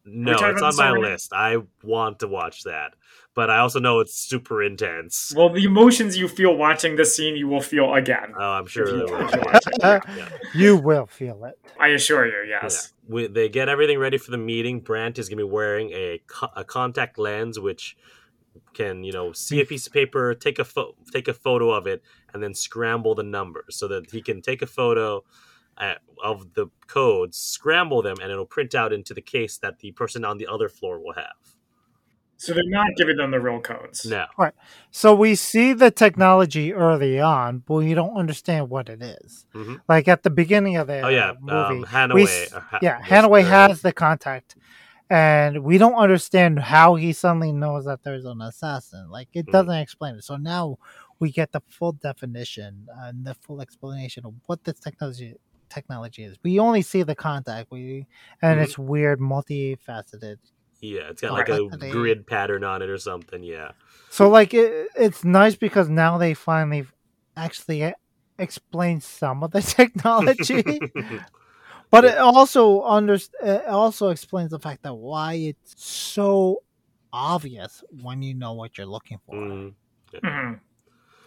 no, 0.06 0.34
it's 0.34 0.62
on 0.62 0.76
my 0.76 0.90
already? 0.90 1.14
list. 1.14 1.34
I 1.34 1.58
want 1.82 2.20
to 2.20 2.28
watch 2.28 2.64
that, 2.64 2.94
but 3.36 3.50
I 3.50 3.58
also 3.60 3.80
know 3.80 4.00
it's 4.00 4.16
super 4.16 4.62
intense. 4.64 5.34
Well, 5.36 5.50
the 5.50 5.64
emotions 5.64 6.18
you 6.18 6.28
feel 6.28 6.56
watching 6.56 6.96
this 6.96 7.16
scene, 7.16 7.36
you 7.36 7.48
will 7.48 7.62
feel 7.62 7.94
again. 7.94 8.34
Oh, 8.38 8.52
I'm 8.52 8.68
sure 8.68 8.88
you 8.88 8.98
they 9.08 9.12
will. 9.14 9.22
watch 9.22 9.68
it, 9.68 9.74
Yeah. 9.82 10.00
yeah. 10.16 10.30
You 10.54 10.78
will 10.78 11.08
feel 11.08 11.44
it. 11.46 11.58
I 11.80 11.88
assure 11.90 12.26
you, 12.28 12.48
yes. 12.48 12.94
we, 13.08 13.28
they 13.28 13.50
get 13.50 13.70
everything 13.70 13.98
ready 14.00 14.18
for 14.18 14.32
the 14.32 14.38
meeting. 14.38 14.80
Brandt 14.82 15.18
is 15.18 15.30
going 15.30 15.40
to 15.40 15.46
be 15.46 15.52
wearing 15.52 15.90
a, 15.92 16.22
co- 16.28 16.52
a 16.56 16.64
contact 16.64 17.18
lens, 17.18 17.60
which 17.60 17.98
can 18.76 19.04
you 19.04 19.12
know 19.12 19.32
see 19.34 19.62
a 19.62 19.66
piece 19.66 19.88
of 19.88 19.94
paper, 19.94 20.36
take 20.36 20.60
a 20.60 20.64
pho- 20.64 20.96
take 21.12 21.28
a 21.28 21.34
photo 21.34 21.72
of 21.72 21.88
it, 21.88 22.04
and 22.34 22.44
then 22.44 22.54
scramble 22.54 23.16
the 23.16 23.24
numbers 23.24 23.76
so 23.78 23.88
that 23.88 24.12
he 24.12 24.22
can 24.22 24.42
take 24.44 24.62
a 24.62 24.68
photo 24.68 25.24
uh, 25.80 25.96
of 26.24 26.54
the 26.54 26.68
codes, 26.86 27.36
scramble 27.38 28.04
them, 28.04 28.18
and 28.22 28.32
it'll 28.32 28.46
print 28.46 28.76
out 28.76 28.94
into 28.94 29.14
the 29.16 29.22
case 29.22 29.58
that 29.58 29.80
the 29.80 29.92
person 29.92 30.24
on 30.24 30.38
the 30.38 30.46
other 30.46 30.70
floor 30.70 31.00
will 31.00 31.14
have. 31.14 31.53
So 32.38 32.54
they're 32.54 32.64
not 32.66 32.88
giving 32.98 33.18
them 33.18 33.32
the 33.32 33.40
real 33.40 33.62
codes. 33.62 34.06
No, 34.06 34.26
So 34.92 35.16
we 35.16 35.36
see 35.36 35.74
the 35.74 35.92
technology 35.92 36.74
early 36.74 37.20
on, 37.20 37.60
but 37.60 37.76
we 37.76 37.94
don't 37.94 38.18
understand 38.18 38.70
what 38.70 38.90
it 38.90 39.02
is. 39.02 39.46
Mhm. 39.54 39.82
Like 39.88 40.08
at 40.08 40.24
the 40.24 40.30
beginning 40.30 40.76
of 40.78 40.88
the 40.88 41.02
oh 41.02 41.08
yeah, 41.10 41.34
movie, 41.40 41.54
um, 41.54 41.80
we 41.82 41.86
Hanaway. 41.86 42.24
s- 42.46 42.54
uh, 42.54 42.60
ha- 42.60 42.80
yeah, 42.82 42.98
was 43.00 43.08
Hanaway 43.08 43.44
the- 43.44 43.50
has 43.50 43.82
the 43.82 43.94
contact, 43.94 44.56
and 45.10 45.64
we 45.64 45.78
don't 45.78 45.96
understand 45.96 46.60
how 46.60 46.96
he 46.96 47.14
suddenly 47.14 47.52
knows 47.52 47.86
that 47.86 48.04
there's 48.04 48.26
an 48.26 48.42
assassin. 48.42 49.10
Like 49.10 49.30
it 49.34 49.46
Mhm. 49.48 49.52
doesn't 49.52 49.76
explain 49.78 50.16
it. 50.16 50.24
So 50.24 50.36
now 50.38 50.78
we 51.20 51.32
get 51.32 51.52
the 51.52 51.62
full 51.70 51.94
definition 51.94 52.88
and 53.00 53.26
the 53.26 53.36
full 53.36 53.62
explanation 53.62 54.26
of 54.26 54.34
what 54.48 54.64
this 54.64 54.80
technology 54.80 55.36
technology 55.70 56.24
is. 56.24 56.38
We 56.44 56.60
only 56.60 56.84
see 56.84 57.02
the 57.04 57.16
contact, 57.16 57.72
we 57.72 58.06
and 58.42 58.60
Mhm. 58.60 58.64
it's 58.64 58.78
weird, 58.78 59.20
multifaceted. 59.20 60.38
Yeah, 60.84 61.10
it's 61.10 61.22
got 61.22 61.32
like 61.32 61.48
a 61.48 61.58
Complexity. 61.60 61.92
grid 61.92 62.28
pattern 62.28 62.64
on 62.66 62.82
it 62.82 62.90
or 62.90 62.98
something. 62.98 63.42
Yeah. 63.42 63.72
So 64.10 64.30
like 64.30 64.54
it, 64.54 64.90
it's 64.98 65.24
nice 65.24 65.56
because 65.56 65.88
now 65.88 66.18
they 66.18 66.34
finally 66.34 66.86
actually 67.38 67.94
explain 68.38 69.00
some 69.00 69.44
of 69.44 69.52
the 69.52 69.62
technology, 69.78 70.64
but 71.90 72.04
it 72.04 72.18
also 72.18 72.82
under 72.84 73.14
it 73.14 73.66
also 73.68 74.10
explains 74.10 74.52
the 74.52 74.60
fact 74.60 74.84
that 74.84 74.94
why 74.94 75.36
it's 75.36 75.74
so 75.82 76.64
obvious 77.14 77.84
when 78.02 78.22
you 78.22 78.34
know 78.34 78.54
what 78.54 78.78
you're 78.78 78.88
looking 78.88 79.20
for. 79.26 79.36
Mm, 79.36 79.74
Mhm. 80.14 80.60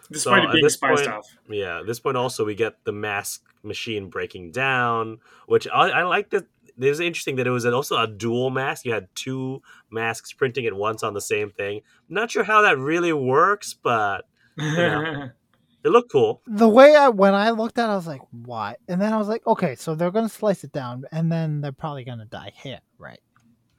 This 0.08 0.22
So, 0.22 0.30
might 0.30 0.44
at 0.44 0.52
be 0.52 0.60
this 0.62 0.74
spy 0.74 0.88
point- 0.90 1.00
stuff. 1.00 1.26
yeah. 1.48 1.80
At 1.80 1.86
this 1.86 1.98
point, 1.98 2.16
also 2.16 2.44
we 2.44 2.54
get 2.54 2.84
the 2.84 2.92
mask 2.92 3.42
machine 3.64 4.08
breaking 4.08 4.52
down, 4.52 5.18
which 5.46 5.66
I, 5.66 5.90
I 5.90 6.02
like 6.04 6.30
that. 6.30 6.46
It 6.78 6.88
was 6.88 7.00
interesting 7.00 7.36
that 7.36 7.46
it 7.46 7.50
was 7.50 7.64
also 7.66 7.96
a 7.96 8.06
dual 8.06 8.50
mask. 8.50 8.84
You 8.84 8.92
had 8.92 9.08
two 9.14 9.62
masks 9.90 10.32
printing 10.32 10.66
at 10.66 10.74
once 10.74 11.02
on 11.02 11.14
the 11.14 11.20
same 11.20 11.50
thing. 11.50 11.80
Not 12.08 12.30
sure 12.30 12.44
how 12.44 12.62
that 12.62 12.78
really 12.78 13.12
works, 13.12 13.74
but 13.74 14.26
Yeah. 14.56 15.28
it 15.84 15.88
looked 15.88 16.12
cool. 16.12 16.42
The 16.46 16.68
way 16.68 16.94
I 16.94 17.08
when 17.08 17.34
I 17.34 17.50
looked 17.50 17.78
at, 17.78 17.88
it, 17.88 17.92
I 17.92 17.96
was 17.96 18.06
like, 18.06 18.22
"What?" 18.30 18.78
And 18.88 19.00
then 19.00 19.12
I 19.12 19.16
was 19.16 19.28
like, 19.28 19.46
"Okay, 19.46 19.74
so 19.76 19.94
they're 19.94 20.10
gonna 20.10 20.28
slice 20.28 20.64
it 20.64 20.72
down, 20.72 21.04
and 21.12 21.30
then 21.32 21.60
they're 21.60 21.72
probably 21.72 22.04
gonna 22.04 22.26
die 22.26 22.52
here, 22.54 22.80
right?" 22.98 23.20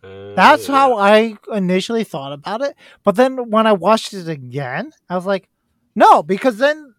Uh, 0.04 0.34
That's 0.36 0.70
yeah. 0.70 0.76
how 0.76 0.98
I 0.98 1.38
initially 1.52 2.04
thought 2.04 2.32
about 2.32 2.62
it. 2.62 2.76
But 3.04 3.16
then 3.16 3.50
when 3.50 3.66
I 3.68 3.74
watched 3.74 4.14
it 4.14 4.28
again, 4.28 4.92
I 5.10 5.16
was 5.16 5.26
like, 5.26 5.50
no, 5.96 6.22
because 6.22 6.58
then 6.58 6.94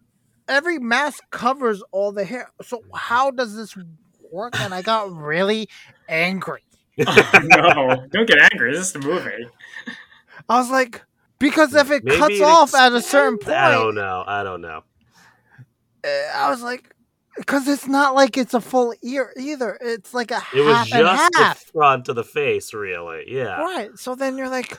every 0.49 0.79
mask 0.79 1.23
covers 1.29 1.81
all 1.91 2.11
the 2.11 2.25
hair. 2.25 2.51
So 2.61 2.81
how 2.93 3.31
does 3.31 3.55
this 3.55 3.77
work? 4.31 4.59
And 4.59 4.73
I 4.73 4.81
got 4.81 5.11
really 5.11 5.69
angry. 6.07 6.61
no, 6.97 8.05
don't 8.11 8.27
get 8.27 8.39
angry. 8.51 8.73
This 8.73 8.87
is 8.87 8.93
the 8.93 8.99
movie. 8.99 9.47
I 10.49 10.59
was 10.59 10.69
like, 10.69 11.01
because 11.39 11.73
if 11.73 11.91
it 11.91 12.03
Maybe 12.03 12.17
cuts 12.17 12.35
it 12.35 12.41
off 12.43 12.75
at 12.75 12.91
a 12.93 13.01
certain 13.01 13.37
point, 13.37 13.55
I 13.55 13.71
don't 13.71 13.95
know. 13.95 14.23
I 14.27 14.43
don't 14.43 14.61
know. 14.61 14.81
eh, 16.03 16.31
I 16.35 16.49
was 16.49 16.61
like, 16.61 16.93
because 17.37 17.67
it's 17.69 17.87
not 17.87 18.15
like 18.15 18.37
it's 18.37 18.53
a 18.53 18.59
full 18.59 18.93
ear 19.01 19.31
either. 19.37 19.77
It's 19.81 20.13
like 20.13 20.31
a 20.31 20.41
It 20.53 20.61
was 20.61 20.75
half 20.75 20.91
and 20.93 21.01
just 21.05 21.31
the 21.31 21.37
half. 21.39 21.63
front 21.71 22.09
of 22.09 22.15
the 22.17 22.23
face, 22.25 22.73
really. 22.73 23.23
Yeah. 23.27 23.61
Right. 23.61 23.91
So 23.97 24.15
then 24.15 24.37
you're 24.37 24.49
like, 24.49 24.77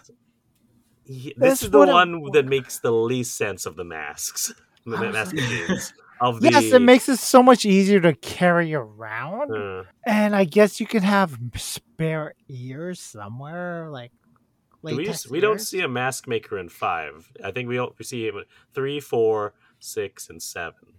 He- 1.04 1.34
This 1.38 1.50
This 1.60 1.62
is 1.64 1.70
the 1.70 1.78
would've 1.78 1.94
one 1.94 2.22
that 2.32 2.44
makes 2.46 2.80
the 2.80 2.92
least 2.92 3.36
sense 3.38 3.64
of 3.64 3.76
the 3.76 3.84
masks. 3.84 4.52
The 4.84 4.96
I 4.96 5.22
was 6.28 6.40
mask 6.40 6.42
like- 6.42 6.52
machines. 6.52 6.62
Of 6.62 6.62
the, 6.62 6.66
yes, 6.66 6.72
it 6.74 6.82
makes 6.82 7.08
it 7.08 7.16
so 7.18 7.42
much 7.42 7.64
easier 7.64 8.00
to 8.00 8.14
carry 8.14 8.74
around. 8.74 9.52
uh, 9.52 9.84
And 10.04 10.34
I 10.36 10.44
guess 10.44 10.80
you 10.80 10.86
can 10.86 11.02
have 11.02 11.38
spare 11.56 12.34
ears 12.48 13.00
somewhere, 13.00 13.88
like 13.90 14.12
do 14.12 14.96
we, 14.96 15.04
latex 15.04 15.28
we 15.28 15.40
don't 15.40 15.60
see 15.60 15.80
a 15.80 15.88
mask 15.88 16.26
maker 16.26 16.58
in 16.58 16.68
five. 16.68 17.30
I 17.44 17.50
think 17.50 17.68
we 17.68 17.76
don't, 17.76 17.92
we 17.98 18.04
see 18.04 18.26
him 18.26 18.36
in 18.38 18.44
three, 18.74 18.98
four, 19.00 19.54
six, 19.78 20.28
and 20.30 20.42
seven. 20.42 20.94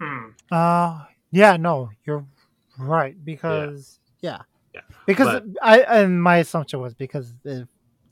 Hmm. 0.00 0.28
Uh, 0.50 1.04
yeah, 1.30 1.56
no, 1.56 1.90
you're 2.04 2.24
right 2.78 3.16
because 3.24 3.98
yeah, 4.20 4.42
Yeah, 4.74 4.80
because 5.06 5.26
but- 5.26 5.44
I 5.62 5.80
and 5.80 6.22
my 6.22 6.38
assumption 6.38 6.80
was 6.80 6.94
because 6.94 7.32
it 7.44 7.68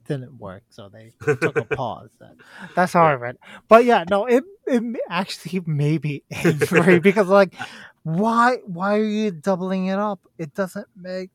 didn't 0.06 0.38
work, 0.38 0.62
so 0.70 0.88
they 0.88 1.12
took 1.22 1.56
a 1.56 1.64
pause. 1.64 2.10
That- 2.20 2.36
That's 2.74 2.92
how 2.92 3.04
I 3.04 3.14
read. 3.14 3.36
But 3.68 3.84
yeah, 3.84 4.04
no, 4.10 4.26
it 4.26 4.44
it 4.66 4.82
actually 5.08 5.60
made 5.66 6.04
me 6.04 6.22
angry 6.30 6.98
because 7.00 7.28
like, 7.28 7.54
why 8.02 8.58
why 8.66 8.98
are 8.98 9.04
you 9.04 9.30
doubling 9.30 9.86
it 9.86 9.98
up? 9.98 10.20
It 10.38 10.54
doesn't 10.54 10.88
make 10.96 11.30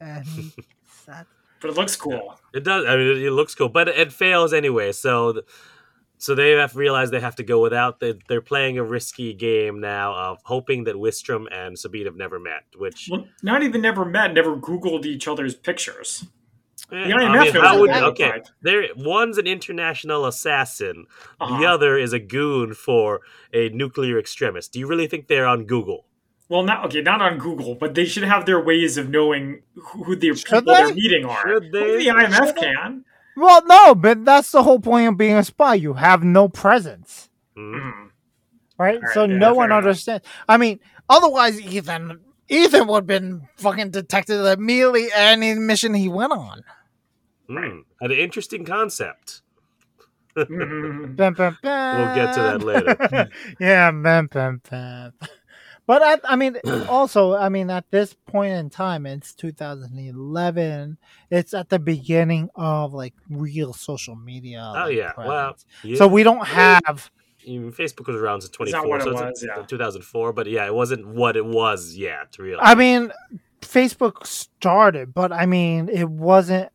any 0.00 0.52
sense. 0.86 1.28
But 1.60 1.70
it 1.70 1.76
looks 1.76 1.96
cool. 1.96 2.38
It 2.52 2.64
does. 2.64 2.84
I 2.86 2.96
mean, 2.96 3.08
it, 3.08 3.22
it 3.22 3.30
looks 3.32 3.54
cool, 3.54 3.68
but 3.70 3.88
it 3.88 4.12
fails 4.12 4.52
anyway. 4.52 4.92
So, 4.92 5.40
so 6.18 6.34
they 6.34 6.50
have 6.50 6.76
realized 6.76 7.12
they 7.12 7.20
have 7.20 7.36
to 7.36 7.42
go 7.42 7.62
without. 7.62 7.98
The, 7.98 8.18
they're 8.28 8.42
playing 8.42 8.76
a 8.76 8.84
risky 8.84 9.32
game 9.32 9.80
now 9.80 10.14
of 10.14 10.38
hoping 10.44 10.84
that 10.84 10.96
Wistrom 10.96 11.46
and 11.50 11.78
Sabine 11.78 12.04
have 12.04 12.14
never 12.16 12.38
met. 12.38 12.64
Which 12.76 13.08
Well, 13.10 13.26
not 13.42 13.62
even 13.62 13.80
never 13.80 14.04
met, 14.04 14.34
never 14.34 14.54
Googled 14.56 15.06
each 15.06 15.26
other's 15.26 15.54
pictures. 15.54 16.26
Eh, 16.92 17.08
The 17.08 17.14
I 17.14 17.18
IMF 17.24 17.52
mean, 17.54 17.62
how 17.62 17.80
would 17.80 17.90
okay? 17.90 18.30
like. 18.30 18.46
There, 18.62 18.82
one's 18.96 19.38
an 19.38 19.46
international 19.46 20.26
assassin. 20.26 21.06
Uh-huh. 21.40 21.58
The 21.58 21.66
other 21.66 21.96
is 21.98 22.12
a 22.12 22.18
goon 22.18 22.74
for 22.74 23.20
a 23.52 23.68
nuclear 23.70 24.18
extremist. 24.18 24.72
Do 24.72 24.78
you 24.78 24.86
really 24.86 25.06
think 25.06 25.26
they're 25.28 25.46
on 25.46 25.64
Google? 25.64 26.06
Well, 26.48 26.62
not 26.62 26.84
okay, 26.86 27.00
not 27.02 27.20
on 27.20 27.38
Google, 27.38 27.74
but 27.74 27.94
they 27.94 28.04
should 28.04 28.22
have 28.22 28.46
their 28.46 28.60
ways 28.62 28.96
of 28.98 29.10
knowing 29.10 29.62
who 29.74 30.04
who 30.04 30.14
the 30.16 30.34
Should 30.34 30.44
people 30.46 30.74
they're 30.74 30.94
meeting 30.94 31.24
are. 31.24 31.42
Should 31.46 31.72
they? 31.72 31.80
Maybe 31.80 32.04
the 32.04 32.10
IMF 32.10 32.46
Should 32.46 32.54
they? 32.56 32.60
can. 32.72 33.04
Well, 33.36 33.66
no, 33.66 33.94
but 33.94 34.24
that's 34.24 34.52
the 34.52 34.62
whole 34.62 34.78
point 34.78 35.08
of 35.08 35.16
being 35.18 35.36
a 35.36 35.42
spy. 35.44 35.74
You 35.74 35.94
have 35.94 36.22
no 36.22 36.48
presence. 36.48 37.28
Hmm? 37.56 37.78
Hmm. 37.78 38.06
right? 38.78 39.00
So 39.12 39.24
yeah, 39.24 39.36
no 39.36 39.54
one 39.54 39.66
enough. 39.70 39.78
understands. 39.78 40.24
I 40.48 40.56
mean, 40.56 40.78
otherwise, 41.08 41.60
Ethan 41.60 42.20
Ethan 42.48 42.86
would 42.86 42.96
have 42.96 43.06
been 43.06 43.48
fucking 43.56 43.90
detected 43.90 44.44
immediately 44.46 45.08
any 45.14 45.54
mission 45.54 45.94
he 45.94 46.08
went 46.08 46.32
on. 46.32 46.64
Hmm. 47.48 47.56
Right. 47.56 47.84
An 48.00 48.12
interesting 48.12 48.64
concept. 48.64 49.42
Mhm. 50.36 51.16
Bam, 51.16 51.32
bam, 51.32 51.56
We'll 51.62 52.14
get 52.14 52.34
to 52.34 52.40
that 52.42 52.62
later. 52.62 53.30
yeah, 53.60 53.90
bam, 53.90 54.26
bam, 54.26 54.60
bam. 54.68 55.12
But 55.86 56.02
at, 56.02 56.20
I 56.24 56.36
mean, 56.36 56.56
also, 56.88 57.34
I 57.34 57.48
mean, 57.48 57.70
at 57.70 57.90
this 57.90 58.14
point 58.26 58.52
in 58.52 58.68
time, 58.70 59.06
it's 59.06 59.34
2011. 59.34 60.98
It's 61.30 61.54
at 61.54 61.68
the 61.68 61.78
beginning 61.78 62.50
of 62.54 62.92
like 62.92 63.14
real 63.30 63.72
social 63.72 64.16
media. 64.16 64.72
Oh 64.76 64.86
like, 64.86 64.96
yeah. 64.96 65.12
Well, 65.16 65.56
yeah. 65.84 65.96
so 65.96 66.08
we 66.08 66.22
don't 66.22 66.46
have. 66.46 67.10
Even 67.46 67.72
Facebook 67.72 68.06
was 68.06 68.16
around 68.16 68.40
since 68.42 68.50
It's 68.50 68.56
24, 68.56 69.00
so 69.00 69.10
it's 69.10 69.20
was, 69.20 69.44
yeah. 69.46 69.62
2004. 69.62 70.32
But 70.32 70.46
yeah, 70.48 70.66
it 70.66 70.74
wasn't 70.74 71.06
what 71.06 71.36
it 71.36 71.46
was 71.46 71.94
yet. 71.96 72.36
Really, 72.38 72.58
I 72.60 72.74
mean, 72.74 73.12
Facebook 73.62 74.26
started, 74.26 75.14
but 75.14 75.32
I 75.32 75.46
mean, 75.46 75.88
it 75.88 76.08
wasn't 76.10 76.70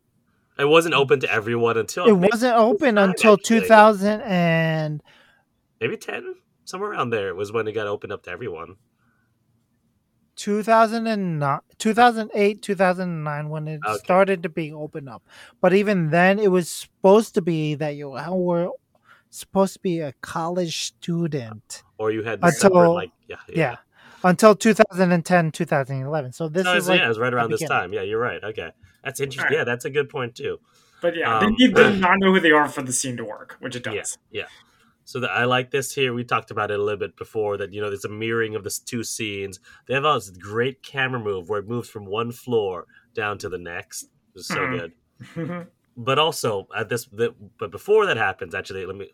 it 0.58 0.66
wasn't 0.66 0.94
open 0.96 1.20
to 1.22 1.32
everyone 1.32 1.78
until 1.78 2.06
it 2.08 2.14
wasn't 2.14 2.56
open 2.56 2.98
until 2.98 3.34
actually. 3.34 3.62
2000 3.62 4.22
and 4.22 5.02
maybe 5.80 5.98
10, 5.98 6.36
somewhere 6.66 6.92
around 6.92 7.10
there 7.10 7.34
was 7.36 7.52
when 7.52 7.68
it 7.68 7.74
got 7.74 7.88
opened 7.88 8.14
up 8.14 8.24
to 8.24 8.32
everyone. 8.32 8.76
2009 10.38 11.60
2008 11.78 12.62
2009 12.62 13.50
when 13.50 13.68
it 13.68 13.82
Okay. 13.86 13.98
started 13.98 14.42
to 14.44 14.50
be 14.50 14.72
opened 14.72 15.10
up 15.10 15.22
but 15.60 15.74
even 15.74 16.10
then 16.10 16.40
it 16.40 16.50
was 16.50 16.70
supposed 16.70 17.36
to 17.36 17.42
be 17.42 17.76
that 17.76 17.96
you 17.96 18.10
were 18.10 18.70
supposed 19.32 19.74
to 19.74 19.80
be 19.80 20.00
a 20.00 20.14
college 20.22 20.84
student 20.84 21.84
Or 21.98 22.12
you 22.12 22.22
had 22.24 22.42
the 22.42 22.48
Until- 22.48 22.60
separate, 22.62 22.90
like 22.92 23.12
yeah, 23.28 23.38
yeah, 23.50 23.76
until 24.24 24.56
2010 24.56 25.52
2011 25.52 26.32
so 26.34 26.48
this 26.48 26.64
No, 26.66 26.72
is 26.76 26.84
it's- 26.84 26.90
like 26.90 27.00
yeah, 27.00 27.06
it 27.06 27.10
was 27.10 27.18
right 27.20 27.34
around 27.34 27.50
this 27.52 27.68
time. 27.68 27.92
Yeah, 27.94 28.02
you're 28.04 28.20
right. 28.20 28.44
Okay, 28.44 28.72
that's 29.04 29.20
interesting. 29.20 29.46
Alright. 29.46 29.58
Yeah, 29.60 29.64
that's 29.64 29.86
a 29.86 29.90
good 29.90 30.10
point 30.10 30.36
too. 30.36 30.60
But 31.02 31.16
yeah, 31.16 31.38
Um, 31.40 31.56
they 31.58 31.66
need 31.68 31.76
to 31.76 31.96
not 31.98 32.20
know 32.20 32.32
who 32.34 32.40
they 32.40 32.52
are 32.52 32.68
for 32.70 32.84
the 32.84 32.94
scene 32.94 33.18
to 33.18 33.26
work, 33.26 33.58
which 33.60 33.76
it 33.76 33.84
does. 33.84 34.20
yeah. 34.30 34.46
So 35.04 35.20
that 35.22 35.32
I 35.32 35.46
like 35.46 35.72
this 35.72 35.94
here. 35.96 36.14
We 36.14 36.24
talked 36.24 36.52
about 36.52 36.70
it 36.70 36.80
a 36.80 36.84
little 36.84 37.00
bit 37.00 37.18
before. 37.18 37.58
That 37.58 37.74
you 37.74 37.82
know, 37.82 37.90
there's 37.90 38.06
a 38.06 38.10
mirroring 38.10 38.56
of 38.56 38.64
the 38.64 38.80
two 38.86 39.04
scenes. 39.04 39.60
They 39.88 39.96
have 39.96 40.06
all 40.06 40.14
this 40.16 40.30
great 40.30 40.84
camera 40.84 41.20
move 41.20 41.50
where 41.50 41.60
it 41.60 41.68
moves 41.68 41.90
from 41.90 42.06
one 42.06 42.32
floor 42.32 42.86
down 43.16 43.40
to 43.40 43.50
the 43.50 43.58
next. 43.58 44.04
It 44.04 44.10
was 44.36 44.48
so 44.48 44.58
Mhm. 44.60 44.80
good. 45.36 45.68
But 45.98 46.18
also 46.20 46.68
at 46.76 46.90
this, 46.90 47.06
the, 47.06 47.36
but 47.60 47.72
before 47.72 48.06
that 48.06 48.18
happens, 48.18 48.56
actually, 48.56 48.86
let 48.86 48.96
me. 48.96 49.12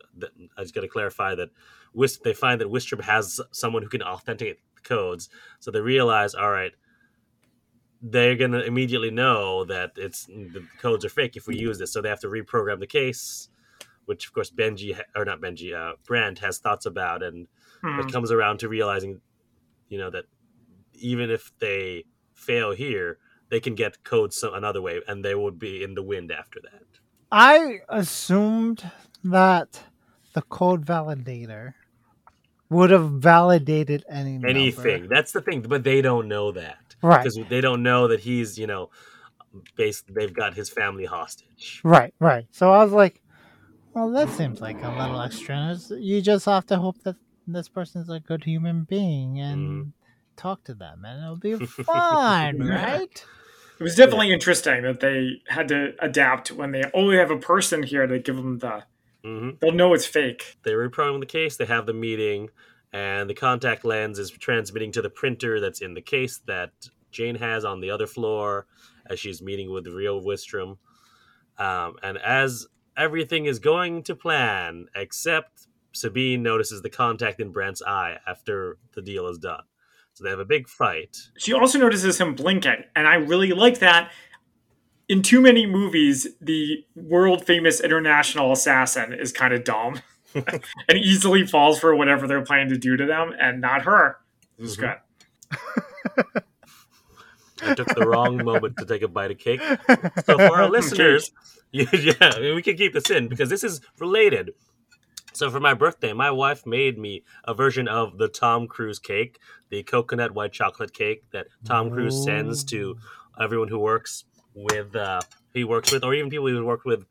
I 0.58 0.62
just 0.62 0.76
got 0.76 0.82
to 0.82 0.88
clarify 0.88 1.36
that 1.36 1.49
Wist, 1.94 2.24
they 2.24 2.34
find 2.34 2.62
that 2.62 2.68
Wistrom 2.70 3.02
has 3.02 3.40
someone 3.52 3.82
who 3.82 3.90
can 3.90 4.04
authenticate 4.04 4.60
the 4.76 4.82
codes. 4.82 5.30
So 5.60 5.72
they 5.72 5.82
realize, 5.82 6.36
all 6.36 6.52
right, 6.52 6.74
they're 8.02 8.36
gonna 8.36 8.60
immediately 8.60 9.10
know 9.10 9.66
that 9.66 9.94
it's 9.95 10.26
the 10.26 10.66
codes 10.80 11.04
are 11.04 11.10
fake 11.10 11.36
if 11.36 11.48
we 11.48 11.58
use 11.58 11.80
this. 11.80 11.91
So 11.91 12.02
they 12.02 12.10
have 12.10 12.20
to 12.22 12.28
reprogram 12.28 12.80
the 12.80 12.88
case, 12.88 13.49
which 14.06 14.28
of 14.28 14.34
course 14.34 14.52
Benji 14.52 14.99
or 15.16 15.26
not 15.26 15.41
Benji, 15.41 15.74
uh, 15.74 15.95
Brandt 16.06 16.40
has 16.40 16.60
thoughts 16.60 16.86
about, 16.86 17.24
and 17.24 17.48
Hmm. 17.82 17.98
but 17.98 18.12
comes 18.12 18.32
around 18.32 18.60
to 18.60 18.70
realizing, 18.70 19.22
you 19.90 19.98
know, 19.98 20.10
that 20.10 20.26
even 20.94 21.30
if 21.30 21.52
they 21.60 22.06
fail 22.34 22.72
here, 22.72 23.20
they 23.49 23.60
can 23.60 23.76
get 23.76 24.03
code 24.03 24.34
some, 24.34 24.53
another 24.53 24.82
way, 24.82 25.02
and 25.07 25.24
they 25.24 25.36
would 25.36 25.60
be 25.60 25.84
in 25.84 25.94
the 25.95 26.03
wind 26.03 26.32
after 26.32 26.60
that. 26.61 26.84
i 27.32 27.80
assumed 27.90 28.90
that 29.24 29.84
the 30.34 30.41
code 30.44 30.86
validator 30.86 31.74
would 32.69 32.91
have 32.91 33.10
validated 33.11 34.03
any 34.10 34.34
number. 34.34 34.48
Anything. 34.49 35.07
That's 35.10 35.32
the 35.32 35.41
thing, 35.41 35.61
but 35.61 35.84
they 35.84 36.02
don't 36.02 36.28
know 36.28 36.52
that 36.52 36.95
right 37.02 37.24
because 37.24 37.40
they 37.49 37.61
don't 37.61 37.84
know 37.84 38.07
that 38.10 38.19
he's, 38.19 38.57
you 38.57 38.68
know, 38.68 38.90
based. 39.76 40.14
They've 40.14 40.34
got 40.34 40.53
his 40.53 40.69
family 40.69 41.06
hostage. 41.06 41.82
Right, 41.84 42.14
right. 42.19 42.48
So 42.52 42.72
I 42.72 42.84
was 42.84 42.94
like, 42.94 43.22
well, 43.94 44.11
that 44.11 44.30
seems 44.30 44.61
like 44.61 44.84
a 44.84 44.90
little 44.90 45.22
extra. 45.22 45.78
You 45.91 46.22
just 46.22 46.45
have 46.45 46.65
to 46.68 46.78
hope 46.78 47.02
that 47.03 47.15
this 47.48 47.69
person's 47.69 48.10
a 48.10 48.19
good 48.19 48.44
human 48.44 48.84
being 48.84 49.40
and 49.40 49.68
Mm-hmm. 49.69 49.90
Talk 50.38 50.64
to 50.65 50.73
them, 50.73 51.03
and 51.03 51.23
it'll 51.23 51.35
be 51.35 51.65
fine, 51.65 52.59
right? 52.59 53.26
It 53.80 53.84
was 53.84 53.95
definitely 53.95 54.31
interesting 54.31 54.84
that 54.84 55.01
they 55.01 55.41
had 55.47 55.68
to 55.68 55.93
adapt 55.99 56.51
when 56.51 56.72
they 56.72 56.84
only 56.93 57.18
have 57.18 57.30
a 57.30 57.38
person 57.38 57.84
here 57.84 58.07
to 58.07 58.19
give 58.19 58.35
them 58.35 58.59
the. 58.59 58.84
hmm 59.23 59.49
They'll 59.59 59.72
know 59.72 59.93
it's 59.93 60.05
fake. 60.05 60.57
They 60.64 60.72
reprogram 60.72 61.19
the 61.19 61.26
case. 61.26 61.57
They 61.57 61.65
have 61.65 61.85
the 61.85 61.93
meeting, 61.93 62.49
and 62.93 63.30
the 63.30 63.34
contact 63.34 63.84
lens 63.84 64.18
is 64.19 64.31
transmitting 64.31 64.91
to 64.93 65.01
the 65.01 65.09
printer 65.09 65.59
that's 65.59 65.81
in 65.81 65.93
the 65.93 66.01
case 66.01 66.39
that 66.47 66.72
Jane 67.11 67.35
has 67.35 67.65
on 67.65 67.81
the 67.81 67.91
other 67.91 68.07
floor 68.07 68.68
as 69.05 69.19
she's 69.19 69.41
meeting 69.41 69.72
with 69.72 69.84
the 69.84 69.91
real 69.91 70.22
Wistrom. 70.22 70.77
Um, 71.57 71.95
and 72.03 72.18
as 72.18 72.68
everything 72.95 73.45
is 73.45 73.59
going 73.59 74.03
to 74.03 74.15
plan, 74.15 74.88
except 74.95 75.68
Sabine 75.93 76.43
notices 76.43 76.81
the 76.81 76.89
contact 76.89 77.39
in 77.39 77.51
Brandt's 77.51 77.81
eye 77.81 78.18
after 78.27 78.77
the 78.93 79.01
deal 79.01 79.27
is 79.27 79.38
done. 79.38 79.64
So 80.18 80.23
they 80.23 80.31
have 80.31 80.39
a 80.39 80.45
big 80.45 80.68
fight. 80.68 81.15
She 81.38 81.53
also 81.53 81.77
notices 81.77 82.19
him 82.19 82.34
blinking, 82.34 82.85
and 82.95 83.07
I 83.07 83.15
really 83.15 83.52
like 83.52 83.77
that. 83.80 84.11
In 85.07 85.22
too 85.22 85.39
many 85.39 85.68
movies, 85.68 86.27
the 86.41 86.84
world 86.95 87.45
famous 87.45 87.80
international 87.80 88.52
assassin 88.52 89.14
is 89.14 89.31
kind 89.31 89.53
of 89.53 89.64
dumb 89.64 90.02
and 90.34 90.98
easily 90.98 91.45
falls 91.45 91.80
for 91.80 91.95
whatever 91.95 92.26
they're 92.27 92.41
planning 92.44 92.69
to 92.69 92.80
do 92.80 92.98
to 92.98 93.06
them, 93.06 93.31
and 93.39 93.61
not 93.61 93.84
her. 93.84 94.18
This 94.57 94.72
is 94.72 94.77
Mhm. 94.77 94.98
good. 95.52 96.41
I 97.61 97.73
took 97.76 97.88
the 97.94 98.07
wrong 98.07 98.44
moment 98.44 98.77
to 98.77 98.85
take 98.85 99.03
a 99.03 99.07
bite 99.07 99.30
of 99.31 99.38
cake. 99.38 99.61
So 100.26 100.35
for 100.38 100.61
our 100.61 100.69
listeners, 100.72 101.31
you, 101.72 101.88
yeah, 101.94 102.14
I 102.22 102.39
mean, 102.39 102.56
we 102.56 102.64
can 102.64 102.76
keep 102.76 102.94
this 102.94 103.11
in 103.11 103.27
because 103.27 103.49
this 103.49 103.64
is 103.64 103.81
related. 103.99 104.52
So 105.38 105.51
for 105.51 105.59
my 105.59 105.76
birthday, 105.76 106.14
my 106.14 106.31
wife 106.31 106.65
made 106.65 106.97
me 106.97 107.23
a 107.43 107.53
version 107.53 107.88
of 107.88 108.18
the 108.18 108.27
Tom 108.27 108.68
Cruise 108.68 108.97
cake, 108.97 109.38
the 109.69 109.84
coconut 109.84 110.31
white 110.31 110.51
chocolate 110.51 110.95
cake 110.95 111.26
that 111.31 111.45
Tom 111.64 111.91
Cruise 111.91 112.23
sends 112.23 112.64
to 112.64 112.97
everyone 113.39 113.68
who 113.68 113.77
works 113.77 114.26
with 114.55 114.95
uh, 114.95 115.22
he 115.53 115.64
works 115.64 115.91
with, 115.91 116.03
or 116.03 116.15
even 116.15 116.31
people 116.31 116.47
he 116.47 116.59
worked 116.59 116.85
with 116.85 117.05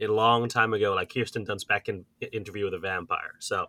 a 0.00 0.06
long 0.06 0.48
time 0.48 0.72
ago, 0.72 0.94
like 0.94 1.12
Kirsten 1.12 1.44
Dunst 1.44 1.66
back 1.66 1.88
in 1.88 2.04
Interview 2.32 2.66
with 2.66 2.74
a 2.74 2.78
Vampire. 2.78 3.32
So 3.40 3.66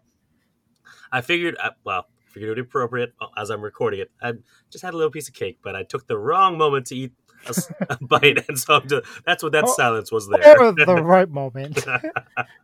I 1.12 1.22
figured, 1.22 1.58
uh, 1.60 1.72
well, 1.84 2.06
figured 2.28 2.50
it 2.50 2.52
would 2.52 2.56
be 2.64 2.70
appropriate 2.70 3.14
uh, 3.20 3.30
as 3.36 3.50
I'm 3.50 3.62
recording 3.62 4.00
it. 4.00 4.12
I 4.22 4.34
just 4.70 4.84
had 4.84 4.94
a 4.94 4.98
little 4.98 5.12
piece 5.12 5.28
of 5.28 5.34
cake, 5.34 5.58
but 5.64 5.76
I 5.76 5.82
took 5.82 6.06
the 6.06 6.20
wrong 6.20 6.56
moment 6.56 6.86
to 6.88 6.96
eat 6.96 7.14
a, 7.46 7.50
s- 7.50 7.72
a 7.90 7.98
bite, 8.02 8.48
and 8.48 8.58
so 8.60 8.76
I'm 8.76 8.88
ju- 8.88 9.02
that's 9.26 9.44
what 9.44 9.52
that 9.54 9.66
Oh, 9.68 9.74
silence 9.74 10.12
was 10.12 10.28
there. 10.30 10.60
Or 10.60 10.72
the 10.72 10.86
right 11.04 11.30
moment. 11.30 11.86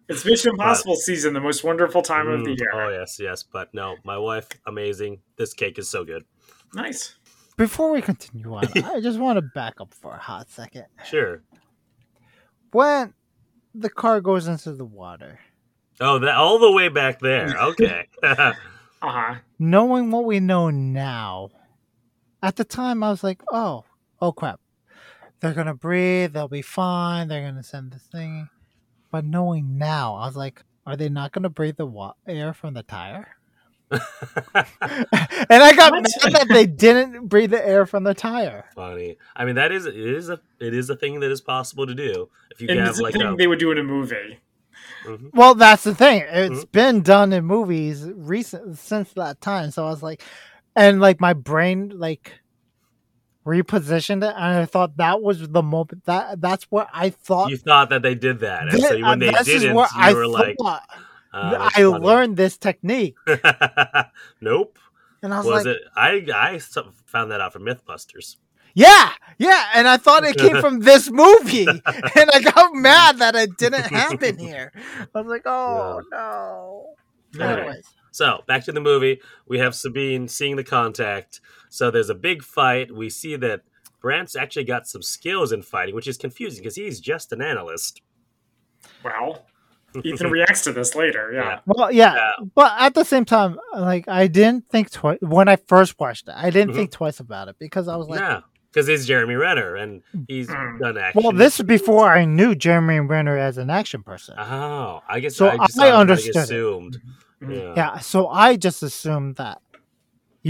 It's 0.09 0.25
Mission 0.25 0.51
Impossible 0.53 0.95
season, 0.95 1.33
the 1.33 1.39
most 1.39 1.63
wonderful 1.63 2.01
time 2.01 2.27
of 2.29 2.43
the 2.43 2.49
Mm, 2.49 2.57
year. 2.57 2.71
Oh 2.73 2.89
yes, 2.89 3.19
yes, 3.19 3.43
but 3.43 3.71
no, 3.75 3.95
my 4.03 4.17
wife, 4.17 4.47
amazing. 4.65 5.21
This 5.37 5.53
cake 5.53 5.77
is 5.77 5.87
so 5.87 6.03
good. 6.03 6.25
Nice. 6.73 7.15
Before 7.57 7.91
we 7.91 8.01
continue 8.01 8.51
on, 8.55 8.65
I 8.83 9.01
just 9.01 9.19
want 9.19 9.37
to 9.37 9.43
back 9.43 9.79
up 9.79 9.93
for 9.93 10.13
a 10.13 10.17
hot 10.19 10.49
second. 10.49 10.85
Sure. 11.05 11.43
When 12.71 13.13
the 13.75 13.89
car 13.89 14.19
goes 14.19 14.47
into 14.47 14.71
the 14.73 14.85
water, 14.85 15.39
Oh, 16.01 16.17
that 16.19 16.35
all 16.35 16.57
the 16.57 16.71
way 16.71 16.87
back 16.89 17.19
there. 17.19 17.55
Okay. 17.61 18.07
Uh 18.23 18.53
huh. 19.01 19.35
knowing 19.59 20.09
what 20.11 20.25
we 20.25 20.39
know 20.39 20.69
now, 20.71 21.49
at 22.41 22.55
the 22.55 22.63
time 22.65 23.03
I 23.03 23.09
was 23.11 23.23
like, 23.23 23.41
oh, 23.51 23.83
oh 24.21 24.31
crap. 24.31 24.59
They're 25.41 25.53
going 25.53 25.67
to 25.67 25.73
breathe. 25.73 26.33
They'll 26.33 26.47
be 26.47 26.61
fine. 26.61 27.27
They're 27.27 27.41
going 27.43 27.55
to 27.55 27.63
send 27.63 27.91
this 27.91 28.07
thing. 28.11 28.49
But 29.11 29.25
knowing 29.25 29.77
now, 29.77 30.15
I 30.15 30.27
was 30.27 30.35
like, 30.35 30.63
are 30.85 30.95
they 30.95 31.09
not 31.09 31.31
going 31.31 31.43
to 31.43 31.49
breathe 31.49 31.77
the 31.77 31.85
wa- 31.85 32.13
air 32.27 32.53
from 32.53 32.73
the 32.73 32.83
tire? 32.83 33.27
and 33.91 33.97
I 35.63 35.73
got 35.75 35.91
What? 35.93 36.03
mad 36.03 36.33
that 36.33 36.47
they 36.49 36.65
didn't 36.67 37.27
breathe 37.27 37.51
the 37.51 37.65
air 37.67 37.85
from 37.85 38.03
the 38.03 38.13
tire. 38.13 38.65
Funny. 38.75 39.17
I 39.35 39.45
mean, 39.45 39.55
that 39.55 39.71
is 39.71 39.85
it 39.87 39.95
is 39.95 40.29
a 40.29 40.39
it 40.59 40.73
is 40.75 40.89
a 40.91 40.95
thing 40.95 41.19
that 41.21 41.31
is 41.31 41.41
possible 41.41 41.87
to 41.87 41.95
do 41.95 42.29
if 42.51 42.61
you 42.61 42.67
And 42.69 42.79
have 42.79 42.89
it's 42.89 42.99
a 42.99 43.03
like 43.03 43.13
thing 43.13 43.23
a. 43.23 43.35
they 43.35 43.47
would 43.47 43.57
do 43.59 43.71
in 43.71 43.79
a 43.79 43.83
movie. 43.83 44.39
Mhm. 45.05 45.31
Well, 45.33 45.55
that's 45.55 45.83
the 45.83 45.95
thing. 45.95 46.23
It's 46.29 46.65
Mhm. 46.65 46.71
been 46.71 47.01
done 47.01 47.33
in 47.33 47.45
movies 47.45 48.05
recent 48.15 48.77
since 48.77 49.11
that 49.13 49.41
time. 49.41 49.71
So 49.71 49.85
I 49.87 49.89
was 49.89 50.03
like, 50.03 50.21
and 50.75 50.99
like 50.99 51.19
my 51.19 51.33
brain 51.33 51.91
like 51.95 52.39
repositioned 53.49 54.23
it, 54.23 54.33
and 54.35 54.59
I 54.61 54.65
thought 54.65 54.97
that 54.97 55.21
was 55.21 55.47
the 55.49 55.63
moment 55.63 56.05
that 56.05 56.39
that's 56.41 56.65
what 56.65 56.87
I 56.93 57.09
thought. 57.09 57.49
You 57.49 57.57
thought 57.57 57.89
that 57.89 58.01
they 58.01 58.15
did 58.15 58.39
that, 58.39 58.69
and 58.69 58.81
so 58.81 58.99
when 59.01 59.19
they 59.19 59.31
didn't, 59.31 59.75
you 59.75 59.85
I 59.95 60.13
were 60.13 60.27
like, 60.27 60.55
thought. 60.57 60.83
uh, 61.33 61.69
I 61.75 61.81
funny. 61.83 62.05
learned 62.05 62.37
this 62.37 62.57
technique, 62.57 63.15
nope. 64.41 64.77
and 65.21 65.33
I 65.33 65.37
was, 65.37 65.45
Was 65.47 65.65
like, 65.65 65.75
it? 65.75 65.81
I 65.95 66.25
I 66.55 66.59
found 67.05 67.31
that 67.31 67.41
out 67.41 67.53
from 67.53 67.63
MythBusters. 67.65 68.37
"Yeah, 68.73 69.11
yeah," 69.37 69.65
and 69.75 69.87
I 69.87 69.97
thought 69.97 70.23
it 70.23 70.37
came 70.37 70.57
from 70.61 70.79
this 70.79 71.09
movie, 71.11 71.67
and 72.15 72.29
I 72.33 72.41
got 72.41 72.73
mad 72.73 73.17
that 73.19 73.35
it 73.35 73.57
didn't 73.57 73.85
happen 73.85 74.37
here. 74.37 74.71
I 75.15 75.21
was 75.21 75.27
like, 75.27 75.45
"Oh 75.45 76.01
no." 76.11 76.93
Anyway. 77.39 77.59
Anyways, 77.61 77.85
So 78.11 78.43
back 78.47 78.63
to 78.65 78.71
the 78.71 78.81
movie, 78.81 79.21
we 79.47 79.59
have 79.59 79.75
Sabine 79.75 80.27
seeing 80.27 80.55
the 80.55 80.63
contact. 80.63 81.41
So 81.69 81.91
there's 81.91 82.09
a 82.09 82.15
big 82.15 82.43
fight. 82.43 82.91
We 82.93 83.09
see 83.09 83.35
that 83.37 83.61
Brandt's 84.01 84.35
actually 84.35 84.63
got 84.65 84.87
some 84.87 85.01
skills 85.01 85.51
in 85.51 85.61
fighting, 85.61 85.93
which 85.95 86.07
is 86.07 86.17
confusing 86.17 86.63
because 86.63 86.75
he's 86.75 86.99
just 86.99 87.31
an 87.31 87.41
analyst. 87.41 88.01
Well, 89.03 89.45
Ethan 90.03 90.29
reacts 90.31 90.63
to 90.63 90.71
this 90.71 90.95
later. 90.95 91.31
Yeah. 91.33 91.39
Yeah. 91.43 91.59
Well, 91.65 91.91
yeah, 91.91 92.13
Yeah. 92.15 92.31
but 92.55 92.73
at 92.79 92.93
the 92.93 93.03
same 93.03 93.25
time, 93.25 93.57
like 93.75 94.07
I 94.07 94.27
didn't 94.27 94.69
think 94.69 94.91
twice 94.91 95.17
when 95.21 95.47
I 95.47 95.55
first 95.55 95.99
watched 95.99 96.27
it. 96.27 96.33
I 96.35 96.49
didn't 96.49 96.71
Mhm. 96.73 96.75
think 96.75 96.91
twice 96.91 97.19
about 97.19 97.47
it 97.47 97.55
because 97.59 97.87
I 97.87 97.95
was 97.95 98.07
like, 98.07 98.19
yeah, 98.19 98.41
because 98.71 98.87
he's 98.87 99.05
Jeremy 99.07 99.35
Renner 99.35 99.75
and 99.75 100.01
he's 100.27 100.47
Mm. 100.47 100.79
done 100.79 100.97
action. 100.97 101.21
"Well, 101.23 101.31
this 101.33 101.59
is 101.59 101.65
before 101.65 102.07
I 102.07 102.25
knew 102.25 102.53
Jeremy 102.55 102.99
Renner 102.99 103.37
as 103.37 103.57
an 103.57 103.69
action 103.69 104.03
person." 104.03 104.35
Oh, 104.37 105.01
I 105.09 105.19
guess 105.19 105.35
So 105.35 105.49
I, 105.49 105.57
just 105.57 105.79
I 105.79 105.91
automatically 105.91 105.99
understood 105.99 106.35
it. 106.35 106.39
assumed. 106.43 107.01
Mhm. 107.41 107.55
Yeah. 107.55 107.73
Yeah, 107.75 107.97
so 107.99 108.27
I 108.27 108.57
just 108.57 108.83
assumed 108.83 109.37
that 109.37 109.59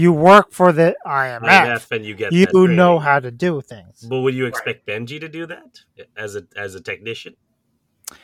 you 0.00 0.12
work 0.12 0.52
for 0.52 0.72
the 0.72 0.96
IMF, 1.06 1.40
IMF 1.40 1.90
and 1.90 2.04
you 2.04 2.14
get 2.14 2.32
you 2.32 2.46
that 2.46 2.68
know 2.68 2.98
how 2.98 3.20
to 3.20 3.30
do 3.30 3.60
things. 3.60 4.00
But 4.08 4.20
would 4.20 4.34
you 4.34 4.46
expect 4.46 4.86
Benji 4.86 5.20
to 5.20 5.28
do 5.28 5.46
that 5.46 5.80
as 6.16 6.36
a 6.36 6.42
as 6.56 6.74
a 6.74 6.80
technician? 6.80 7.36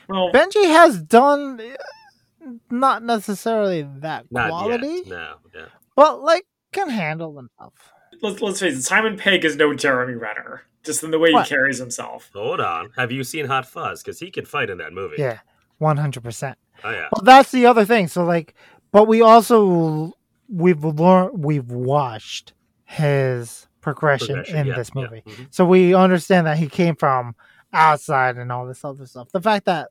Well, 0.09 0.33
Benji 0.33 0.65
has 0.65 1.01
done 1.01 1.61
uh, 1.61 2.51
not 2.71 3.03
necessarily 3.03 3.83
that 3.99 4.27
Not 4.31 4.49
quality, 4.51 4.87
yet. 4.87 5.07
No. 5.07 5.35
Yeah. 5.55 5.67
but 5.95 6.23
like 6.23 6.47
can 6.73 6.89
handle 6.91 7.37
himself. 7.37 7.75
let's, 8.23 8.41
let's 8.43 8.61
face 8.61 8.77
it. 8.79 8.83
Simon 8.83 9.17
Pegg 9.17 9.45
is 9.45 9.57
no 9.57 9.73
Jeremy 9.75 10.15
Renner, 10.15 10.63
just 10.85 11.03
in 11.05 11.11
the 11.11 11.19
way 11.19 11.33
What? 11.33 11.47
he 11.47 11.55
carries 11.55 11.79
himself. 11.79 12.31
Hold 12.35 12.61
on. 12.61 12.91
Have 12.97 13.13
you 13.13 13.23
seen 13.25 13.47
Hot 13.47 13.67
Fuzz? 13.67 14.03
Because 14.03 14.19
he 14.19 14.31
can 14.31 14.45
fight 14.45 14.71
in 14.71 14.79
that 14.79 14.93
movie. 14.93 15.17
Yeah, 15.19 15.39
one 15.79 15.97
hundred 15.97 16.23
percent. 16.25 16.59
Oh 16.85 16.91
yeah. 16.91 17.09
But 17.13 17.25
that's 17.25 17.51
the 17.53 17.67
other 17.67 17.85
thing. 17.85 18.09
So 18.09 18.25
like, 18.25 18.55
but 18.93 19.07
we 19.07 19.23
also 19.23 20.13
we've 20.49 20.83
learned 20.85 21.45
we've 21.45 21.71
watched 21.71 22.53
his 22.85 23.67
progression, 23.81 24.27
Progression, 24.37 24.57
in 24.59 24.67
yeah, 24.69 24.75
this 24.77 24.91
yeah. 24.95 25.03
movie, 25.03 25.23
Mhm. 25.27 25.47
so 25.51 25.65
we 25.65 25.95
understand 25.95 26.47
that 26.47 26.59
he 26.59 26.69
came 26.69 26.97
from 26.97 27.35
outside 27.73 28.37
and 28.37 28.51
all 28.53 28.67
this 28.67 28.85
other 28.85 29.07
stuff. 29.07 29.29
The 29.33 29.41
fact 29.41 29.67
that 29.67 29.91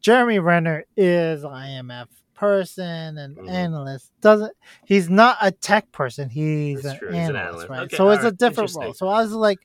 Jeremy 0.00 0.38
Renner 0.38 0.84
is 0.96 1.44
IMF 1.44 2.08
person 2.34 3.18
and 3.18 3.36
Mhm. 3.36 3.50
analyst 3.50 4.10
doesn't 4.22 4.52
he's 4.86 5.10
not 5.10 5.36
a 5.42 5.50
tech 5.50 5.92
person 5.92 6.30
he's 6.30 6.86
an, 6.86 6.96
true, 6.98 7.08
he's 7.10 7.28
an 7.28 7.36
analyst, 7.36 7.38
analyst. 7.66 7.68
right 7.68 7.80
Okay, 7.82 7.96
so 7.98 8.08
it's 8.08 8.24
a 8.24 8.32
different 8.32 8.74
role 8.74 8.94
so 8.94 9.08
i 9.08 9.20
was 9.20 9.32
like 9.32 9.58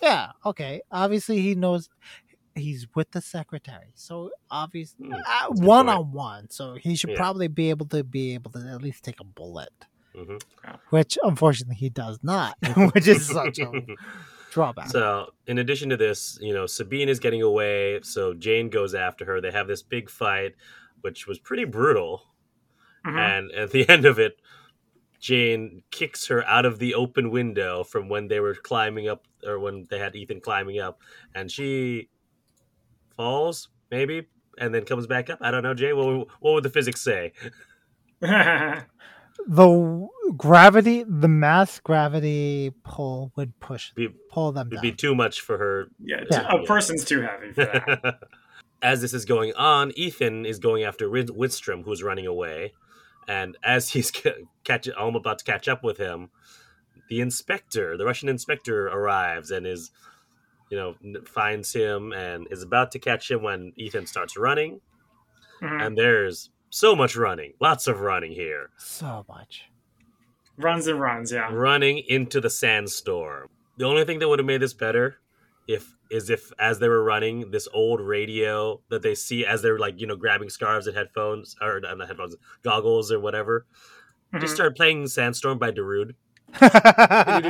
yeah 0.00 0.30
okay 0.46 0.82
obviously 0.92 1.40
he 1.40 1.56
knows 1.56 1.88
he's 2.54 2.86
with 2.94 3.10
the 3.12 3.20
secretary 3.20 3.92
so 3.94 4.30
obviously 4.50 5.06
Hmm, 5.06 5.12
that's 5.12 5.60
one 5.60 5.88
on 5.88 6.12
one. 6.12 6.50
so 6.50 6.74
he 6.74 6.94
should 6.96 7.10
Yeah. 7.10 7.16
probably 7.16 7.48
be 7.48 7.70
able 7.70 7.86
to 7.86 8.04
be 8.04 8.34
able 8.34 8.50
to 8.52 8.58
at 8.60 8.82
least 8.82 9.02
take 9.04 9.20
a 9.20 9.24
bullet 9.24 9.72
Mhm. 10.14 10.42
which 10.90 11.16
unfortunately 11.22 11.76
he 11.76 11.88
does 11.88 12.18
not 12.22 12.56
which 12.94 13.08
is 13.08 13.26
such 13.26 13.58
a 13.58 13.70
drawback 14.50 14.88
So, 14.90 15.32
in 15.46 15.56
addition 15.58 15.88
to 15.88 15.96
this, 15.96 16.38
you 16.42 16.52
know, 16.52 16.66
Sabine 16.66 17.08
is 17.08 17.18
getting 17.18 17.40
away, 17.40 18.00
so 18.02 18.34
Jane 18.34 18.68
goes 18.68 18.94
after 18.94 19.24
her. 19.24 19.40
They 19.40 19.50
have 19.50 19.66
this 19.66 19.82
big 19.82 20.10
fight, 20.10 20.54
which 21.00 21.26
was 21.26 21.38
pretty 21.38 21.64
brutal. 21.64 22.26
Mhm. 23.06 23.16
And 23.18 23.52
at 23.52 23.70
the 23.70 23.88
end 23.88 24.04
of 24.04 24.18
it, 24.18 24.38
Jane 25.20 25.82
kicks 25.90 26.26
her 26.26 26.44
out 26.46 26.66
of 26.66 26.78
the 26.80 26.94
open 26.94 27.30
window 27.30 27.82
from 27.82 28.10
when 28.10 28.28
they 28.28 28.40
were 28.40 28.54
climbing 28.54 29.08
up, 29.08 29.26
or 29.42 29.58
when 29.58 29.86
they 29.88 29.98
had 29.98 30.14
Ethan 30.16 30.40
climbing 30.42 30.78
up, 30.80 31.00
and 31.34 31.50
she 31.50 32.10
falls, 33.16 33.68
maybe, 33.90 34.26
and 34.58 34.74
then 34.74 34.84
comes 34.84 35.06
back 35.06 35.30
up. 35.30 35.38
I 35.40 35.50
don't 35.50 35.62
know, 35.62 35.74
Jay. 35.74 35.92
What, 35.92 36.28
what 36.40 36.52
would 36.54 36.62
the 36.64 36.70
physics 36.70 37.00
say? 37.00 37.32
the 38.20 40.08
gravity 40.36 41.04
the 41.08 41.26
mass 41.28 41.80
gravity 41.80 42.72
pull 42.84 43.32
would 43.34 43.58
push 43.60 43.92
Be, 43.94 44.08
pull 44.30 44.52
them 44.52 44.68
it'd 44.68 44.76
down 44.76 44.82
be 44.82 44.92
too 44.92 45.14
much 45.14 45.40
for 45.40 45.58
her 45.58 45.88
yeah, 45.98 46.22
Yeah. 46.30 46.48
a 46.48 46.64
person's 46.64 47.04
too 47.04 47.22
heavy 47.22 47.52
for 47.52 47.64
that. 47.64 48.18
as 48.82 49.00
this 49.00 49.14
is 49.14 49.24
going 49.24 49.52
on, 49.54 49.92
Ethan 49.96 50.44
is 50.46 50.58
going 50.58 50.84
after 50.84 51.08
Rid- 51.08 51.28
Wistrom, 51.28 51.84
who's 51.84 52.02
running 52.02 52.26
away, 52.26 52.72
and 53.28 53.56
as 53.64 53.90
he's 53.90 54.10
ca- 54.10 54.42
catch, 54.64 54.88
almost 54.90 55.22
about 55.22 55.38
to 55.38 55.44
catch 55.44 55.68
up 55.68 55.82
with 55.84 55.98
him, 55.98 56.30
the 57.08 57.20
inspector, 57.20 57.96
the 57.96 58.04
Russian 58.04 58.28
inspector, 58.28 58.86
arrives 58.86 59.50
and 59.50 59.66
is 59.66 59.90
you 60.72 60.78
know, 60.78 60.94
finds 61.26 61.70
him 61.74 62.12
and 62.14 62.48
is 62.50 62.62
about 62.62 62.90
to 62.92 62.98
catch 62.98 63.30
him 63.30 63.42
when 63.42 63.74
Ethan 63.76 64.06
starts 64.06 64.38
running. 64.38 64.80
Mhm. 65.60 65.86
And 65.86 65.98
there's 65.98 66.48
so 66.70 66.96
much 66.96 67.14
running, 67.14 67.52
lots 67.60 67.86
of 67.86 68.00
running 68.00 68.32
here. 68.32 68.70
So 68.78 69.26
much. 69.28 69.66
Runs 70.56 70.86
and 70.86 70.98
runs, 70.98 71.30
yeah. 71.30 71.50
running 71.52 71.98
into 72.08 72.40
the 72.40 72.48
sandstorm. 72.48 73.50
The 73.76 73.84
only 73.84 74.04
thing 74.06 74.18
that 74.20 74.28
would 74.28 74.38
have 74.38 74.46
made 74.46 74.62
this 74.62 74.72
better 74.72 75.16
if 75.68 75.94
is 76.10 76.30
if 76.30 76.50
as 76.58 76.78
they 76.78 76.88
were 76.88 77.04
running 77.04 77.50
this 77.50 77.68
old 77.74 78.00
radio 78.00 78.80
that 78.88 79.02
they 79.02 79.14
see 79.14 79.44
as 79.44 79.60
they're 79.60 79.78
like 79.78 80.00
you 80.00 80.06
know 80.06 80.16
grabbing 80.16 80.48
scarves 80.50 80.86
and 80.86 80.96
headphones 80.96 81.54
or 81.60 81.80
not 81.80 81.98
headphones 82.08 82.34
goggles 82.62 83.12
or 83.12 83.20
whatever 83.20 83.64
just 84.40 84.52
Mhm. 84.52 84.56
start 84.56 84.76
playing 84.76 85.06
sandstorm 85.06 85.58
by 85.58 85.70
Darude 85.70 86.14
I 86.60 87.40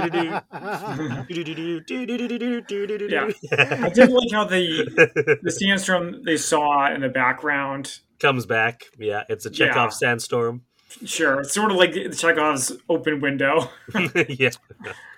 did 3.95 4.11
like 4.11 4.31
how 4.33 4.45
the 4.45 5.39
the 5.43 5.51
sandstorm 5.51 6.23
they 6.25 6.37
saw 6.37 6.93
in 6.93 7.01
the 7.01 7.09
background. 7.09 7.99
comes 8.21 8.47
back 8.47 8.85
yeah 8.99 9.25
it's 9.29 9.47
a 9.47 9.51
Chekhov 9.51 9.77
Yeah. 9.77 9.89
sandstorm 9.89 10.63
Sure, 11.07 11.41
it's 11.41 11.55
sort 11.55 11.71
of 11.71 11.79
like 11.79 11.95
Chekhov's 11.95 12.71
open 12.87 13.23
window. 13.23 13.71
yeah 14.29 14.51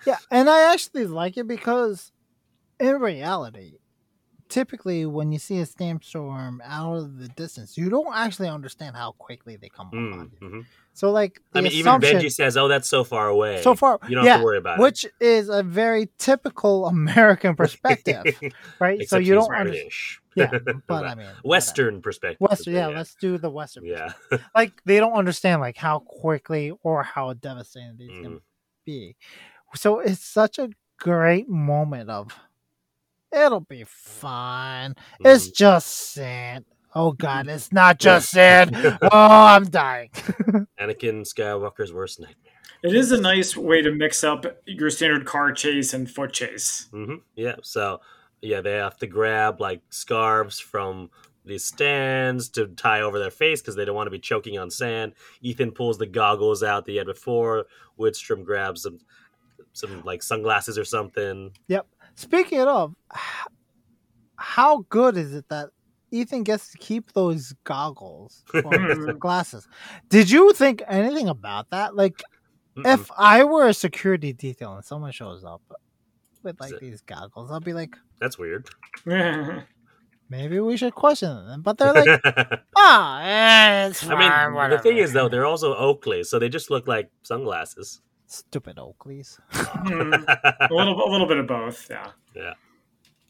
Yeah, 0.07 0.15
and 0.31 0.49
I 0.49 0.71
actually 0.71 1.05
like 1.05 1.35
it 1.35 1.47
because 1.47 2.13
in 2.79 2.95
reality, 3.01 3.73
typically 4.49 5.05
when 5.05 5.31
you 5.31 5.39
see 5.39 5.59
a 5.59 5.65
stamp 5.65 6.03
storm 6.03 6.61
out 6.63 6.95
of 6.97 7.17
the 7.17 7.27
distance, 7.29 7.77
you 7.77 7.89
don't 7.89 8.13
actually 8.15 8.49
understand 8.49 8.95
how 8.95 9.11
quickly 9.13 9.55
they 9.55 9.69
come 9.69 9.89
Mm, 9.93 10.13
upon 10.13 10.31
you. 10.39 10.47
mhm. 10.47 10.65
So 10.93 11.11
like 11.11 11.41
I 11.53 11.61
mean 11.61 11.71
even 11.73 11.99
Benji 11.99 12.31
says 12.31 12.55
oh 12.57 12.67
that's 12.67 12.87
so 12.87 13.03
far 13.03 13.27
away 13.27 13.61
so 13.61 13.75
far 13.75 13.99
you 14.07 14.15
don't 14.15 14.23
yeah, 14.25 14.33
have 14.33 14.41
to 14.41 14.45
worry 14.45 14.57
about 14.57 14.77
it. 14.79 14.81
which 14.81 15.05
is 15.19 15.49
a 15.49 15.61
very 15.61 16.09
typical 16.17 16.85
American 16.97 17.55
perspective, 17.55 18.39
right? 18.79 19.07
so 19.09 19.17
you 19.17 19.33
don't 19.35 19.53
understand. 19.53 19.91
Yeah, 20.35 20.51
but 20.87 21.05
I 21.05 21.15
mean 21.15 21.27
whatever. 21.27 21.43
Western 21.43 22.01
perspective 22.01 22.37
Western, 22.39 22.73
yeah, 22.75 22.87
let's 22.87 23.15
do 23.15 23.37
the 23.37 23.49
Western. 23.49 23.85
yeah 23.85 24.13
like 24.53 24.81
they 24.85 24.99
don't 24.99 25.13
understand 25.13 25.61
like 25.61 25.77
how 25.77 25.99
quickly 25.99 26.71
or 26.83 27.03
how 27.03 27.33
devastating 27.33 27.95
these 27.97 28.09
can 28.21 28.31
Mhm. 28.35 28.41
be. 28.85 29.15
So 29.75 29.99
it's 29.99 30.25
such 30.25 30.59
a 30.59 30.69
great 30.99 31.49
moment 31.49 32.09
of 32.09 32.33
it'll 33.35 33.59
be 33.61 33.83
fine. 33.87 34.95
It's 35.19 35.49
Mhm. 35.49 35.55
just 35.55 35.87
sand. 36.13 36.65
Oh 36.93 37.11
god, 37.11 37.47
it's 37.47 37.71
not 37.73 37.99
just 37.99 38.29
sand. 38.29 38.75
oh, 39.01 39.09
I'm 39.11 39.65
dying. 39.65 40.09
Anakin 40.79 41.21
Skywalker's 41.23 41.91
worst 41.93 42.19
nightmare. 42.19 42.35
It 42.83 42.95
is 42.95 43.11
a 43.11 43.19
nice 43.19 43.57
way 43.57 43.81
to 43.81 43.91
mix 43.91 44.23
up 44.23 44.45
your 44.65 44.89
standard 44.89 45.25
car 45.25 45.51
chase 45.51 45.93
and 45.93 46.09
foot 46.09 46.31
chase. 46.33 46.87
hmm 46.91 47.15
Yeah. 47.35 47.55
So 47.63 47.99
yeah, 48.41 48.61
they 48.61 48.73
have 48.73 48.97
to 48.97 49.07
grab 49.07 49.59
like 49.59 49.81
scarves 49.89 50.59
from 50.59 51.09
these 51.43 51.63
stands 51.65 52.49
to 52.49 52.67
tie 52.67 53.01
over 53.01 53.19
their 53.19 53.31
face 53.31 53.61
because 53.61 53.75
they 53.75 53.85
don't 53.85 53.95
want 53.95 54.07
to 54.07 54.11
be 54.11 54.19
choking 54.19 54.57
on 54.57 54.69
sand. 54.71 55.13
Ethan 55.41 55.71
pulls 55.71 55.97
the 55.97 56.05
goggles 56.07 56.63
out 56.63 56.85
that 56.85 56.91
he 56.91 56.97
had 56.97 57.07
before. 57.07 57.65
Woodstrom 57.99 58.43
grabs 58.43 58.83
some 58.83 58.99
some 59.73 60.01
like 60.03 60.23
sunglasses 60.23 60.77
or 60.77 60.85
something. 60.85 61.51
Speaking 62.15 62.61
of, 62.61 62.95
how 64.37 64.85
good 64.89 65.17
is 65.17 65.33
it 65.33 65.47
that 65.49 65.69
Ethan 66.11 66.43
gets 66.43 66.71
to 66.71 66.77
keep 66.77 67.11
those 67.13 67.53
goggles 67.63 68.43
or 68.63 69.13
glasses? 69.13 69.67
Did 70.09 70.29
you 70.31 70.53
think 70.53 70.81
anything 70.87 71.27
about 71.29 71.69
that? 71.71 71.95
Like, 71.95 72.23
Mm-mm. 72.77 72.93
if 72.93 73.09
I 73.17 73.43
were 73.43 73.67
a 73.67 73.73
security 73.73 74.33
detail 74.33 74.75
and 74.75 74.85
someone 74.85 75.11
shows 75.11 75.43
up 75.43 75.61
with 76.43 76.59
like 76.59 76.79
these 76.79 77.01
goggles, 77.01 77.51
I'll 77.51 77.59
be 77.59 77.73
like, 77.73 77.95
That's 78.19 78.37
weird. 78.37 78.69
maybe 80.29 80.59
we 80.59 80.77
should 80.77 80.95
question 80.95 81.29
them. 81.47 81.61
But 81.61 81.77
they're 81.77 81.93
like, 81.93 82.21
ah, 82.77 83.21
eh, 83.23 83.87
it's 83.87 84.03
I 84.03 84.07
fine, 84.07 84.53
mean, 84.53 84.69
the 84.69 84.79
thing 84.79 84.97
is 84.97 85.13
though, 85.13 85.27
they're 85.29 85.45
also 85.45 85.75
Oakley, 85.75 86.23
so 86.23 86.39
they 86.39 86.49
just 86.49 86.69
look 86.69 86.87
like 86.87 87.09
sunglasses. 87.23 88.01
Stupid 88.35 88.77
Oakleys. 88.77 89.39
Mhm. 89.53 90.23
a 90.69 90.73
little, 90.73 91.07
a 91.07 91.09
little 91.11 91.27
bit 91.27 91.37
of 91.37 91.47
both. 91.47 91.87
Yeah. 91.89 92.11
Yeah. 92.35 92.53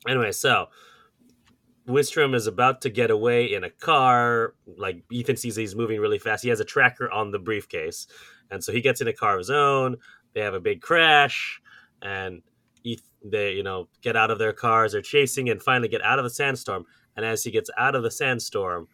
Anyway, 0.08 0.32
so 0.32 0.68
Wistrom 1.88 2.34
is 2.34 2.48
about 2.48 2.82
to 2.82 2.90
get 2.90 3.12
away 3.12 3.54
in 3.54 3.64
a 3.64 3.70
car. 3.70 4.56
Like 4.78 5.04
Ethan 5.12 5.36
sees 5.38 5.56
he's 5.56 5.76
moving 5.76 6.00
really 6.00 6.20
fast. 6.20 6.44
He 6.44 6.50
has 6.50 6.60
a 6.60 6.66
tracker 6.66 7.10
on 7.12 7.32
the 7.32 7.40
briefcase, 7.40 8.08
and 8.50 8.64
so 8.64 8.72
he 8.72 8.82
gets 8.82 9.02
in 9.02 9.08
a 9.08 9.14
car 9.14 9.34
of 9.34 9.40
his 9.40 9.50
own. 9.52 9.98
They 10.34 10.42
have 10.42 10.54
a 10.54 10.60
big 10.60 10.82
crash, 10.82 11.62
and 12.02 12.42
they 13.24 13.54
you 13.54 13.64
know 13.64 13.88
get 14.02 14.16
out 14.16 14.32
of 14.32 14.40
their 14.40 14.54
cars. 14.54 14.92
They're 14.94 15.02
chasing 15.02 15.50
and 15.50 15.62
finally 15.62 15.88
get 15.88 16.02
out 16.04 16.20
of 16.20 16.24
the 16.24 16.30
sandstorm. 16.30 16.86
And 17.16 17.26
as 17.26 17.44
he 17.44 17.52
gets 17.52 17.70
out 17.78 17.96
of 17.96 18.04
the 18.04 18.12
sandstorm, 18.12 18.88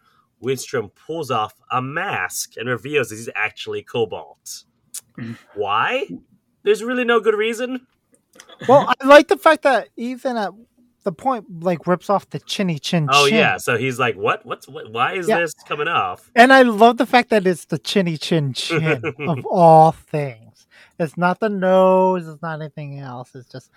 Wistrom 0.43 0.91
pulls 0.95 1.31
off 1.31 1.53
a 1.71 1.81
mask 1.81 2.53
and 2.57 2.67
reveals 2.69 3.09
that 3.09 3.15
he's 3.15 3.29
actually 3.35 3.83
Cobalt. 3.83 4.63
Why? 5.55 6.07
There's 6.63 6.83
really 6.83 7.03
no 7.03 7.19
good 7.19 7.35
reason. 7.35 7.87
well, 8.67 8.91
I 9.01 9.05
like 9.05 9.27
the 9.27 9.37
fact 9.37 9.63
that 9.63 9.89
even 9.97 10.37
at 10.37 10.51
the 11.03 11.11
point 11.11 11.45
like 11.63 11.87
rips 11.87 12.09
off 12.09 12.29
the 12.29 12.39
chinny 12.39 12.77
chin 12.79 13.07
Oh 13.11 13.27
chin. 13.27 13.37
yeah, 13.37 13.57
so 13.57 13.77
he's 13.77 13.97
like, 13.99 14.15
"What? 14.15 14.45
What's 14.45 14.67
what? 14.67 14.91
Why 14.91 15.13
is 15.13 15.27
Yeah. 15.27 15.39
this 15.39 15.53
coming 15.67 15.87
off?" 15.87 16.29
And 16.35 16.53
I 16.53 16.61
love 16.61 16.97
the 16.97 17.05
fact 17.07 17.29
that 17.31 17.45
it's 17.47 17.65
the 17.65 17.79
chinny 17.79 18.17
chin 18.17 18.53
chin 18.53 19.01
of 19.27 19.45
all 19.47 19.91
things. 19.91 20.67
It's 20.99 21.17
not 21.17 21.39
the 21.39 21.49
nose, 21.49 22.27
it's 22.27 22.41
not 22.43 22.61
anything 22.61 22.99
else. 22.99 23.33
It's 23.33 23.49
just 23.51 23.71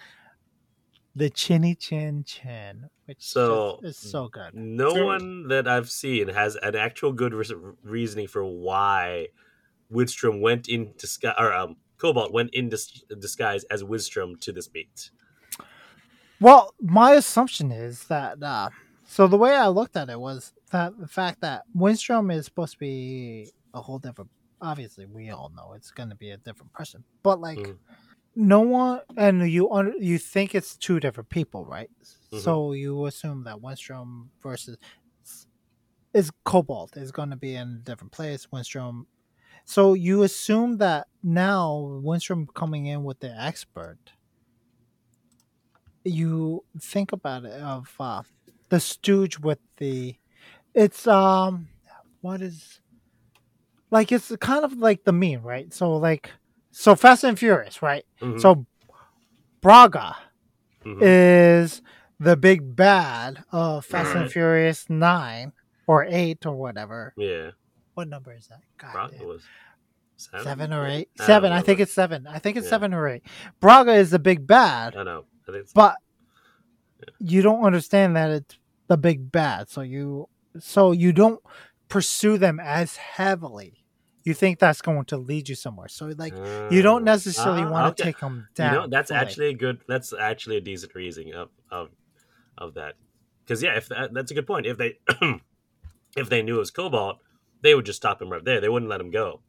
the 1.16 1.30
chinny 1.30 1.74
chin 1.74 2.24
chin, 2.24 2.90
which 3.06 3.22
So- 3.22 3.80
is 3.82 3.96
so 3.96 4.28
good. 4.28 4.54
No 4.54 4.90
So- 4.90 5.06
one 5.06 5.48
that 5.48 5.66
I've 5.66 5.88
seen 5.90 6.28
has 6.28 6.56
an 6.56 6.76
actual 6.76 7.12
good 7.12 7.32
re- 7.32 7.46
reasoning 7.82 8.26
for 8.28 8.44
why 8.44 9.28
Wistrom 9.94 10.40
went 10.40 10.68
in 10.68 10.92
disguise, 10.98 11.34
or 11.38 11.52
um, 11.54 11.76
Cobalt 11.98 12.32
went 12.32 12.52
in 12.52 12.68
dis- 12.68 13.02
disguise 13.18 13.64
as 13.64 13.82
Widstrom 13.82 14.38
to 14.40 14.52
this 14.52 14.68
meet. 14.74 15.10
Well, 16.40 16.74
my 16.80 17.12
assumption 17.12 17.70
is 17.70 18.04
that 18.08 18.42
uh, 18.42 18.70
so 19.06 19.26
the 19.26 19.36
way 19.36 19.54
I 19.54 19.68
looked 19.68 19.96
at 19.96 20.10
it 20.10 20.18
was 20.18 20.52
that 20.72 20.98
the 20.98 21.06
fact 21.08 21.40
that 21.42 21.62
Winstrom 21.76 22.34
is 22.34 22.44
supposed 22.46 22.72
to 22.74 22.78
be 22.78 23.50
a 23.72 23.80
whole 23.80 23.98
different. 23.98 24.30
Obviously, 24.60 25.06
we 25.06 25.30
all 25.30 25.50
know 25.54 25.72
it's 25.74 25.90
going 25.90 26.08
to 26.10 26.14
be 26.16 26.30
a 26.30 26.36
different 26.38 26.72
person, 26.72 27.04
but 27.22 27.40
like 27.40 27.58
Mhm. 27.58 27.78
no 28.34 28.60
one, 28.60 29.00
and 29.16 29.48
you 29.50 29.70
un, 29.70 29.94
you 30.00 30.18
think 30.18 30.54
it's 30.54 30.76
two 30.76 30.98
different 31.00 31.28
people, 31.28 31.64
right? 31.64 31.90
Mhm. 32.32 32.40
So 32.40 32.72
you 32.72 33.06
assume 33.06 33.44
that 33.44 33.56
Winstrom 33.58 34.28
versus 34.42 34.76
is 36.12 36.30
Cobalt 36.44 36.96
is 36.96 37.10
going 37.10 37.30
to 37.30 37.36
be 37.36 37.54
in 37.56 37.68
a 37.68 37.78
different 37.84 38.12
place. 38.12 38.46
Winstrom. 38.52 39.06
So 39.64 39.94
you 39.94 40.22
assume 40.22 40.78
that 40.78 41.06
now 41.22 42.00
Winstrom 42.04 42.46
coming 42.54 42.86
in 42.86 43.02
with 43.04 43.20
the 43.20 43.30
expert 43.30 43.98
you 46.04 46.64
think 46.80 47.12
about 47.12 47.44
it 47.44 47.60
of 47.62 47.92
uh, 47.98 48.22
the 48.68 48.78
stooge 48.78 49.38
with 49.38 49.58
the 49.78 50.14
it's 50.74 51.06
um 51.06 51.68
what 52.20 52.42
is 52.42 52.80
like 53.90 54.12
it's 54.12 54.34
kind 54.36 54.64
of 54.64 54.74
like 54.74 55.04
the 55.04 55.12
meme 55.12 55.42
right? 55.42 55.72
So 55.72 55.96
like 55.96 56.30
so 56.70 56.94
fast 56.94 57.24
and 57.24 57.38
furious 57.38 57.80
right? 57.82 58.04
Mhm, 58.20 58.40
so 58.40 58.66
braga 59.62 60.16
mhm. 60.84 60.98
is 61.00 61.80
the 62.20 62.36
big 62.36 62.76
bad 62.76 63.44
of 63.50 63.84
fast 63.84 64.14
and 64.14 64.30
furious 64.30 64.88
9 64.88 65.52
or 65.86 66.04
8 66.04 66.44
or 66.46 66.54
whatever. 66.54 67.14
Yeah, 67.16 67.50
what 67.94 68.08
number 68.08 68.32
is 68.32 68.46
that 68.48 68.60
God 68.78 69.12
damn. 69.16 69.26
was 69.26 69.42
seven, 70.16 70.44
seven 70.44 70.72
or 70.72 70.86
eight 70.86 71.08
I 71.20 71.24
seven 71.26 71.52
i 71.52 71.60
think 71.60 71.80
it's 71.80 71.92
seven 71.92 72.26
i 72.26 72.38
think 72.38 72.56
it's 72.56 72.66
Yeah. 72.66 72.70
seven 72.70 72.94
or 72.94 73.08
eight 73.08 73.22
braga 73.60 73.92
is 73.94 74.10
the 74.10 74.18
big 74.20 74.46
bad 74.46 74.94
I 74.96 75.02
know. 75.02 75.24
I 75.48 75.62
but 75.74 75.96
you 77.18 77.42
don't 77.42 77.64
understand 77.64 78.16
that 78.16 78.30
it's 78.30 78.58
the 78.88 78.96
big 78.96 79.30
bad 79.32 79.68
so 79.68 79.80
you 79.80 80.28
so 80.58 80.92
you 80.92 81.12
don't 81.12 81.40
pursue 81.88 82.38
them 82.38 82.60
as 82.60 82.96
heavily 82.96 83.84
you 84.22 84.32
think 84.34 84.58
that's 84.58 84.80
going 84.80 85.04
to 85.06 85.16
lead 85.16 85.48
you 85.48 85.54
somewhere 85.54 85.88
so 85.88 86.06
like 86.16 86.34
you 86.70 86.80
don't 86.80 87.02
Ah. 87.02 87.12
necessarily 87.12 87.62
Ah, 87.62 87.70
want 87.70 87.96
to 87.96 88.02
okay. 88.02 88.12
take 88.12 88.20
them 88.20 88.36
You 88.50 88.54
down 88.54 88.74
know, 88.74 88.86
that's 88.88 89.10
actually 89.10 89.48
a 89.48 89.54
good. 89.54 89.80
That's 89.86 90.12
actually 90.14 90.56
a 90.56 90.60
decent 90.62 90.94
reasoning 90.94 91.34
of 91.34 91.50
of 91.70 91.90
of 92.56 92.74
that. 92.74 92.94
Because 93.44 93.62
yeah, 93.62 93.76
if 93.76 93.88
that, 93.88 94.14
that's 94.14 94.30
a 94.30 94.34
good 94.34 94.46
point. 94.46 94.64
If 94.64 94.78
they 94.78 94.98
if 96.16 96.30
they 96.30 96.42
knew 96.42 96.56
it 96.56 96.60
was 96.60 96.70
Cobalt, 96.70 97.18
they 97.64 97.74
would 97.74 97.84
just 97.86 97.96
stop 97.96 98.22
him 98.22 98.30
right 98.30 98.44
there. 98.44 98.60
They 98.60 98.68
wouldn't 98.68 98.88
let 98.90 99.00
him 99.00 99.10
go. 99.10 99.40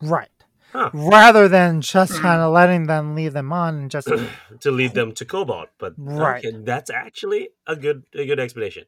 right 0.00 0.28
Huh. 0.72 0.90
rather 0.92 1.46
than 1.46 1.80
just 1.80 2.20
kind 2.20 2.40
of 2.42 2.52
letting 2.52 2.88
them 2.88 3.14
leave 3.14 3.32
them 3.32 3.52
on 3.52 3.74
and 3.76 3.90
just 3.90 4.08
to 4.60 4.70
lead 4.72 4.92
them 4.94 5.12
to 5.12 5.24
Cobalt. 5.24 5.68
But 5.78 5.94
Right. 5.96 6.44
okay, 6.44 6.56
that's 6.64 6.90
actually 6.90 7.50
a 7.66 7.76
good 7.76 8.04
a 8.14 8.26
good 8.26 8.40
explanation. 8.40 8.84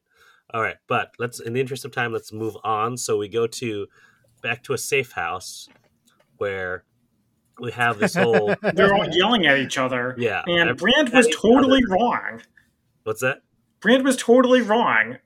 All 0.52 0.62
right, 0.62 0.76
but 0.88 1.12
let's 1.18 1.38
in 1.40 1.52
the 1.54 1.60
interest 1.60 1.84
of 1.84 1.92
time, 1.92 2.12
let's 2.12 2.32
move 2.32 2.56
on. 2.64 2.96
So 2.96 3.16
we 3.18 3.28
go 3.28 3.46
to 3.46 3.86
back 4.42 4.62
to 4.64 4.72
a 4.74 4.78
safe 4.78 5.12
house 5.12 5.68
where 6.38 6.84
we 7.60 7.70
have 7.72 7.98
this 7.98 8.14
whole 8.16 8.54
They're 8.74 8.92
all 8.92 9.08
yelling 9.10 9.46
at 9.46 9.58
each 9.58 9.78
other. 9.78 10.14
yeah. 10.18 10.42
And 10.46 10.70
ev- 10.70 10.76
Brandt 10.78 11.12
was 11.12 11.26
at 11.26 11.30
each 11.32 11.38
totally 11.40 11.82
wrong. 11.88 12.42
What's 13.04 13.20
that? 13.20 13.38
Brandt 13.80 14.02
was 14.04 14.16
totally 14.16 14.60
wrong. 14.60 15.18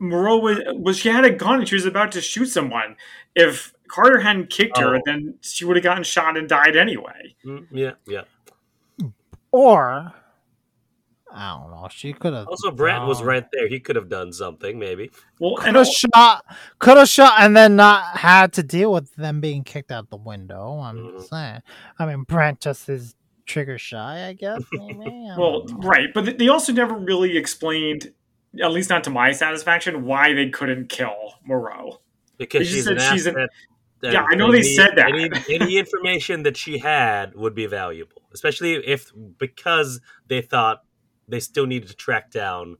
Moreau 0.00 0.38
was, 0.38 0.58
was 0.74 0.98
she 0.98 1.08
had 1.10 1.24
a 1.24 1.30
gun 1.30 1.60
and 1.60 1.68
she 1.68 1.74
was 1.76 1.86
about 1.86 2.10
to 2.12 2.20
shoot 2.20 2.46
someone. 2.46 2.96
If 3.36 3.72
Carter 3.86 4.18
hadn't 4.20 4.50
kicked 4.50 4.78
her, 4.78 4.96
Oh. 4.96 5.00
then 5.04 5.34
she 5.42 5.64
would 5.64 5.76
have 5.76 5.84
gotten 5.84 6.02
shot 6.02 6.36
and 6.36 6.48
died 6.48 6.76
anyway. 6.76 7.34
Mm, 7.44 7.66
yeah, 7.70 7.92
yeah. 8.06 8.22
Or 9.52 10.12
I 11.32 11.56
don't 11.58 11.70
know. 11.70 11.86
She 11.90 12.12
could 12.12 12.32
have 12.32 12.48
Also, 12.48 12.70
Brandt 12.72 13.06
was 13.06 13.22
right 13.22 13.44
there. 13.52 13.68
He 13.68 13.78
could 13.78 13.94
have 13.96 14.08
done 14.08 14.32
something, 14.32 14.78
maybe. 14.78 15.10
Well, 15.38 15.54
Could 15.56 15.68
and 15.68 15.76
have 15.76 15.86
shot, 15.86 16.44
could 16.80 16.96
have 16.96 17.08
shot, 17.08 17.34
and 17.38 17.56
then 17.56 17.76
not 17.76 18.16
had 18.16 18.52
to 18.54 18.62
deal 18.64 18.92
with 18.92 19.14
them 19.14 19.40
being 19.40 19.62
kicked 19.62 19.92
out 19.92 20.10
the 20.10 20.16
window. 20.16 20.80
I'm 20.80 21.12
just 21.12 21.30
saying. 21.30 21.60
I 21.98 22.06
mean, 22.06 22.24
Brandt 22.24 22.60
just 22.60 22.88
is 22.88 23.14
trigger 23.46 23.78
shy, 23.78 24.26
I 24.28 24.32
guess. 24.32 24.62
Maybe. 24.72 25.28
I 25.30 25.36
well, 25.38 25.66
know. 25.66 25.78
right, 25.78 26.08
but 26.12 26.38
they 26.38 26.48
also 26.48 26.72
never 26.72 26.96
really 26.96 27.36
explained, 27.36 28.12
at 28.62 28.70
least 28.72 28.90
not 28.90 29.04
to 29.04 29.10
my 29.10 29.32
satisfaction, 29.32 30.04
why 30.04 30.32
they 30.32 30.48
couldn't 30.50 30.88
kill 30.88 31.34
Moreau. 31.44 32.00
Because 32.38 32.66
she's 32.68 32.86
an 32.86 32.98
she's 32.98 33.26
an- 33.26 33.36
asset. 33.36 33.50
that 34.00 34.12
Yeah, 34.14 34.24
I 34.30 34.34
know 34.34 34.50
they 34.50 34.62
said 34.62 34.92
that. 34.96 35.08
Any, 35.08 35.28
any 35.54 35.76
information 35.78 36.42
that 36.44 36.56
she 36.56 36.78
had 36.78 37.34
would 37.34 37.54
be 37.54 37.66
valuable, 37.66 38.22
especially 38.32 38.74
if 38.86 39.12
because 39.38 40.00
they 40.26 40.40
thought 40.40 40.82
they 41.28 41.38
still 41.40 41.66
needed 41.66 41.88
to 41.90 41.94
track 41.94 42.30
down 42.30 42.76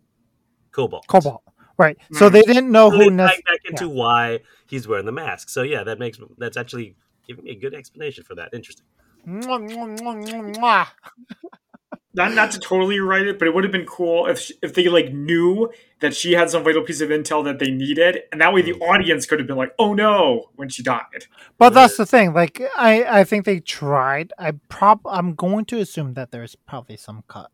Cobalt. 0.72 1.06
Cobalt. 1.09 1.42
Right. 1.76 1.97
So 2.12 2.28
Mhm. 2.28 2.32
they 2.32 2.42
didn't 2.42 2.70
know 2.72 2.90
So 2.90 2.97
who. 2.97 3.05
they 3.05 3.10
nec- 3.10 3.44
back 3.44 3.60
into 3.64 3.88
why 3.88 4.40
he's 4.66 4.88
wearing 4.88 5.06
the 5.06 5.12
mask. 5.12 5.48
So 5.51 5.62
yeah, 5.62 5.84
that 5.84 5.98
makes 5.98 6.18
that's 6.38 6.56
actually 6.56 6.97
giving 7.26 7.44
me 7.44 7.52
a 7.52 7.55
good 7.55 7.74
explanation 7.74 8.24
for 8.24 8.34
that. 8.34 8.51
Interesting. 8.52 8.86
Not 12.12 12.35
not 12.35 12.51
to 12.53 12.59
totally 12.59 12.99
write 12.99 13.27
it, 13.27 13.39
but 13.39 13.47
it 13.47 13.55
would 13.55 13.62
have 13.62 13.73
been 13.73 13.87
cool 13.87 14.27
if 14.27 14.41
she, 14.41 14.55
if 14.62 14.74
they 14.74 14.89
like 14.89 15.12
knew 15.12 15.70
that 16.01 16.15
she 16.15 16.32
had 16.32 16.51
some 16.51 16.65
vital 16.65 16.82
piece 16.82 17.01
of 17.01 17.11
intel 17.11 17.45
that 17.45 17.61
they 17.61 17.70
needed, 17.70 18.23
and 18.32 18.41
that 18.41 18.53
way 18.53 18.62
the 18.62 18.73
mm. 18.73 18.81
audience 18.81 19.27
could 19.27 19.39
have 19.39 19.47
been 19.47 19.57
like, 19.57 19.73
"Oh 19.78 19.95
no!" 19.95 20.51
when 20.57 20.69
she 20.69 20.82
died. 20.82 21.27
But 21.57 21.73
that's 21.73 21.97
the 21.97 22.07
thing. 22.07 22.35
Like, 22.35 22.61
I, 22.77 23.20
I 23.20 23.24
think 23.24 23.45
they 23.45 23.61
tried. 23.61 24.32
I 24.39 24.53
prob, 24.69 25.07
I'm 25.07 25.35
going 25.35 25.66
to 25.66 25.78
assume 25.78 26.15
that 26.15 26.32
there's 26.32 26.57
probably 26.57 26.97
some 26.97 27.23
cut 27.28 27.53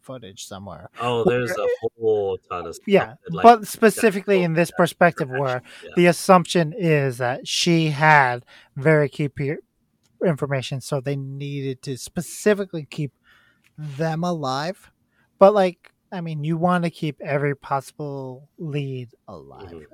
footage 0.00 0.46
somewhere. 0.46 0.88
Oh, 1.02 1.22
there's 1.22 1.50
a 1.50 1.66
whole 2.00 2.38
ton 2.50 2.66
of 2.66 2.76
stuff. 2.76 2.88
Yeah, 2.88 3.14
that, 3.24 3.34
like, 3.34 3.42
but 3.42 3.66
specifically 3.68 4.42
in 4.42 4.54
this 4.54 4.70
perspective, 4.70 5.28
for 5.28 5.38
where. 5.38 5.62
Yeah. 5.84 5.90
the 5.96 6.06
assumption 6.06 6.72
is 6.72 7.18
that 7.18 7.46
she 7.46 7.90
had 7.90 8.46
very 8.74 9.10
key 9.10 9.28
pe- 9.28 9.56
information, 10.24 10.80
so 10.80 11.02
they 11.02 11.16
needed 11.16 11.82
to 11.82 11.98
specifically 11.98 12.86
keep 12.88 13.12
them 13.78 14.24
alive. 14.24 14.90
But 15.38 15.54
like, 15.54 15.92
I 16.12 16.20
mean, 16.20 16.44
you 16.44 16.56
want 16.56 16.84
to 16.84 16.90
keep 16.90 17.20
every 17.20 17.54
possible 17.54 18.48
lead 18.58 19.10
alive. 19.28 19.70
Mhm. 19.70 19.84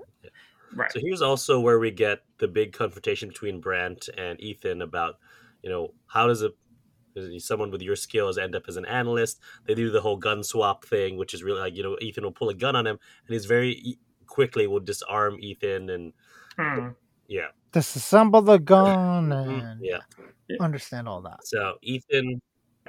Right. 0.75 0.91
So 0.91 0.99
here's 1.01 1.23
also 1.23 1.61
where 1.61 1.79
we 1.79 1.91
get 1.93 2.25
the 2.39 2.49
big 2.49 2.73
confrontation 2.73 3.29
between 3.29 3.61
Brandt 3.61 4.09
and 4.17 4.41
Ethan 4.41 4.83
about, 4.83 5.19
you 5.63 5.71
know, 5.71 5.95
how 6.07 6.27
does 6.27 6.43
a 6.43 6.51
someone 7.39 7.71
with 7.71 7.81
your 7.81 7.95
skills 7.95 8.39
end 8.39 8.57
up 8.57 8.65
as 8.67 8.77
an 8.77 8.85
analyst? 8.87 9.39
They 9.67 9.75
do 9.75 9.91
the 9.91 10.01
whole 10.01 10.17
gun 10.17 10.43
swap 10.43 10.85
thing, 10.85 11.17
which 11.17 11.33
is 11.33 11.45
really 11.45 11.61
like, 11.61 11.77
you 11.77 11.85
know, 11.85 11.97
Ethan 12.01 12.25
will 12.25 12.33
pull 12.33 12.49
a 12.49 12.55
gun 12.55 12.75
on 12.75 12.87
him, 12.89 12.99
and 13.27 13.33
he's 13.33 13.47
very 13.47 13.71
e- 13.73 13.99
quickly 14.27 14.67
will 14.67 14.81
disarm 14.81 15.37
Ethan, 15.39 15.91
and 15.91 16.13
Hmm. 16.59 16.89
yeah, 17.29 17.49
Disassemble 17.73 18.45
the 18.45 18.59
gun 18.59 19.29
Mhm. 19.29 19.63
and 19.65 19.85
yeah. 19.85 20.01
understand 20.61 21.07
all 21.09 21.21
that. 21.23 21.47
So 21.47 21.79
Ethan, 21.83 22.41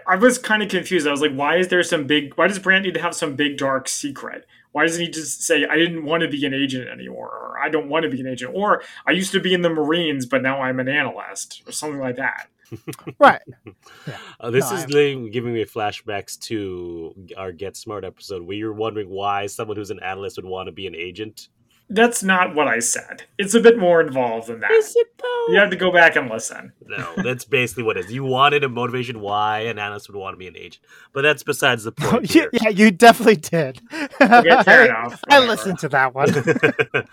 I 0.08 0.16
was 0.16 0.38
kind 0.38 0.62
of 0.64 0.70
confused. 0.70 1.08
I 1.08 1.12
was 1.12 1.22
like, 1.22 1.34
"Why 1.34 1.58
is 1.58 1.68
there 1.70 1.82
some 1.84 2.06
big? 2.06 2.34
Why 2.36 2.48
does 2.48 2.60
Brandt 2.60 2.86
need 2.86 2.94
to 2.96 3.02
have 3.02 3.16
some 3.16 3.36
big 3.36 3.58
dark 3.58 3.88
secret? 3.90 4.46
Why 4.72 4.86
doesn't 4.86 5.02
he 5.02 5.10
just 5.10 5.42
say 5.44 5.66
I 5.66 5.76
didn't 5.78 6.04
want 6.06 6.22
to 6.24 6.30
be 6.30 6.46
an 6.46 6.54
agent 6.54 6.88
anymore, 6.90 7.30
or 7.30 7.60
I 7.64 7.70
don't 7.70 7.88
want 7.90 8.04
to 8.04 8.10
be 8.10 8.20
an 8.20 8.28
agent, 8.28 8.52
or 8.54 8.84
I 9.08 9.12
used 9.12 9.32
to 9.32 9.40
be 9.40 9.54
in 9.54 9.62
the 9.62 9.70
Marines, 9.70 10.26
but 10.26 10.42
now 10.42 10.62
I'm 10.62 10.80
an 10.80 10.88
analyst, 10.90 11.64
or 11.68 11.72
something 11.72 12.00
like 12.00 12.18
that?" 12.18 12.48
Right. 13.20 13.42
uh, 14.40 14.50
this 14.52 14.70
No, 14.72 14.78
is 14.78 14.84
I- 14.84 14.88
li- 14.88 15.30
giving 15.30 15.54
me 15.54 15.64
flashbacks 15.66 16.38
to 16.48 17.14
our 17.38 17.52
Get 17.52 17.78
Smart 17.78 18.04
episode 18.04 18.42
where 18.42 18.58
you're 18.58 18.74
wondering 18.74 19.08
why 19.10 19.46
someone 19.46 19.78
who's 19.78 19.92
an 19.92 20.00
analyst 20.02 20.38
would 20.38 20.46
want 20.46 20.68
to 20.68 20.72
be 20.72 20.88
an 20.88 20.96
agent. 20.96 21.50
That's 21.88 22.24
not 22.24 22.56
what 22.56 22.68
I 22.68 22.80
said. 22.80 23.24
It's 23.38 23.54
a 23.54 23.60
bit 23.60 23.78
more 23.78 24.02
involved 24.02 24.48
than 24.48 24.60
that. 24.62 24.72
it 24.72 25.08
though? 25.22 25.54
You 25.54 25.60
have 25.60 25.70
to 25.70 25.76
go 25.76 25.92
back 25.92 26.16
and 26.16 26.30
listen. 26.30 26.74
No, 26.84 27.14
that's 27.18 27.46
basically 27.46 27.84
what 27.84 27.96
it 27.96 28.06
is. 28.06 28.12
You 28.12 28.24
wanted 28.24 28.64
a 28.64 28.70
motivation 28.70 29.20
why 29.20 29.60
an 29.60 29.78
analyst 29.78 30.10
would 30.10 30.18
want 30.18 30.34
to 30.34 30.38
be 30.38 30.48
an 30.48 30.58
agent, 30.58 30.80
but 31.14 31.22
that's 31.22 31.44
besides 31.44 31.84
the 31.84 31.92
point. 31.92 32.24
yeah, 32.36 32.42
here. 32.42 32.50
yeah, 32.54 32.70
you 32.70 32.90
definitely 32.90 33.36
did. 33.36 33.82
Okay, 33.94 34.64
fair 34.64 34.82
I, 34.82 34.86
enough. 34.86 35.24
I 35.30 35.40
whatever. 35.40 35.48
listened 35.48 35.80
to 35.80 35.90
that 35.90 36.16
one. 36.16 36.30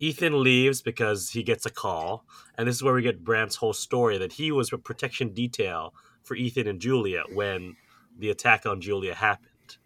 Ethan 0.00 0.42
leaves 0.42 0.82
because 0.82 1.30
he 1.30 1.44
gets 1.44 1.64
a 1.64 1.70
call, 1.70 2.24
and 2.58 2.66
this 2.66 2.74
is 2.74 2.82
where 2.82 2.94
we 2.94 3.02
get 3.02 3.22
Brandt's 3.24 3.56
whole 3.56 3.72
story 3.72 4.18
that 4.18 4.32
he 4.32 4.50
was 4.50 4.72
a 4.72 4.78
protection 4.78 5.32
detail 5.32 5.94
for 6.24 6.34
Ethan 6.34 6.66
and 6.66 6.80
Julia 6.80 7.22
when 7.32 7.76
the 8.18 8.30
attack 8.30 8.66
on 8.66 8.80
Julia 8.80 9.14
happened, 9.14 9.76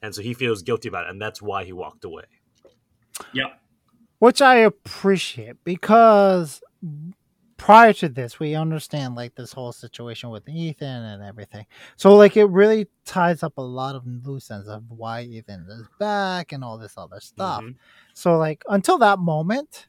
and 0.00 0.14
so 0.14 0.22
he 0.22 0.32
feels 0.32 0.62
guilty 0.62 0.88
about 0.88 1.04
it, 1.06 1.10
and 1.10 1.20
that's 1.20 1.42
why 1.42 1.64
he 1.64 1.72
walked 1.74 2.04
away. 2.04 2.24
Yeah. 3.34 3.48
Which 4.18 4.40
I 4.42 4.56
appreciate 4.56 5.56
because 5.64 6.60
prior 7.56 7.92
to 7.94 8.08
this, 8.08 8.38
we 8.38 8.54
understand 8.54 9.14
like 9.14 9.34
this 9.34 9.52
whole 9.52 9.72
situation 9.72 10.30
with 10.30 10.48
Ethan 10.48 10.86
and 11.04 11.22
everything. 11.22 11.66
So 11.96 12.14
like 12.14 12.36
it 12.36 12.44
really 12.46 12.86
ties 13.04 13.42
up 13.42 13.54
a 13.56 13.62
lot 13.62 13.94
of 13.94 14.06
loose 14.06 14.50
ends 14.50 14.68
of 14.68 14.84
why 14.90 15.22
Ethan 15.22 15.66
is 15.68 15.86
back 15.98 16.52
and 16.52 16.62
all 16.62 16.78
this 16.78 16.94
other 16.96 17.20
stuff. 17.20 17.62
Mhm. 17.62 17.76
So 18.14 18.36
like 18.38 18.62
until 18.68 18.98
that 18.98 19.18
moment, 19.18 19.88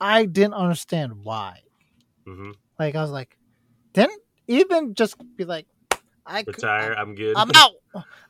I 0.00 0.26
didn't 0.26 0.54
understand 0.54 1.24
why. 1.24 1.62
Mhm. 2.26 2.54
Like 2.78 2.94
I 2.94 3.02
was 3.02 3.10
like, 3.10 3.36
didn't 3.92 4.20
Ethan 4.46 4.94
just 4.94 5.16
be 5.36 5.44
like, 5.44 5.66
I 6.24 6.42
could- 6.42 6.56
Retire. 6.56 6.92
I'm 6.94 7.14
good. 7.14 7.36
I'm 7.36 7.50
out. 7.54 7.72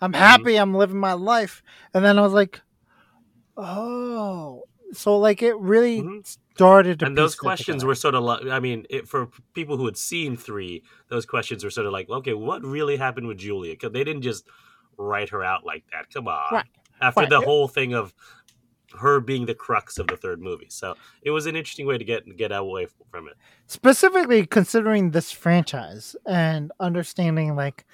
I'm 0.01 0.13
happy. 0.13 0.57
I'm 0.57 0.75
living 0.75 0.99
my 1.01 1.15
life. 1.15 1.63
And 1.95 2.05
then 2.05 2.19
I 2.19 2.23
was 2.23 2.33
like, 2.33 2.61
oh. 3.57 4.65
So 4.93 5.19
like 5.19 5.43
it 5.43 5.57
really 5.57 6.03
Mhm. 6.03 6.37
started 6.55 7.01
to 7.01 7.07
and 7.07 7.17
those 7.19 7.35
questions 7.37 7.85
were 7.85 7.95
sort 7.95 8.15
of 8.15 8.23
like 8.25 8.47
i 8.47 8.59
mean 8.59 8.87
it, 8.89 9.07
for 9.07 9.29
people 9.53 9.77
who 9.77 9.85
had 9.85 9.97
seen 9.97 10.39
three 10.39 10.83
those 11.09 11.27
questions 11.27 11.63
were 11.63 11.69
sort 11.71 11.87
of 11.87 11.93
like 11.93 12.09
okay 12.09 12.33
what 12.33 12.63
really 12.65 12.97
happened 12.97 13.27
with 13.27 13.37
julia 13.37 13.75
because 13.75 13.93
they 13.93 14.03
didn't 14.03 14.23
just 14.23 14.49
write 14.97 15.29
her 15.29 15.45
out 15.45 15.67
like 15.67 15.85
that 15.93 16.09
come 16.11 16.27
on 16.29 16.43
Right. 16.51 16.65
after 17.03 17.21
Right. 17.21 17.29
the 17.29 17.43
whole 17.43 17.69
thing 17.69 17.93
of 17.93 18.15
her 18.99 19.21
being 19.21 19.45
the 19.45 19.55
crux 19.55 19.99
of 19.99 20.07
the 20.07 20.17
third 20.17 20.41
movie 20.41 20.69
so 20.71 20.95
it 21.21 21.31
was 21.31 21.45
an 21.45 21.57
interesting 21.57 21.87
way 21.87 21.99
to 21.99 22.05
get 22.05 22.25
get 22.39 22.53
away 22.53 22.87
from 23.11 23.29
it 23.29 23.35
specifically 23.67 24.47
considering 24.47 25.11
this 25.11 25.31
franchise 25.31 26.17
and 26.27 26.73
understanding 26.81 27.55
like 27.55 27.85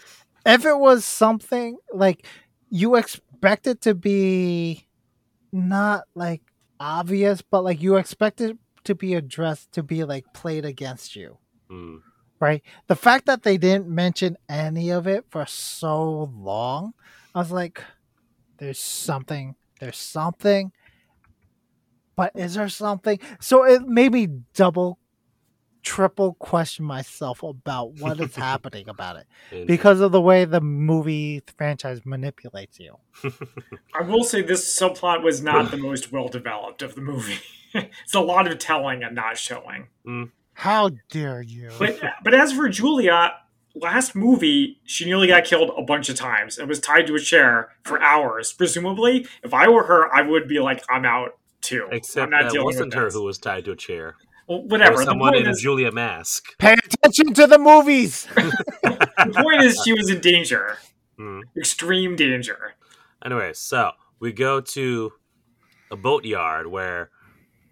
if 0.47 0.65
it 0.65 0.79
was 0.79 1.05
something 1.05 1.79
like 1.93 2.27
you 2.71 2.95
expect 2.95 3.67
it 3.67 3.81
to 3.81 3.93
be 3.93 4.87
not 5.53 6.05
like 6.15 6.43
obvious, 6.83 7.43
but 7.43 7.63
like 7.63 7.81
you 7.81 7.97
expect 7.97 8.41
it 8.41 8.59
to 8.85 8.95
be 8.95 9.15
addressed 9.15 9.73
to 9.73 9.83
be 9.83 10.05
like 10.05 10.25
played 10.35 10.65
against 10.65 11.15
you. 11.17 11.39
Mm. 11.71 12.01
right? 12.41 12.63
The 12.89 12.97
fact 12.97 13.27
that 13.27 13.45
they 13.45 13.57
didn't 13.57 13.89
mention 13.89 14.37
any 14.49 14.91
of 14.91 15.07
it 15.07 15.25
for 15.31 15.47
so 15.47 16.31
long, 16.35 16.93
I 17.35 17.39
was 17.39 17.51
like, 17.51 17.83
there's 18.59 18.81
something, 18.81 19.55
there's 19.81 19.97
something, 19.97 20.73
but 22.15 22.33
is 22.35 22.55
there 22.55 22.69
something? 22.69 23.19
So 23.41 23.65
it 23.65 23.87
made 23.87 24.13
me 24.13 24.29
double, 24.55 24.99
triple 25.83 26.35
question 26.35 26.85
myself 26.85 27.43
about 27.43 27.95
what 28.01 28.21
is 28.21 28.35
happening 28.37 28.89
about 28.89 29.17
it 29.17 29.27
And- 29.51 29.67
because 29.67 30.01
of 30.01 30.13
the 30.13 30.21
way 30.21 30.45
the 30.45 30.61
movie 30.61 31.43
franchise 31.57 32.01
manipulates 32.05 32.79
you. 32.81 32.97
I 33.95 34.03
will 34.03 34.25
say 34.25 34.43
this 34.43 34.65
subplot 34.79 35.23
was 35.23 35.43
not 35.43 35.71
the 35.71 35.77
most 35.77 36.13
well 36.13 36.29
developed 36.29 36.83
of 36.83 36.95
the 36.95 37.01
movie. 37.01 37.39
it's 37.75 38.15
a 38.15 38.21
lot 38.21 38.47
of 38.51 38.59
telling 38.59 39.03
and 39.03 39.15
not 39.15 39.37
showing. 39.39 39.89
Mm. 40.07 40.31
How 40.55 40.91
dare 41.11 41.41
you? 41.43 41.71
But 41.79 42.03
uh, 42.03 42.11
but 42.23 42.35
as 42.35 42.53
for 42.53 42.69
Julia, 42.69 43.33
last 43.75 44.15
movie 44.15 44.81
she 44.85 45.05
nearly 45.07 45.27
got 45.29 45.45
killed 45.45 45.71
a 45.77 45.83
bunch 45.83 46.09
of 46.11 46.17
times 46.17 46.59
and 46.59 46.69
was 46.69 46.79
tied 46.79 47.07
to 47.07 47.15
a 47.15 47.21
chair 47.21 47.71
for 47.85 48.01
hours. 48.03 48.53
Presumably, 48.53 49.27
if 49.43 49.55
I 49.55 49.69
were 49.69 49.85
her, 49.85 50.15
I 50.15 50.23
would 50.23 50.47
be 50.47 50.59
like, 50.61 50.85
I'm 50.91 51.05
out 51.07 51.39
too. 51.63 51.89
Except 51.91 51.93
I'm 51.93 51.97
except 51.97 52.31
not 52.31 52.43
that 52.45 52.53
dealing 52.53 52.67
wasn't 52.67 52.95
her 52.95 53.05
this. 53.07 53.15
who 53.15 53.23
was 53.25 53.39
tied 53.39 53.65
to 53.65 53.73
a 53.73 53.77
chair 53.77 54.17
Well, 54.53 54.63
whatever. 54.69 54.93
was 54.93 55.01
The 55.01 55.05
someone 55.07 55.33
point, 55.33 55.47
in 55.47 55.51
a 55.53 55.55
julia 55.57 55.91
mask 55.93 56.45
Pay 56.59 56.75
attention 56.75 57.33
to 57.35 57.47
the 57.47 57.59
movies. 57.59 58.27
the 58.37 59.33
point 59.43 59.63
is, 59.63 59.81
she 59.85 59.93
was 59.93 60.11
in 60.11 60.21
danger, 60.21 60.79
Mm. 61.19 61.43
extreme 61.57 62.17
danger. 62.17 62.75
Anyway, 63.25 63.53
so 63.55 63.93
we 64.19 64.33
go 64.33 64.61
to 64.61 65.13
a 65.91 65.97
boatyard 65.97 66.67
where 66.67 67.11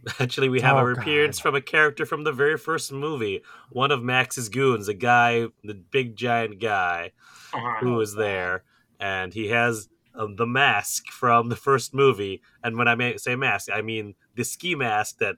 actually 0.20 0.48
we 0.48 0.60
have 0.60 0.76
Oh, 0.76 0.86
a 0.86 0.92
appearance 0.92 1.38
God. 1.38 1.42
from 1.42 1.54
a 1.56 1.60
character 1.60 2.06
from 2.06 2.24
the 2.24 2.32
very 2.32 2.56
first 2.56 2.92
movie, 2.92 3.42
one 3.70 3.90
of 3.90 4.02
Max's 4.02 4.48
goons, 4.48 4.88
a 4.88 4.94
guy, 4.94 5.46
the 5.64 5.74
big 5.74 6.16
giant 6.16 6.60
guy 6.60 7.12
Uh-huh. 7.52 7.78
who 7.80 7.94
was 7.94 8.14
there, 8.14 8.62
and 9.00 9.34
he 9.34 9.48
has 9.48 9.88
uh, 10.14 10.26
the 10.36 10.46
mask 10.46 11.06
from 11.10 11.48
the 11.48 11.56
first 11.56 11.92
movie. 11.94 12.40
And 12.62 12.76
when 12.76 12.88
I 12.88 12.94
may 12.94 13.16
say 13.16 13.36
mask, 13.36 13.68
I 13.72 13.80
mean 13.82 14.14
the 14.36 14.44
ski 14.44 14.74
mask 14.74 15.18
that 15.18 15.36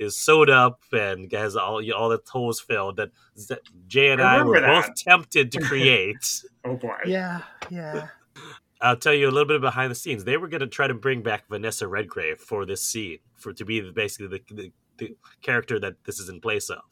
is 0.00 0.16
sewed 0.16 0.50
up 0.50 0.80
and 0.92 1.30
has 1.32 1.56
all 1.56 1.80
all 1.92 2.08
the 2.08 2.18
toes 2.18 2.60
filled 2.60 2.96
that 2.96 3.10
Z- 3.38 3.56
Jay 3.86 4.10
and 4.10 4.20
I 4.20 4.36
I, 4.36 4.42
were 4.42 4.52
remember 4.52 4.82
both 4.82 4.94
tempted 4.96 5.52
to 5.52 5.60
create. 5.62 6.42
Oh 6.64 6.76
boy. 6.76 6.96
Yeah, 7.06 7.42
yeah. 7.70 8.08
I'll 8.80 8.96
tell 8.96 9.14
you 9.14 9.28
a 9.28 9.30
little 9.30 9.46
bit 9.48 9.60
behind 9.60 9.90
the 9.90 9.94
scenes. 9.94 10.24
They 10.24 10.36
were 10.36 10.48
going 10.48 10.60
to 10.60 10.66
try 10.66 10.86
to 10.86 10.94
bring 10.94 11.22
back 11.22 11.48
Vanessa 11.48 11.86
Redgrave 11.88 12.38
for 12.38 12.66
this 12.66 12.82
scene, 12.82 13.18
for 13.36 13.52
to 13.54 13.64
be 13.64 13.80
basically 13.92 14.26
the, 14.26 14.54
the, 14.54 14.72
the 14.98 15.16
character 15.40 15.78
that 15.80 15.94
this 16.04 16.18
is 16.20 16.28
in 16.28 16.40
place 16.40 16.68
of. 16.68 16.82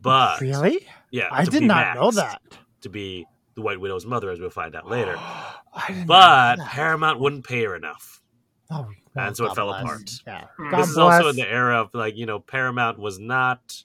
But 0.00 0.40
really? 0.40 0.86
yeah, 1.10 1.28
I 1.30 1.44
did 1.44 1.60
be 1.60 1.66
not 1.66 1.94
know 1.94 2.10
that. 2.12 2.40
to 2.80 2.88
be 2.88 3.24
the 3.54 3.60
White 3.62 3.78
Widow's 3.78 4.06
mother, 4.06 4.30
as 4.30 4.40
we'll 4.40 4.50
find 4.50 4.74
out 4.74 4.88
later. 4.88 5.14
I 5.18 5.54
didn't 5.88 6.06
But 6.06 6.56
know 6.56 6.64
that. 6.64 6.72
Paramount 6.72 7.20
wouldn't 7.20 7.46
pay 7.46 7.62
her 7.64 7.76
enough. 7.76 8.21
Oh, 8.72 8.88
And 9.14 9.36
so 9.36 9.44
it 9.44 9.48
God 9.48 9.54
fell 9.56 9.66
bless. 9.68 9.82
apart. 9.82 10.10
Yeah. 10.26 10.44
Mm. 10.58 10.70
God 10.70 10.80
this 10.80 10.88
is 10.90 10.98
also 10.98 11.28
in 11.28 11.36
the 11.36 11.48
era 11.48 11.80
of 11.80 11.92
like 11.94 12.16
you 12.16 12.26
know 12.26 12.40
Paramount 12.40 12.98
was 12.98 13.18
not 13.18 13.84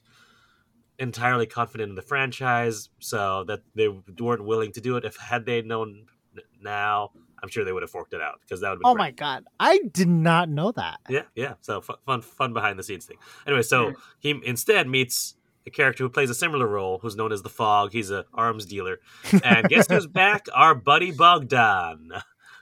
entirely 0.98 1.46
confident 1.46 1.90
in 1.90 1.94
the 1.94 2.02
franchise, 2.02 2.88
so 2.98 3.44
that 3.44 3.60
they 3.74 3.88
weren't 3.88 4.44
willing 4.44 4.72
to 4.72 4.80
do 4.80 4.96
it. 4.96 5.04
If 5.04 5.16
had 5.16 5.46
they 5.46 5.62
known 5.62 6.06
now, 6.60 7.12
I'm 7.42 7.48
sure 7.48 7.64
they 7.64 7.72
would 7.72 7.82
have 7.82 7.90
forked 7.90 8.14
it 8.14 8.20
out 8.20 8.40
because 8.40 8.60
that 8.62 8.70
would. 8.70 8.80
Oh 8.84 8.94
my 8.94 9.10
god, 9.12 9.44
I 9.60 9.78
did 9.92 10.08
not 10.08 10.48
know 10.48 10.72
that. 10.72 10.98
Yeah, 11.08 11.22
yeah. 11.34 11.54
So 11.60 11.80
fun, 11.80 11.96
fun, 12.04 12.22
fun 12.22 12.52
behind 12.52 12.78
the 12.78 12.82
scenes 12.82 13.04
thing. 13.06 13.18
Anyway, 13.46 13.62
so 13.62 13.90
Mhm. 13.90 13.94
he 14.18 14.40
instead 14.44 14.88
meets 14.88 15.34
a 15.66 15.70
character 15.70 16.02
who 16.02 16.08
plays 16.08 16.30
a 16.30 16.34
similar 16.34 16.66
role, 16.66 16.98
who's 17.00 17.14
known 17.14 17.30
as 17.30 17.42
the 17.42 17.48
Fog. 17.50 17.92
He's 17.92 18.10
a 18.10 18.24
arms 18.34 18.64
dealer, 18.66 18.98
and 19.44 19.68
guess 19.68 19.86
who's 19.88 20.06
back? 20.22 20.46
Our 20.54 20.74
buddy 20.74 21.12
Bogdan, 21.12 22.10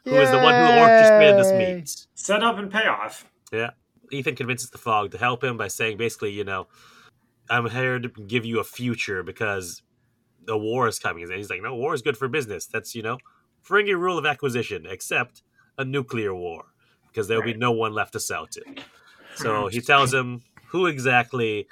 who 0.07 0.16
is 0.16 0.31
the 0.31 0.39
one 0.39 0.55
who 0.55 0.81
orchestrated 0.81 1.37
this 1.37 1.51
Yay. 1.51 1.74
meet. 1.74 2.07
Set 2.15 2.43
up 2.43 2.59
and 2.59 2.70
payoff. 2.70 3.27
Yeah. 3.53 3.70
Ethan 4.12 4.37
convinces 4.37 4.70
the 4.70 4.78
Fog 4.78 5.11
to 5.11 5.19
help 5.19 5.43
him 5.43 5.57
by 5.57 5.69
saying, 5.69 5.97
basically, 5.97 6.31
you 6.31 6.45
know, 6.45 6.69
I'm 7.51 7.69
here 7.69 7.99
to 7.99 8.09
give 8.09 8.45
you 8.45 8.61
a 8.61 8.65
future 8.65 9.23
because 9.23 9.83
the 10.45 10.57
war 10.57 10.87
is 10.87 10.99
coming. 10.99 11.24
And 11.24 11.33
he's 11.33 11.51
like, 11.51 11.62
no, 11.62 11.74
war 11.74 11.93
is 11.93 12.03
good 12.03 12.16
for 12.16 12.28
business. 12.28 12.66
That's 12.66 12.95
you 12.95 13.03
know, 13.03 13.19
Ferengi 13.66 13.99
rule 13.99 14.16
of 14.16 14.27
acquisition, 14.27 14.87
except 14.89 15.43
a 15.77 15.85
nuclear 15.85 16.35
war, 16.35 16.66
because 17.09 17.27
there'll 17.28 17.43
be 17.43 17.55
no 17.55 17.73
one 17.73 17.93
left 17.93 18.12
to 18.12 18.20
sell 18.20 18.47
to. 18.47 18.62
So 19.35 19.66
he 19.66 19.81
tells 19.81 20.15
him 20.15 20.43
who 20.69 20.87
exactly 20.87 21.66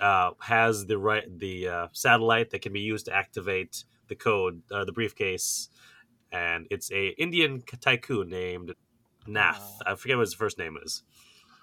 uh, 0.00 0.32
has 0.40 0.86
the 0.86 0.98
right 0.98 1.24
the 1.38 1.68
uh, 1.68 1.88
satellite 1.92 2.50
that 2.50 2.62
can 2.62 2.72
be 2.72 2.80
used 2.80 3.06
to 3.06 3.14
activate 3.14 3.84
the 4.08 4.14
code, 4.14 4.62
uh, 4.70 4.84
the 4.84 4.92
briefcase, 4.92 5.68
and 6.34 6.66
it's 6.70 6.90
a 6.92 7.08
Indian 7.18 7.62
tycoon 7.80 8.28
named 8.28 8.74
Nath. 9.26 9.80
I 9.86 9.94
forget 9.94 10.16
what 10.16 10.22
his 10.22 10.34
first 10.34 10.58
name 10.58 10.76
is. 10.82 11.02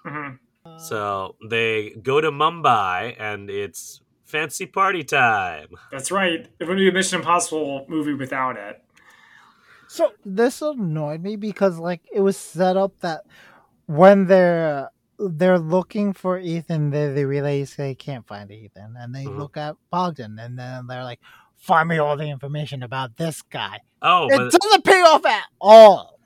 Mhm. 0.04 0.38
So 0.76 1.36
they 1.48 1.90
go 2.02 2.20
to 2.20 2.30
Mumbai, 2.30 3.14
and 3.18 3.50
it's 3.50 4.00
fancy 4.24 4.66
party 4.66 5.04
time. 5.04 5.68
That's 5.90 6.10
right. 6.10 6.46
It 6.58 6.64
wouldn't 6.64 6.78
be 6.78 6.88
a 6.88 6.92
Mission 6.92 7.20
Impossible 7.20 7.84
movie 7.88 8.14
without 8.14 8.56
it. 8.56 8.82
So 9.88 10.12
this 10.24 10.62
annoyed 10.62 11.22
me 11.22 11.36
because 11.36 11.78
like 11.78 12.00
it 12.12 12.20
was 12.20 12.36
set 12.36 12.76
up 12.76 12.98
that 13.00 13.22
when 13.86 14.26
they're 14.26 14.90
they're 15.18 15.58
looking 15.58 16.12
for 16.14 16.38
Ethan, 16.38 16.90
they, 16.90 17.12
they 17.12 17.24
realize 17.24 17.76
they 17.76 17.94
can't 17.94 18.26
find 18.26 18.50
Ethan, 18.50 18.96
and 18.98 19.14
they 19.14 19.26
Mhm. 19.26 19.38
look 19.38 19.56
at 19.56 19.76
Bogdan, 19.90 20.38
and 20.38 20.58
then 20.58 20.86
they're 20.88 21.04
like, 21.04 21.20
"Find 21.62 21.88
me 21.88 21.96
all 21.98 22.16
the 22.18 22.28
information 22.28 22.82
about 22.82 23.16
this 23.16 23.40
guy." 23.40 23.80
Oh, 24.02 24.28
it 24.30 24.52
doesn't 24.52 24.84
pay 24.84 25.00
off 25.00 25.24
at 25.24 25.44
all. 25.60 26.18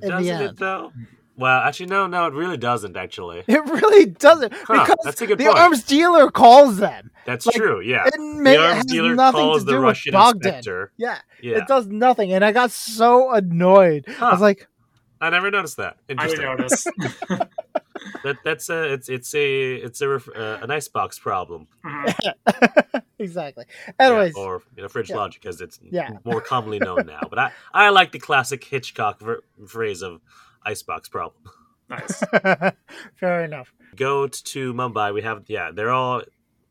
doesn't 0.00 0.24
it 0.42 0.56
though? 0.56 0.92
Well, 1.38 1.60
actually, 1.60 1.86
no, 1.86 2.06
no, 2.06 2.26
it 2.28 2.32
really 2.32 2.56
doesn't. 2.56 2.96
Actually, 2.96 3.44
It 3.46 3.62
really 3.68 4.06
doesn't 4.06 4.54
Huh, 4.54 4.84
because 4.86 4.96
that's 5.04 5.20
a 5.20 5.26
good 5.26 5.36
the 5.36 5.44
point. 5.44 5.58
arms 5.58 5.84
dealer 5.84 6.30
calls 6.30 6.78
them. 6.78 7.10
that's 7.26 7.44
like, 7.44 7.56
true. 7.56 7.82
Yeah, 7.82 8.06
It, 8.06 8.18
may, 8.18 8.56
the 8.56 8.62
arms 8.62 8.76
has 8.76 8.84
dealer 8.86 9.14
nothing 9.14 9.40
calls 9.42 9.64
the 9.66 9.78
Russian 9.78 10.12
with 10.14 10.18
Bogdan. 10.18 10.46
inspector. 10.54 10.92
Yeah, 10.96 11.18
Yeah, 11.42 11.58
it 11.58 11.66
does 11.68 11.88
nothing, 11.88 12.32
and 12.32 12.42
I 12.42 12.52
got 12.52 12.70
so 12.70 13.32
annoyed. 13.34 14.06
I 14.18 14.30
was 14.32 14.40
like, 14.40 14.66
I 15.20 15.28
never 15.28 15.50
noticed 15.50 15.76
that. 15.76 15.98
I 16.08 16.12
Interesting. 16.12 16.94
notice. 18.04 18.20
that 18.24 18.36
that's 18.44 18.68
a 18.70 18.92
it's 18.92 19.08
it's 19.08 19.34
a 19.34 19.74
it's 19.76 20.00
a 20.00 20.08
ref- 20.08 20.28
uh, 20.36 20.58
an 20.62 20.70
icebox 20.70 21.18
problem. 21.18 21.66
Mhm. 21.84 23.02
exactly. 23.18 23.64
Yeah, 23.86 23.92
Anyways, 24.06 24.34
or 24.36 24.62
you 24.76 24.82
know, 24.82 24.88
fridge 24.88 25.10
yeah. 25.10 25.16
logic, 25.16 25.46
as 25.46 25.60
it's 25.60 25.78
Yeah. 25.82 26.10
more 26.24 26.40
commonly 26.40 26.78
known 26.78 27.06
now. 27.06 27.20
But 27.28 27.38
I 27.38 27.52
I 27.72 27.88
like 27.90 28.12
the 28.12 28.18
classic 28.18 28.64
Hitchcock 28.64 29.20
ver- 29.20 29.42
phrase 29.66 30.02
of 30.02 30.20
icebox 30.64 31.08
problem. 31.08 31.42
Nice. 31.88 32.22
fair 33.16 33.44
enough. 33.44 33.72
go 33.94 34.26
to 34.26 34.74
Mumbai. 34.74 35.14
We 35.14 35.22
have 35.22 35.44
yeah, 35.48 35.70
they're 35.72 35.90
all 35.92 36.22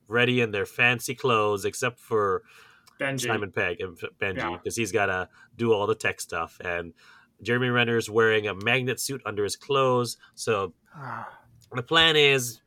ready 0.08 0.42
in 0.42 0.52
their 0.52 0.66
fancy 0.66 1.16
clothes 1.16 1.66
except 1.66 2.00
for 2.00 2.44
Benji. 3.00 3.22
Simon 3.28 3.52
Pegg 3.52 3.82
and 3.82 3.98
F- 4.02 4.10
Benji 4.20 4.38
Yeah. 4.38 4.52
because 4.58 4.76
he's 4.76 4.92
got 4.92 5.08
to 5.08 5.30
do 5.56 5.74
all 5.74 5.88
the 5.88 5.96
tech 5.96 6.22
stuff 6.22 6.60
and 6.64 6.94
Jeremy 7.42 7.68
Renner's 7.70 8.10
wearing 8.10 8.48
a 8.48 8.54
magnet 8.54 9.00
suit 9.00 9.22
under 9.26 9.44
his 9.44 9.56
clothes. 9.58 10.18
So 10.36 10.74
the 11.74 11.84
plan 11.84 12.16
is 12.16 12.62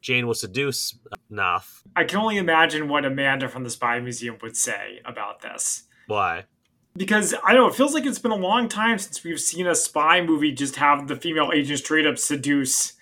Jane 0.00 0.26
will 0.26 0.34
seduce 0.34 0.98
Nath. 1.30 1.82
I 1.96 2.04
can 2.04 2.18
only 2.18 2.36
imagine 2.36 2.88
what 2.88 3.04
Amanda 3.04 3.48
from 3.48 3.64
the 3.64 3.70
Spy 3.70 3.98
Museum 4.00 4.36
would 4.42 4.56
say 4.56 5.00
about 5.04 5.40
this. 5.40 5.84
Why? 6.06 6.44
Because 6.96 7.34
I 7.44 7.52
don't 7.52 7.62
know, 7.62 7.68
it 7.68 7.74
feels 7.74 7.94
like 7.94 8.04
it's 8.06 8.18
been 8.18 8.30
a 8.30 8.36
long 8.36 8.68
time 8.68 8.98
since 8.98 9.24
we've 9.24 9.40
seen 9.40 9.66
a 9.66 9.74
spy 9.74 10.20
movie 10.20 10.52
just 10.52 10.76
have 10.76 11.08
the 11.08 11.16
female 11.16 11.50
agent 11.52 11.80
straight 11.80 12.06
up 12.06 12.18
seduce 12.18 12.92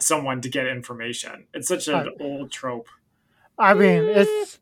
someone 0.00 0.40
to 0.42 0.48
get 0.50 0.66
information. 0.66 1.46
It's 1.54 1.68
such 1.68 1.88
an 1.88 1.94
Right. 1.94 2.08
old 2.20 2.50
trope. 2.50 2.88
I 3.58 3.72
mean, 3.74 4.02
it's 4.04 4.58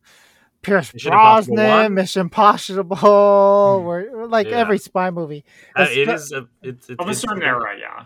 Pierce 0.62 0.92
Mission 0.92 1.12
Impossible 1.12 1.56
Brosnan, 1.56 1.82
one? 1.84 1.94
Mission 1.94 2.20
Impossible, 2.20 3.82
where 3.84 4.26
like 4.26 4.48
Yeah. 4.48 4.58
every 4.58 4.78
spy 4.78 5.10
movie. 5.10 5.44
Uh, 5.76 5.86
It's 5.88 5.96
it 5.96 6.06
fa- 6.06 6.14
is 6.14 6.32
a 6.32 6.48
it's, 6.62 6.90
it's 6.90 7.00
Of 7.00 7.06
a 7.06 7.10
it's- 7.10 7.20
certain 7.22 7.42
era, 7.42 7.76
yeah. 7.78 8.04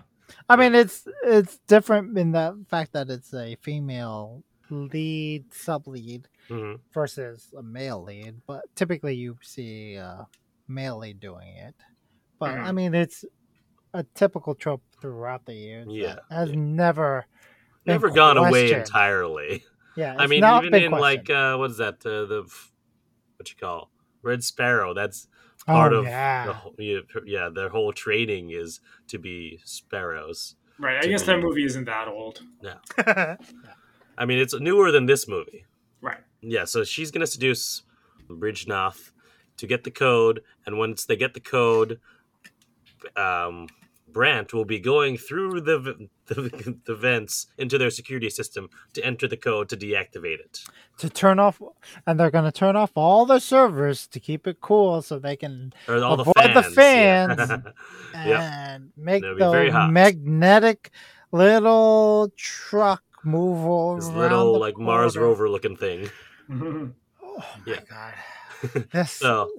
I 0.48 0.56
mean, 0.56 0.74
it's 0.74 1.06
it's 1.24 1.58
different 1.66 2.16
in 2.18 2.32
the 2.32 2.64
fact 2.68 2.92
that 2.92 3.08
it's 3.10 3.32
a 3.32 3.56
female 3.62 4.42
lead, 4.70 5.44
sub 5.52 5.86
lead 5.88 6.28
Mhm. 6.50 6.80
versus 6.92 7.52
a 7.56 7.62
male 7.62 8.02
lead. 8.02 8.42
But 8.46 8.64
typically, 8.76 9.14
you 9.14 9.38
see 9.42 9.94
a 9.94 10.26
male 10.68 10.98
lead 10.98 11.20
doing 11.20 11.56
it. 11.56 11.74
But 12.38 12.58
I 12.58 12.70
Mhm. 12.70 12.74
mean, 12.74 12.94
it's 12.94 13.24
a 13.94 14.04
typical 14.14 14.54
trope 14.54 14.82
throughout 15.00 15.44
the 15.46 15.54
years. 15.54 15.88
Yeah, 15.90 16.16
has 16.30 16.50
yeah. 16.50 16.56
never 16.56 17.26
Never 17.86 18.08
gone 18.10 18.38
away 18.38 18.72
entirely. 18.72 19.62
Yeah, 19.94 20.14
I 20.18 20.26
mean, 20.26 20.42
even 20.44 20.74
in 20.74 20.90
like 20.92 21.28
uh, 21.30 21.56
what 21.56 21.70
is 21.70 21.76
that? 21.78 22.04
Uh, 22.04 22.24
the 22.24 22.42
what 23.36 23.50
you 23.50 23.56
call 23.56 23.90
Red 24.22 24.42
Sparrow? 24.42 24.94
That's 24.94 25.28
part 25.66 25.92
oh, 25.92 26.00
of 26.00 26.04
yeah. 26.06 26.46
the 26.46 26.52
whole, 26.52 26.74
yeah, 26.78 27.00
yeah, 27.24 27.48
their 27.52 27.68
whole 27.68 27.92
training 27.92 28.50
is 28.50 28.80
to 29.08 29.18
be 29.18 29.60
sparrows. 29.64 30.56
Right. 30.78 31.04
I 31.04 31.06
guess 31.06 31.22
me. 31.22 31.26
that 31.34 31.40
movie 31.40 31.64
isn't 31.64 31.84
that 31.84 32.08
old. 32.08 32.42
No 32.62 32.74
i 34.18 34.24
mean, 34.24 34.38
it's 34.38 34.58
newer 34.58 34.90
than 34.90 35.06
this 35.06 35.28
movie. 35.28 35.64
Right. 36.00 36.20
Yeah, 36.40 36.64
so 36.64 36.84
she's 36.84 37.10
gonna 37.10 37.26
seduce 37.26 37.82
Brij 38.28 38.66
Nath 38.66 39.12
to 39.56 39.66
get 39.66 39.84
the 39.84 39.90
code, 39.90 40.42
and 40.66 40.78
once 40.78 41.04
they 41.04 41.16
get 41.16 41.34
the 41.34 41.40
code, 41.40 42.00
um, 43.16 43.68
Brandt 44.14 44.54
will 44.54 44.64
be 44.64 44.78
going 44.80 45.18
through 45.18 45.60
the, 45.60 46.08
the 46.26 46.78
the 46.86 46.94
vents 46.94 47.48
into 47.58 47.76
their 47.76 47.90
security 47.90 48.30
system 48.30 48.70
to 48.94 49.04
enter 49.04 49.28
the 49.28 49.36
code 49.36 49.68
to 49.68 49.76
deactivate 49.76 50.40
it. 50.40 50.60
to 50.98 51.10
turn 51.10 51.38
off, 51.38 51.60
and 52.06 52.18
they're 52.18 52.30
going 52.30 52.44
to 52.50 52.52
turn 52.52 52.76
off 52.76 52.92
all 52.94 53.26
the 53.26 53.40
servers 53.40 54.06
to 54.06 54.18
keep 54.20 54.46
it 54.46 54.62
cool, 54.62 55.02
so 55.02 55.18
they 55.18 55.36
can 55.36 55.74
Or 55.88 56.02
all 56.02 56.18
Avoid 56.18 56.34
the 56.36 56.62
the 56.62 56.62
fans. 56.62 57.36
yeah. 57.38 57.46
fans. 57.46 57.62
Yep. 58.14 58.40
and 58.40 58.92
make 58.96 59.22
It'll 59.24 59.34
be 59.34 59.40
very 59.40 59.70
the 59.70 59.88
magnetic 59.88 60.90
little 61.32 62.32
truck 62.36 63.02
move 63.24 63.66
all 63.66 63.96
this 63.96 64.06
around 64.06 64.16
little 64.30 64.60
like 64.60 64.78
Mars 64.78 65.16
rover 65.16 65.48
looking 65.50 65.76
thing. 65.76 66.08
Oh 67.36 67.42
my 67.66 67.72
Yeah. 67.74 67.80
god! 67.90 68.14
This 68.92 69.10
So 69.10 69.50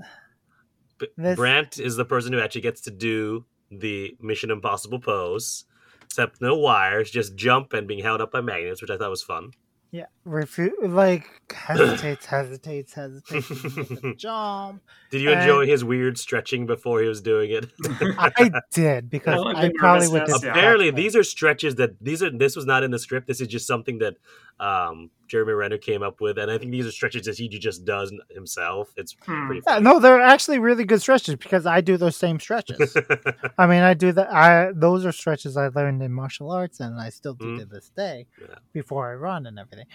This- 1.17 1.35
Brandt 1.35 1.77
is 1.77 1.97
the 1.97 2.05
person 2.05 2.31
who 2.31 2.39
actually 2.39 2.61
gets 2.61 2.79
to 2.81 2.91
do 2.91 3.45
the 3.71 4.15
Mission 4.21 4.51
Impossible 4.51 4.99
pose, 4.99 5.65
except 6.03 6.41
no 6.41 6.55
wires, 6.57 7.11
just 7.11 7.35
jump 7.35 7.73
and 7.73 7.87
being 7.87 8.03
held 8.03 8.21
up 8.21 8.31
by 8.31 8.41
magnets, 8.41 8.81
which 8.81 8.91
I 8.91 8.97
thought 8.97 9.09
was 9.09 9.23
fun. 9.23 9.51
yeah, 9.91 10.05
refu- 10.27 10.71
like 10.81 11.25
hesitates, 11.53 12.25
hesitates, 12.35 12.93
hesitates, 12.93 13.47
to 13.47 13.71
make 13.77 14.01
the 14.01 14.13
jump. 14.17 14.81
Did 15.09 15.21
you 15.21 15.31
And- 15.31 15.41
enjoy 15.41 15.65
his 15.67 15.83
weird 15.85 16.17
stretching 16.17 16.65
before 16.65 17.01
he 17.01 17.07
was 17.07 17.21
doing 17.21 17.51
it? 17.51 17.65
I 18.17 18.51
did 18.73 19.09
because 19.09 19.35
Well, 19.35 19.55
I 19.55 19.71
probably 19.77 20.07
would. 20.09 20.19
nervousness, 20.19 20.41
do 20.41 20.47
yeah. 20.47 20.51
Apparently, 20.53 20.91
these 20.91 21.15
are 21.15 21.23
stretches 21.23 21.75
that 21.75 21.91
these 22.03 22.21
are. 22.21 22.29
This 22.29 22.55
was 22.57 22.65
not 22.65 22.83
in 22.83 22.91
the 22.91 22.99
script. 22.99 23.27
This 23.27 23.39
is 23.39 23.47
just 23.47 23.67
something 23.67 23.99
that 23.99 24.15
um, 24.59 25.09
Jeremy 25.27 25.53
Renner 25.53 25.77
came 25.77 26.01
up 26.03 26.21
with, 26.21 26.37
and 26.37 26.49
I 26.49 26.57
think 26.57 26.71
these 26.71 26.85
are 26.85 26.91
stretches 26.91 27.25
that 27.25 27.37
he 27.37 27.47
just 27.49 27.83
does 27.85 28.13
himself. 28.29 28.93
It's 28.95 29.15
Hmm. 29.25 29.45
pretty 29.47 29.61
Yeah, 29.67 29.79
no, 29.79 29.99
they're 29.99 30.21
actually 30.21 30.59
really 30.59 30.83
good 30.85 31.01
stretches 31.01 31.35
because 31.35 31.65
I 31.65 31.81
do 31.81 31.97
those 31.97 32.15
same 32.15 32.39
stretches. 32.39 32.95
I 33.57 33.67
mean, 33.67 33.81
I 33.83 33.93
do 33.93 34.11
that. 34.13 34.31
I 34.33 34.71
those 34.73 35.05
are 35.05 35.11
stretches 35.11 35.57
I 35.57 35.67
learned 35.69 36.01
in 36.01 36.11
martial 36.13 36.51
arts, 36.51 36.79
and 36.79 36.99
I 36.99 37.09
still 37.09 37.33
do 37.33 37.45
Mm. 37.47 37.59
to 37.59 37.65
this 37.65 37.91
day 37.95 38.27
Yeah. 38.39 38.55
before 38.73 39.11
I 39.11 39.15
run 39.15 39.45
and 39.45 39.57
everything. 39.59 39.87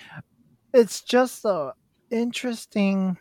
It's 0.73 1.03
just 1.03 1.45
a 1.45 1.73
interesting 2.11 3.19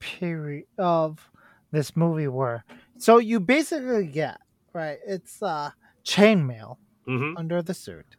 period 0.00 0.64
of 0.78 1.30
this 1.72 1.94
movie 1.96 2.28
where 2.28 2.64
so 2.98 3.18
you 3.18 3.38
basically 3.40 4.06
get 4.06 4.38
right. 4.74 4.98
It's 5.06 5.42
uh 5.42 5.70
chainmail 6.06 6.76
hmm 7.06 7.34
under 7.36 7.62
the 7.62 7.74
suit. 7.74 8.16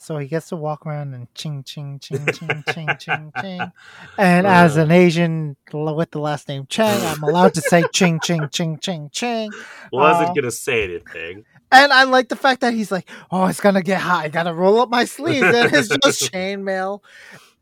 So 0.00 0.16
he 0.16 0.26
gets 0.28 0.48
to 0.48 0.56
walk 0.56 0.86
around 0.86 1.12
and 1.12 1.28
ching 1.34 1.62
ching 1.62 1.98
ching 2.00 2.32
ching 2.32 2.64
ching 2.66 2.96
ching 2.98 3.32
ching. 3.40 3.72
And 4.16 4.46
as 4.46 4.78
an 4.78 4.90
Asian 4.90 5.58
with 5.72 6.10
the 6.10 6.20
last 6.20 6.48
name 6.48 6.64
Chang, 6.70 7.04
I'm 7.04 7.22
allowed 7.22 7.52
to 7.54 7.60
say 7.60 7.84
ching 7.92 8.18
ching 8.20 8.48
ching 8.48 8.78
ching 8.78 9.10
ching. 9.12 9.52
Wasn't 9.92 10.30
Uh, 10.30 10.32
gonna 10.32 10.50
say 10.50 10.84
anything. 10.84 11.44
And 11.70 11.92
I 11.92 12.04
like 12.04 12.30
the 12.30 12.36
fact 12.36 12.62
that 12.62 12.72
he's 12.72 12.90
like, 12.90 13.10
"Oh, 13.30 13.44
it's 13.46 13.60
gonna 13.60 13.82
get 13.82 14.00
hot. 14.00 14.24
I 14.24 14.28
gotta 14.28 14.54
roll 14.54 14.80
up 14.80 14.88
my 14.88 15.04
sleeves." 15.04 15.46
And 15.54 15.72
it's 15.74 15.88
just 15.88 16.20
chainmail. 16.32 17.00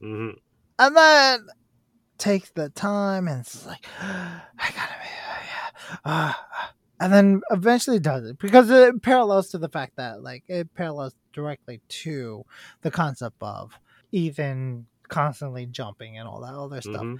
hmm 0.01 0.31
And 0.79 0.97
then 0.97 1.47
takes 2.19 2.51
the 2.53 2.69
time 2.71 3.27
and 3.29 3.41
it's 3.41 3.67
like, 3.67 3.85
"I 4.01 4.71
gotta 4.75 4.95
be, 5.03 5.09
yeah." 5.11 5.97
Uh, 6.05 6.33
and 7.01 7.13
then 7.13 7.41
eventually 7.51 7.99
does 7.99 8.25
it 8.29 8.39
because 8.39 8.71
it 8.71 9.03
parallels 9.03 9.49
to 9.51 9.59
the 9.59 9.69
fact 9.69 9.95
that 9.97 10.23
like 10.23 10.45
it 10.49 10.73
parallels 10.75 11.15
directly 11.39 11.81
to 11.89 12.45
the 12.83 12.91
concept 12.91 13.37
of 13.41 13.79
Ethan 14.13 14.87
constantly 15.09 15.67
jumping 15.67 16.19
and 16.19 16.27
all 16.29 16.41
that 16.41 16.55
other 16.55 16.81
stuff. 16.81 17.03
hmm 17.03 17.17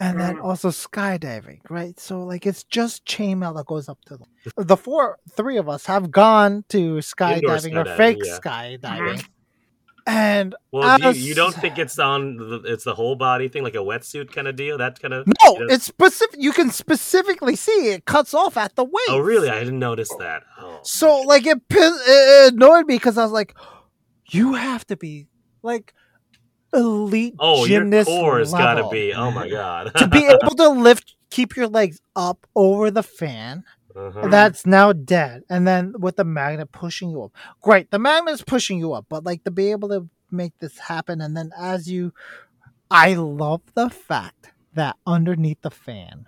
and 0.00 0.18
then 0.18 0.36
Mhm. 0.36 0.44
also 0.44 0.70
skydiving, 0.70 1.60
right? 1.70 2.00
So 2.00 2.24
like 2.24 2.44
it's 2.46 2.64
just 2.64 3.04
chainmail 3.06 3.54
that 3.56 3.66
goes 3.66 3.88
up 3.88 3.98
to 4.06 4.16
the 4.16 4.26
the 4.64 4.76
four 4.76 5.18
three 5.30 5.58
of 5.58 5.68
us 5.68 5.86
have 5.86 6.10
gone 6.10 6.64
to 6.70 6.94
skydiving 6.96 7.74
or 7.76 7.84
fake 7.96 8.24
yeah. 8.24 8.38
skydiving, 8.40 9.24
and 10.06 10.54
Well, 10.72 10.98
do 10.98 11.10
you, 11.10 11.28
you 11.28 11.34
don't 11.34 11.54
think 11.54 11.78
it's 11.78 11.98
on? 11.98 12.36
The, 12.36 12.62
it's 12.64 12.84
the 12.84 12.94
whole 12.94 13.16
body 13.16 13.48
thing, 13.48 13.62
like 13.62 13.74
a 13.74 13.78
wetsuit 13.78 14.32
kind 14.32 14.48
of 14.48 14.56
deal. 14.56 14.78
That 14.78 15.00
kind 15.00 15.14
of. 15.14 15.26
no, 15.26 15.56
it's 15.68 15.84
specific. 15.84 16.40
You 16.40 16.52
can 16.52 16.70
specifically 16.70 17.56
see 17.56 17.92
it 17.92 18.04
cuts 18.04 18.34
off 18.34 18.56
at 18.56 18.74
the 18.76 18.84
waist. 18.84 19.08
Oh, 19.08 19.18
really? 19.18 19.48
I 19.48 19.60
didn't 19.60 19.78
notice 19.78 20.10
that. 20.18 20.42
Oh. 20.58 20.80
So 20.82 21.20
like 21.20 21.46
it, 21.46 21.60
it 21.70 22.54
annoyed 22.54 22.86
me 22.86 22.96
because 22.96 23.18
I 23.18 23.22
was 23.22 23.32
like, 23.32 23.54
you 24.30 24.54
have 24.54 24.86
to 24.88 24.96
be 24.96 25.28
like 25.62 25.94
elite 26.74 27.34
Oh, 27.38 27.64
your 27.64 27.80
gymnast 27.80 28.08
core 28.08 28.38
has 28.38 28.52
got 28.52 28.74
to 28.74 28.88
be. 28.88 29.12
Oh 29.12 29.30
my 29.30 29.48
god. 29.48 29.92
to 29.96 30.08
be 30.08 30.24
able 30.42 30.54
to 30.56 30.68
lift, 30.70 31.14
keep 31.30 31.56
your 31.56 31.68
legs 31.68 32.00
up 32.16 32.46
over 32.54 32.90
the 32.90 33.02
fan. 33.02 33.64
Uh-huh. 33.94 34.28
that's 34.28 34.64
now 34.66 34.92
dead 34.92 35.42
and 35.50 35.66
then 35.66 35.94
with 35.98 36.16
the 36.16 36.24
magnet 36.24 36.72
pushing 36.72 37.10
you 37.10 37.22
up 37.24 37.32
great 37.60 37.90
the 37.90 37.98
magnet's 37.98 38.42
pushing 38.42 38.78
you 38.78 38.92
up 38.92 39.06
but 39.08 39.24
like 39.24 39.44
to 39.44 39.50
be 39.50 39.70
able 39.70 39.88
to 39.88 40.08
make 40.30 40.52
this 40.60 40.78
happen 40.78 41.20
and 41.20 41.36
then 41.36 41.50
as 41.58 41.90
you 41.90 42.12
i 42.90 43.14
love 43.14 43.60
the 43.74 43.90
fact 43.90 44.52
that 44.74 44.96
underneath 45.06 45.60
the 45.62 45.70
fan 45.70 46.26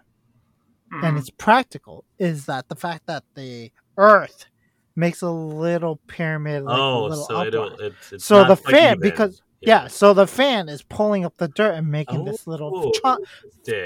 Mhm. 0.92 1.04
and 1.04 1.18
it's 1.18 1.30
practical 1.30 2.04
is 2.18 2.46
that 2.46 2.68
the 2.68 2.76
fact 2.76 3.06
that 3.06 3.24
the 3.34 3.72
earth 3.96 4.46
makes 4.96 5.22
a 5.22 5.30
little 5.30 5.96
pyramid 6.06 6.62
like 6.64 6.78
a 6.78 6.82
oh, 6.82 7.04
little 7.04 7.24
so 7.24 7.40
it, 7.40 7.54
it's, 7.80 8.12
it's 8.12 8.24
so 8.24 8.44
the 8.44 8.56
fan 8.56 8.98
because 9.00 9.42
yeah. 9.66 9.86
so 9.88 10.14
the 10.14 10.26
fan 10.26 10.68
is 10.68 10.82
pulling 10.82 11.24
up 11.24 11.36
the 11.36 11.48
dirt 11.48 11.72
and 11.74 11.90
making 11.90 12.24
this 12.24 12.46
little 12.46 12.70
Oh, 12.74 12.90
cha- 13.00 13.18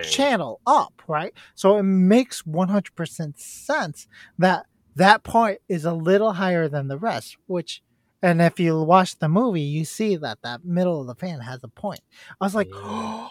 channel 0.03 0.61
up, 0.67 1.03
right? 1.07 1.33
So 1.55 1.77
it 1.77 1.83
makes 1.83 2.43
100% 2.43 3.39
sense 3.39 4.07
that 4.39 4.67
that 4.97 5.23
part 5.23 5.59
is 5.69 5.85
a 5.85 5.93
little 5.93 6.33
higher 6.33 6.69
than 6.69 6.89
the 6.89 6.99
rest, 6.99 7.37
which, 7.47 7.83
and 8.23 8.43
if 8.43 8.59
you 8.59 8.81
watch 8.83 9.19
the 9.19 9.29
movie, 9.29 9.61
you 9.63 9.85
see 9.85 10.17
that 10.17 10.39
that 10.43 10.65
middle 10.65 11.01
of 11.01 11.07
the 11.07 11.15
fan 11.15 11.41
has 11.41 11.61
a 11.63 11.69
point. 11.69 12.01
I 12.41 12.45
was 12.45 12.55
like, 12.55 12.69
Yeah. 12.69 12.81
Mm. 12.81 12.83
oh, 12.85 13.31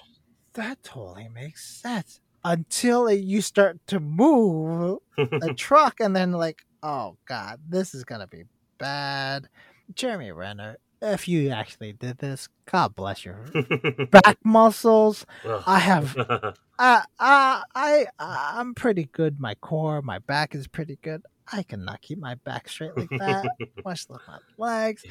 that 0.54 0.82
totally 0.84 1.28
makes 1.34 1.66
sense 1.82 2.20
until 2.46 3.08
it, 3.08 3.20
you 3.20 3.42
start 3.42 3.80
to 3.88 4.00
move 4.00 5.00
the 5.18 5.54
truck 5.58 6.00
and 6.00 6.16
then 6.16 6.32
like, 6.32 6.64
oh 6.84 7.18
God, 7.28 7.60
this 7.68 7.94
is 7.94 8.04
going 8.06 8.22
to 8.22 8.28
be 8.28 8.44
bad. 8.78 9.50
Jeremy 9.94 10.32
Renner, 10.32 10.78
if 11.02 11.28
you 11.28 11.50
actually 11.50 11.94
did 11.94 12.18
this, 12.20 12.48
God 12.70 12.96
bless 12.96 13.26
your 13.26 13.46
back 14.12 14.38
muscles. 14.44 15.26
I 15.66 15.80
have 15.80 16.16
uh, 16.20 16.54
uh, 16.80 17.04
I 17.20 18.06
I'm 18.20 18.74
pretty 18.76 19.06
good. 19.12 19.40
My 19.40 19.56
core, 19.56 20.02
my 20.02 20.20
back 20.20 20.56
is 20.56 20.68
pretty 20.68 20.98
good. 21.02 21.22
I 21.52 21.64
cannot 21.64 22.02
keep 22.02 22.20
my 22.20 22.36
back 22.36 22.68
straight 22.70 22.96
like 22.98 23.10
that. 23.20 23.46
much 23.86 24.06
less 24.10 24.22
my 24.28 24.38
legs. 24.58 25.06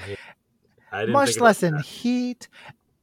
I 0.92 1.00
didn't 1.00 1.12
Much 1.12 1.38
less 1.40 1.62
in 1.62 1.74
that. 1.74 1.84
heat. 1.84 2.48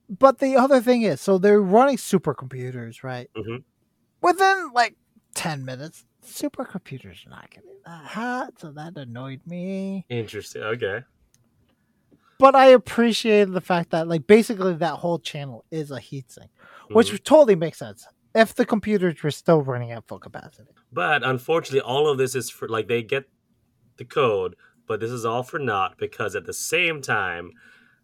But 0.09 0.39
the 0.39 0.55
other 0.57 0.81
thing 0.81 1.01
is, 1.03 1.21
so 1.21 1.37
they're 1.37 1.61
running 1.61 1.97
supercomputers, 1.97 3.03
right? 3.03 3.29
Mhm. 3.35 3.63
Within 4.21 4.71
like 4.73 4.95
ten 5.33 5.65
minutes, 5.65 6.05
supercomputers 6.23 7.25
are 7.25 7.29
not 7.31 7.49
getting 7.49 7.69
that 7.85 8.05
hot, 8.05 8.59
so 8.59 8.71
that 8.73 8.97
annoyed 8.97 9.41
me. 9.45 10.05
Interesting. 10.09 10.61
Okay. 10.63 10.99
But 12.43 12.55
I 12.55 12.65
appreciated 12.65 13.53
the 13.53 13.61
fact 13.61 13.91
that, 13.91 14.09
like, 14.09 14.27
basically 14.27 14.73
that 14.73 14.95
whole 14.95 15.17
channel 15.17 15.63
is 15.71 15.91
a 15.91 15.99
heat 16.01 16.29
sink, 16.29 16.51
which 16.89 17.23
totally 17.23 17.55
makes 17.55 17.77
sense 17.77 18.05
if 18.35 18.53
the 18.53 18.65
computers 18.65 19.23
were 19.23 19.31
still 19.31 19.61
running 19.61 19.93
at 19.93 20.05
full 20.09 20.19
capacity. 20.19 20.69
But 20.91 21.23
unfortunately, 21.23 21.79
all 21.79 22.09
of 22.09 22.17
this 22.17 22.35
is 22.35 22.49
for 22.49 22.67
like 22.67 22.89
they 22.89 23.01
get 23.01 23.29
the 23.95 24.03
code, 24.03 24.57
but 24.89 24.99
this 24.99 25.09
is 25.09 25.23
all 25.23 25.41
for 25.41 25.57
naught 25.57 25.97
because 25.97 26.35
at 26.35 26.45
the 26.45 26.51
same 26.51 27.01
time, 27.01 27.51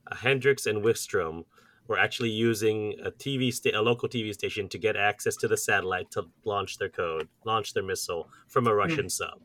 uh, 0.09 0.15
Hendricks 0.15 0.65
and 0.65 0.85
Wistrom 0.85 1.43
were 1.87 1.99
actually 1.99 2.29
using 2.29 2.95
a 3.03 3.11
TV 3.11 3.51
sta- 3.53 3.77
a 3.77 3.81
local 3.81 4.07
TV 4.07 4.33
station 4.33 4.69
to 4.69 4.77
get 4.77 4.95
access 4.95 5.35
to 5.35 5.49
the 5.49 5.57
satellite 5.57 6.11
to 6.11 6.23
launch 6.45 6.77
their 6.77 6.87
code, 6.87 7.27
launch 7.43 7.73
their 7.73 7.83
missile 7.83 8.29
from 8.47 8.67
a 8.67 8.73
Russian 8.73 9.09
sub. 9.09 9.41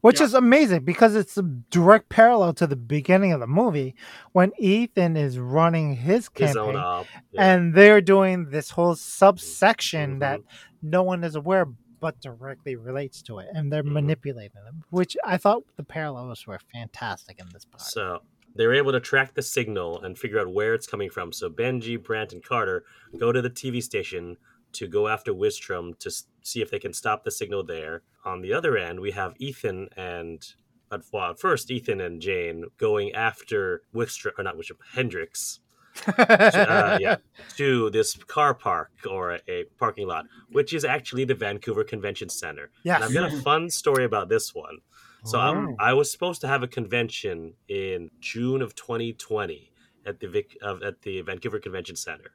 Which 0.00 0.20
Yeah. 0.20 0.26
is 0.26 0.34
amazing 0.34 0.84
because 0.84 1.16
it's 1.16 1.36
a 1.36 1.42
direct 1.42 2.08
parallel 2.08 2.52
to 2.54 2.66
the 2.66 2.76
beginning 2.76 3.32
of 3.32 3.40
the 3.40 3.46
movie 3.48 3.94
when 4.32 4.52
Ethan 4.58 5.16
is 5.16 5.38
running 5.38 5.94
his 5.96 6.30
His 6.34 6.54
campaign 6.54 6.58
own 6.58 6.76
op. 6.76 7.06
Yeah. 7.32 7.52
and 7.54 7.74
they're 7.74 8.00
doing 8.00 8.50
this 8.50 8.70
whole 8.70 8.94
subsection 8.94 10.16
Mhm. 10.16 10.20
that 10.20 10.40
no 10.82 11.02
one 11.02 11.24
is 11.24 11.34
aware 11.34 11.66
but 12.00 12.20
directly 12.20 12.76
relates 12.76 13.20
to 13.22 13.38
it 13.40 13.48
and 13.52 13.72
they're 13.72 13.82
Mhm. 13.82 13.90
manipulating 13.92 14.62
them 14.64 14.84
which 14.90 15.16
i 15.24 15.36
thought 15.36 15.64
the 15.76 15.82
parallels 15.82 16.46
were 16.46 16.60
fantastic 16.72 17.40
in 17.40 17.46
this 17.52 17.64
part 17.64 17.80
So 17.80 18.22
they 18.54 18.66
were 18.68 18.74
able 18.74 18.92
to 18.92 19.00
track 19.00 19.34
the 19.34 19.42
signal 19.42 20.00
and 20.02 20.16
figure 20.16 20.38
out 20.38 20.52
where 20.52 20.74
it's 20.74 20.86
coming 20.86 21.10
from. 21.10 21.32
So 21.32 21.48
Benji, 21.50 22.02
Brandt, 22.02 22.32
and 22.32 22.42
Carter 22.42 22.84
go 23.16 23.30
to 23.32 23.40
the 23.42 23.50
TV 23.50 23.80
station 23.80 24.36
to 24.72 24.86
go 24.88 25.06
after 25.08 25.32
Wistrom 25.32 25.96
to 26.00 26.10
see 26.42 26.60
if 26.62 26.70
they 26.70 26.78
can 26.78 26.92
stop 26.92 27.24
the 27.24 27.30
signal 27.30 27.62
there. 27.62 28.02
On 28.28 28.42
the 28.42 28.52
other 28.52 28.76
end, 28.76 29.00
we 29.00 29.12
have 29.12 29.34
Ethan 29.38 29.88
and 29.96 30.44
at 30.92 31.00
well, 31.12 31.34
first 31.34 31.70
Ethan 31.70 32.00
and 32.00 32.20
Jane 32.20 32.64
going 32.76 33.12
after 33.14 33.82
Wistrom 33.94 34.32
or 34.38 34.44
not 34.44 34.56
Wistrom 34.56 34.78
Hendricks. 34.92 35.60
Uh, 36.06 36.98
yeah, 37.00 37.16
to 37.56 37.90
this 37.90 38.14
car 38.16 38.54
park 38.54 38.90
or 39.10 39.38
a, 39.48 39.64
parking 39.78 40.06
lot, 40.06 40.26
which 40.50 40.74
is 40.74 40.84
actually 40.84 41.24
the 41.24 41.34
Vancouver 41.34 41.84
Convention 41.84 42.28
Center. 42.28 42.70
And 42.96 43.04
I've 43.04 43.14
got 43.14 43.32
a 43.32 43.40
fun 43.40 43.70
story 43.70 44.04
about 44.04 44.28
this 44.28 44.54
one. 44.54 44.78
So 45.24 45.38
Oh. 45.38 45.74
I, 45.78 45.90
I 45.90 45.92
was 45.94 46.12
supposed 46.12 46.40
to 46.42 46.48
have 46.48 46.62
a 46.62 46.68
convention 46.68 47.54
in 47.68 48.10
June 48.20 48.62
of 48.62 48.74
2020 48.74 49.72
at 50.06 50.20
the 50.20 50.28
Vic, 50.28 50.56
of, 50.62 50.82
at 50.82 51.02
the 51.02 51.22
Vancouver 51.22 51.58
Convention 51.58 51.96
Center. 51.96 52.32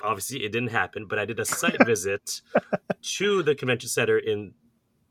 Obviously, 0.00 0.44
it 0.44 0.52
didn't 0.52 0.68
happen, 0.70 1.06
but 1.08 1.18
I 1.18 1.24
did 1.24 1.40
a 1.40 1.44
site 1.44 1.84
visit 1.86 2.40
to 3.02 3.42
the 3.42 3.54
convention 3.54 3.88
center 3.88 4.16
in 4.16 4.54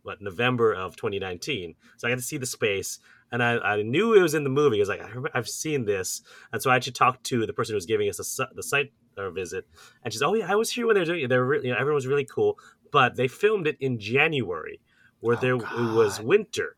what 0.07 0.21
November 0.21 0.73
of 0.73 0.95
2019. 0.95 1.75
So 1.97 2.07
I 2.07 2.11
got 2.11 2.17
to 2.17 2.23
see 2.23 2.38
the 2.38 2.45
space, 2.45 2.99
and 3.31 3.43
I, 3.43 3.57
I 3.57 3.81
knew 3.84 4.13
it 4.13 4.21
was 4.21 4.34
in 4.34 4.43
the 4.43 4.49
movie. 4.49 4.77
I 4.77 4.79
was 4.79 4.89
like, 4.89 5.01
I 5.01 5.07
remember, 5.09 5.29
I've 5.34 5.49
seen 5.49 5.85
this, 5.85 6.21
and 6.51 6.61
so 6.61 6.71
I 6.71 6.75
actually 6.75 6.93
talked 6.93 7.23
to 7.25 7.45
the 7.45 7.53
person 7.53 7.73
who 7.73 7.77
was 7.77 7.85
giving 7.85 8.09
us 8.09 8.17
the, 8.17 8.47
the 8.55 8.63
site 8.63 8.91
uh, 9.17 9.29
visit, 9.29 9.67
and 10.03 10.11
she's, 10.13 10.21
oh 10.23 10.34
yeah, 10.34 10.51
I 10.51 10.55
was 10.55 10.71
here 10.71 10.88
when 10.88 10.95
they 10.95 11.01
were 11.01 11.05
doing 11.05 11.23
it. 11.23 11.27
They're 11.29 11.45
really, 11.45 11.67
you 11.67 11.73
know, 11.73 11.79
everyone 11.79 11.95
was 11.95 12.07
really 12.07 12.25
cool, 12.25 12.57
but 12.91 13.15
they 13.15 13.27
filmed 13.27 13.67
it 13.67 13.77
in 13.79 13.99
January, 13.99 14.79
where 15.19 15.35
Oh, 15.38 15.39
there 15.41 15.55
it 15.55 15.93
was 15.93 16.19
winter 16.21 16.75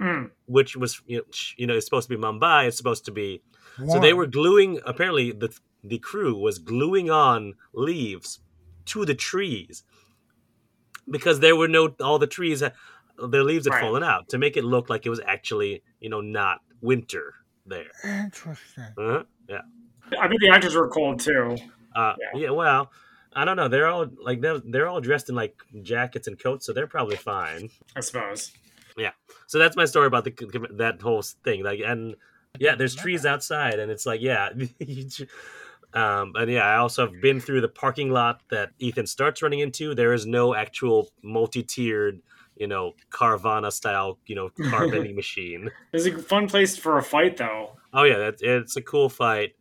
Mm. 0.00 0.30
which 0.46 0.76
was 0.76 1.02
you 1.06 1.18
know, 1.18 1.24
you 1.58 1.66
know 1.66 1.74
it's 1.74 1.84
supposed 1.84 2.08
to 2.08 2.16
be 2.16 2.22
Mumbai. 2.22 2.66
It's 2.66 2.78
supposed 2.78 3.04
to 3.04 3.10
be 3.12 3.42
so 3.86 4.00
they 4.00 4.14
were 4.14 4.26
gluing. 4.26 4.80
Apparently, 4.86 5.30
the 5.30 5.54
the 5.84 5.98
crew 5.98 6.34
was 6.38 6.58
gluing 6.58 7.10
on 7.10 7.52
leaves 7.74 8.40
to 8.86 9.04
the 9.04 9.14
trees 9.14 9.84
because 11.08 11.40
there 11.40 11.56
were 11.56 11.68
no 11.68 11.94
all 12.00 12.18
the 12.18 12.26
trees. 12.26 12.60
Their 12.60 13.44
leaves 13.44 13.66
had 13.66 13.74
Right. 13.74 13.80
fallen 13.82 14.02
out 14.02 14.28
to 14.30 14.38
make 14.38 14.56
it 14.56 14.64
look 14.64 14.88
like 14.88 15.04
it 15.06 15.10
was 15.10 15.20
actually 15.26 15.82
you 16.00 16.08
know 16.08 16.20
not 16.20 16.60
winter 16.80 17.34
there. 17.66 17.90
Interesting. 18.04 18.84
Uh-huh. 18.98 19.24
Yeah. 19.48 19.60
I 20.18 20.26
bet 20.26 20.38
the 20.40 20.50
actors 20.50 20.74
were 20.74 20.88
cold 20.88 21.20
too. 21.20 21.56
Uh, 21.94 22.14
Yeah. 22.34 22.40
yeah. 22.40 22.50
Well, 22.50 22.90
I 23.34 23.44
don't 23.44 23.56
know. 23.56 23.68
They're 23.68 23.86
all 23.86 24.06
like 24.20 24.40
they're, 24.40 24.58
they're 24.58 24.88
all 24.88 25.00
dressed 25.00 25.28
in 25.28 25.34
like 25.34 25.56
jackets 25.82 26.26
and 26.26 26.38
coats, 26.38 26.66
so 26.66 26.72
they're 26.72 26.86
probably 26.88 27.16
fine. 27.16 27.68
I 27.94 28.00
suppose. 28.00 28.52
Yeah. 28.96 29.12
So 29.46 29.58
that's 29.58 29.76
my 29.76 29.84
story 29.84 30.06
about 30.06 30.24
the 30.24 30.32
that 30.72 31.00
whole 31.00 31.22
thing. 31.22 31.62
Like, 31.62 31.80
and 31.84 32.16
yeah, 32.58 32.74
there's 32.74 32.94
trees 32.96 33.24
outside, 33.24 33.78
and 33.78 33.90
it's 33.90 34.04
like, 34.06 34.20
yeah. 34.20 34.48
um, 35.92 36.32
and 36.36 36.50
yeah, 36.50 36.64
I 36.64 36.76
also 36.76 37.06
have 37.06 37.20
been 37.20 37.40
through 37.40 37.60
the 37.62 37.68
parking 37.68 38.10
lot 38.10 38.42
that 38.50 38.70
Ethan 38.78 39.06
starts 39.06 39.42
running 39.42 39.60
into. 39.60 39.94
There 39.94 40.12
is 40.12 40.24
no 40.24 40.54
actual 40.54 41.08
multi-tiered, 41.22 42.20
you 42.56 42.68
know, 42.68 42.92
Carvana 43.10 43.72
style, 43.72 44.18
you 44.26 44.36
know, 44.36 44.50
car 44.70 44.88
bending 44.90 45.16
machine. 45.16 45.70
It's 45.92 46.06
a 46.06 46.16
fun 46.22 46.48
place 46.48 46.76
for 46.76 46.98
a 46.98 47.02
fight, 47.02 47.36
though. 47.36 47.76
Oh 47.92 48.04
yeah, 48.04 48.18
that's 48.18 48.42
it's 48.42 48.76
a 48.76 48.82
cool 48.82 49.08
fight, 49.08 49.54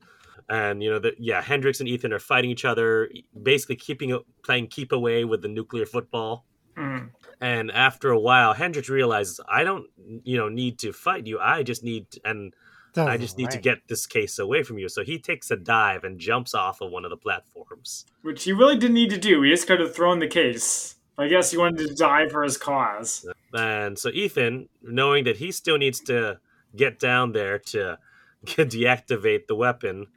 and 0.50 0.84
you 0.84 0.92
know 0.92 1.00
that 1.00 1.16
yeah, 1.18 1.42
Hendricks 1.42 1.80
and 1.80 1.90
Ethan 1.90 2.14
are 2.14 2.20
fighting 2.20 2.52
each 2.52 2.66
other, 2.66 3.10
basically 3.42 3.78
keeping 3.78 4.20
playing 4.44 4.68
keep 4.68 4.92
away 4.92 5.26
with 5.26 5.42
the 5.42 5.48
nuclear 5.48 5.88
football. 5.88 6.46
Mm. 6.78 7.10
And 7.42 7.72
after 7.72 8.12
a 8.12 8.20
while, 8.20 8.54
Hendricks 8.54 8.90
realizes 8.90 9.40
I 9.50 9.64
don't, 9.64 9.88
you 10.24 10.38
know, 10.38 10.50
need 10.50 10.78
to 10.80 10.94
fight 10.94 11.26
you. 11.26 11.40
I 11.40 11.64
just 11.64 11.84
need 11.84 12.06
and 12.24 12.54
I 12.98 13.18
just 13.18 13.38
need 13.38 13.52
to 13.52 13.60
get 13.60 13.88
this 13.88 14.06
case 14.06 14.40
away 14.40 14.64
from 14.64 14.78
you. 14.78 14.90
So 14.90 15.04
he 15.04 15.20
takes 15.20 15.52
a 15.52 15.56
dive 15.56 16.04
and 16.04 16.20
jumps 16.20 16.54
off 16.54 16.82
of 16.82 16.92
one 16.92 17.06
of 17.06 17.10
the 17.10 17.18
platforms. 17.18 18.06
Which 18.22 18.44
he 18.44 18.52
really 18.52 18.78
didn't 18.78 18.96
need 18.96 19.10
to 19.12 19.18
do. 19.18 19.42
He 19.42 19.52
just 19.52 19.68
could 19.68 19.80
have 19.80 19.96
thrown 19.96 20.20
the 20.20 20.28
case. 20.28 20.96
I 21.18 21.28
guess 21.28 21.52
he 21.52 21.58
wanted 21.58 21.88
to 21.88 21.96
die 21.96 22.30
for 22.30 22.44
his 22.44 22.58
cause. 22.58 23.28
And 23.54 24.00
so 24.00 24.10
Ethan, 24.10 24.70
knowing 24.82 25.26
that 25.26 25.38
he 25.38 25.52
still 25.52 25.78
needs 25.78 26.00
to 26.02 26.40
get 26.76 27.00
down 27.00 27.34
there 27.34 27.60
to 27.60 27.98
deactivate 28.46 29.48
the 29.48 29.56
weapon, 29.56 30.08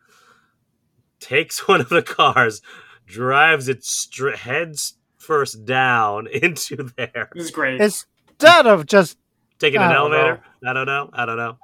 takes 1.19 1.66
one 1.69 1.81
of 1.81 1.89
the 1.89 2.03
cars, 2.03 2.62
drives 3.07 3.69
it 3.69 3.85
stra 3.85 4.36
heads 4.36 4.94
first 5.19 5.65
down 5.65 6.27
into 6.32 6.90
there. 6.97 7.31
It 7.35 7.35
was 7.35 7.51
great. 7.51 7.81
Instead 7.81 8.66
of 8.66 8.86
just 8.86 9.19
Taking 9.62 9.81
an 9.81 9.90
I 9.90 9.93
don't 9.93 10.12
elevator? 10.12 10.43
I 10.66 10.73
don't 10.73 10.86
know. 10.86 11.11
I 11.12 11.24
don't 11.24 11.36
know. 11.36 11.57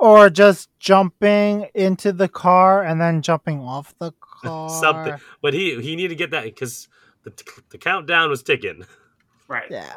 Or 0.00 0.30
just 0.30 0.70
jumping 0.80 1.68
into 1.74 2.10
the 2.12 2.26
car 2.28 2.82
and 2.82 2.98
then 3.00 3.20
jumping 3.22 3.60
off 3.60 3.94
the 3.98 4.12
car. 4.42 4.70
Something. 4.70 5.14
But 5.42 5.52
he 5.54 5.80
he 5.82 5.94
needed 5.94 6.08
to 6.10 6.14
get 6.14 6.30
that 6.30 6.44
because 6.44 6.88
the, 7.24 7.32
the 7.70 7.76
countdown 7.78 8.30
was 8.30 8.42
ticking. 8.42 8.84
right. 9.46 9.70
Yeah. 9.70 9.92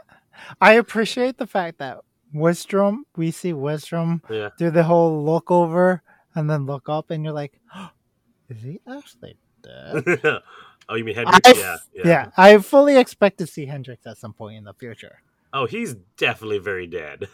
I 0.59 0.73
appreciate 0.73 1.37
the 1.37 1.47
fact 1.47 1.77
that 1.77 1.99
Wistrom, 2.35 3.03
we 3.15 3.31
see 3.31 3.53
Wistrom 3.53 4.21
Yeah. 4.29 4.49
do 4.57 4.69
the 4.71 4.83
whole 4.83 5.23
look 5.23 5.49
over 5.49 6.01
and 6.35 6.49
then 6.49 6.65
look 6.65 6.89
up 6.89 7.09
and 7.11 7.23
you're 7.23 7.33
like, 7.33 7.59
is 8.49 8.61
he 8.61 8.81
actually 8.85 9.37
dead? 9.61 10.03
oh, 10.89 10.95
you 10.95 11.05
mean 11.05 11.15
I 11.17 11.21
Hendricks? 11.21 11.49
f- 11.49 11.57
yeah, 11.57 11.77
yeah. 11.93 12.07
yeah, 12.07 12.29
I 12.35 12.57
fully 12.57 12.97
expect 12.97 13.37
to 13.37 13.47
see 13.47 13.67
Hendricks 13.67 14.05
at 14.05 14.17
some 14.17 14.33
point 14.33 14.57
in 14.57 14.63
the 14.65 14.73
future. 14.73 15.21
Oh, 15.53 15.65
he's 15.67 15.93
definitely 16.17 16.57
very 16.59 16.87
dead. 16.87 17.29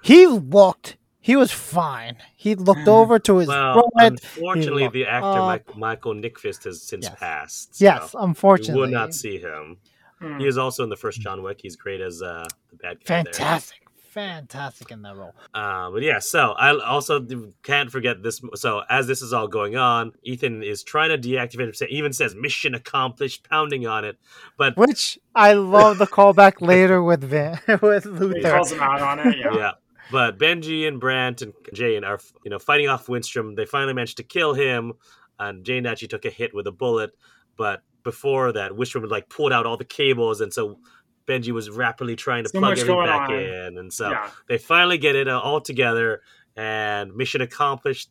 He 0.00 0.26
looked, 0.28 0.96
he 1.28 1.36
was 1.36 1.50
fine. 1.52 2.16
He 2.36 2.54
looked 2.54 2.86
Mhm. 2.88 2.98
over 3.00 3.18
to 3.18 3.36
his 3.38 3.48
Well, 3.48 3.90
right. 3.96 4.12
unfortunately, 4.12 4.84
looked 4.84 4.94
the 4.94 5.06
actor 5.06 5.26
up. 5.40 5.46
Mike, 5.52 5.76
Michael 5.76 6.14
Nyqvist 6.14 6.64
has 6.64 6.82
since 6.82 7.04
Yes. 7.06 7.14
passed. 7.18 7.76
so 7.76 7.84
Yes, 7.84 8.14
You 8.14 8.20
unfortunately. 8.20 8.80
would 8.80 8.90
not 8.90 9.14
see 9.14 9.36
him. 9.38 9.76
Mm. 10.22 10.40
He 10.40 10.46
is 10.46 10.56
also 10.58 10.82
in 10.84 10.90
the 10.90 10.96
first 11.04 11.20
John 11.20 11.42
Wick. 11.42 11.58
He's 11.62 11.76
great 11.76 12.00
as 12.00 12.22
uh, 12.22 12.46
the 12.70 12.76
bad 12.76 13.04
guy. 13.04 13.22
there. 13.22 13.32
Fantastic. 13.32 13.78
Fantastic 14.10 14.90
in 14.90 15.02
that 15.02 15.14
role. 15.14 15.32
Uh, 15.54 15.90
but 15.92 16.02
yeah, 16.02 16.18
so 16.18 16.52
I 16.52 16.76
also 16.82 17.24
can't 17.62 17.88
forget 17.92 18.22
this. 18.22 18.40
So 18.56 18.82
as 18.88 19.06
this 19.06 19.22
is 19.22 19.32
all 19.32 19.46
going 19.46 19.76
on, 19.76 20.12
Ethan 20.24 20.62
is 20.64 20.82
trying 20.82 21.10
to 21.10 21.18
deactivate 21.18 21.80
it. 21.80 21.90
Even 21.90 22.12
says 22.12 22.34
"mission 22.34 22.74
accomplished," 22.74 23.48
pounding 23.48 23.86
on 23.86 24.04
it. 24.04 24.18
But 24.56 24.76
Which 24.76 25.20
I 25.36 25.52
love 25.52 25.98
the 25.98 26.06
callback 26.06 26.60
later 26.72 27.00
with 27.02 27.22
Ving, 27.22 27.58
with 27.82 28.06
Luther. 28.06 28.28
He 28.28 28.34
Luther. 28.42 28.50
calls 28.50 28.72
him 28.72 28.80
out 28.80 29.02
on 29.02 29.18
it. 29.20 29.36
Yeah. 29.38 29.54
yeah. 29.54 29.70
But 30.10 30.38
Benji 30.38 30.88
and 30.88 31.00
Brandt 31.00 31.42
and 31.42 31.52
Jane 31.72 32.04
are, 32.04 32.18
you 32.44 32.50
know, 32.50 32.58
fighting 32.58 32.88
off 32.88 33.06
Wistrom. 33.06 33.56
They 33.56 33.66
finally 33.66 33.92
managed 33.92 34.16
to 34.18 34.22
kill 34.22 34.54
him, 34.54 34.94
and 35.38 35.64
Jane 35.64 35.86
actually 35.86 36.08
took 36.08 36.24
a 36.24 36.30
hit 36.30 36.54
with 36.54 36.66
a 36.66 36.72
bullet. 36.72 37.10
But 37.56 37.82
before 38.04 38.52
that, 38.52 38.72
Wistrom 38.72 39.02
had 39.02 39.10
like 39.10 39.28
pulled 39.28 39.52
out 39.52 39.66
all 39.66 39.76
the 39.76 39.84
cables, 39.84 40.40
and 40.40 40.52
so 40.52 40.78
Benji 41.26 41.50
was 41.50 41.68
rapidly 41.70 42.16
trying 42.16 42.44
to 42.44 42.50
So 42.50 42.58
plug 42.58 42.78
everything 42.78 43.04
back 43.04 43.28
on. 43.28 43.38
in, 43.38 43.78
and 43.78 43.92
so 43.92 44.10
yeah. 44.10 44.30
they 44.48 44.58
finally 44.58 44.98
get 44.98 45.14
it 45.14 45.28
uh, 45.28 45.38
all 45.38 45.60
together, 45.60 46.22
and 46.56 47.14
mission 47.14 47.40
accomplished. 47.40 48.10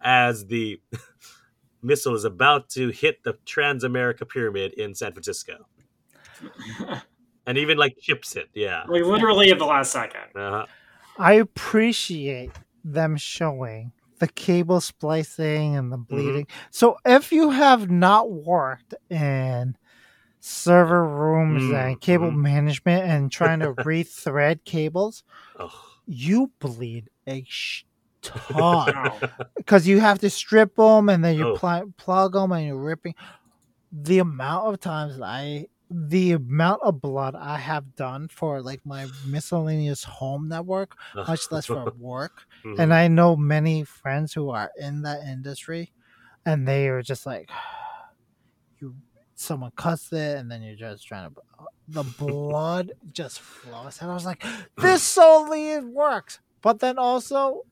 As 0.00 0.46
the 0.46 0.80
missile 1.82 2.14
is 2.14 2.24
about 2.24 2.68
to 2.70 2.90
hit 2.90 3.24
the 3.24 3.34
Transamerica 3.46 4.28
Pyramid 4.28 4.74
in 4.74 4.94
San 4.94 5.10
Francisco, 5.12 5.66
and 7.46 7.58
even 7.58 7.78
like 7.78 7.96
chips 8.00 8.36
it. 8.36 8.48
Yeah. 8.54 8.84
like 8.86 9.02
literally 9.02 9.50
at 9.50 9.58
the 9.58 9.64
last 9.64 9.90
second. 9.90 10.36
Uh-huh. 10.36 10.66
I 11.18 11.34
appreciate 11.34 12.52
them 12.84 13.16
showing 13.16 13.92
the 14.20 14.28
cable 14.28 14.80
splicing 14.80 15.76
and 15.76 15.92
the 15.92 15.96
bleeding. 15.98 16.46
So 16.70 16.96
if 17.04 17.30
you 17.32 17.50
have 17.50 17.90
not 17.90 18.30
worked 18.30 18.94
in 19.10 19.76
server 20.40 21.04
rooms 21.06 21.62
Mm, 21.64 21.74
and 21.90 22.00
cable 22.00 22.30
mhm. 22.30 22.36
management 22.36 23.04
and 23.04 23.30
trying 23.30 23.60
to 23.60 23.72
rethread 23.74 24.64
cables, 24.64 25.22
Oh. 25.58 25.70
you 26.06 26.50
bleed 26.60 27.10
a 27.26 27.44
sh- 27.46 27.84
ton 28.22 29.12
because 29.56 29.86
you 29.86 30.00
have 30.00 30.18
to 30.20 30.30
strip 30.30 30.76
them 30.76 31.08
and 31.08 31.24
then 31.24 31.36
you 31.36 31.54
pl- 31.56 31.92
plug 31.96 32.32
them 32.32 32.52
and 32.52 32.66
you're 32.66 32.76
ripping. 32.76 33.14
The 33.92 34.18
amount 34.18 34.68
of 34.74 34.80
times 34.80 35.18
that 35.18 35.24
I, 35.24 35.66
the 35.90 36.32
amount 36.32 36.82
of 36.82 37.00
blood 37.00 37.34
I 37.34 37.58
have 37.58 37.94
done 37.96 38.28
for 38.28 38.60
like 38.62 38.84
my 38.84 39.06
miscellaneous 39.26 40.04
home 40.04 40.48
network, 40.48 40.96
much 41.14 41.50
less 41.50 41.66
for 41.66 41.84
work. 41.98 42.42
Mhm. 42.64 42.78
And 42.78 42.94
I 42.94 43.08
know 43.08 43.36
many 43.36 43.84
friends 43.84 44.32
who 44.34 44.50
are 44.50 44.70
in 44.78 45.02
that 45.02 45.22
industry, 45.22 45.92
and 46.46 46.66
they 46.68 46.88
are 46.88 47.02
just 47.02 47.26
like, 47.26 47.50
you, 48.80 48.96
someone 49.34 49.72
cuts 49.76 50.12
it, 50.12 50.38
and 50.38 50.50
then 50.50 50.62
you're 50.62 50.76
just 50.76 51.06
trying 51.06 51.30
to, 51.30 51.40
the 51.88 52.04
blood 52.04 52.92
just 53.12 53.40
flows, 53.40 54.00
and 54.00 54.10
I 54.10 54.14
was 54.14 54.26
like, 54.26 54.44
this 54.76 55.16
only 55.18 55.80
works. 55.80 56.40
But 56.60 56.80
then 56.80 56.98
also, 56.98 57.62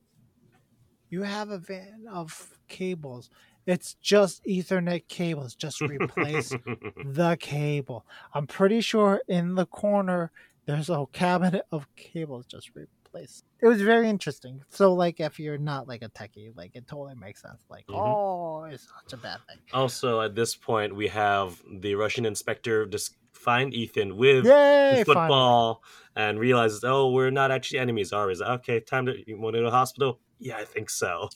you 1.10 1.22
have 1.22 1.50
a 1.50 1.58
van 1.58 2.04
of 2.10 2.50
cables. 2.68 3.30
It's 3.66 3.94
just 4.00 4.44
Ethernet 4.44 5.08
cables. 5.08 5.54
Just 5.54 5.80
replace 5.80 6.50
the 7.04 7.36
cable. 7.40 8.06
I'm 8.32 8.46
pretty 8.46 8.80
sure 8.80 9.22
in 9.28 9.54
the 9.56 9.66
corner 9.66 10.30
there's 10.66 10.88
a 10.88 10.94
whole 10.96 11.06
cabinet 11.06 11.64
of 11.72 11.86
cables 11.96 12.46
just 12.46 12.70
replace. 12.74 13.42
It 13.60 13.66
was 13.66 13.80
very 13.82 14.08
interesting. 14.08 14.62
So 14.68 14.92
like 14.94 15.20
if 15.20 15.38
you're 15.40 15.58
not 15.58 15.88
like 15.88 16.02
a 16.02 16.08
techie, 16.10 16.56
like 16.56 16.72
it 16.74 16.86
totally 16.86 17.14
makes 17.16 17.42
sense. 17.42 17.64
Like, 17.68 17.86
Mhm. 17.86 17.94
oh, 18.14 18.64
it's 18.64 18.86
such 19.02 19.12
a 19.18 19.22
bad 19.22 19.38
thing. 19.48 19.58
Also, 19.72 20.20
at 20.20 20.34
this 20.34 20.54
point, 20.56 20.94
we 20.94 21.08
have 21.08 21.60
the 21.80 21.94
Russian 21.94 22.24
inspector 22.26 22.86
just 22.86 23.16
find 23.32 23.72
Ethan 23.74 24.16
with 24.16 24.44
Yay! 24.44 24.98
the 24.98 25.04
finally. 25.04 25.04
football 25.04 25.82
and 26.16 26.38
realizes, 26.40 26.82
oh, 26.84 27.10
we're 27.10 27.30
not 27.30 27.50
actually 27.50 27.78
enemies, 27.78 28.12
are 28.12 28.26
we? 28.26 28.34
Okay, 28.40 28.80
time 28.80 29.06
to 29.06 29.14
you 29.26 29.38
want 29.38 29.54
to 29.54 29.58
go 29.60 29.64
to 29.64 29.70
the 29.70 29.76
hospital? 29.76 30.20
Yeah, 30.38 30.56
I 30.56 30.64
think 30.64 30.90
so. 30.90 31.28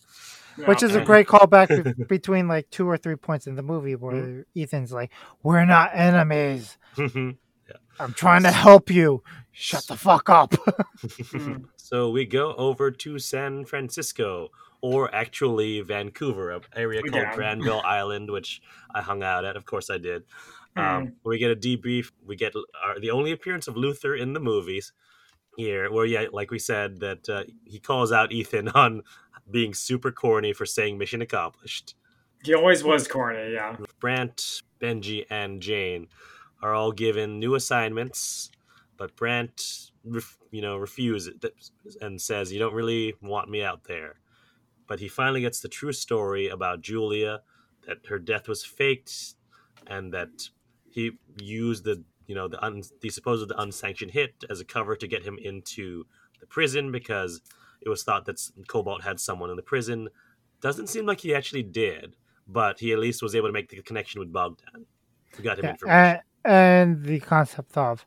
Which 0.67 0.83
is 0.83 0.95
a 0.95 1.05
great 1.05 1.27
callback 1.27 1.97
be- 1.97 2.05
between 2.09 2.49
like 2.49 2.69
two 2.71 2.89
or 2.89 2.97
three 2.97 3.17
points 3.17 3.47
in 3.47 3.55
the 3.57 3.63
movie 3.63 3.97
where 3.97 4.15
Mm-hmm. 4.15 4.61
Ethan's 4.61 4.93
like, 4.93 5.11
"We're 5.43 5.65
not 5.65 5.91
enemies. 5.95 6.77
so 6.97 7.35
I'm 7.99 8.13
trying 8.15 8.43
to 8.45 8.51
help 8.51 8.91
you. 8.91 9.23
Shut 9.53 9.87
the 9.87 9.97
fuck 9.97 10.29
up." 10.29 10.55
so 11.77 12.11
we 12.11 12.25
go 12.27 12.55
over 12.55 12.91
to 12.91 13.19
San 13.19 13.65
Francisco, 13.65 14.49
or 14.81 15.13
actually 15.15 15.81
Vancouver, 15.81 16.51
an 16.51 16.63
area 16.75 17.03
called 17.03 17.23
Again. 17.23 17.35
Granville 17.35 17.83
Island, 17.85 18.31
which 18.31 18.61
I 18.95 19.03
hung 19.03 19.23
out 19.23 19.45
at. 19.45 19.57
Of 19.57 19.65
course, 19.67 19.91
I 19.91 19.99
did. 19.99 20.25
Mm. 20.77 20.83
Um, 20.83 21.13
we 21.25 21.39
get 21.39 21.51
a 21.51 21.57
debrief. 21.57 22.11
We 22.25 22.37
get 22.37 22.55
our, 22.85 22.99
the 23.01 23.11
only 23.11 23.33
appearance 23.33 23.67
of 23.69 23.77
Luther 23.77 24.15
in 24.15 24.33
the 24.35 24.41
movies 24.41 24.93
here, 25.57 25.91
where 25.91 26.07
yeah, 26.07 26.27
like 26.33 26.51
we 26.51 26.59
said, 26.61 27.01
that 27.01 27.29
uh, 27.29 27.43
he 27.65 27.79
calls 27.81 28.13
out 28.13 28.33
Ethan 28.33 28.69
on 28.69 29.03
being 29.51 29.75
super 29.75 30.11
corny 30.11 30.53
for 30.53 30.67
saying 30.67 30.99
"mission 30.99 31.23
accomplished." 31.23 31.95
He 32.43 32.55
always 32.55 32.83
was 32.83 33.07
corny. 33.07 33.53
Yeah. 33.53 33.77
Brandt, 34.01 34.63
Benji, 34.81 35.27
and 35.31 35.61
Jane 35.61 36.09
are 36.63 36.75
all 36.75 36.93
given 36.93 37.39
new 37.39 37.55
assignments, 37.55 38.51
but 38.97 39.15
Brandt, 39.17 39.91
you 40.51 40.63
know, 40.63 40.77
refuses 40.77 41.35
and 42.01 42.21
says, 42.21 42.53
"You 42.53 42.59
don't 42.59 42.75
really 42.75 43.15
want 43.21 43.51
me 43.51 43.63
out 43.63 43.85
there." 43.85 44.17
But 44.87 45.01
he 45.01 45.09
finally 45.09 45.43
gets 45.43 45.61
the 45.61 45.69
true 45.69 45.93
story 45.93 46.49
about 46.49 46.81
Julia, 46.81 47.43
that 47.87 48.07
her 48.09 48.19
death 48.19 48.49
was 48.49 48.65
faked, 48.65 49.35
and 49.87 50.13
that 50.13 50.49
he 50.91 51.13
used 51.41 51.85
the, 51.85 52.03
you 52.27 52.35
know, 52.35 52.49
the 52.49 52.63
un, 52.65 52.83
the 53.01 53.11
supposed 53.11 53.53
unsanctioned 53.57 54.11
hit 54.13 54.45
as 54.51 54.61
a 54.61 54.65
cover 54.65 54.97
to 54.97 55.07
get 55.07 55.23
him 55.23 55.39
into 55.39 56.07
the 56.41 56.47
prison 56.47 56.91
because 56.91 57.41
it 57.81 57.89
was 57.89 58.03
thought 58.03 58.27
that 58.27 58.41
Cobalt 58.69 59.03
had 59.03 59.21
someone 59.21 59.51
in 59.51 59.57
the 59.57 59.63
prison. 59.63 60.09
Doesn't 60.61 60.89
seem 60.89 61.07
like 61.07 61.21
he 61.21 61.35
actually 61.35 61.63
did, 61.63 62.17
but 62.47 62.79
he 62.81 62.93
at 62.93 62.99
least 62.99 63.23
was 63.23 63.35
able 63.35 63.49
to 63.49 63.53
make 63.53 63.69
the 63.71 63.81
connection 63.83 64.21
with 64.21 64.33
Bogdan. 64.33 64.87
We 65.39 65.45
got 65.45 65.59
him 65.59 65.65
Yeah, 65.67 65.71
information. 65.71 66.21
and, 66.45 66.53
and 66.97 67.05
the 67.05 67.21
concept 67.21 67.77
of 67.77 68.05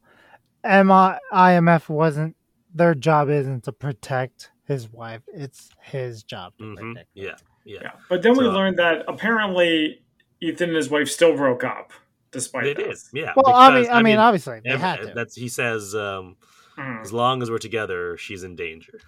MI, 0.64 1.18
IMF 1.34 1.90
wasn't 1.90 2.36
their 2.74 2.96
job 2.96 3.30
isn't 3.30 3.64
to 3.66 3.72
protect 3.72 4.52
his 4.66 4.92
wife; 4.92 5.22
it's 5.34 5.70
his 5.82 6.24
job 6.24 6.54
to 6.58 6.64
Mhm, 6.64 6.76
protect. 6.78 7.10
Yeah, 7.14 7.36
yeah. 7.66 7.80
Yeah. 7.82 7.92
But 8.10 8.22
then 8.24 8.38
we 8.38 8.46
learned 8.46 8.78
that 8.80 9.04
apparently 9.08 10.04
Ethan 10.42 10.70
and 10.70 10.76
his 10.78 10.90
wife 10.90 11.10
still 11.10 11.36
broke 11.36 11.64
up 11.64 11.92
despite 12.32 12.64
They 12.64 12.74
did. 12.74 12.92
this. 12.92 13.10
Yeah. 13.14 13.34
Well, 13.36 13.56
I 13.56 13.80
mean, 13.82 13.90
I 13.92 14.02
mean, 14.02 14.18
obviously 14.18 14.60
they 14.64 14.72
ev- 14.72 14.82
had 14.82 15.02
to. 15.02 15.12
That's 15.14 15.36
he 15.36 15.50
says. 15.50 15.96
Um, 15.96 16.36
Mm. 16.78 17.02
as 17.02 17.14
long 17.14 17.44
as 17.44 17.52
we're 17.52 17.60
together, 17.60 18.18
she's 18.18 18.42
in 18.42 18.56
danger. 18.56 19.00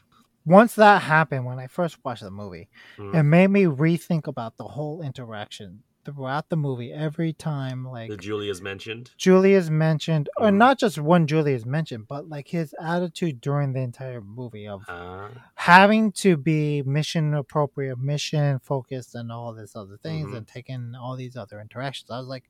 Once 0.46 0.76
that 0.76 1.02
happened, 1.02 1.46
when 1.46 1.60
I 1.60 1.68
first 1.68 1.98
watched 2.06 2.22
the 2.24 2.30
movie, 2.32 2.70
Mhm. 2.98 3.16
it 3.16 3.24
made 3.24 3.48
me 3.48 3.64
rethink 3.64 4.28
about 4.28 4.58
the 4.58 4.64
whole 4.66 5.02
interaction 5.02 5.82
throughout 6.04 6.50
the 6.50 6.56
movie. 6.56 6.94
Every 6.94 7.34
time, 7.34 7.84
like 7.84 8.12
That 8.12 8.22
Julia's 8.22 8.62
mentioned. 8.62 9.12
Julia's 9.18 9.72
mentioned, 9.72 10.30
or 10.38 10.50
Mhm. 10.50 10.58
not 10.58 10.78
just 10.78 11.00
one 11.00 11.26
Julia's 11.26 11.66
mentioned, 11.66 12.08
but 12.08 12.30
like 12.30 12.50
his 12.50 12.76
attitude 12.80 13.42
during 13.42 13.74
the 13.74 13.80
entire 13.82 14.22
movie 14.22 14.68
of 14.68 14.84
Uh, 14.88 15.30
having 15.56 16.12
to 16.12 16.38
be 16.38 16.84
mission 16.84 17.34
appropriate, 17.34 17.98
mission 17.98 18.60
focused, 18.60 19.16
and 19.16 19.32
all 19.32 19.52
this 19.52 19.76
other 19.76 19.98
things, 19.98 20.28
Mhm. 20.30 20.38
and 20.38 20.48
taking 20.48 20.94
all 20.94 21.16
these 21.16 21.36
other 21.36 21.60
interactions. 21.60 22.12
I 22.12 22.20
was 22.20 22.28
like, 22.28 22.48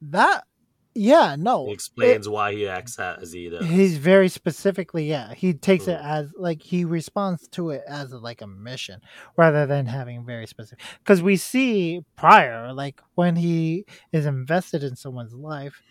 that, 0.00 0.46
yeah, 0.94 1.36
no, 1.38 1.66
he 1.66 1.72
explains 1.72 2.28
why 2.28 2.52
he 2.54 2.68
acts 2.68 2.98
as 2.98 3.32
he 3.32 3.48
does. 3.48 3.66
He's 3.66 3.96
very 3.98 4.28
specifically, 4.28 5.08
yeah. 5.08 5.34
He 5.34 5.54
takes 5.54 5.88
it 5.88 5.98
Mm. 5.98 6.04
as 6.04 6.32
like 6.36 6.62
he 6.62 6.84
responds 6.84 7.48
to 7.48 7.70
it 7.70 7.82
as 7.88 8.12
like 8.12 8.42
a 8.42 8.46
mission 8.46 9.00
rather 9.36 9.66
than 9.66 9.86
having 9.86 10.24
very 10.24 10.46
specific. 10.46 10.84
Because 10.98 11.22
we 11.22 11.36
see 11.36 12.00
prior, 12.16 12.72
like 12.72 13.00
when 13.14 13.36
he 13.36 13.84
is 14.12 14.26
invested 14.26 14.82
in 14.84 14.96
someone's 14.96 15.34
life. 15.34 15.82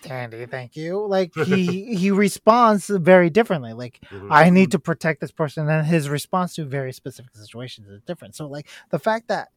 Tandy, 0.00 0.46
thank 0.46 0.76
you. 0.76 1.04
Like 1.06 1.34
he 1.34 1.94
he 1.96 2.10
responds 2.10 2.88
very 2.88 3.30
differently. 3.30 3.72
Like 3.72 4.00
Mhm. 4.12 4.28
I 4.30 4.50
need 4.50 4.70
to 4.72 4.78
protect 4.78 5.20
this 5.20 5.32
person, 5.32 5.68
and 5.68 5.86
his 5.86 6.08
response 6.08 6.54
to 6.54 6.64
very 6.64 6.92
specific 6.92 7.34
situations 7.34 7.88
is 7.88 8.00
different. 8.02 8.36
So 8.36 8.46
like 8.46 8.68
the 8.90 8.98
fact 8.98 9.28
that 9.28 9.48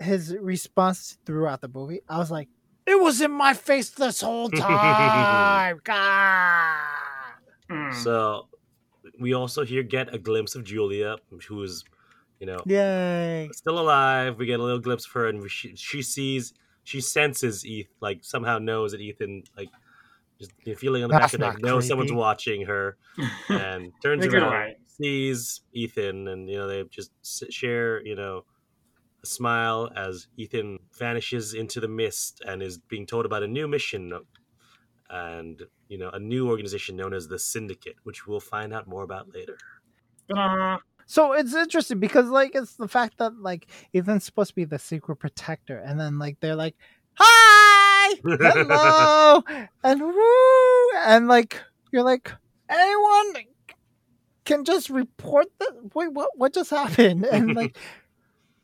his 0.00 0.34
response 0.40 1.16
throughout 1.26 1.60
the 1.60 1.68
movie, 1.68 2.00
I 2.08 2.18
was 2.18 2.30
like, 2.30 2.48
it 2.86 3.00
was 3.00 3.20
in 3.20 3.30
my 3.30 3.54
face 3.54 3.90
this 3.90 4.20
whole 4.20 4.48
time. 4.50 5.80
God. 5.84 6.76
Mm. 7.70 7.94
So 7.94 8.48
we 9.18 9.34
also 9.34 9.64
here 9.64 9.82
get 9.82 10.14
a 10.14 10.18
glimpse 10.18 10.54
of 10.54 10.64
Julia, 10.64 11.16
who's, 11.48 11.84
you 12.40 12.46
know, 12.46 12.58
Yay. 12.66 13.48
still 13.52 13.78
alive. 13.78 14.36
We 14.38 14.46
get 14.46 14.60
a 14.60 14.62
little 14.62 14.80
glimpse 14.80 15.06
of 15.06 15.12
her, 15.12 15.28
and 15.28 15.48
she, 15.50 15.74
she 15.76 16.02
sees, 16.02 16.52
she 16.84 17.00
senses 17.00 17.64
Ethan, 17.64 17.92
like 18.00 18.24
somehow 18.24 18.58
knows 18.58 18.92
that 18.92 19.00
Ethan, 19.00 19.44
like, 19.56 19.68
just 20.40 20.52
you 20.64 20.72
know, 20.72 20.78
feeling 20.78 21.04
on 21.04 21.08
the 21.08 21.14
That's 21.14 21.26
back 21.26 21.34
of 21.34 21.40
the 21.40 21.46
neck, 21.46 21.62
not 21.62 21.68
knows 21.68 21.86
someone's 21.88 22.12
watching 22.12 22.66
her, 22.66 22.96
and 23.48 23.92
turns 24.02 24.24
In 24.24 24.28
a 24.30 24.32
good 24.32 24.42
around, 24.42 24.52
way. 24.52 24.76
sees 24.86 25.60
Ethan, 25.72 26.26
and 26.26 26.48
you 26.48 26.56
know 26.56 26.66
they 26.66 26.82
just 26.90 27.12
share, 27.52 28.04
you 28.04 28.16
know, 28.16 28.44
a 29.22 29.26
smile 29.26 29.90
as 29.96 30.26
Ethan 30.36 30.78
vanishes 30.98 31.54
into 31.54 31.80
the 31.80 31.88
mist 31.88 32.42
and 32.46 32.62
is 32.62 32.78
being 32.78 33.06
told 33.06 33.26
about 33.26 33.42
a 33.42 33.48
new 33.48 33.68
mission, 33.68 34.12
and 35.10 35.62
you 35.88 35.98
know 35.98 36.10
a 36.10 36.18
new 36.18 36.48
organization 36.48 36.96
known 36.96 37.14
as 37.14 37.28
the 37.28 37.38
Syndicate, 37.38 37.96
which 38.02 38.26
we'll 38.26 38.40
find 38.40 38.72
out 38.72 38.86
more 38.86 39.02
about 39.02 39.32
later. 39.32 39.56
Ta-da. 40.34 40.78
So 41.06 41.32
it's 41.32 41.54
interesting 41.54 42.00
because 42.00 42.28
like 42.28 42.54
it's 42.54 42.76
the 42.76 42.88
fact 42.88 43.18
that 43.18 43.34
like 43.38 43.66
Ethan's 43.94 44.24
supposed 44.24 44.50
to 44.50 44.54
be 44.54 44.64
the 44.64 44.78
secret 44.78 45.16
protector, 45.16 45.78
and 45.78 46.00
then 46.00 46.18
like 46.18 46.38
they're 46.40 46.56
like, 46.56 46.76
"Hi, 47.14 48.14
hello," 48.24 49.42
and 49.84 50.00
woo, 50.00 50.90
and 51.04 51.28
like 51.28 51.60
you're 51.92 52.02
like, 52.02 52.32
anyone 52.70 53.34
can 54.44 54.64
just 54.64 54.90
report 54.90 55.46
that. 55.58 55.94
Wait, 55.94 56.12
what? 56.12 56.30
What 56.36 56.54
just 56.54 56.70
happened? 56.70 57.24
And 57.24 57.54
like, 57.54 57.76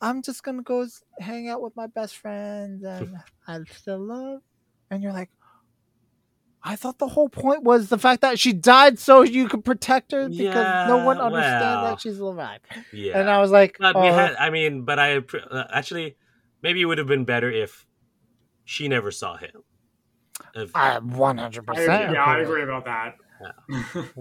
I'm 0.00 0.22
just 0.22 0.42
gonna 0.42 0.62
go 0.62 0.86
hang 1.18 1.48
out 1.48 1.62
with 1.62 1.76
my 1.76 1.86
best 1.86 2.16
friends, 2.16 2.84
and 2.84 3.16
I 3.46 3.60
still 3.72 4.00
love. 4.00 4.40
And 4.90 5.02
you're 5.02 5.12
like. 5.12 5.30
I 6.60 6.74
thought 6.74 6.98
the 6.98 7.06
whole 7.06 7.28
point 7.28 7.62
was 7.62 7.88
the 7.88 7.98
fact 7.98 8.20
that 8.22 8.38
she 8.38 8.52
died 8.52 8.98
so 8.98 9.22
you 9.22 9.48
could 9.48 9.64
protect 9.64 10.10
her 10.10 10.28
because 10.28 10.88
no 10.88 11.04
one 11.04 11.18
understands 11.20 11.62
well, 11.62 11.84
that 11.84 12.00
she's 12.00 12.18
alive. 12.18 12.60
Yeah, 12.92 13.18
And 13.18 13.30
I 13.30 13.38
was 13.38 13.52
like, 13.52 13.76
But 13.78 13.94
oh, 13.94 14.02
had, 14.02 14.34
I 14.34 14.50
mean, 14.50 14.82
but 14.82 14.98
I 14.98 15.18
uh, 15.18 15.64
actually 15.72 16.16
maybe 16.60 16.82
it 16.82 16.84
would 16.84 16.98
have 16.98 17.06
been 17.06 17.24
better 17.24 17.50
if 17.50 17.86
she 18.64 18.88
never 18.88 19.12
saw 19.12 19.36
him. 19.36 19.62
If, 20.54 20.74
I, 20.74 20.96
I 20.96 21.00
100% 21.00 22.12
yeah, 22.12 22.24
I 22.24 22.40
agree. 22.40 22.62
agree 22.62 22.62
about 22.64 22.84
that. 22.86 23.14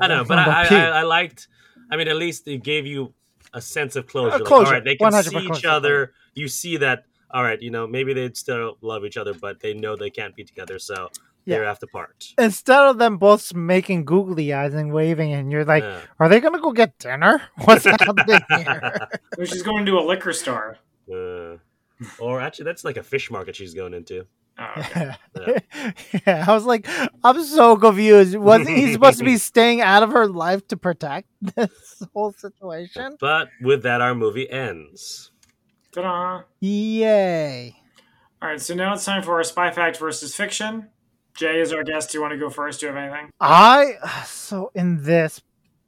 don't 0.07 0.17
know, 0.17 0.25
but 0.25 0.39
I, 0.39 0.61
I, 0.61 0.67
P. 0.67 0.75
I, 0.75 0.99
I 0.99 1.03
liked. 1.03 1.47
I 1.91 1.97
mean, 1.97 2.07
at 2.07 2.17
least 2.17 2.47
it 2.47 2.63
gave 2.63 2.85
you 2.85 3.13
a 3.53 3.61
sense 3.61 3.95
of 3.95 4.07
closure. 4.07 4.35
A 4.35 4.39
Like, 4.39 4.51
all 4.51 4.63
right, 4.63 4.83
they 4.83 4.95
can 4.95 5.11
100% 5.11 5.29
see 5.29 5.45
each 5.47 5.65
other. 5.65 6.13
You 6.33 6.47
see 6.47 6.77
that. 6.77 7.05
All 7.29 7.43
right, 7.43 7.61
you 7.61 7.71
know, 7.71 7.85
maybe 7.87 8.13
they'd 8.13 8.37
still 8.37 8.77
love 8.81 9.03
each 9.03 9.17
other, 9.17 9.33
but 9.33 9.59
they 9.59 9.73
know 9.73 9.97
they 9.97 10.09
can't 10.09 10.33
be 10.33 10.45
together, 10.45 10.79
so 10.79 11.09
they're 11.45 11.65
have 11.65 11.79
to 11.79 11.87
part. 11.87 12.33
Instead 12.37 12.83
of 12.85 12.97
them 12.97 13.17
both 13.17 13.53
making 13.53 14.05
googly 14.05 14.53
eyes 14.53 14.73
and 14.73 14.91
waving, 14.91 15.33
and 15.33 15.51
you're 15.51 15.65
like, 15.65 15.83
Yeah. 15.83 16.01
are 16.19 16.29
they 16.29 16.39
going 16.39 16.53
to 16.53 16.59
go 16.59 16.71
get 16.71 16.97
dinner? 16.99 17.41
What's 17.63 17.85
happening 17.85 18.41
here? 18.49 19.07
Well, 19.37 19.45
she's 19.45 19.61
going 19.61 19.85
to 19.85 19.99
a 19.99 20.01
liquor 20.01 20.33
store. 20.33 20.77
Uh, 21.11 21.57
or 22.19 22.41
actually, 22.41 22.65
that's 22.65 22.83
like 22.83 22.97
a 22.97 23.03
fish 23.03 23.29
market 23.29 23.55
she's 23.55 23.73
going 23.73 23.93
into. 23.93 24.25
Oh, 24.59 24.73
okay. 24.77 25.13
yeah, 26.25 26.45
I 26.47 26.53
was 26.53 26.65
like, 26.65 26.87
I'm 27.23 27.43
so 27.43 27.77
confused. 27.77 28.35
Wasn't 28.35 28.69
he 28.69 28.93
supposed 28.93 29.19
to 29.19 29.25
be 29.25 29.37
staying 29.37 29.81
out 29.81 30.03
of 30.03 30.11
her 30.11 30.27
life 30.27 30.67
to 30.69 30.77
protect 30.77 31.27
this 31.55 32.03
whole 32.13 32.31
situation? 32.31 33.17
But 33.19 33.49
with 33.61 33.83
that, 33.83 34.01
our 34.01 34.15
movie 34.15 34.49
ends. 34.49 35.31
Ta-da. 35.91 36.43
Yay. 36.59 37.75
All 38.41 38.49
right, 38.49 38.61
so 38.61 38.73
now 38.73 38.93
it's 38.93 39.05
time 39.05 39.23
for 39.23 39.35
our 39.35 39.43
spy 39.43 39.71
fact 39.71 39.97
versus 39.97 40.35
fiction. 40.35 40.89
Jay 41.35 41.59
is 41.59 41.71
our 41.71 41.83
guest. 41.83 42.11
Do 42.11 42.17
you 42.17 42.21
want 42.21 42.33
to 42.33 42.37
go 42.37 42.49
first? 42.49 42.79
Do 42.79 42.87
you 42.87 42.93
have 42.93 43.03
anything? 43.03 43.29
I 43.39 43.93
so 44.25 44.71
in 44.73 45.03
this 45.03 45.41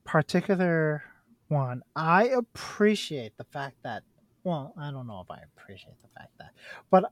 particular 0.04 1.04
one, 1.48 1.82
I 1.96 2.26
appreciate 2.26 3.36
the 3.38 3.44
fact 3.46 3.78
that 3.84 4.04
well, 4.44 4.74
I 4.78 4.92
don't 4.92 5.08
know 5.08 5.22
if 5.22 5.30
I 5.30 5.40
appreciate 5.56 6.00
the 6.02 6.08
fact 6.08 6.32
that, 6.38 6.52
but 6.90 7.12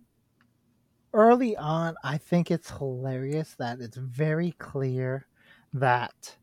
early 1.18 1.58
on, 1.58 1.96
I 2.04 2.18
think 2.20 2.52
it's 2.52 2.70
hilarious 2.70 3.56
that 3.58 3.82
it's 3.82 3.98
very 3.98 4.52
clear 4.52 5.26
that 5.74 6.38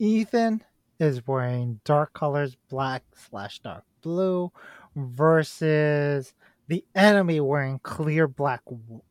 Ethan 0.00 0.64
is 0.98 1.24
wearing 1.26 1.80
dark 1.84 2.12
colors, 2.12 2.56
black 2.68 3.04
slash 3.14 3.60
dark 3.60 3.84
blue, 4.02 4.50
versus 4.96 6.34
the 6.66 6.84
enemy 6.96 7.40
wearing 7.40 7.78
clear 7.84 8.26
black, 8.26 8.62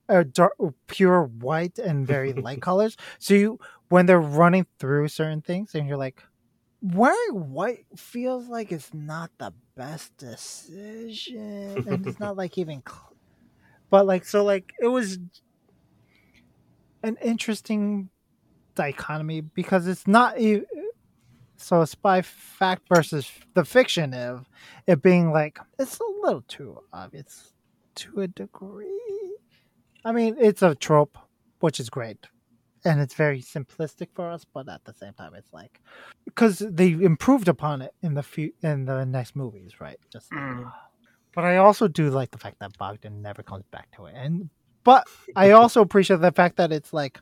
uh, 0.10 0.24
dark, 0.32 0.54
pure 0.88 1.24
white 1.24 1.80
and 1.80 2.06
very 2.06 2.34
light 2.46 2.62
colors. 2.62 2.98
So 3.20 3.34
you, 3.34 3.60
when 3.88 4.06
they're 4.06 4.20
running 4.20 4.68
through 4.80 5.08
certain 5.08 5.42
things, 5.42 5.74
and 5.74 5.88
you're 5.88 5.98
like, 5.98 6.22
wearing 6.82 7.52
white 7.52 7.86
feels 7.96 8.50
like 8.50 8.74
it's 8.74 8.94
not 8.94 9.32
the 9.38 9.54
best 9.76 10.16
decision, 10.18 11.86
and 11.88 12.06
it's 12.06 12.20
not 12.20 12.36
like 12.42 12.58
even, 12.58 12.84
cl- 12.86 13.17
but 13.90 14.06
like 14.06 14.26
so, 14.26 14.44
like 14.44 14.74
it 14.82 14.88
was 14.88 15.20
an 17.04 17.18
interesting 17.22 18.10
dichotomy 18.76 19.42
because 19.42 19.88
it's 19.88 20.08
not 20.08 20.38
so 21.58 21.84
spy 21.86 22.22
fact 22.22 22.84
versus 22.88 23.30
the 23.54 23.66
fiction 23.66 24.14
of 24.14 24.48
it 24.86 25.02
being 25.02 25.32
like 25.32 25.60
it's 25.80 26.00
a 26.00 26.04
little 26.22 26.44
too 26.48 26.80
obvious 26.94 27.54
to 27.96 28.22
a 28.22 28.28
degree. 28.28 29.36
I 30.06 30.12
mean, 30.12 30.36
it's 30.40 30.62
a 30.62 30.76
trope, 30.76 31.18
which 31.60 31.80
is 31.80 31.90
great, 31.90 32.28
and 32.86 33.02
it's 33.02 33.16
very 33.16 33.42
simplistic 33.42 34.10
for 34.14 34.30
us, 34.30 34.46
but 34.54 34.70
at 34.70 34.86
the 34.86 34.94
same 34.94 35.14
time, 35.14 35.34
it's 35.34 35.52
like 35.52 35.82
because 36.26 36.60
they 36.60 36.92
improved 36.92 37.48
upon 37.48 37.82
it 37.82 37.94
in 38.04 38.14
the 38.14 38.24
few 38.24 38.54
in 38.62 38.86
the 38.86 39.06
next 39.06 39.36
movies, 39.36 39.80
right? 39.80 40.00
Just. 40.12 40.32
Mm. 40.32 40.72
But 41.38 41.46
I 41.46 41.58
also 41.58 41.88
do 41.88 42.10
like 42.10 42.32
the 42.32 42.40
fact 42.40 42.58
that 42.62 42.76
Bogdan 42.80 43.22
never 43.22 43.44
comes 43.44 43.64
back 43.70 43.96
to 43.96 44.08
it, 44.08 44.16
and 44.18 44.50
but 44.84 45.06
I 45.36 45.52
also 45.62 45.82
appreciate 45.82 46.20
the 46.20 46.32
fact 46.32 46.58
that 46.58 46.72
it's 46.72 46.94
like 46.94 47.20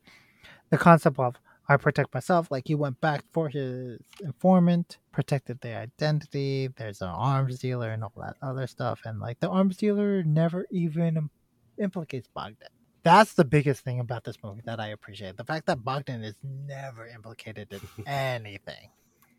the 0.69 0.77
concept 0.77 1.19
of 1.19 1.35
I 1.67 1.75
protect 1.75 2.13
myself. 2.13 2.49
Like 2.49 2.65
he 2.65 2.75
went 2.75 3.01
back 3.01 3.25
for 3.33 3.49
his 3.49 3.99
informant, 4.23 4.99
protected 5.11 5.59
their 5.59 5.79
identity. 5.79 6.69
There's 6.77 7.01
an 7.01 7.09
arms 7.09 7.59
dealer 7.59 7.89
and 7.89 8.05
all 8.05 8.13
that 8.15 8.37
other 8.41 8.67
stuff, 8.67 9.01
and 9.03 9.19
like 9.19 9.41
the 9.41 9.49
arms 9.49 9.75
dealer 9.75 10.23
never 10.23 10.65
even 10.71 11.29
implicates 11.77 12.29
Bogdan. 12.33 12.69
That's 13.03 13.33
the 13.33 13.43
biggest 13.43 13.83
thing 13.83 13.99
about 13.99 14.23
this 14.23 14.37
movie 14.41 14.61
that 14.63 14.79
I 14.79 14.87
appreciate. 14.87 15.35
The 15.35 15.43
fact 15.43 15.65
that 15.65 15.83
Bogdan 15.83 16.23
is 16.23 16.37
never 16.41 17.05
implicated 17.05 17.67
in 17.73 18.07
anything. 18.07 18.91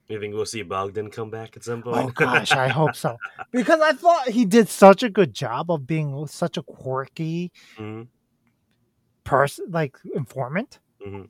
You 0.09 0.21
think 0.21 0.35
we'll 0.35 0.47
see 0.47 0.63
Bogdan 0.63 1.11
come 1.11 1.31
back 1.31 1.57
at 1.57 1.65
some 1.65 1.83
point? 1.83 2.09
Oh 2.09 2.13
gosh, 2.13 2.53
I 2.53 2.69
hope 2.69 2.95
so. 2.97 3.19
Because 3.53 3.81
I 3.81 3.93
thought 3.93 4.29
he 4.29 4.45
did 4.45 4.69
such 4.69 5.03
a 5.03 5.09
good 5.09 5.33
job 5.33 5.71
of 5.71 5.87
being 5.87 6.27
such 6.27 6.57
a 6.59 6.63
quirky 6.63 7.51
Mhm, 7.79 8.09
person, 9.25 9.67
like 9.71 9.97
informant. 10.15 10.79
mhm. 11.05 11.29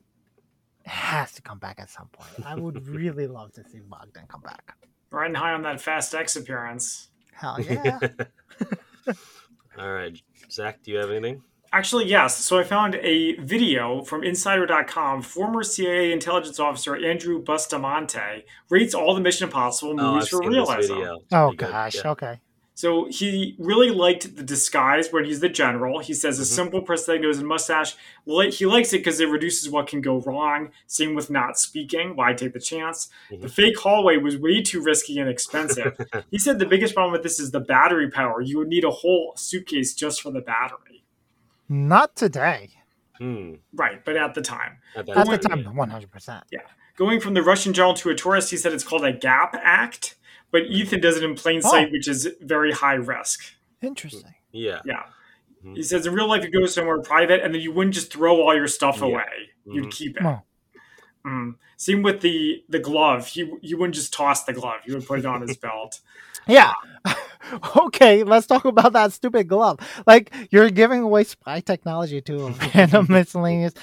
Has 0.85 1.31
to 1.33 1.41
come 1.41 1.59
back 1.59 1.79
at 1.79 1.89
some 1.89 2.09
point. 2.09 2.31
I 2.45 2.55
would 2.55 2.87
really 2.87 3.27
love 3.37 3.53
to 3.53 3.63
see 3.69 3.79
Bogdan 3.79 4.25
come 4.27 4.41
back. 4.41 4.75
Riding 5.11 5.35
high 5.35 5.53
on 5.53 5.61
that 5.63 5.79
Fast 5.81 6.13
X 6.13 6.35
appearance. 6.35 7.09
Hell 7.33 7.59
yeah! 7.61 7.99
All 9.77 9.91
right, 9.93 10.19
Zach, 10.51 10.81
do 10.83 10.91
you 10.91 10.97
have 10.97 11.11
anything? 11.11 11.41
Actually, 11.77 12.07
yes. 12.07 12.35
So 12.43 12.57
I 12.57 12.63
found 12.63 12.95
a 12.95 13.35
video 13.35 14.01
from 14.01 14.23
Insider.com. 14.23 15.21
Former 15.21 15.61
CIA 15.61 16.11
intelligence 16.11 16.59
officer 16.59 16.95
Andrew 16.95 17.39
Bustamante 17.39 18.45
rates 18.71 18.95
all 18.95 19.13
the 19.13 19.21
Mission 19.21 19.43
Impossible 19.45 19.91
Oh, 19.91 20.13
movies 20.13 20.23
I've 20.23 20.29
for 20.29 20.41
seen 20.41 20.51
realism. 20.53 20.93
oh 20.93 21.19
pretty 21.49 21.57
good, 21.57 21.69
gosh, 21.71 21.95
yeah. 22.03 22.11
okay. 22.11 22.39
So 22.73 23.05
he 23.11 23.55
really 23.59 23.91
liked 23.91 24.35
the 24.35 24.41
disguise 24.41 25.09
when 25.11 25.25
he's 25.25 25.39
the 25.39 25.49
general. 25.49 25.99
He 25.99 26.15
says 26.15 26.39
a 26.39 26.41
Mhm. 26.41 26.45
simple 26.45 26.81
prosthetic 26.81 27.21
nose 27.21 27.37
and 27.37 27.47
mustache. 27.47 27.95
He 28.25 28.65
likes 28.65 28.91
it 28.93 28.97
because 28.99 29.19
it 29.19 29.29
reduces 29.29 29.69
what 29.69 29.85
can 29.85 30.01
go 30.01 30.19
wrong. 30.21 30.71
Same 30.87 31.13
with 31.13 31.29
not 31.29 31.59
speaking. 31.59 32.15
Why 32.15 32.33
take 32.33 32.53
the 32.53 32.59
chance? 32.59 33.09
The 33.29 33.37
Mhm. 33.37 33.51
fake 33.51 33.79
hallway 33.79 34.17
was 34.17 34.35
way 34.35 34.63
too 34.63 34.81
risky 34.81 35.19
and 35.19 35.29
expensive. 35.29 35.95
he 36.31 36.39
said 36.39 36.57
the 36.57 36.65
biggest 36.65 36.95
problem 36.95 37.11
with 37.11 37.21
this 37.21 37.39
is 37.39 37.51
the 37.51 37.59
battery 37.59 38.09
power. 38.09 38.41
You 38.41 38.57
would 38.57 38.67
need 38.67 38.83
a 38.83 38.89
whole 38.91 39.33
suitcase 39.35 39.93
just 39.93 40.23
for 40.23 40.31
the 40.31 40.41
battery. 40.41 41.03
Not 41.69 42.15
today. 42.15 42.69
Hmm. 43.17 43.55
Right, 43.73 44.03
but 44.05 44.15
at 44.15 44.33
the 44.35 44.41
time. 44.41 44.77
At, 44.95 45.09
At 45.09 45.27
the 45.27 45.37
time, 45.37 45.75
one 45.75 45.89
hundred 45.89 46.11
percent. 46.11 46.43
Yeah. 46.51 46.59
Going 46.95 47.19
from 47.19 47.33
the 47.33 47.41
Russian 47.43 47.73
general 47.73 47.93
to 47.95 48.09
a 48.09 48.15
tourist, 48.15 48.51
he 48.51 48.57
said 48.57 48.73
it's 48.73 48.83
called 48.83 49.03
a 49.05 49.11
gap 49.13 49.55
act, 49.61 50.15
but 50.51 50.63
Ethan 50.63 51.01
does 51.01 51.17
it 51.17 51.23
in 51.23 51.35
plain 51.35 51.61
sight, 51.61 51.87
Oh. 51.89 51.91
which 51.91 52.07
is 52.07 52.27
very 52.41 52.71
high 52.71 52.93
risk. 52.95 53.43
Interesting. 53.81 54.33
Yeah. 54.51 54.81
Yeah. 54.85 55.03
Mhm. 55.65 55.75
He 55.77 55.83
says 55.83 56.05
in 56.05 56.13
real 56.13 56.27
life, 56.27 56.43
you 56.43 56.51
go 56.51 56.65
somewhere 56.67 57.01
private, 57.01 57.41
and 57.43 57.53
then 57.53 57.61
you 57.61 57.71
wouldn't 57.71 57.95
just 57.95 58.11
throw 58.13 58.41
all 58.41 58.55
your 58.55 58.67
stuff 58.67 58.97
Yeah. 58.99 59.05
away. 59.05 59.49
You'd 59.65 59.85
Mhm. 59.87 59.91
keep 59.91 60.17
it. 60.17 60.23
Oh. 60.25 60.41
Mm. 61.25 61.55
Same 61.75 62.03
with 62.03 62.21
the 62.21 62.63
the 62.69 62.79
glove. 62.79 63.27
He 63.27 63.51
you 63.61 63.77
wouldn't 63.77 63.95
just 63.95 64.13
toss 64.13 64.43
the 64.45 64.53
glove. 64.53 64.79
You 64.85 64.93
would 64.95 65.05
put 65.05 65.19
it 65.19 65.25
on 65.25 65.41
his 65.41 65.57
belt. 65.65 65.99
Yeah. 66.47 66.73
okay, 67.77 68.23
let's 68.23 68.47
talk 68.47 68.65
about 68.65 68.93
that 68.93 69.13
stupid 69.13 69.47
glove. 69.47 69.79
Like 70.05 70.33
you're 70.51 70.69
giving 70.69 71.01
away 71.01 71.23
spy 71.23 71.59
technology 71.61 72.21
to 72.21 72.47
a 72.47 72.51
random 72.75 73.07
miscellaneous. 73.09 73.73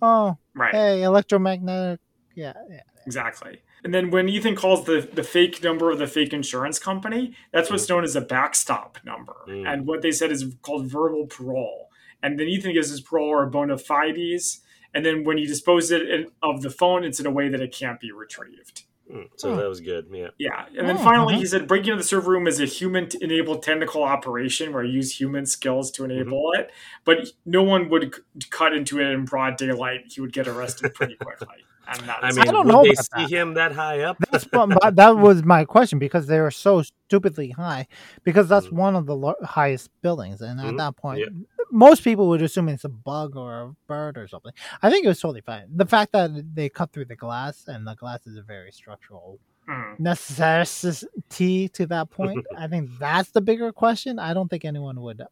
Oh, 0.00 0.36
Right. 0.54 0.74
hey, 0.74 1.02
electromagnetic. 1.02 2.00
Yeah, 2.34 2.52
yeah. 2.70 2.80
Exactly. 3.06 3.62
And 3.84 3.94
then 3.94 4.10
when 4.10 4.28
Ethan 4.28 4.56
calls 4.56 4.84
the, 4.84 5.08
the 5.12 5.22
fake 5.22 5.62
number 5.62 5.90
of 5.90 5.98
the 5.98 6.06
fake 6.06 6.32
insurance 6.32 6.78
company, 6.78 7.34
that's 7.52 7.70
what's 7.70 7.88
known 7.88 8.02
as 8.04 8.16
a 8.16 8.20
backstop 8.20 8.98
number. 9.04 9.36
Mm. 9.48 9.72
And 9.72 9.86
what 9.86 10.02
they 10.02 10.10
said 10.10 10.32
is 10.32 10.44
called 10.62 10.86
verbal 10.90 11.26
parole. 11.26 11.88
And 12.22 12.38
then 12.38 12.48
Ethan 12.48 12.72
gives 12.72 12.90
his 12.90 13.00
parole 13.00 13.28
or 13.28 13.44
a 13.44 13.50
bona 13.50 13.78
fides. 13.78 14.60
And 14.92 15.06
then 15.06 15.22
when 15.24 15.38
he 15.38 15.46
disposes 15.46 15.92
it 15.92 16.02
in- 16.10 16.30
of 16.42 16.62
the 16.62 16.70
phone, 16.70 17.04
it's 17.04 17.20
in 17.20 17.26
a 17.26 17.30
way 17.30 17.48
that 17.48 17.60
it 17.60 17.72
can't 17.72 18.00
be 18.00 18.10
retrieved. 18.10 18.82
Hmm, 19.10 19.22
So 19.36 19.52
Oh. 19.52 19.56
that 19.56 19.68
was 19.68 19.80
good. 19.80 20.06
Yeah. 20.12 20.28
Yeah. 20.38 20.66
And 20.76 20.88
then 20.88 20.96
Oh, 20.98 21.02
finally, 21.02 21.34
uh-huh. 21.34 21.40
he 21.40 21.46
said 21.46 21.66
breaking 21.66 21.92
into 21.92 22.02
the 22.02 22.08
server 22.08 22.30
room 22.30 22.46
is 22.46 22.60
a 22.60 22.66
human 22.66 23.08
enabled 23.20 23.62
technical 23.62 24.02
operation 24.02 24.72
where 24.72 24.84
you 24.84 24.92
use 24.92 25.18
human 25.18 25.46
skills 25.46 25.90
to 25.92 26.04
enable 26.04 26.52
it. 26.58 26.70
But 27.04 27.28
no 27.46 27.62
one 27.62 27.88
would 27.88 28.14
c- 28.14 28.48
cut 28.50 28.74
into 28.74 29.00
it 29.00 29.06
in 29.10 29.24
broad 29.24 29.56
daylight. 29.56 30.04
He 30.08 30.20
would 30.20 30.32
get 30.32 30.46
arrested 30.46 30.92
pretty 30.94 31.16
quickly. 31.16 31.46
And 31.90 32.00
that 32.08 32.22
I 32.22 32.28
is 32.28 32.36
mean, 32.36 32.44
don't 32.46 32.66
would 32.66 32.72
know 32.72 32.82
they 32.82 32.90
about 32.90 33.04
see 33.04 33.22
that. 33.22 33.30
him 33.30 33.54
that 33.54 33.72
high 33.72 34.00
up? 34.00 34.18
That's 34.30 34.44
but 34.52 34.68
but 34.80 34.96
that 34.96 35.16
was 35.16 35.42
my 35.42 35.64
question 35.64 35.98
because 35.98 36.26
they 36.26 36.38
were 36.40 36.50
so 36.50 36.82
stupidly 36.82 37.50
high 37.50 37.86
because 38.24 38.46
that's 38.48 38.66
Mhm. 38.66 38.72
one 38.72 38.94
of 38.96 39.06
the 39.06 39.16
lo- 39.16 39.34
highest 39.42 39.90
buildings, 40.02 40.40
and 40.42 40.60
at 40.60 40.66
Mhm. 40.66 40.76
that 40.78 40.96
point, 40.96 41.20
Yeah. 41.20 41.26
most 41.70 42.02
people 42.04 42.28
would 42.28 42.42
assume 42.42 42.68
it's 42.68 42.84
a 42.84 42.88
bug 42.90 43.36
or 43.36 43.62
a 43.62 43.72
bird 43.86 44.18
or 44.18 44.28
something. 44.28 44.52
I 44.82 44.90
think 44.90 45.04
it 45.04 45.08
was 45.08 45.20
totally 45.20 45.40
fine. 45.40 45.64
The 45.74 45.86
fact 45.86 46.12
that 46.12 46.54
they 46.54 46.68
cut 46.68 46.92
through 46.92 47.06
the 47.06 47.16
glass 47.16 47.66
and 47.68 47.86
the 47.86 47.94
glass 47.94 48.26
is 48.26 48.36
a 48.36 48.42
very 48.42 48.70
structural 48.72 49.38
Mm. 49.68 49.98
necessity 50.00 51.68
to 51.68 51.86
that 51.86 52.10
point. 52.18 52.46
I 52.56 52.68
think 52.68 52.90
that's 52.98 53.30
the 53.30 53.40
bigger 53.40 53.72
question. 53.72 54.18
I 54.18 54.34
don't 54.34 54.48
think 54.48 54.64
anyone 54.64 55.00
would. 55.00 55.22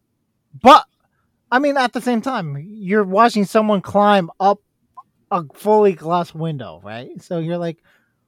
But 0.62 0.84
I 1.50 1.58
mean, 1.60 1.76
at 1.76 1.92
the 1.92 2.00
same 2.00 2.20
time, 2.20 2.56
you're 2.66 3.04
watching 3.04 3.44
someone 3.44 3.80
climb 3.80 4.30
up 4.40 4.60
a 5.30 5.44
fully 5.54 5.92
glass 5.92 6.34
window, 6.34 6.80
right? 6.84 7.20
So 7.22 7.38
you're 7.38 7.58
like, 7.58 7.82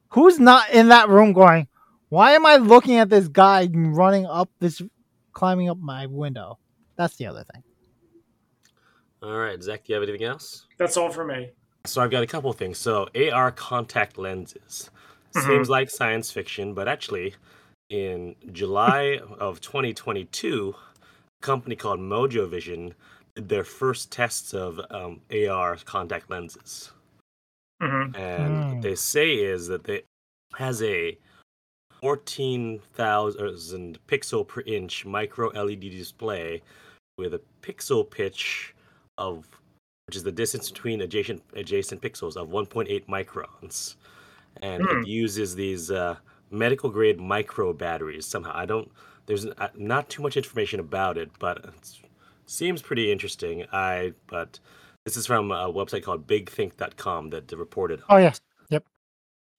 who's 0.09 0.39
not 0.39 0.69
in 0.69 0.89
that 0.89 1.09
room 1.09 1.33
going, 1.33 1.67
why 2.09 2.31
am 2.33 2.45
I 2.45 2.57
looking 2.57 2.97
at 2.97 3.09
this 3.09 3.27
guy 3.27 3.69
running 3.71 4.25
up 4.25 4.49
this, 4.59 4.81
climbing 5.33 5.69
up 5.69 5.77
my 5.77 6.07
window? 6.07 6.59
That's 6.95 7.15
the 7.15 7.27
other 7.27 7.45
thing. 7.53 7.63
All 9.21 9.37
right, 9.37 9.61
Zach, 9.61 9.83
do 9.83 9.93
you 9.93 9.99
have 9.99 10.07
anything 10.07 10.25
else? 10.25 10.65
That's 10.77 10.97
all 10.97 11.09
for 11.09 11.25
me. 11.25 11.51
So 11.85 12.01
I've 12.01 12.11
got 12.11 12.23
a 12.23 12.27
couple 12.27 12.49
of 12.49 12.57
things. 12.57 12.77
So 12.77 13.07
AR 13.15 13.51
contact 13.51 14.17
lenses 14.17 14.89
Mhm. 15.35 15.45
seems 15.45 15.69
like 15.69 15.89
science 15.89 16.31
fiction, 16.31 16.73
but 16.73 16.87
actually, 16.87 17.35
in 17.89 18.35
July 18.51 19.19
of 19.39 19.61
2022, 19.61 20.75
a 21.41 21.45
company 21.45 21.75
called 21.75 21.99
Mojo 21.99 22.49
Vision 22.49 22.87
did 22.87 23.18
their 23.47 23.63
first 23.63 24.11
tests 24.11 24.53
of 24.53 24.79
um, 24.89 25.21
AR 25.31 25.77
contact 25.85 26.29
lenses, 26.29 26.91
hmm 27.81 28.11
and 28.13 28.57
Mm. 28.57 28.69
what 28.73 28.81
they 28.81 28.95
say 28.95 29.35
is 29.35 29.67
that 29.67 29.83
they 29.83 30.03
has 30.57 30.81
a 30.83 31.17
14,000 32.01 33.99
pixel 34.07 34.47
per 34.47 34.61
inch 34.61 35.05
micro 35.05 35.49
LED 35.49 35.81
display 35.91 36.61
with 37.17 37.33
a 37.33 37.41
pixel 37.61 38.09
pitch 38.09 38.73
of 39.17 39.47
which 40.07 40.15
is 40.15 40.23
the 40.23 40.31
distance 40.31 40.71
between 40.71 41.01
adjacent 41.01 41.43
adjacent 41.53 42.01
pixels 42.01 42.35
of 42.35 42.49
1.8 42.49 43.05
microns, 43.07 43.95
and 44.61 44.85
Hmm. 44.85 45.01
it 45.01 45.05
uses 45.05 45.55
these 45.55 45.91
uh, 45.91 46.15
medical 46.51 46.89
grade 46.89 47.19
micro 47.19 47.73
batteries. 47.73 48.25
Somehow, 48.25 48.51
I 48.55 48.65
don't. 48.65 48.91
There's 49.27 49.45
uh, 49.45 49.69
not 49.75 50.09
too 50.09 50.23
much 50.23 50.35
information 50.37 50.79
about 50.79 51.17
it, 51.17 51.29
but 51.39 51.57
it 51.63 51.99
seems 52.49 52.81
pretty 52.81 53.11
interesting. 53.11 53.65
I 53.71 54.13
but 54.27 54.59
this 55.05 55.15
is 55.17 55.25
from 55.25 55.51
a 55.51 55.71
website 55.71 56.03
called 56.03 56.27
BigThink.com 56.27 57.29
that 57.31 57.51
reported. 57.51 58.01
Oh, 58.09 58.17
yes. 58.17 58.41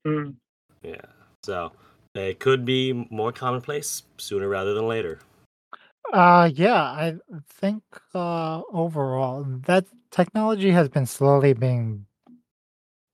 Mm. 0.07 0.35
Yeah, 0.83 0.95
so 1.43 1.73
they 2.15 2.33
could 2.33 2.65
be 2.65 3.07
more 3.11 3.33
commonplace 3.33 4.03
sooner 4.17 4.49
rather 4.49 4.73
than 4.73 4.89
later. 4.89 5.19
Uh 6.11 6.49
yeah, 6.55 6.83
I 6.83 7.17
think 7.51 7.83
uh 8.15 8.63
overall 8.73 9.45
that 9.67 9.85
technology 10.11 10.71
has 10.71 10.89
been 10.89 11.05
slowly 11.05 11.53
being 11.53 12.07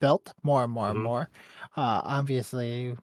built 0.01 0.33
more 0.45 0.63
and 0.63 0.73
more 0.73 0.91
and 0.91 0.99
Mhm. 1.01 1.03
more. 1.03 1.29
Uh 1.77 2.01
obviously 2.05 2.97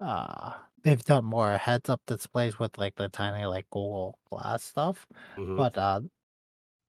uh 0.00 0.54
they've 0.86 1.04
done 1.04 1.24
more 1.26 1.58
heads 1.58 1.90
up 1.90 2.02
displays 2.06 2.58
with 2.60 2.78
like 2.78 2.96
the 2.96 3.10
tiny 3.10 3.46
like 3.46 3.70
Google 3.70 4.18
Glass 4.30 4.64
stuff, 4.64 5.06
Mhm. 5.36 5.62
but 5.62 5.78
uh 5.78 6.02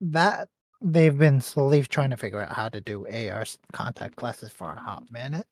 that 0.00 0.48
they've 0.82 1.18
been 1.18 1.40
slowly 1.40 1.82
trying 1.84 2.10
to 2.10 2.16
figure 2.18 2.42
out 2.42 2.54
how 2.54 2.68
to 2.70 2.80
do 2.80 3.06
AR 3.08 3.44
contact 3.72 4.16
glasses 4.16 4.52
for 4.52 4.72
a 4.72 4.80
hot 4.80 5.10
minute. 5.12 5.48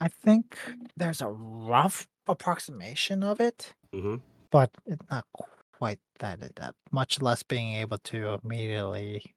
I 0.00 0.08
think 0.08 0.58
there's 0.96 1.20
a 1.22 1.28
rough 1.30 2.08
approximation 2.28 3.22
of 3.22 3.40
it 3.40 3.74
Mhm. 3.92 4.22
but 4.50 4.70
it's 4.86 5.02
not 5.10 5.26
quite 5.74 6.00
that 6.20 6.42
in 6.42 6.50
depth, 6.56 6.78
much 6.92 7.22
less 7.22 7.42
being 7.42 7.74
able 7.74 7.98
to 7.98 8.38
immediately 8.44 9.34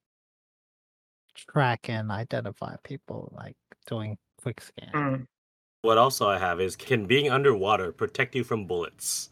track 1.35 1.89
and 1.89 2.11
identify 2.11 2.75
people 2.83 3.31
like 3.35 3.57
doing 3.85 4.17
quick 4.41 4.61
scan. 4.61 4.95
Mm. 4.95 5.25
What 5.83 5.97
also 5.97 6.29
I 6.29 6.37
have 6.39 6.61
is 6.61 6.77
can 6.77 7.07
being 7.07 7.29
underwater 7.29 7.91
protect 7.91 8.35
you 8.35 8.45
from 8.45 8.65
bullets? 8.65 9.29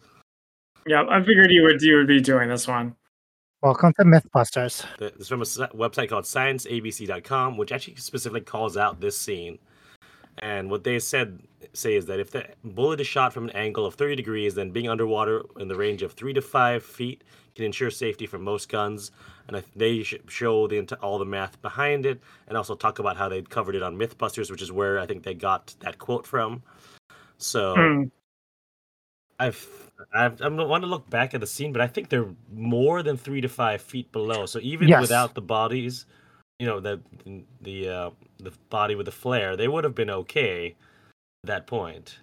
Yeah, 0.85 1.05
I 1.09 1.23
figured 1.23 1.49
you 1.49 1.63
would 1.63 1.81
you 1.81 1.95
would 1.95 2.07
be 2.07 2.19
doing 2.19 2.49
this 2.49 2.67
one. 2.67 2.93
Welcome 3.61 3.93
to 3.93 4.03
Mythbusters. 4.03 4.83
The- 4.97 5.13
It's 5.17 5.29
from 5.29 5.39
a 5.43 5.45
website 5.45 6.09
called 6.09 6.25
ScienceABC.com, 6.25 7.55
which 7.55 7.71
actually 7.71 7.95
specifically 7.95 8.41
calls 8.41 8.75
out 8.75 8.99
this 8.99 9.17
scene. 9.17 9.59
And 10.39 10.69
what 10.69 10.83
they 10.83 10.99
said 10.99 11.39
say 11.73 11.95
is 11.95 12.05
that 12.07 12.19
if 12.19 12.31
the 12.31 12.45
bullet 12.63 12.99
is 12.99 13.07
shot 13.07 13.33
from 13.33 13.45
an 13.45 13.55
angle 13.55 13.85
of 13.85 13.95
30 13.95 14.15
degrees, 14.15 14.55
then 14.55 14.71
being 14.71 14.89
underwater 14.89 15.43
in 15.59 15.67
the 15.67 15.75
range 15.75 16.01
of 16.01 16.13
three 16.13 16.33
to 16.33 16.41
five 16.41 16.83
feet 16.83 17.23
can 17.55 17.65
ensure 17.65 17.89
safety 17.89 18.25
for 18.25 18.37
most 18.37 18.69
guns. 18.69 19.11
And 19.47 19.57
I- 19.57 19.63
they 19.75 20.03
sh- 20.03 20.15
show 20.27 20.67
the 20.67 20.97
all 21.01 21.17
the 21.19 21.25
math 21.25 21.61
behind 21.61 22.05
it, 22.05 22.21
and 22.47 22.57
also 22.57 22.75
talk 22.75 22.99
about 22.99 23.17
how 23.17 23.29
they 23.29 23.41
covered 23.41 23.75
it 23.75 23.83
on 23.83 23.97
MythBusters, 23.97 24.49
which 24.51 24.61
is 24.61 24.71
where 24.71 24.99
I 24.99 25.05
think 25.05 25.23
they 25.23 25.33
got 25.33 25.75
that 25.79 25.97
quote 25.97 26.25
from. 26.27 26.63
So 27.37 27.75
Mm. 27.75 28.11
I've 29.39 29.67
I've 30.13 30.41
I 30.41 30.47
want 30.49 30.83
to 30.83 30.87
look 30.89 31.09
back 31.09 31.33
at 31.33 31.41
the 31.41 31.47
scene, 31.47 31.71
but 31.73 31.81
I 31.81 31.87
think 31.87 32.09
they're 32.09 32.33
more 32.53 33.01
than 33.03 33.17
three 33.17 33.41
to 33.41 33.49
five 33.49 33.81
feet 33.81 34.11
below. 34.11 34.45
So 34.45 34.59
even 34.59 34.87
Yes. 34.87 35.01
without 35.01 35.33
the 35.35 35.41
bodies 35.41 36.05
you 36.59 36.67
know 36.67 36.79
the 36.79 37.01
the 37.61 37.89
uh, 37.89 38.09
the 38.39 38.51
body 38.69 38.93
with 38.95 39.07
the 39.07 39.11
flare, 39.11 39.57
they 39.57 39.67
would 39.67 39.83
have 39.83 39.95
been 39.95 40.11
okay 40.11 40.75
that 41.43 41.67
point. 41.67 42.19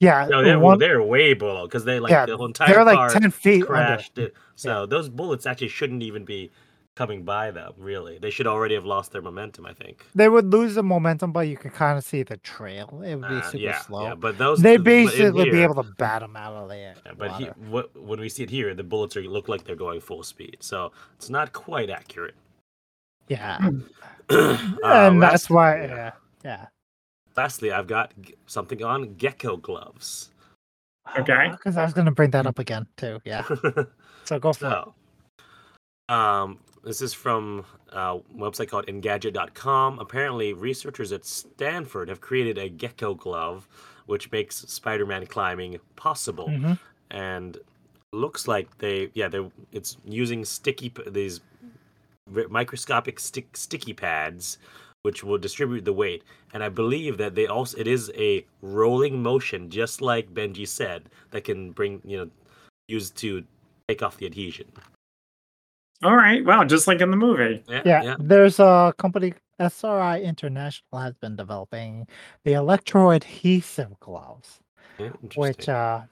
Yeah, 0.00 0.26
No, 0.28 0.42
they're 0.44 0.58
one- 0.58 0.78
they're 0.78 1.02
way 1.02 1.32
below 1.34 1.66
because 1.66 1.84
they 1.84 2.00
like 2.00 2.10
Yeah, 2.10 2.26
the 2.26 2.36
whole 2.36 2.46
entire 2.46 2.68
they're 2.74 2.84
like 2.84 2.96
car 2.96 3.10
ten 3.10 3.30
feet 3.30 3.64
crashed. 3.66 4.18
It. 4.18 4.34
So 4.54 4.84
those 4.86 5.08
bullets 5.08 5.46
actually 5.46 5.68
shouldn't 5.68 6.02
even 6.02 6.24
be 6.24 6.50
coming 6.96 7.22
by 7.22 7.50
them. 7.50 7.72
Really, 7.78 8.18
they 8.18 8.28
should 8.30 8.46
already 8.46 8.74
have 8.74 8.84
lost 8.84 9.12
their 9.12 9.22
momentum. 9.22 9.64
I 9.64 9.72
think. 9.72 10.04
They 10.14 10.28
would 10.28 10.52
lose 10.52 10.74
the 10.74 10.82
momentum, 10.82 11.32
but 11.32 11.48
you 11.48 11.56
can 11.56 11.70
kind 11.70 11.96
of 11.96 12.04
see 12.04 12.22
the 12.22 12.36
trail. 12.38 13.02
It 13.06 13.14
would 13.16 13.28
be 13.28 13.36
Uh, 13.36 13.42
super 13.42 13.64
yeah, 13.64 13.80
slow. 13.80 14.02
yeah, 14.04 14.14
but 14.14 14.36
those 14.36 14.60
They 14.60 14.76
basically 14.76 15.50
be 15.50 15.62
able 15.62 15.76
to 15.76 15.90
bat 15.96 16.20
them 16.20 16.36
out 16.36 16.52
of 16.54 16.68
the 16.68 16.76
air. 16.76 16.94
Yeah, 17.06 17.12
but 17.16 17.32
he, 17.32 17.46
what, 17.70 17.94
when 17.98 18.20
we 18.20 18.28
see 18.28 18.42
it 18.42 18.50
here, 18.50 18.74
the 18.74 18.84
bullets 18.84 19.16
are 19.16 19.22
look 19.22 19.48
like 19.48 19.64
they're 19.64 19.76
going 19.76 20.00
full 20.00 20.22
speed, 20.22 20.58
so 20.60 20.92
it's 21.16 21.30
not 21.30 21.54
quite 21.54 21.88
accurate. 21.88 22.34
yeah, 23.28 23.58
Uh, 24.30 24.58
and 24.82 25.22
that's 25.22 25.48
why. 25.48 25.84
Yeah, 25.86 26.10
yeah. 26.44 26.66
Lastly, 27.36 27.70
I've 27.72 27.86
got 27.86 28.12
something 28.46 28.82
on 28.82 29.14
gecko 29.14 29.56
gloves. 29.56 30.30
Okay. 31.18 31.48
Because 31.50 31.76
I 31.76 31.84
was 31.84 31.92
going 31.92 32.06
to 32.06 32.10
bring 32.10 32.30
that 32.30 32.46
up 32.46 32.58
again 32.58 32.86
too. 32.96 33.20
Yeah. 33.24 33.44
So 34.24 34.40
go 34.40 34.52
for 34.52 34.66
it. 34.66 34.70
so, 36.08 36.12
um, 36.12 36.58
this 36.82 37.00
is 37.00 37.14
from 37.14 37.64
a 37.92 38.18
website 38.36 38.68
called 38.68 38.86
Engadget.com. 38.86 40.00
Apparently, 40.00 40.52
researchers 40.52 41.12
at 41.12 41.24
Stanford 41.24 42.08
have 42.08 42.20
created 42.20 42.58
a 42.58 42.68
gecko 42.68 43.14
glove, 43.14 43.68
which 44.06 44.32
makes 44.32 44.56
Spider-Man 44.56 45.26
climbing 45.26 45.78
possible. 45.94 46.48
Mhm. 46.48 46.76
and 47.12 47.58
looks 48.12 48.48
like 48.48 48.78
they 48.78 49.10
yeah 49.14 49.28
they 49.28 49.48
it's 49.70 49.96
using 50.04 50.44
sticky 50.44 50.92
these 51.06 51.40
microscopic 52.48 53.20
stick 53.20 53.56
sticky 53.56 53.92
pads 53.92 54.58
which 55.06 55.22
will 55.26 55.38
distribute 55.46 55.84
the 55.84 55.92
weight 56.02 56.22
and 56.52 56.60
i 56.68 56.68
believe 56.82 57.14
that 57.22 57.32
they 57.36 57.46
also 57.46 57.78
it 57.78 57.86
is 57.96 58.10
a 58.28 58.44
rolling 58.60 59.22
motion 59.30 59.70
just 59.70 59.96
like 60.10 60.34
benji 60.38 60.66
said 60.66 61.00
that 61.30 61.44
can 61.48 61.70
bring 61.78 61.92
you 62.04 62.16
know 62.18 62.28
used 62.88 63.12
to 63.16 63.44
take 63.88 64.02
off 64.02 64.16
the 64.18 64.26
adhesion 64.26 64.66
All 66.02 66.16
right. 66.24 66.44
Wow. 66.44 66.62
Just 66.74 66.86
like 66.90 67.00
in 67.00 67.10
the 67.10 67.16
movie. 67.16 67.62
yeah 67.68 67.82
Yeah, 68.08 68.16
there's 68.18 68.58
a 68.60 68.92
company, 68.98 69.32
SRI 69.58 70.20
International, 70.20 71.00
has 71.06 71.14
been 71.24 71.36
developing 71.36 72.06
the 72.44 72.52
electroadhesive 72.62 73.92
gloves, 74.04 74.60
yeah, 74.98 75.10
which 75.42 75.68
uh, 75.70 76.02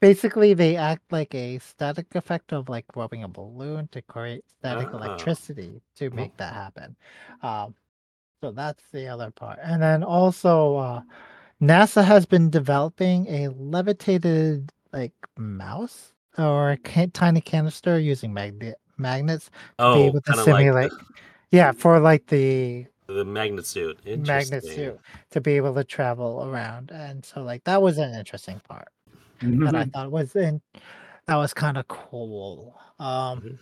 basically 0.00 0.52
they 0.52 0.76
act 0.76 1.04
like 1.10 1.32
a 1.34 1.58
static 1.58 2.06
effect 2.14 2.52
of 2.52 2.68
like 2.68 2.84
rubbing 3.00 3.22
a 3.24 3.28
balloon 3.28 3.88
to 3.92 4.00
create 4.02 4.44
static 4.58 4.88
Ah. 4.92 4.96
electricity 4.98 5.80
to 5.98 6.04
Mhm. 6.10 6.14
make 6.20 6.34
that 6.36 6.52
happen. 6.52 6.88
Um, 7.42 7.74
so 8.40 8.50
that's 8.52 8.82
the 8.92 9.06
other 9.08 9.30
part, 9.30 9.58
and 9.62 9.82
then 9.82 10.02
also 10.02 10.76
uh, 10.76 11.00
NASA 11.60 12.02
has 12.04 12.24
been 12.26 12.50
developing 12.50 13.26
a 13.28 13.48
levitated 13.48 14.72
like 14.92 15.12
mouse 15.36 16.12
or 16.38 16.72
a 16.72 16.76
ca- 16.78 17.06
tiny 17.12 17.40
canister 17.40 17.98
using 17.98 18.32
magnet 18.32 18.76
magnets 18.98 19.46
to 19.46 19.50
be 19.94 20.00
oh 20.00 20.06
able 20.06 20.20
to 20.22 20.34
simulate 20.34 20.92
like 20.92 21.06
yeah 21.52 21.72
for 21.72 21.98
like 22.00 22.26
the 22.26 22.86
the, 23.06 23.14
the 23.14 23.24
magnet 23.24 23.66
suit. 23.66 23.98
magnet 24.16 24.64
suit 24.64 24.98
to 25.30 25.40
be 25.40 25.52
able 25.52 25.74
to 25.74 25.84
travel 25.84 26.44
around. 26.48 26.90
And 26.92 27.24
so 27.24 27.42
like 27.42 27.64
that 27.64 27.80
was 27.82 27.98
an 27.98 28.14
interesting 28.14 28.60
part 28.68 28.88
that 29.40 29.74
i 29.74 29.84
thought 29.84 30.10
was 30.10 30.36
in 30.36 30.60
that 31.26 31.36
was 31.36 31.52
kind 31.54 31.76
of 31.78 31.88
cool. 31.88 32.74
Um 32.98 33.40
Mhm. 33.40 33.58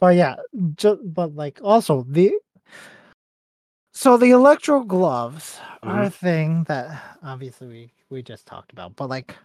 but 0.00 0.14
yeah 0.16 0.36
ju- 0.76 1.00
but 1.04 1.34
like 1.34 1.60
also 1.62 2.04
the 2.08 2.32
so 3.94 4.16
the 4.16 4.30
electro 4.30 4.82
gloves 4.82 5.58
are 5.82 6.02
a 6.04 6.10
thing 6.10 6.64
that 6.64 7.18
obviously 7.22 7.66
we 7.68 7.92
we 8.10 8.22
just 8.22 8.46
talked 8.46 8.72
about 8.72 8.94
but 8.96 9.08
like 9.08 9.36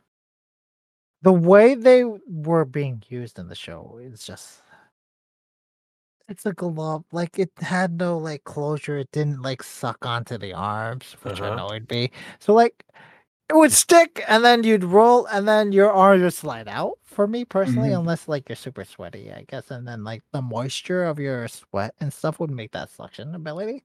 the 1.21 1.33
way 1.33 1.75
they 1.75 2.03
were 2.27 2.65
being 2.65 3.03
used 3.09 3.39
in 3.39 3.47
the 3.47 3.55
show 3.55 3.99
is 4.01 4.23
just 4.25 4.61
it's 6.27 6.45
a 6.45 6.53
glove 6.53 7.03
like 7.11 7.39
it 7.39 7.51
had 7.57 7.97
no 7.99 8.17
like 8.17 8.43
closure 8.43 8.97
it 8.97 9.11
didn't 9.11 9.41
like 9.41 9.63
suck 9.63 10.05
onto 10.05 10.37
the 10.37 10.53
arms 10.53 11.15
which 11.23 11.41
Uh-huh. 11.41 11.53
annoyed 11.53 11.89
me 11.89 12.11
so 12.39 12.53
like 12.53 12.85
it 13.49 13.55
would 13.55 13.71
stick 13.73 14.23
and 14.27 14.45
then 14.45 14.63
you'd 14.63 14.83
roll 14.83 15.25
and 15.27 15.47
then 15.47 15.71
your 15.71 15.91
arm 15.91 16.21
would 16.21 16.33
slide 16.33 16.67
out 16.67 16.99
for 17.05 17.27
me 17.27 17.45
personally 17.45 17.91
Mhm. 17.91 17.99
unless 17.99 18.27
like 18.27 18.47
you're 18.49 18.55
super 18.55 18.85
sweaty 18.85 19.31
i 19.33 19.43
guess 19.49 19.71
and 19.71 19.87
then 19.87 20.03
like 20.03 20.23
the 20.33 20.41
moisture 20.41 21.03
of 21.05 21.19
your 21.19 21.47
sweat 21.47 21.95
and 21.99 22.13
stuff 22.13 22.39
would 22.39 22.51
make 22.51 22.71
that 22.71 22.89
suction 22.91 23.35
ability 23.35 23.83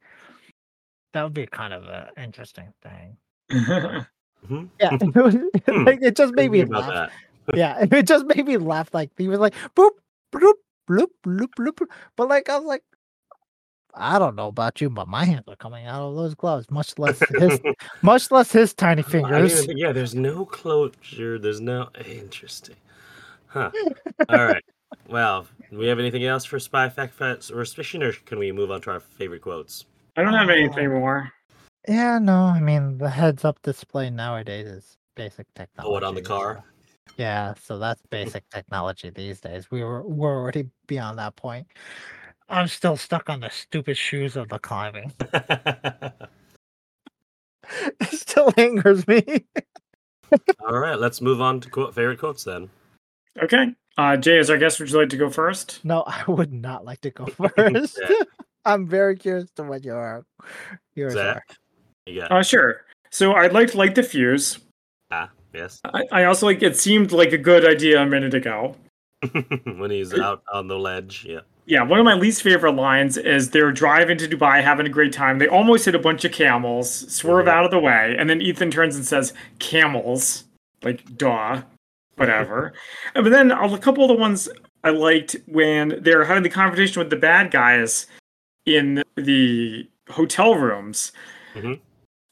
that 1.15 1.23
would 1.23 1.33
be 1.35 1.47
kind 1.47 1.73
of 1.73 1.85
an 1.85 2.09
interesting 2.23 2.73
thing 2.83 3.17
Mhm. 4.47 4.69
yeah 4.79 4.91
it 5.01 5.15
was, 5.17 5.35
Hmm. 5.67 5.85
like 5.85 6.01
it 6.03 6.15
just 6.17 6.35
made 6.35 6.51
me 6.51 6.65
laugh 6.67 6.93
that. 6.93 7.57
yeah, 7.57 7.87
it 7.91 8.07
just 8.07 8.27
made 8.27 8.45
me 8.47 8.59
laugh. 8.59 8.93
Like 8.93 9.11
he 9.17 9.27
was 9.29 9.39
like 9.41 9.55
boop, 9.75 9.91
bloop, 10.35 10.53
bloop, 10.89 11.09
bloop, 11.27 11.49
bloop. 11.59 11.87
But 12.17 12.29
like 12.29 12.51
I 12.51 12.57
was 12.59 12.67
like, 12.67 12.83
I 13.95 14.19
don't 14.19 14.35
know 14.37 14.49
about 14.49 14.81
you, 14.83 14.91
but 14.91 15.09
my 15.09 15.25
hands 15.25 15.45
are 15.49 15.57
coming 15.57 15.87
out 15.87 16.03
of 16.03 16.15
those 16.17 16.35
gloves, 16.35 16.71
much 16.71 16.99
less 16.99 17.23
his, 17.39 17.59
much 18.03 18.31
less 18.31 18.51
his 18.53 18.75
tiny 18.75 19.03
I 19.03 19.09
didn't 19.09 19.11
fingers. 19.31 19.67
think- 19.67 19.79
yeah, 19.79 19.93
there's 19.93 20.15
no 20.15 20.45
closure. 20.45 21.39
There's 21.39 21.61
no 21.63 21.89
interesting. 22.07 22.77
Huh. 23.47 23.71
All 24.29 24.45
right. 24.45 24.65
Well, 25.09 25.47
do 25.71 25.79
we 25.79 25.87
have 25.87 25.99
anything 25.99 26.25
else 26.25 26.45
for 26.45 26.59
spy 26.59 26.89
fact 26.91 27.15
facts 27.15 27.51
or 27.51 27.65
suspicion, 27.65 28.03
or 28.03 28.13
can 28.13 28.39
we 28.39 28.53
move 28.53 28.71
on 28.71 28.81
to 28.83 28.91
our 28.91 29.01
favorite 29.01 29.43
quotes? 29.43 29.85
I 30.17 30.23
don't 30.23 30.35
have 30.35 30.51
anything 30.51 30.91
more. 30.91 31.31
Yeah, 31.89 32.19
no, 32.19 32.45
I 32.45 32.61
mean 32.61 32.99
the 32.99 33.11
heads-up 33.11 33.61
display 33.63 34.11
nowadays 34.11 34.67
is 34.67 34.97
basic 35.17 35.47
technology. 35.55 35.89
Oh, 35.89 35.93
what 35.93 36.05
on 36.05 36.15
the 36.15 36.23
car? 36.23 36.65
so- 36.87 37.15
Yeah, 37.19 37.55
so 37.63 37.79
that's 37.79 38.01
basic 38.11 38.49
technology 38.51 39.11
these 39.11 39.41
days. 39.41 39.71
We 39.71 39.83
were 39.85 40.03
we're 40.03 40.35
already 40.37 40.69
beyond 40.87 41.19
that 41.19 41.37
point. 41.37 41.67
I'm 42.49 42.69
still 42.69 42.97
stuck 42.97 43.29
on 43.31 43.41
the 43.41 43.51
stupid 43.51 43.97
shoes 43.97 44.37
of 44.37 44.49
the 44.49 44.59
climbing. 44.59 45.13
it 48.01 48.09
still 48.13 48.53
angers 48.57 49.07
me. 49.09 49.23
All 50.67 50.79
right, 50.79 50.99
let's 50.99 51.21
move 51.21 51.41
on 51.41 51.61
to 51.61 51.71
quote, 51.71 51.95
favorite 51.95 52.19
quotes 52.19 52.45
then. 52.45 52.71
Okay. 53.43 53.75
Uh, 53.97 54.17
Jay, 54.17 54.39
as 54.39 54.51
our 54.51 54.59
guest, 54.59 54.81
would 54.81 54.91
you 54.91 54.99
like 54.99 55.11
to 55.11 55.17
go 55.17 55.31
first? 55.31 55.85
No, 55.85 56.03
I 56.07 56.25
would 56.27 56.53
not 56.53 56.85
like 56.85 57.01
to 57.03 57.11
go 57.11 57.27
first. 57.27 58.01
I'm 58.65 58.87
very 58.87 59.17
curious 59.17 59.51
to 59.57 59.63
what 59.65 59.85
your 59.85 60.25
yours 60.95 61.15
Zach? 61.15 61.37
are. 61.51 62.11
You 62.11 62.21
got 62.21 62.33
Uh, 62.33 62.43
sure. 62.43 62.85
So 63.11 63.35
I'd 63.35 63.53
like 63.53 63.71
to 63.73 63.79
light 63.79 63.95
the 63.95 64.03
fuse. 64.03 64.59
ah 65.11 65.31
yes 65.53 65.81
I, 65.85 66.05
I 66.11 66.25
also 66.25 66.47
like 66.47 66.63
it 66.63 66.77
seemed 66.77 67.13
like 67.13 67.33
a 67.33 67.39
good 67.39 67.65
idea 67.65 68.03
a 68.03 68.07
minute 68.07 68.35
ago. 68.35 68.77
when 69.65 69.91
he's 69.91 70.13
out 70.19 70.43
on 70.53 70.69
the 70.69 70.79
ledge. 70.79 71.25
Yeah. 71.29 71.41
Yeah, 71.67 71.83
one 71.83 71.99
of 71.99 72.05
my 72.05 72.13
least 72.13 72.43
favorite 72.43 72.73
lines 72.73 73.17
is 73.17 73.49
they're 73.49 73.73
driving 73.73 74.19
to 74.19 74.29
Dubai, 74.29 74.63
having 74.63 74.85
a 74.85 74.91
great 74.91 75.15
time. 75.15 75.39
They 75.39 75.49
almost 75.49 75.87
hit 75.87 75.95
a 75.95 75.99
bunch 75.99 76.23
of 76.27 76.33
camels, 76.33 76.91
swerve 77.11 77.49
out 77.49 77.65
of 77.65 77.71
the 77.71 77.79
way, 77.79 78.15
and 78.19 78.29
then 78.29 78.43
Ethan 78.43 78.71
turns 78.71 78.97
and 78.97 79.05
says, 79.07 79.33
"Camels," 79.61 80.45
like 80.83 81.17
duh, 81.17 81.63
whatever. 82.17 82.75
But 83.15 83.31
then 83.31 83.51
a 83.51 83.79
couple 83.79 84.05
of 84.05 84.09
the 84.09 84.15
ones 84.15 84.47
I 84.83 84.91
liked 84.91 85.37
when 85.47 86.03
they're 86.03 86.25
having 86.27 86.43
the 86.43 86.51
conversation 86.51 87.01
with 87.01 87.09
the 87.09 87.17
bad 87.17 87.51
guys 87.51 88.09
in 88.67 89.03
the 89.17 89.89
hotel 90.11 90.55
rooms. 90.57 91.13
Mhm. 91.55 91.81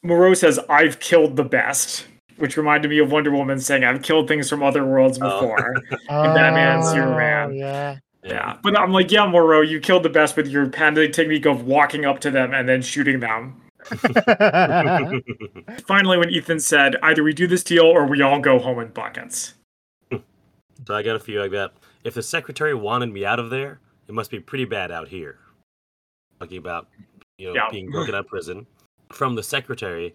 Moreau 0.02 0.34
says, 0.34 0.58
"I've 0.68 0.98
killed 1.00 1.36
the 1.36 1.44
best," 1.44 2.06
which 2.36 2.56
reminded 2.56 2.88
me 2.90 2.98
of 2.98 3.12
Wonder 3.12 3.30
Woman 3.30 3.58
saying, 3.60 3.84
"I've 3.84 4.02
killed 4.02 4.28
things 4.28 4.48
from 4.48 4.62
other 4.62 4.84
worlds 4.84 5.18
Oh. 5.22 5.28
before." 5.40 5.74
Batman, 6.08 6.80
Oh, 6.82 6.92
Superman. 6.92 7.54
Yeah. 7.54 7.96
Yeah, 8.24 8.56
but 8.62 8.78
I'm 8.78 8.92
like, 8.92 9.10
yeah, 9.10 9.26
Moreau, 9.26 9.62
you 9.62 9.80
killed 9.80 10.04
the 10.04 10.08
best 10.08 10.36
with 10.36 10.46
your 10.46 10.68
panda 10.68 11.08
technique 11.08 11.44
of 11.44 11.66
walking 11.66 12.04
up 12.04 12.20
to 12.20 12.30
them 12.30 12.54
and 12.54 12.68
then 12.68 12.80
shooting 12.80 13.18
them. 13.18 13.60
Finally, 15.88 16.18
when 16.18 16.30
Ethan 16.30 16.60
said, 16.60 16.94
either 17.02 17.24
we 17.24 17.32
do 17.32 17.48
this 17.48 17.64
deal 17.64 17.84
or 17.84 18.06
we 18.06 18.22
all 18.22 18.38
go 18.38 18.60
home 18.60 18.78
in 18.78 18.88
buckets. 18.88 19.54
so 20.12 20.94
I 20.94 21.02
got 21.02 21.16
a 21.16 21.20
few 21.20 21.40
like 21.40 21.50
that. 21.50 21.72
If 22.04 22.14
the 22.14 22.22
secretary 22.22 22.74
wanted 22.74 23.12
me 23.12 23.24
out 23.24 23.40
of 23.40 23.50
there, 23.50 23.80
it 24.06 24.14
must 24.14 24.30
be 24.30 24.38
pretty 24.38 24.66
bad 24.66 24.92
out 24.92 25.08
here. 25.08 25.38
Talking 26.42 26.58
about 26.58 26.88
you 27.38 27.46
know 27.46 27.54
Yeah. 27.54 27.68
being 27.70 27.88
broken 27.88 28.16
out 28.16 28.22
of 28.22 28.26
prison. 28.26 28.66
From 29.12 29.36
the 29.36 29.44
secretary, 29.44 30.12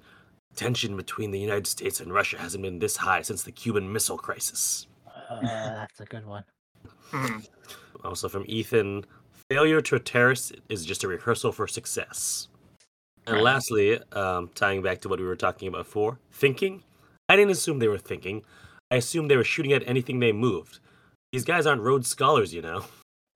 tension 0.55 0.97
between 0.97 1.31
the 1.31 1.39
United 1.39 1.65
States 1.67 2.01
and 2.01 2.13
Russia 2.13 2.37
hasn't 2.37 2.61
been 2.63 2.79
this 2.79 2.97
high 2.97 3.21
since 3.21 3.43
the 3.43 3.51
Cuban 3.53 3.93
Missile 3.93 4.17
Crisis. 4.17 4.87
Uh, 5.07 5.39
that's 5.41 6.01
a 6.01 6.05
good 6.05 6.25
one. 6.25 6.43
Hmm. 7.11 7.37
Also 8.03 8.27
from 8.27 8.43
Ethan, 8.47 9.05
failure 9.49 9.79
to 9.79 9.95
a 9.95 9.99
terrorist 10.01 10.51
is 10.67 10.85
just 10.85 11.05
a 11.05 11.07
rehearsal 11.07 11.53
for 11.53 11.65
success. 11.65 12.49
And 13.25 13.35
Right. 13.35 13.43
lastly, 13.43 14.01
um, 14.11 14.49
tying 14.53 14.81
back 14.81 14.99
to 15.01 15.09
what 15.09 15.19
we 15.21 15.25
were 15.25 15.37
talking 15.37 15.69
about 15.69 15.85
before, 15.85 16.19
thinking. 16.33 16.83
I 17.29 17.37
didn't 17.37 17.51
assume 17.51 17.79
they 17.79 17.87
were 17.87 17.97
thinking. 17.97 18.43
I 18.91 18.97
assumed 18.97 19.31
they 19.31 19.37
were 19.37 19.45
shooting 19.45 19.71
at 19.71 19.87
anything 19.87 20.19
they 20.19 20.33
moved. 20.33 20.79
These 21.31 21.45
guys 21.45 21.65
aren't 21.65 21.83
Rhodes 21.83 22.09
scholars, 22.09 22.53
you 22.53 22.61
know. 22.61 22.83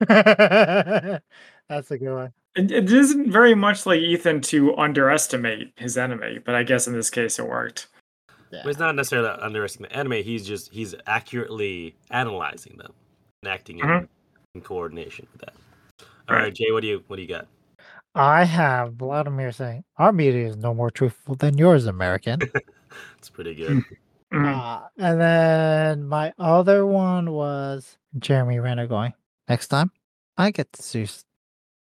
that's 0.00 1.90
a 1.90 1.98
good 1.98 2.14
one. 2.14 2.32
It, 2.54 2.70
it 2.70 2.92
isn't 2.92 3.30
very 3.30 3.54
much 3.54 3.86
like 3.86 4.00
Ethan 4.00 4.40
to 4.42 4.76
underestimate 4.76 5.72
his 5.76 5.96
enemy, 5.96 6.38
but 6.44 6.54
I 6.54 6.62
guess 6.62 6.86
in 6.86 6.92
this 6.92 7.08
case 7.10 7.38
it 7.38 7.48
worked. 7.48 7.88
Yeah. 8.50 8.60
But 8.64 8.70
it's 8.70 8.78
not 8.78 8.94
necessarily 8.94 9.30
underestimating 9.40 9.92
the 9.94 9.98
anime. 9.98 10.22
He's 10.24 10.46
just 10.46 10.70
he's 10.72 10.94
accurately 11.06 11.94
analyzing 12.10 12.76
them 12.76 12.92
and 13.42 13.50
acting 13.52 13.78
in, 13.78 13.86
Mhm. 13.86 14.08
in 14.54 14.60
coordination 14.60 15.26
with 15.32 15.40
that. 15.40 15.54
All 16.28 16.36
right, 16.36 16.42
Right. 16.44 16.54
Jay, 16.54 16.70
what 16.70 16.82
do 16.82 16.88
you 16.88 17.02
what 17.06 17.16
do 17.16 17.22
you 17.22 17.28
got? 17.28 17.46
I 18.14 18.44
have 18.44 18.94
Vladimir 18.94 19.52
saying, 19.52 19.84
Our 19.96 20.12
media 20.12 20.46
is 20.48 20.56
no 20.58 20.74
more 20.74 20.90
truthful 20.90 21.34
than 21.36 21.56
yours, 21.56 21.86
American. 21.86 22.40
It's 23.16 23.30
pretty 23.30 23.54
good. 23.54 23.82
Mhm. 24.30 24.54
uh, 24.54 24.86
and 24.98 25.18
then 25.18 26.04
my 26.06 26.34
other 26.38 26.84
one 26.84 27.30
was 27.32 27.96
Jeremy 28.18 28.58
Renner 28.58 28.86
going, 28.86 29.14
Next 29.48 29.68
time, 29.68 29.90
I 30.36 30.50
get 30.50 30.70
to 30.74 30.82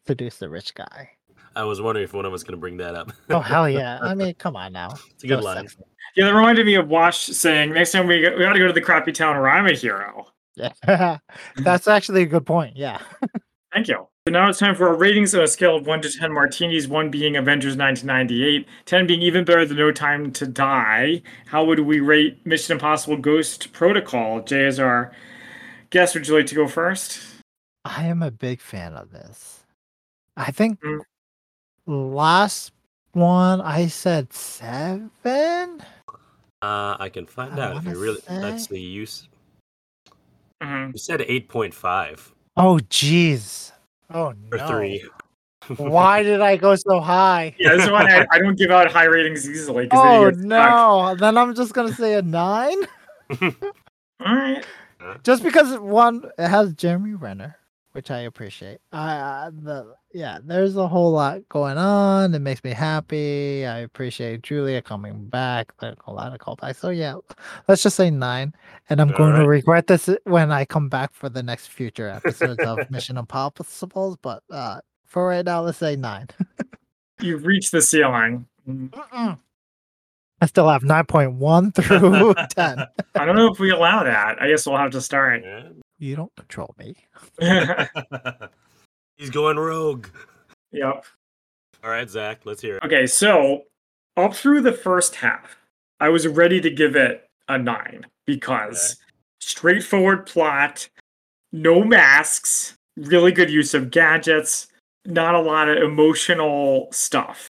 seduce, 0.05 0.33
seduce 0.35 0.37
the 0.37 0.49
rich 0.49 0.73
guy. 0.75 1.09
I 1.55 1.63
was 1.65 1.81
wondering 1.81 2.05
if 2.05 2.13
one 2.13 2.25
of 2.25 2.33
us 2.33 2.43
going 2.43 2.53
to 2.53 2.57
bring 2.59 2.77
that 2.77 2.95
up. 2.95 3.11
Oh, 3.29 3.39
hell 3.39 3.67
yeah. 3.69 3.99
I 4.01 4.15
mean, 4.15 4.33
come 4.35 4.55
on 4.55 4.71
now. 4.71 4.91
it's 5.13 5.23
a 5.23 5.27
good 5.27 5.39
So 5.39 5.45
line. 5.45 5.67
sexy. 5.67 5.83
Yeah, 6.15 6.25
that 6.25 6.33
reminded 6.35 6.65
me 6.65 6.75
of 6.75 6.87
Wash 6.87 7.25
saying, 7.25 7.73
"Next 7.73 7.91
time 7.91 8.07
we 8.07 8.21
go, 8.21 8.35
we 8.35 8.39
got 8.43 8.53
to 8.53 8.59
go 8.59 8.67
to 8.67 8.73
the 8.73 8.81
crappy 8.81 9.11
town 9.11 9.35
where 9.37 9.49
I'm 9.49 9.65
a 9.67 9.73
hero." 9.73 10.27
Yeah. 10.55 10.71
That's 11.57 11.87
actually 11.87 12.23
a 12.23 12.25
good 12.25 12.45
point. 12.45 12.75
Yeah. 12.75 12.99
Thank 13.73 13.87
you. 13.87 14.07
So 14.27 14.31
now 14.33 14.49
it's 14.49 14.59
time 14.59 14.75
for 14.75 14.89
our 14.89 14.95
ratings 14.95 15.33
on 15.33 15.41
a 15.41 15.47
scale 15.47 15.77
of 15.77 15.87
1 15.87 16.01
to 16.01 16.11
10 16.11 16.31
martinis, 16.33 16.87
1 16.89 17.09
being 17.09 17.37
Avengers 17.37 17.77
1998, 17.77 18.67
10 18.85 19.07
being 19.07 19.21
even 19.21 19.45
better 19.45 19.65
than 19.65 19.77
No 19.77 19.91
Time 19.93 20.31
to 20.33 20.45
Die. 20.45 21.21
How 21.45 21.63
would 21.63 21.79
we 21.79 22.01
rate 22.01 22.45
Mission 22.45 22.73
Impossible 22.73 23.15
Ghost 23.17 23.71
Protocol? 23.71 24.41
Jay, 24.41 24.65
as 24.65 24.77
our 24.79 25.13
guest, 25.89 26.13
would 26.13 26.27
you 26.27 26.35
like 26.35 26.47
to 26.47 26.55
go 26.55 26.67
first? 26.67 27.21
I 27.85 28.05
am 28.07 28.21
a 28.21 28.29
big 28.29 28.59
fan 28.61 28.93
of 28.93 29.11
this. 29.11 29.60
I 30.41 30.49
think 30.51 30.79
Mm. 30.81 31.01
last 31.85 32.71
one 33.13 33.61
I 33.61 33.87
said 33.87 34.33
seven. 34.33 35.81
Uh, 36.63 36.95
I 36.99 37.09
can 37.13 37.25
find 37.27 37.59
I 37.59 37.67
out 37.71 37.77
if 37.77 37.85
you 37.85 37.99
really. 37.99 38.21
say- 38.21 38.39
Let's 38.41 38.67
see. 38.67 38.79
You 38.79 39.03
s- 39.03 39.27
Mhm. 40.63 40.93
you 40.93 40.97
said 40.99 41.21
eight 41.21 41.47
point 41.47 41.73
five 41.73 42.31
Oh, 42.57 42.79
jeez. 42.89 43.71
Oh 44.13 44.33
or 44.51 44.57
no. 44.57 44.67
three. 44.67 45.05
Why 45.77 46.23
did 46.23 46.41
I 46.41 46.57
go 46.57 46.75
so 46.75 46.99
high? 46.99 47.55
Yeah, 47.59 47.75
this 47.75 47.89
one 47.89 48.07
I, 48.11 48.25
I 48.31 48.39
don't 48.39 48.57
give 48.57 48.71
out 48.71 48.91
high 48.91 49.05
ratings 49.05 49.47
easily. 49.47 49.87
'cause 49.87 50.01
then 50.01 50.11
Oh 50.11 50.25
you 50.25 50.31
get 50.31 50.39
no! 50.41 51.15
Then 51.19 51.37
I'm 51.37 51.53
just 51.53 51.73
gonna 51.73 51.93
say 51.93 52.15
a 52.15 52.21
nine, 52.23 52.77
All 53.41 54.35
right. 54.35 54.65
just 55.23 55.43
because 55.43 55.77
one 55.79 56.29
it 56.37 56.47
has 56.47 56.73
Jeremy 56.73 57.13
Renner, 57.13 57.57
which 57.91 58.09
I 58.11 58.19
appreciate. 58.21 58.79
Uh, 58.91 59.51
the 59.53 59.95
yeah, 60.13 60.39
there's 60.43 60.75
a 60.75 60.87
whole 60.87 61.11
lot 61.11 61.47
going 61.49 61.77
on. 61.77 62.33
It 62.33 62.39
makes 62.39 62.63
me 62.63 62.71
happy. 62.71 63.65
I 63.65 63.79
appreciate 63.79 64.41
Julia 64.43 64.81
coming 64.81 65.25
back. 65.25 65.73
There's 65.79 65.97
a 66.07 66.13
lot 66.13 66.33
of 66.33 66.39
callbacks. 66.39 66.77
So 66.77 66.89
yeah, 66.89 67.15
let's 67.67 67.83
just 67.83 67.95
say 67.95 68.09
nine. 68.09 68.53
And 68.89 68.99
I'm 68.99 69.11
All 69.11 69.17
going 69.17 69.35
to 69.35 69.47
regret 69.47 69.87
this 69.87 70.09
when 70.25 70.51
I 70.51 70.65
come 70.65 70.89
back 70.89 71.13
for 71.13 71.29
the 71.29 71.43
next 71.43 71.67
future 71.67 72.09
episodes 72.25 72.59
of 72.63 72.79
Mission 72.89 73.17
Impossible. 73.17 74.17
But 74.21 74.43
uh, 74.49 74.81
for 75.05 75.27
right 75.27 75.45
now, 75.45 75.61
let's 75.61 75.77
say 75.77 75.95
nine. 75.95 76.27
You've 77.21 77.45
reached 77.45 77.71
the 77.71 77.81
ceiling. 77.81 78.45
Mm. 78.67 78.89
Mm-mm. 78.89 79.39
I 80.43 80.45
still 80.47 80.67
have 80.67 80.81
9.1 80.81 81.75
through 81.75 82.33
10. 82.33 82.87
I 83.13 83.25
don't 83.25 83.35
know 83.35 83.51
if 83.51 83.59
we 83.59 83.69
allow 83.69 84.03
that. 84.03 84.41
I 84.41 84.49
guess 84.49 84.65
we'll 84.65 84.77
have 84.77 84.91
to 84.91 85.01
start. 85.01 85.43
You 85.99 86.15
don't 86.15 86.35
control 86.35 86.73
me. 86.79 86.95
He's 89.21 89.29
going 89.29 89.57
rogue. 89.57 90.07
yep. 90.71 91.05
All 91.83 91.91
right, 91.91 92.09
Zach, 92.09 92.39
let's 92.43 92.59
hear 92.59 92.77
it. 92.77 92.83
Okay, 92.83 93.05
so 93.05 93.65
up 94.17 94.33
through 94.33 94.61
the 94.61 94.73
first 94.73 95.13
half, 95.13 95.57
I 95.99 96.09
was 96.09 96.27
ready 96.27 96.59
to 96.59 96.71
give 96.71 96.95
it 96.95 97.29
a 97.47 97.55
nine 97.55 98.07
because 98.25 98.97
straightforward 99.39 100.25
plot, 100.25 100.89
no 101.51 101.83
masks, 101.83 102.73
really 102.97 103.31
good 103.31 103.51
use 103.51 103.75
of 103.75 103.91
gadgets, 103.91 104.69
not 105.05 105.35
a 105.35 105.39
lot 105.39 105.69
of 105.69 105.77
emotional 105.83 106.87
stuff. 106.91 107.47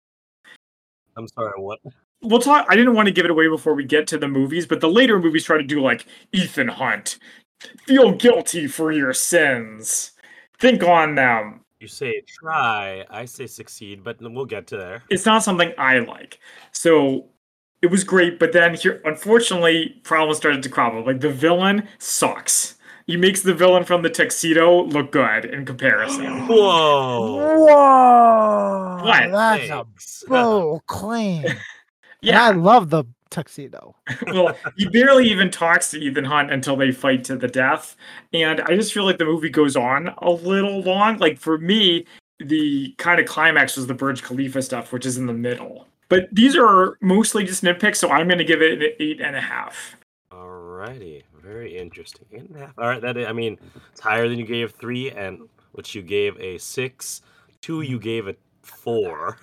I'm 1.18 1.28
sorry, 1.28 1.52
what? 1.60 1.80
We'll 2.22 2.40
talk. 2.40 2.64
I 2.70 2.76
didn't 2.76 2.94
want 2.94 3.08
to 3.08 3.12
give 3.12 3.26
it 3.26 3.30
away 3.30 3.46
before 3.46 3.74
we 3.74 3.84
get 3.84 4.06
to 4.06 4.16
the 4.16 4.26
movies, 4.26 4.66
but 4.66 4.80
the 4.80 4.88
later 4.88 5.18
movies 5.18 5.44
try 5.44 5.58
to 5.58 5.62
do 5.62 5.82
like 5.82 6.06
Ethan 6.32 6.68
Hunt, 6.68 7.18
feel 7.86 8.12
guilty 8.12 8.68
for 8.68 8.90
your 8.90 9.12
sins, 9.12 10.12
think 10.58 10.82
on 10.82 11.14
them. 11.14 11.60
You 11.80 11.86
say 11.88 12.22
try, 12.26 13.04
I 13.08 13.24
say 13.24 13.46
succeed, 13.46 14.02
but 14.02 14.16
we'll 14.20 14.44
get 14.46 14.66
to 14.68 14.76
there. 14.76 15.02
it's 15.10 15.24
not 15.24 15.44
something 15.44 15.72
I 15.78 16.00
like. 16.00 16.40
So 16.72 17.26
it 17.82 17.86
was 17.86 18.02
great, 18.02 18.40
but 18.40 18.52
then 18.52 18.74
here, 18.74 19.00
unfortunately, 19.04 20.00
problems 20.02 20.38
started 20.38 20.62
to 20.64 20.68
crop 20.68 20.94
up. 20.94 21.06
Like 21.06 21.20
the 21.20 21.30
villain 21.30 21.86
sucks. 21.98 22.74
He 23.06 23.16
makes 23.16 23.40
the 23.42 23.54
villain 23.54 23.84
from 23.84 24.02
the 24.02 24.10
tuxedo 24.10 24.82
look 24.84 25.12
good 25.12 25.44
in 25.46 25.64
comparison. 25.64 26.46
Whoa! 26.48 27.56
Whoa! 27.64 28.98
What? 29.02 29.30
That's 29.30 29.70
a 29.70 29.84
Thanks. 29.84 30.24
bold 30.28 30.84
claim. 30.86 31.44
And 32.20 32.36
I 32.36 32.50
love 32.50 32.90
the 32.90 33.04
tuxedo. 33.30 33.96
well, 34.26 34.56
he 34.76 34.88
barely 34.88 35.28
even 35.28 35.50
talks 35.50 35.90
to 35.90 35.98
Ethan 35.98 36.24
Hunt 36.24 36.52
until 36.52 36.76
they 36.76 36.92
fight 36.92 37.24
to 37.24 37.36
the 37.36 37.48
death, 37.48 37.96
and 38.32 38.60
I 38.62 38.74
just 38.74 38.92
feel 38.92 39.04
like 39.04 39.18
the 39.18 39.24
movie 39.24 39.50
goes 39.50 39.76
on 39.76 40.08
a 40.18 40.30
little 40.30 40.80
long. 40.80 41.18
Like 41.18 41.38
for 41.38 41.58
me, 41.58 42.06
the 42.38 42.94
kind 42.98 43.20
of 43.20 43.26
climax 43.26 43.76
was 43.76 43.86
the 43.86 43.94
Burj 43.94 44.22
Khalifa 44.22 44.62
stuff, 44.62 44.92
which 44.92 45.06
is 45.06 45.18
in 45.18 45.26
the 45.26 45.32
middle. 45.32 45.86
But 46.08 46.28
these 46.32 46.56
are 46.56 46.96
mostly 47.00 47.44
just 47.44 47.62
nitpicks, 47.62 47.96
so 47.96 48.10
I'm 48.10 48.28
going 48.28 48.38
to 48.38 48.44
give 48.44 48.62
it 48.62 48.82
an 48.82 48.90
eight 48.98 49.20
and 49.20 49.36
a 49.36 49.40
half. 49.40 49.96
Alrighty, 50.32 51.22
very 51.42 51.76
interesting. 51.76 52.24
Eight 52.32 52.48
and 52.48 52.56
a 52.56 52.60
half. 52.60 52.78
All 52.78 52.86
right, 52.86 53.02
that 53.02 53.16
is, 53.16 53.26
I 53.26 53.32
mean, 53.32 53.58
it's 53.90 54.00
higher 54.00 54.28
than 54.28 54.38
you 54.38 54.46
gave 54.46 54.72
three, 54.72 55.10
and 55.10 55.48
which 55.72 55.94
you 55.94 56.02
gave 56.02 56.38
a 56.40 56.58
six. 56.58 57.22
Two, 57.60 57.82
you 57.82 57.98
gave 57.98 58.28
a 58.28 58.36
four, 58.62 59.38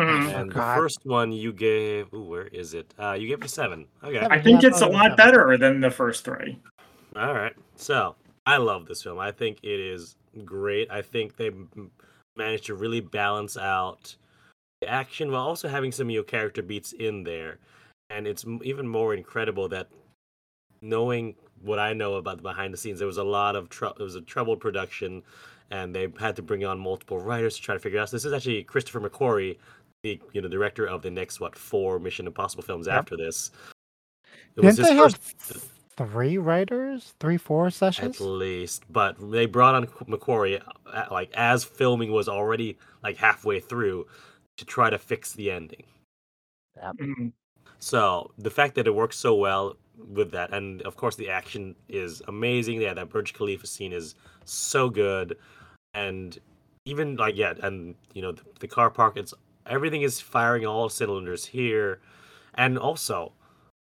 Mhm. 0.00 0.40
and 0.40 0.50
the 0.50 0.54
first 0.54 1.00
one 1.04 1.32
you 1.32 1.52
gave. 1.52 2.12
Ooh, 2.12 2.22
where 2.22 2.46
is 2.46 2.74
it? 2.74 2.92
Uh, 2.98 3.12
you 3.12 3.28
gave 3.28 3.38
it 3.38 3.44
a 3.44 3.48
seven. 3.48 3.86
Okay. 4.02 4.26
I 4.30 4.40
think 4.40 4.64
it's 4.64 4.80
a 4.80 4.86
lot 4.86 5.16
better 5.16 5.56
than 5.58 5.80
the 5.80 5.90
first 5.90 6.24
three. 6.24 6.58
All 7.16 7.34
right. 7.34 7.54
So 7.76 8.16
I 8.46 8.56
love 8.56 8.86
this 8.86 9.02
film. 9.02 9.18
I 9.18 9.32
think 9.32 9.58
it 9.62 9.80
is 9.80 10.16
great. 10.44 10.90
I 10.90 11.02
think 11.02 11.36
they 11.36 11.50
managed 12.36 12.66
to 12.66 12.74
really 12.74 13.00
balance 13.00 13.56
out 13.56 14.16
the 14.80 14.88
action 14.88 15.30
while 15.30 15.42
also 15.42 15.68
having 15.68 15.92
some 15.92 16.06
of 16.06 16.12
your 16.12 16.22
character 16.24 16.62
beats 16.62 16.92
in 16.92 17.24
there. 17.24 17.58
And 18.08 18.26
it's 18.26 18.44
even 18.62 18.88
more 18.88 19.14
incredible 19.14 19.68
that 19.68 19.88
knowing 20.80 21.34
what 21.62 21.78
I 21.78 21.92
know 21.92 22.14
about 22.14 22.38
the 22.38 22.42
behind 22.42 22.72
the 22.72 22.78
scenes, 22.78 22.98
there 22.98 23.06
was 23.06 23.18
a 23.18 23.24
lot 23.24 23.56
of 23.56 23.68
tr- 23.68 23.86
it 23.86 23.98
was 23.98 24.14
a 24.14 24.22
troubled 24.22 24.60
production, 24.60 25.22
and 25.70 25.94
they 25.94 26.08
had 26.18 26.34
to 26.36 26.42
bring 26.42 26.64
on 26.64 26.78
multiple 26.80 27.18
writers 27.18 27.56
to 27.56 27.62
try 27.62 27.74
to 27.74 27.78
figure 27.80 27.98
it 27.98 28.02
out. 28.02 28.08
So 28.08 28.16
this 28.16 28.24
is 28.24 28.32
actually 28.32 28.64
Christopher 28.64 29.00
McQuarrie, 29.00 29.58
the 30.02 30.20
you 30.32 30.40
know 30.40 30.48
director 30.48 30.86
of 30.86 31.02
the 31.02 31.10
next 31.10 31.40
what 31.40 31.56
four 31.56 31.98
Mission 31.98 32.26
Impossible 32.26 32.62
films 32.62 32.86
Yep. 32.86 32.96
after 32.96 33.16
this. 33.16 33.50
It 34.56 34.62
Didn't 34.62 34.76
they 34.82 34.94
have 34.96 35.14
first- 35.16 35.70
three 35.96 36.38
writers? 36.38 37.14
Three, 37.20 37.36
four 37.36 37.70
sessions 37.70 38.20
at 38.20 38.24
least 38.26 38.84
but 38.90 39.16
they 39.30 39.44
brought 39.46 39.74
on 39.74 39.86
mcquarrie 40.08 40.62
uh, 40.86 41.04
like 41.10 41.30
as 41.34 41.62
filming 41.62 42.10
was 42.10 42.26
already 42.28 42.78
like 43.02 43.16
halfway 43.18 43.60
through 43.60 44.06
to 44.56 44.64
try 44.64 44.88
to 44.88 44.96
fix 44.98 45.32
the 45.34 45.50
ending 45.50 45.82
Mhm. 46.78 47.32
so 47.80 48.30
the 48.38 48.48
fact 48.50 48.76
that 48.76 48.86
it 48.86 48.94
works 48.94 49.16
so 49.18 49.34
well 49.34 49.76
with 49.98 50.30
that 50.30 50.54
and 50.54 50.80
of 50.82 50.96
course 50.96 51.16
the 51.16 51.28
action 51.28 51.76
is 51.88 52.22
amazing 52.28 52.80
yeah 52.80 52.94
that 52.94 53.10
burj 53.10 53.34
khalifa 53.34 53.66
scene 53.66 53.92
is 53.92 54.14
so 54.46 54.88
good 54.88 55.36
and 55.92 56.38
even 56.86 57.16
like 57.16 57.36
yeah 57.36 57.52
and 57.62 57.94
you 58.14 58.22
know 58.22 58.32
the, 58.32 58.42
the 58.60 58.68
car 58.68 58.88
park 58.88 59.18
it's 59.18 59.34
everything 59.66 60.02
is 60.02 60.20
firing 60.20 60.66
all 60.66 60.88
cylinders 60.88 61.46
here. 61.46 62.00
And 62.54 62.78
also 62.78 63.32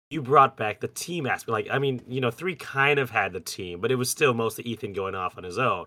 you 0.10 0.22
brought 0.22 0.56
back 0.56 0.80
the 0.80 0.88
team 0.88 1.26
aspect. 1.26 1.50
Like 1.50 1.68
i 1.72 1.80
mean 1.80 2.02
you 2.08 2.22
know 2.22 2.32
three 2.32 2.56
kind 2.56 3.00
of 3.00 3.10
had 3.10 3.34
the 3.34 3.40
team 3.40 3.80
but 3.82 3.92
it 3.92 3.96
was 3.96 4.10
still 4.10 4.34
mostly 4.34 4.64
ethan 4.66 4.94
going 4.94 5.16
off 5.16 5.38
on 5.38 5.44
his 5.44 5.58
own. 5.58 5.86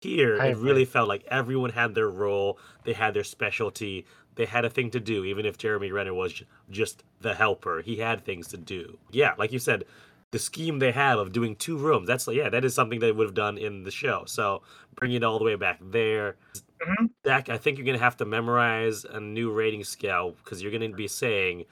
Here 0.00 0.40
I 0.40 0.48
it 0.48 0.58
really 0.58 0.84
felt 0.84 1.08
like 1.08 1.24
everyone 1.28 1.70
had 1.70 1.94
their 1.94 2.08
role. 2.08 2.58
They 2.84 2.92
had 2.92 3.14
their 3.14 3.24
specialty. 3.24 4.06
They 4.36 4.46
had 4.46 4.64
a 4.64 4.70
thing 4.70 4.90
to 4.92 5.00
do 5.00 5.24
even 5.24 5.44
if 5.44 5.58
jeremy 5.58 5.90
renner 5.90 6.14
was 6.14 6.42
just 6.70 7.02
the 7.20 7.34
helper. 7.34 7.82
He 7.82 7.96
had 7.96 8.24
things 8.24 8.48
to 8.48 8.56
do. 8.56 8.98
Yeah 9.10 9.34
like 9.38 9.52
you 9.52 9.58
said 9.58 9.84
the 10.30 10.38
scheme 10.38 10.78
they 10.78 10.92
have 10.92 11.18
of 11.18 11.32
doing 11.32 11.56
two 11.56 11.78
rooms 11.78 12.06
that's 12.06 12.28
yeah 12.28 12.50
that 12.50 12.62
is 12.62 12.74
something 12.74 13.00
they 13.00 13.12
would 13.12 13.26
have 13.26 13.34
done 13.34 13.58
in 13.58 13.84
the 13.84 13.90
show. 13.90 14.24
So 14.26 14.62
bring 14.94 15.12
it 15.12 15.22
all 15.22 15.38
the 15.38 15.44
way 15.44 15.56
back 15.56 15.78
there 15.82 16.36
Mhm. 16.82 17.10
Zach, 17.26 17.48
I 17.48 17.58
think 17.58 17.78
you're 17.78 17.86
gonna 17.86 17.98
have 17.98 18.16
to 18.18 18.24
memorize 18.24 19.04
a 19.04 19.20
new 19.20 19.50
rating 19.50 19.84
scale 19.84 20.36
because 20.42 20.62
you're 20.62 20.72
gonna 20.72 20.88
be 20.90 21.08
saying 21.08 21.64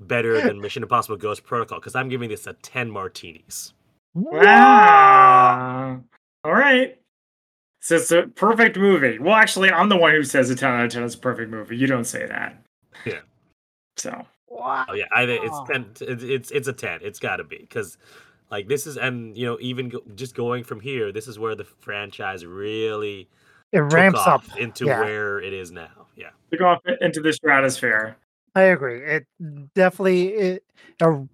better 0.00 0.40
than 0.40 0.60
Mission 0.60 0.82
Impossible 0.82 1.16
Ghost 1.16 1.44
Protocol 1.44 1.78
because 1.78 1.94
I'm 1.94 2.08
giving 2.08 2.28
this 2.28 2.46
a 2.46 2.54
10 2.54 2.90
martinis. 2.90 3.72
Wow. 4.14 6.02
All 6.44 6.52
right. 6.52 6.98
So 7.80 7.96
it's 7.96 8.10
a 8.10 8.24
perfect 8.24 8.76
movie. 8.76 9.18
Well, 9.18 9.34
actually, 9.34 9.70
I'm 9.70 9.88
the 9.88 9.96
one 9.96 10.12
who 10.12 10.22
says 10.22 10.50
a 10.50 10.56
10 10.56 10.70
out 10.70 10.84
of 10.84 10.90
10 10.92 11.02
is 11.04 11.14
a 11.14 11.18
perfect 11.18 11.50
movie. 11.50 11.76
You 11.76 11.86
don't 11.86 12.04
say 12.04 12.26
that. 12.26 12.62
Yeah. 13.06 13.20
So. 13.96 14.26
Wow. 14.48 14.84
Oh 14.88 14.94
yeah, 14.94 15.04
I 15.14 15.26
think 15.26 15.44
it's 15.44 15.60
ten. 15.70 15.86
It's 16.00 16.22
it's, 16.24 16.50
it's 16.50 16.68
a 16.68 16.72
ten. 16.72 16.98
It's 17.02 17.20
got 17.20 17.36
to 17.36 17.44
be 17.44 17.58
because, 17.58 17.96
like, 18.50 18.66
this 18.66 18.84
is 18.86 18.96
and 18.96 19.38
you 19.38 19.46
know 19.46 19.56
even 19.60 19.88
go, 19.88 20.00
just 20.16 20.34
going 20.34 20.64
from 20.64 20.80
here, 20.80 21.12
this 21.12 21.28
is 21.28 21.38
where 21.38 21.54
the 21.54 21.64
franchise 21.64 22.44
really 22.44 23.28
It 23.72 23.80
ramps 23.80 24.20
up. 24.26 24.42
into 24.58 24.86
yeah. 24.86 25.00
where 25.00 25.40
it 25.40 25.52
is 25.52 25.70
now. 25.70 26.06
Yeah. 26.16 26.30
To 26.50 26.56
go 26.56 26.66
off 26.66 26.80
into 27.00 27.20
the 27.20 27.32
stratosphere. 27.32 28.16
I 28.54 28.62
agree. 28.62 29.00
It 29.02 29.26
definitely 29.74 30.28
it, 30.28 30.64
it 31.00 31.28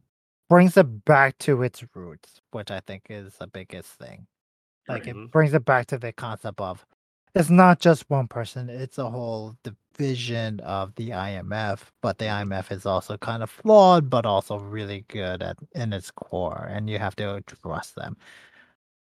brings 0.51 0.77
it 0.77 1.05
back 1.05 1.39
to 1.39 1.63
its 1.63 1.83
roots, 1.95 2.41
which 2.51 2.71
I 2.71 2.81
think 2.81 3.07
is 3.09 3.35
the 3.37 3.47
biggest 3.47 3.93
thing. 3.93 4.27
Like 4.89 5.05
Mhm. 5.05 5.25
it 5.27 5.31
brings 5.33 5.55
it 5.55 5.65
back 5.65 5.87
to 5.89 5.99
the 5.99 6.13
concept 6.13 6.61
of 6.61 6.87
it's 7.35 7.51
not 7.51 7.81
just 7.81 8.09
one 8.09 8.29
person; 8.29 8.71
it's 8.71 8.99
a 8.99 9.11
whole 9.11 9.57
division 9.63 10.61
of 10.61 10.95
the 10.97 11.11
IMF. 11.13 11.91
But 12.03 12.19
the 12.19 12.27
IMF 12.27 12.71
is 12.71 12.87
also 12.87 13.17
kind 13.19 13.43
of 13.43 13.51
flawed, 13.51 14.09
but 14.11 14.25
also 14.27 14.59
really 14.59 15.05
good 15.09 15.43
at 15.43 15.59
in 15.75 15.93
its 15.93 16.11
core, 16.11 16.67
and 16.71 16.89
you 16.89 16.99
have 16.99 17.17
to 17.17 17.43
trust 17.47 17.95
them. 17.97 18.17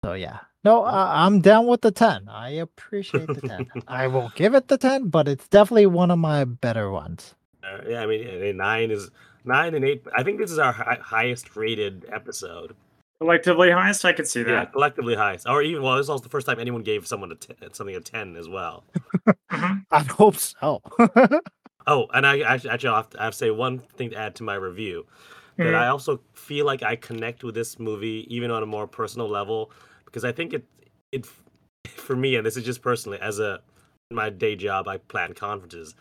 So 0.06 0.12
yeah, 0.12 0.38
no, 0.62 0.84
I, 0.84 1.26
I'm 1.26 1.40
down 1.40 1.66
with 1.66 1.80
the 1.80 1.90
ten. 1.90 2.28
I 2.28 2.50
appreciate 2.50 3.26
the 3.26 3.40
ten. 3.40 3.66
I 3.88 4.06
won't 4.06 4.36
give 4.36 4.54
it 4.54 4.68
the 4.68 4.78
ten, 4.78 5.08
but 5.08 5.26
it's 5.26 5.48
definitely 5.48 5.86
one 5.86 6.12
of 6.12 6.18
my 6.20 6.44
better 6.44 6.92
ones. 6.92 7.34
Uh, 7.64 7.78
yeah, 7.88 8.02
I 8.02 8.06
mean, 8.06 8.22
yeah, 8.22 8.52
nine 8.52 8.92
is 8.92 9.10
nine 9.44 9.74
and 9.74 9.84
eight. 9.84 10.04
I 10.16 10.22
think 10.22 10.38
this 10.38 10.52
is 10.52 10.60
our 10.60 10.70
hi- 10.70 11.00
highest 11.02 11.56
rated 11.56 12.06
episode. 12.12 12.76
Collectively 13.18 13.72
highest, 13.72 14.04
I 14.04 14.12
could 14.12 14.28
see 14.28 14.44
that. 14.44 14.48
Yeah, 14.48 14.56
that. 14.60 14.72
collectively 14.74 15.16
highest, 15.16 15.48
or 15.48 15.60
even 15.60 15.82
well, 15.82 15.96
this 15.96 16.04
is 16.04 16.10
also 16.10 16.22
the 16.22 16.28
first 16.28 16.46
time 16.46 16.60
anyone 16.60 16.82
gave 16.84 17.04
someone 17.04 17.32
a 17.32 17.34
t- 17.34 17.56
something 17.72 17.96
a 17.96 18.00
ten 18.00 18.36
as 18.36 18.48
well. 18.48 18.84
Mhm. 19.50 19.86
I 19.90 20.00
hope 20.04 20.36
so. 20.36 20.82
Oh, 21.88 22.06
and 22.14 22.24
I 22.24 22.40
actually, 22.42 22.70
actually 22.70 22.90
I'll 22.90 22.96
have, 22.96 23.10
to, 23.10 23.20
I 23.20 23.24
have 23.24 23.32
to 23.32 23.38
say 23.38 23.50
one 23.50 23.80
thing 23.80 24.10
to 24.10 24.16
add 24.16 24.36
to 24.36 24.44
my 24.44 24.54
review 24.54 25.04
that 25.56 25.64
Mhm. 25.64 25.74
I 25.74 25.88
also 25.88 26.20
feel 26.32 26.64
like 26.64 26.84
I 26.84 26.94
connect 26.94 27.42
with 27.42 27.56
this 27.56 27.80
movie 27.80 28.24
even 28.32 28.52
on 28.52 28.62
a 28.62 28.66
more 28.66 28.86
personal 28.86 29.28
level 29.28 29.72
because 30.06 30.24
I 30.24 30.32
think 30.32 30.52
it 30.54 30.64
it 31.12 31.26
for 31.86 32.16
me 32.16 32.36
and 32.36 32.46
this 32.46 32.56
is 32.56 32.64
just 32.64 32.82
personally 32.82 33.18
as 33.20 33.38
a 33.38 33.60
in 34.10 34.16
my 34.16 34.30
day 34.30 34.56
job 34.56 34.88
I 34.88 34.98
plan 34.98 35.34
conferences. 35.34 35.94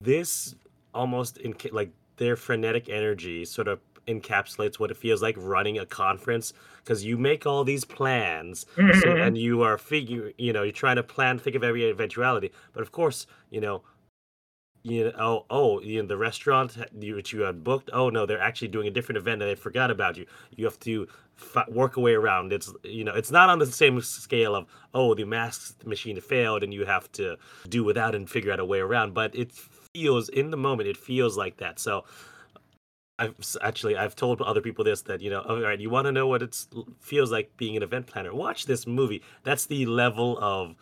This 0.00 0.54
almost 0.94 1.38
in 1.38 1.54
like 1.72 1.90
their 2.16 2.36
frenetic 2.36 2.88
energy 2.88 3.44
sort 3.44 3.68
of 3.68 3.80
encapsulates 4.08 4.78
what 4.78 4.90
it 4.90 4.96
feels 4.96 5.20
like 5.20 5.34
running 5.38 5.78
a 5.78 5.84
conference 5.84 6.52
because 6.78 7.04
you 7.04 7.18
make 7.18 7.44
all 7.44 7.64
these 7.64 7.84
plans 7.84 8.64
so, 8.76 8.82
Mhm. 8.82 9.26
and 9.26 9.36
you 9.38 9.62
are 9.62 9.76
figure 9.76 10.32
you 10.38 10.52
know 10.52 10.62
you're 10.62 10.72
trying 10.72 10.94
to 10.96 11.02
plan 11.02 11.38
think 11.40 11.56
of 11.56 11.64
every 11.64 11.90
eventuality 11.90 12.52
but 12.72 12.82
of 12.82 12.92
course 12.92 13.26
you 13.50 13.60
know 13.60 13.82
you 14.84 15.04
know 15.04 15.12
oh 15.18 15.44
oh 15.50 15.80
you 15.80 16.00
know 16.00 16.06
the 16.06 16.16
restaurant 16.16 16.76
which 16.94 17.32
you 17.32 17.40
had 17.40 17.64
booked 17.64 17.90
oh 17.92 18.08
no 18.08 18.24
they're 18.26 18.40
actually 18.40 18.68
doing 18.68 18.86
a 18.86 18.92
different 18.92 19.18
event 19.18 19.42
and 19.42 19.50
they 19.50 19.56
forgot 19.56 19.90
about 19.90 20.16
you 20.16 20.24
you 20.54 20.64
have 20.64 20.78
to 20.78 21.08
work 21.68 21.96
a 21.96 22.00
way 22.00 22.14
around. 22.14 22.52
It's 22.52 22.72
you 22.82 23.04
know 23.04 23.14
it's 23.14 23.30
not 23.30 23.48
on 23.48 23.58
the 23.58 23.66
same 23.66 24.00
scale 24.00 24.54
of 24.54 24.66
oh 24.94 25.14
the 25.14 25.24
mask 25.24 25.84
machine 25.86 26.20
failed 26.20 26.62
and 26.62 26.72
you 26.72 26.84
have 26.84 27.10
to 27.12 27.36
do 27.68 27.84
without 27.84 28.14
and 28.14 28.28
figure 28.28 28.52
out 28.52 28.60
a 28.60 28.64
way 28.64 28.80
around 28.80 29.14
but 29.14 29.34
it 29.34 29.52
feels 29.52 30.28
in 30.28 30.50
the 30.50 30.56
moment 30.56 30.88
it 30.88 30.96
feels 30.96 31.36
like 31.36 31.58
that. 31.58 31.78
So 31.78 32.04
I've 33.18 33.34
actually 33.62 33.96
I've 33.96 34.14
told 34.14 34.42
other 34.42 34.60
people 34.60 34.84
this 34.84 35.02
that 35.02 35.20
you 35.20 35.30
know 35.30 35.40
all 35.40 35.60
right 35.60 35.80
you 35.80 35.90
want 35.90 36.06
to 36.06 36.12
know 36.12 36.26
what 36.26 36.42
it 36.42 36.56
feels 37.00 37.30
like 37.30 37.56
being 37.56 37.76
an 37.76 37.82
event 37.82 38.06
planner? 38.06 38.34
Watch 38.34 38.66
this 38.66 38.86
movie. 38.86 39.22
That's 39.42 39.66
the 39.66 39.86
level 39.86 40.38
of 40.38 40.76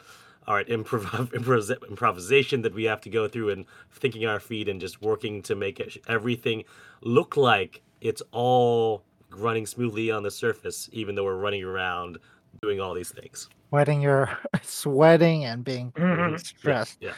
all 0.47 0.55
right 0.55 0.69
improv- 0.69 1.31
improvis- 1.33 1.89
improvisation 1.89 2.63
that 2.63 2.75
we 2.75 2.85
have 2.85 3.01
to 3.03 3.11
go 3.11 3.29
through 3.29 3.51
and 3.51 3.65
thinking 3.93 4.27
our 4.27 4.41
feet 4.41 4.69
and 4.69 4.81
just 4.81 5.01
working 5.01 5.43
to 5.43 5.55
make 5.55 5.81
it, 5.81 5.97
everything 6.09 6.65
look 7.01 7.37
like 7.37 7.83
it's 8.01 8.23
all 8.33 9.05
running 9.37 9.67
smoothly 9.67 10.11
on 10.11 10.23
the 10.23 10.31
surface 10.31 10.89
even 10.93 11.15
though 11.15 11.25
we're 11.25 11.37
running 11.37 11.63
around 11.65 12.19
doing 12.63 12.81
all 12.81 12.95
these 12.95 13.11
things 13.11 13.49
sweating 13.71 14.01
your 14.01 14.31
sweating 14.63 15.45
and 15.45 15.65
being 15.65 15.93
Mhm. 15.93 16.31
Yeah, 16.33 16.37
stressed. 16.37 16.99
yeah 17.01 17.13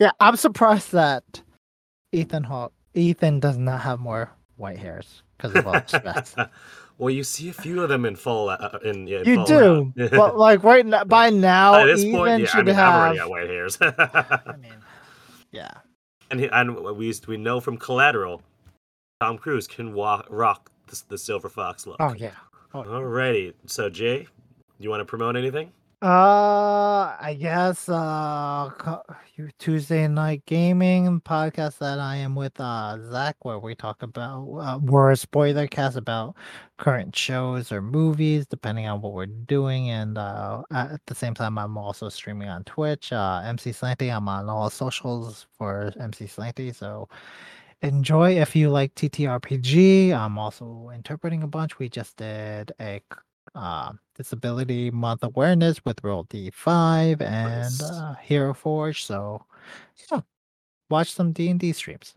Yeah, 0.00 0.10
I'm 0.20 0.36
surprised 0.36 0.92
that 0.92 1.42
Ethan 2.12 2.44
Hawke 2.44 2.72
Ethan 2.94 3.40
does 3.40 3.56
not 3.56 3.80
have 3.80 3.98
more 4.00 4.30
white 4.56 4.78
hairs 4.78 5.22
because 5.36 5.54
of 5.54 5.66
all 5.66 5.72
the 5.74 5.86
stress. 5.86 6.34
well 6.98 7.10
you 7.10 7.24
see 7.24 7.48
a 7.48 7.52
few 7.52 7.82
of 7.82 7.88
them 7.88 8.04
in 8.04 8.14
fall 8.16 8.48
uh, 8.50 8.78
in, 8.84 9.06
yeah, 9.06 9.18
in 9.20 9.26
you 9.26 9.34
Fallout. 9.36 9.94
do, 9.96 10.08
but 10.10 10.36
like 10.36 10.62
right 10.72 10.84
now, 10.86 11.04
by 11.04 11.30
now, 11.30 11.72
By 11.72 11.86
this 11.86 12.00
Ethan 12.04 12.12
point 12.18 12.38
yeah 12.40 12.44
I 12.44 12.48
should 12.50 12.66
mean 12.66 12.76
I've 12.76 12.94
already 12.94 13.18
got 13.18 13.30
white 13.30 13.48
hairs 13.48 13.78
I 13.80 14.56
mean, 14.60 14.72
yeah. 15.52 15.70
And 16.30 16.40
and 16.40 16.76
we 16.96 17.12
we 17.28 17.36
know 17.36 17.60
from 17.60 17.76
Collateral, 17.76 18.42
Tom 19.20 19.38
Cruise 19.38 19.66
can 19.66 19.94
walk, 19.94 20.26
rock 20.28 20.70
the, 20.88 21.02
the 21.08 21.18
silver 21.18 21.48
fox 21.48 21.86
look. 21.86 21.96
Oh 22.00 22.14
yeah. 22.14 22.32
Alrighty, 22.72 23.54
so 23.66 23.88
Jay, 23.88 24.26
you 24.78 24.90
want 24.90 25.00
to 25.00 25.04
promote 25.04 25.36
anything? 25.36 25.72
Uh, 26.02 27.16
I 27.18 27.34
guess 27.40 27.88
uh, 27.88 28.68
Tuesday 29.58 30.06
night 30.06 30.42
gaming 30.44 31.20
podcast 31.22 31.78
that 31.78 31.98
I 31.98 32.16
am 32.16 32.34
with 32.34 32.60
uh 32.60 32.98
Zach, 33.10 33.36
where 33.42 33.58
we 33.58 33.74
talk 33.74 34.02
about 34.02 34.46
uh, 34.60 34.78
we're 34.82 35.12
a 35.12 35.16
spoiler 35.16 35.66
cast 35.66 35.96
about 35.96 36.34
current 36.76 37.16
shows 37.16 37.72
or 37.72 37.80
movies, 37.80 38.44
depending 38.44 38.86
on 38.86 39.00
what 39.00 39.14
we're 39.14 39.24
doing, 39.24 39.88
and 39.88 40.18
uh 40.18 40.62
at 40.72 41.00
the 41.06 41.14
same 41.14 41.32
time, 41.32 41.56
I'm 41.56 41.78
also 41.78 42.10
streaming 42.10 42.48
on 42.48 42.64
Twitch. 42.64 43.10
Uh, 43.10 43.40
MC 43.46 43.70
Slanty, 43.70 44.14
I'm 44.14 44.28
on 44.28 44.50
all 44.50 44.68
socials 44.68 45.46
for 45.56 45.90
MC 45.98 46.26
Slanty, 46.26 46.74
so 46.74 47.08
enjoy 47.84 48.40
if 48.40 48.56
you 48.56 48.70
like 48.70 48.94
TTRPG. 48.94 50.12
I'm 50.12 50.38
also 50.38 50.90
interpreting 50.94 51.42
a 51.42 51.46
bunch. 51.46 51.78
We 51.78 51.88
just 51.88 52.16
did 52.16 52.72
a 52.80 53.00
uh, 53.54 53.92
Disability 54.16 54.90
Month 54.90 55.22
awareness 55.22 55.84
with 55.84 56.02
Roll 56.02 56.24
D5 56.24 57.20
and 57.20 57.80
uh, 57.82 58.14
Hero 58.14 58.54
Forge. 58.54 59.04
So, 59.04 59.44
yeah, 60.10 60.20
watch 60.90 61.12
some 61.12 61.32
D 61.32 61.50
and 61.50 61.60
D 61.60 61.72
streams. 61.72 62.14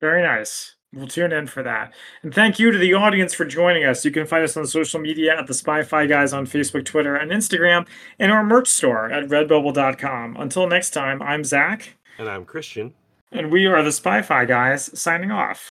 Very 0.00 0.22
nice. 0.22 0.76
We'll 0.92 1.06
tune 1.06 1.32
in 1.32 1.46
for 1.46 1.62
that. 1.62 1.92
And 2.22 2.34
thank 2.34 2.58
you 2.58 2.72
to 2.72 2.78
the 2.78 2.94
audience 2.94 3.32
for 3.32 3.44
joining 3.44 3.84
us. 3.84 4.04
You 4.04 4.10
can 4.10 4.26
find 4.26 4.42
us 4.42 4.56
on 4.56 4.66
social 4.66 4.98
media 4.98 5.38
at 5.38 5.46
the 5.46 5.54
Spy 5.54 5.84
Fi 5.84 6.06
Guys 6.06 6.32
on 6.32 6.46
Facebook, 6.46 6.84
Twitter, 6.84 7.14
and 7.14 7.30
Instagram, 7.30 7.86
and 8.18 8.32
our 8.32 8.42
merch 8.42 8.66
store 8.66 9.10
at 9.10 9.28
redbubble.com. 9.28 10.36
Until 10.36 10.66
next 10.66 10.90
time, 10.90 11.22
I'm 11.22 11.44
Zach, 11.44 11.96
And 12.18 12.28
I'm 12.28 12.44
Christian. 12.44 12.92
And 13.32 13.50
we 13.50 13.66
are 13.66 13.82
the 13.82 13.92
Spy 13.92 14.22
Fi 14.22 14.44
Guys 14.44 14.98
signing 14.98 15.30
off. 15.30 15.69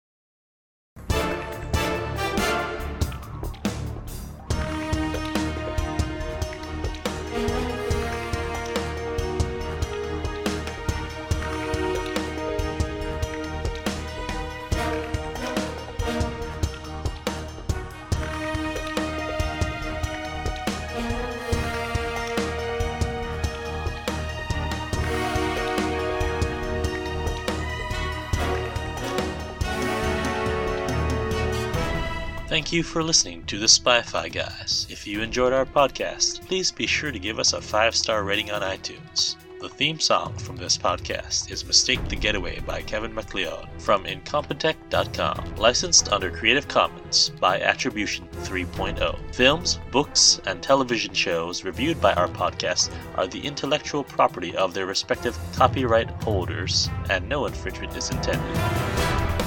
Thank 32.67 32.73
you 32.73 32.83
for 32.83 33.05
listening 33.05 33.45
to 33.45 33.61
the 33.61 33.69
Spy 33.69 34.03
Fi 34.03 34.29
Guys. 34.29 34.89
If 34.91 35.07
you 35.07 35.23
enjoyed 35.23 35.53
our 35.53 35.65
podcast, 35.65 36.45
please 36.49 36.73
be 36.73 36.89
sure 36.89 37.13
to 37.13 37.19
give 37.21 37.39
us 37.39 37.53
a 37.53 37.61
five 37.61 37.95
star 37.95 38.25
rating 38.25 38.51
on 38.51 38.63
iTunes. 38.63 39.37
The 39.61 39.69
theme 39.69 40.01
song 40.01 40.37
from 40.37 40.57
this 40.57 40.77
podcast 40.77 41.53
is 41.53 41.65
Mistake 41.65 42.09
the 42.09 42.17
Getaway 42.17 42.59
by 42.59 42.83
Kevin 42.83 43.15
MacLeod 43.15 43.69
from 43.79 44.03
Incompetech.com, 44.03 45.55
licensed 45.55 46.13
under 46.13 46.29
Creative 46.29 46.67
Commons 46.67 47.31
by 47.39 47.61
Attribution 47.61 48.27
3.0. 48.43 49.17
Films, 49.33 49.79
books, 49.93 50.41
and 50.47 50.61
television 50.61 51.15
shows 51.15 51.63
reviewed 51.63 52.01
by 52.01 52.15
our 52.15 52.27
podcast 52.27 52.93
are 53.15 53.29
the 53.29 53.47
intellectual 53.47 54.03
property 54.03 54.57
of 54.57 54.75
their 54.75 54.87
respective 54.87 55.39
copyright 55.55 56.11
holders, 56.25 56.91
and 57.11 57.29
no 57.29 57.47
infringement 57.47 57.97
is 57.97 58.11
intended. 58.11 59.46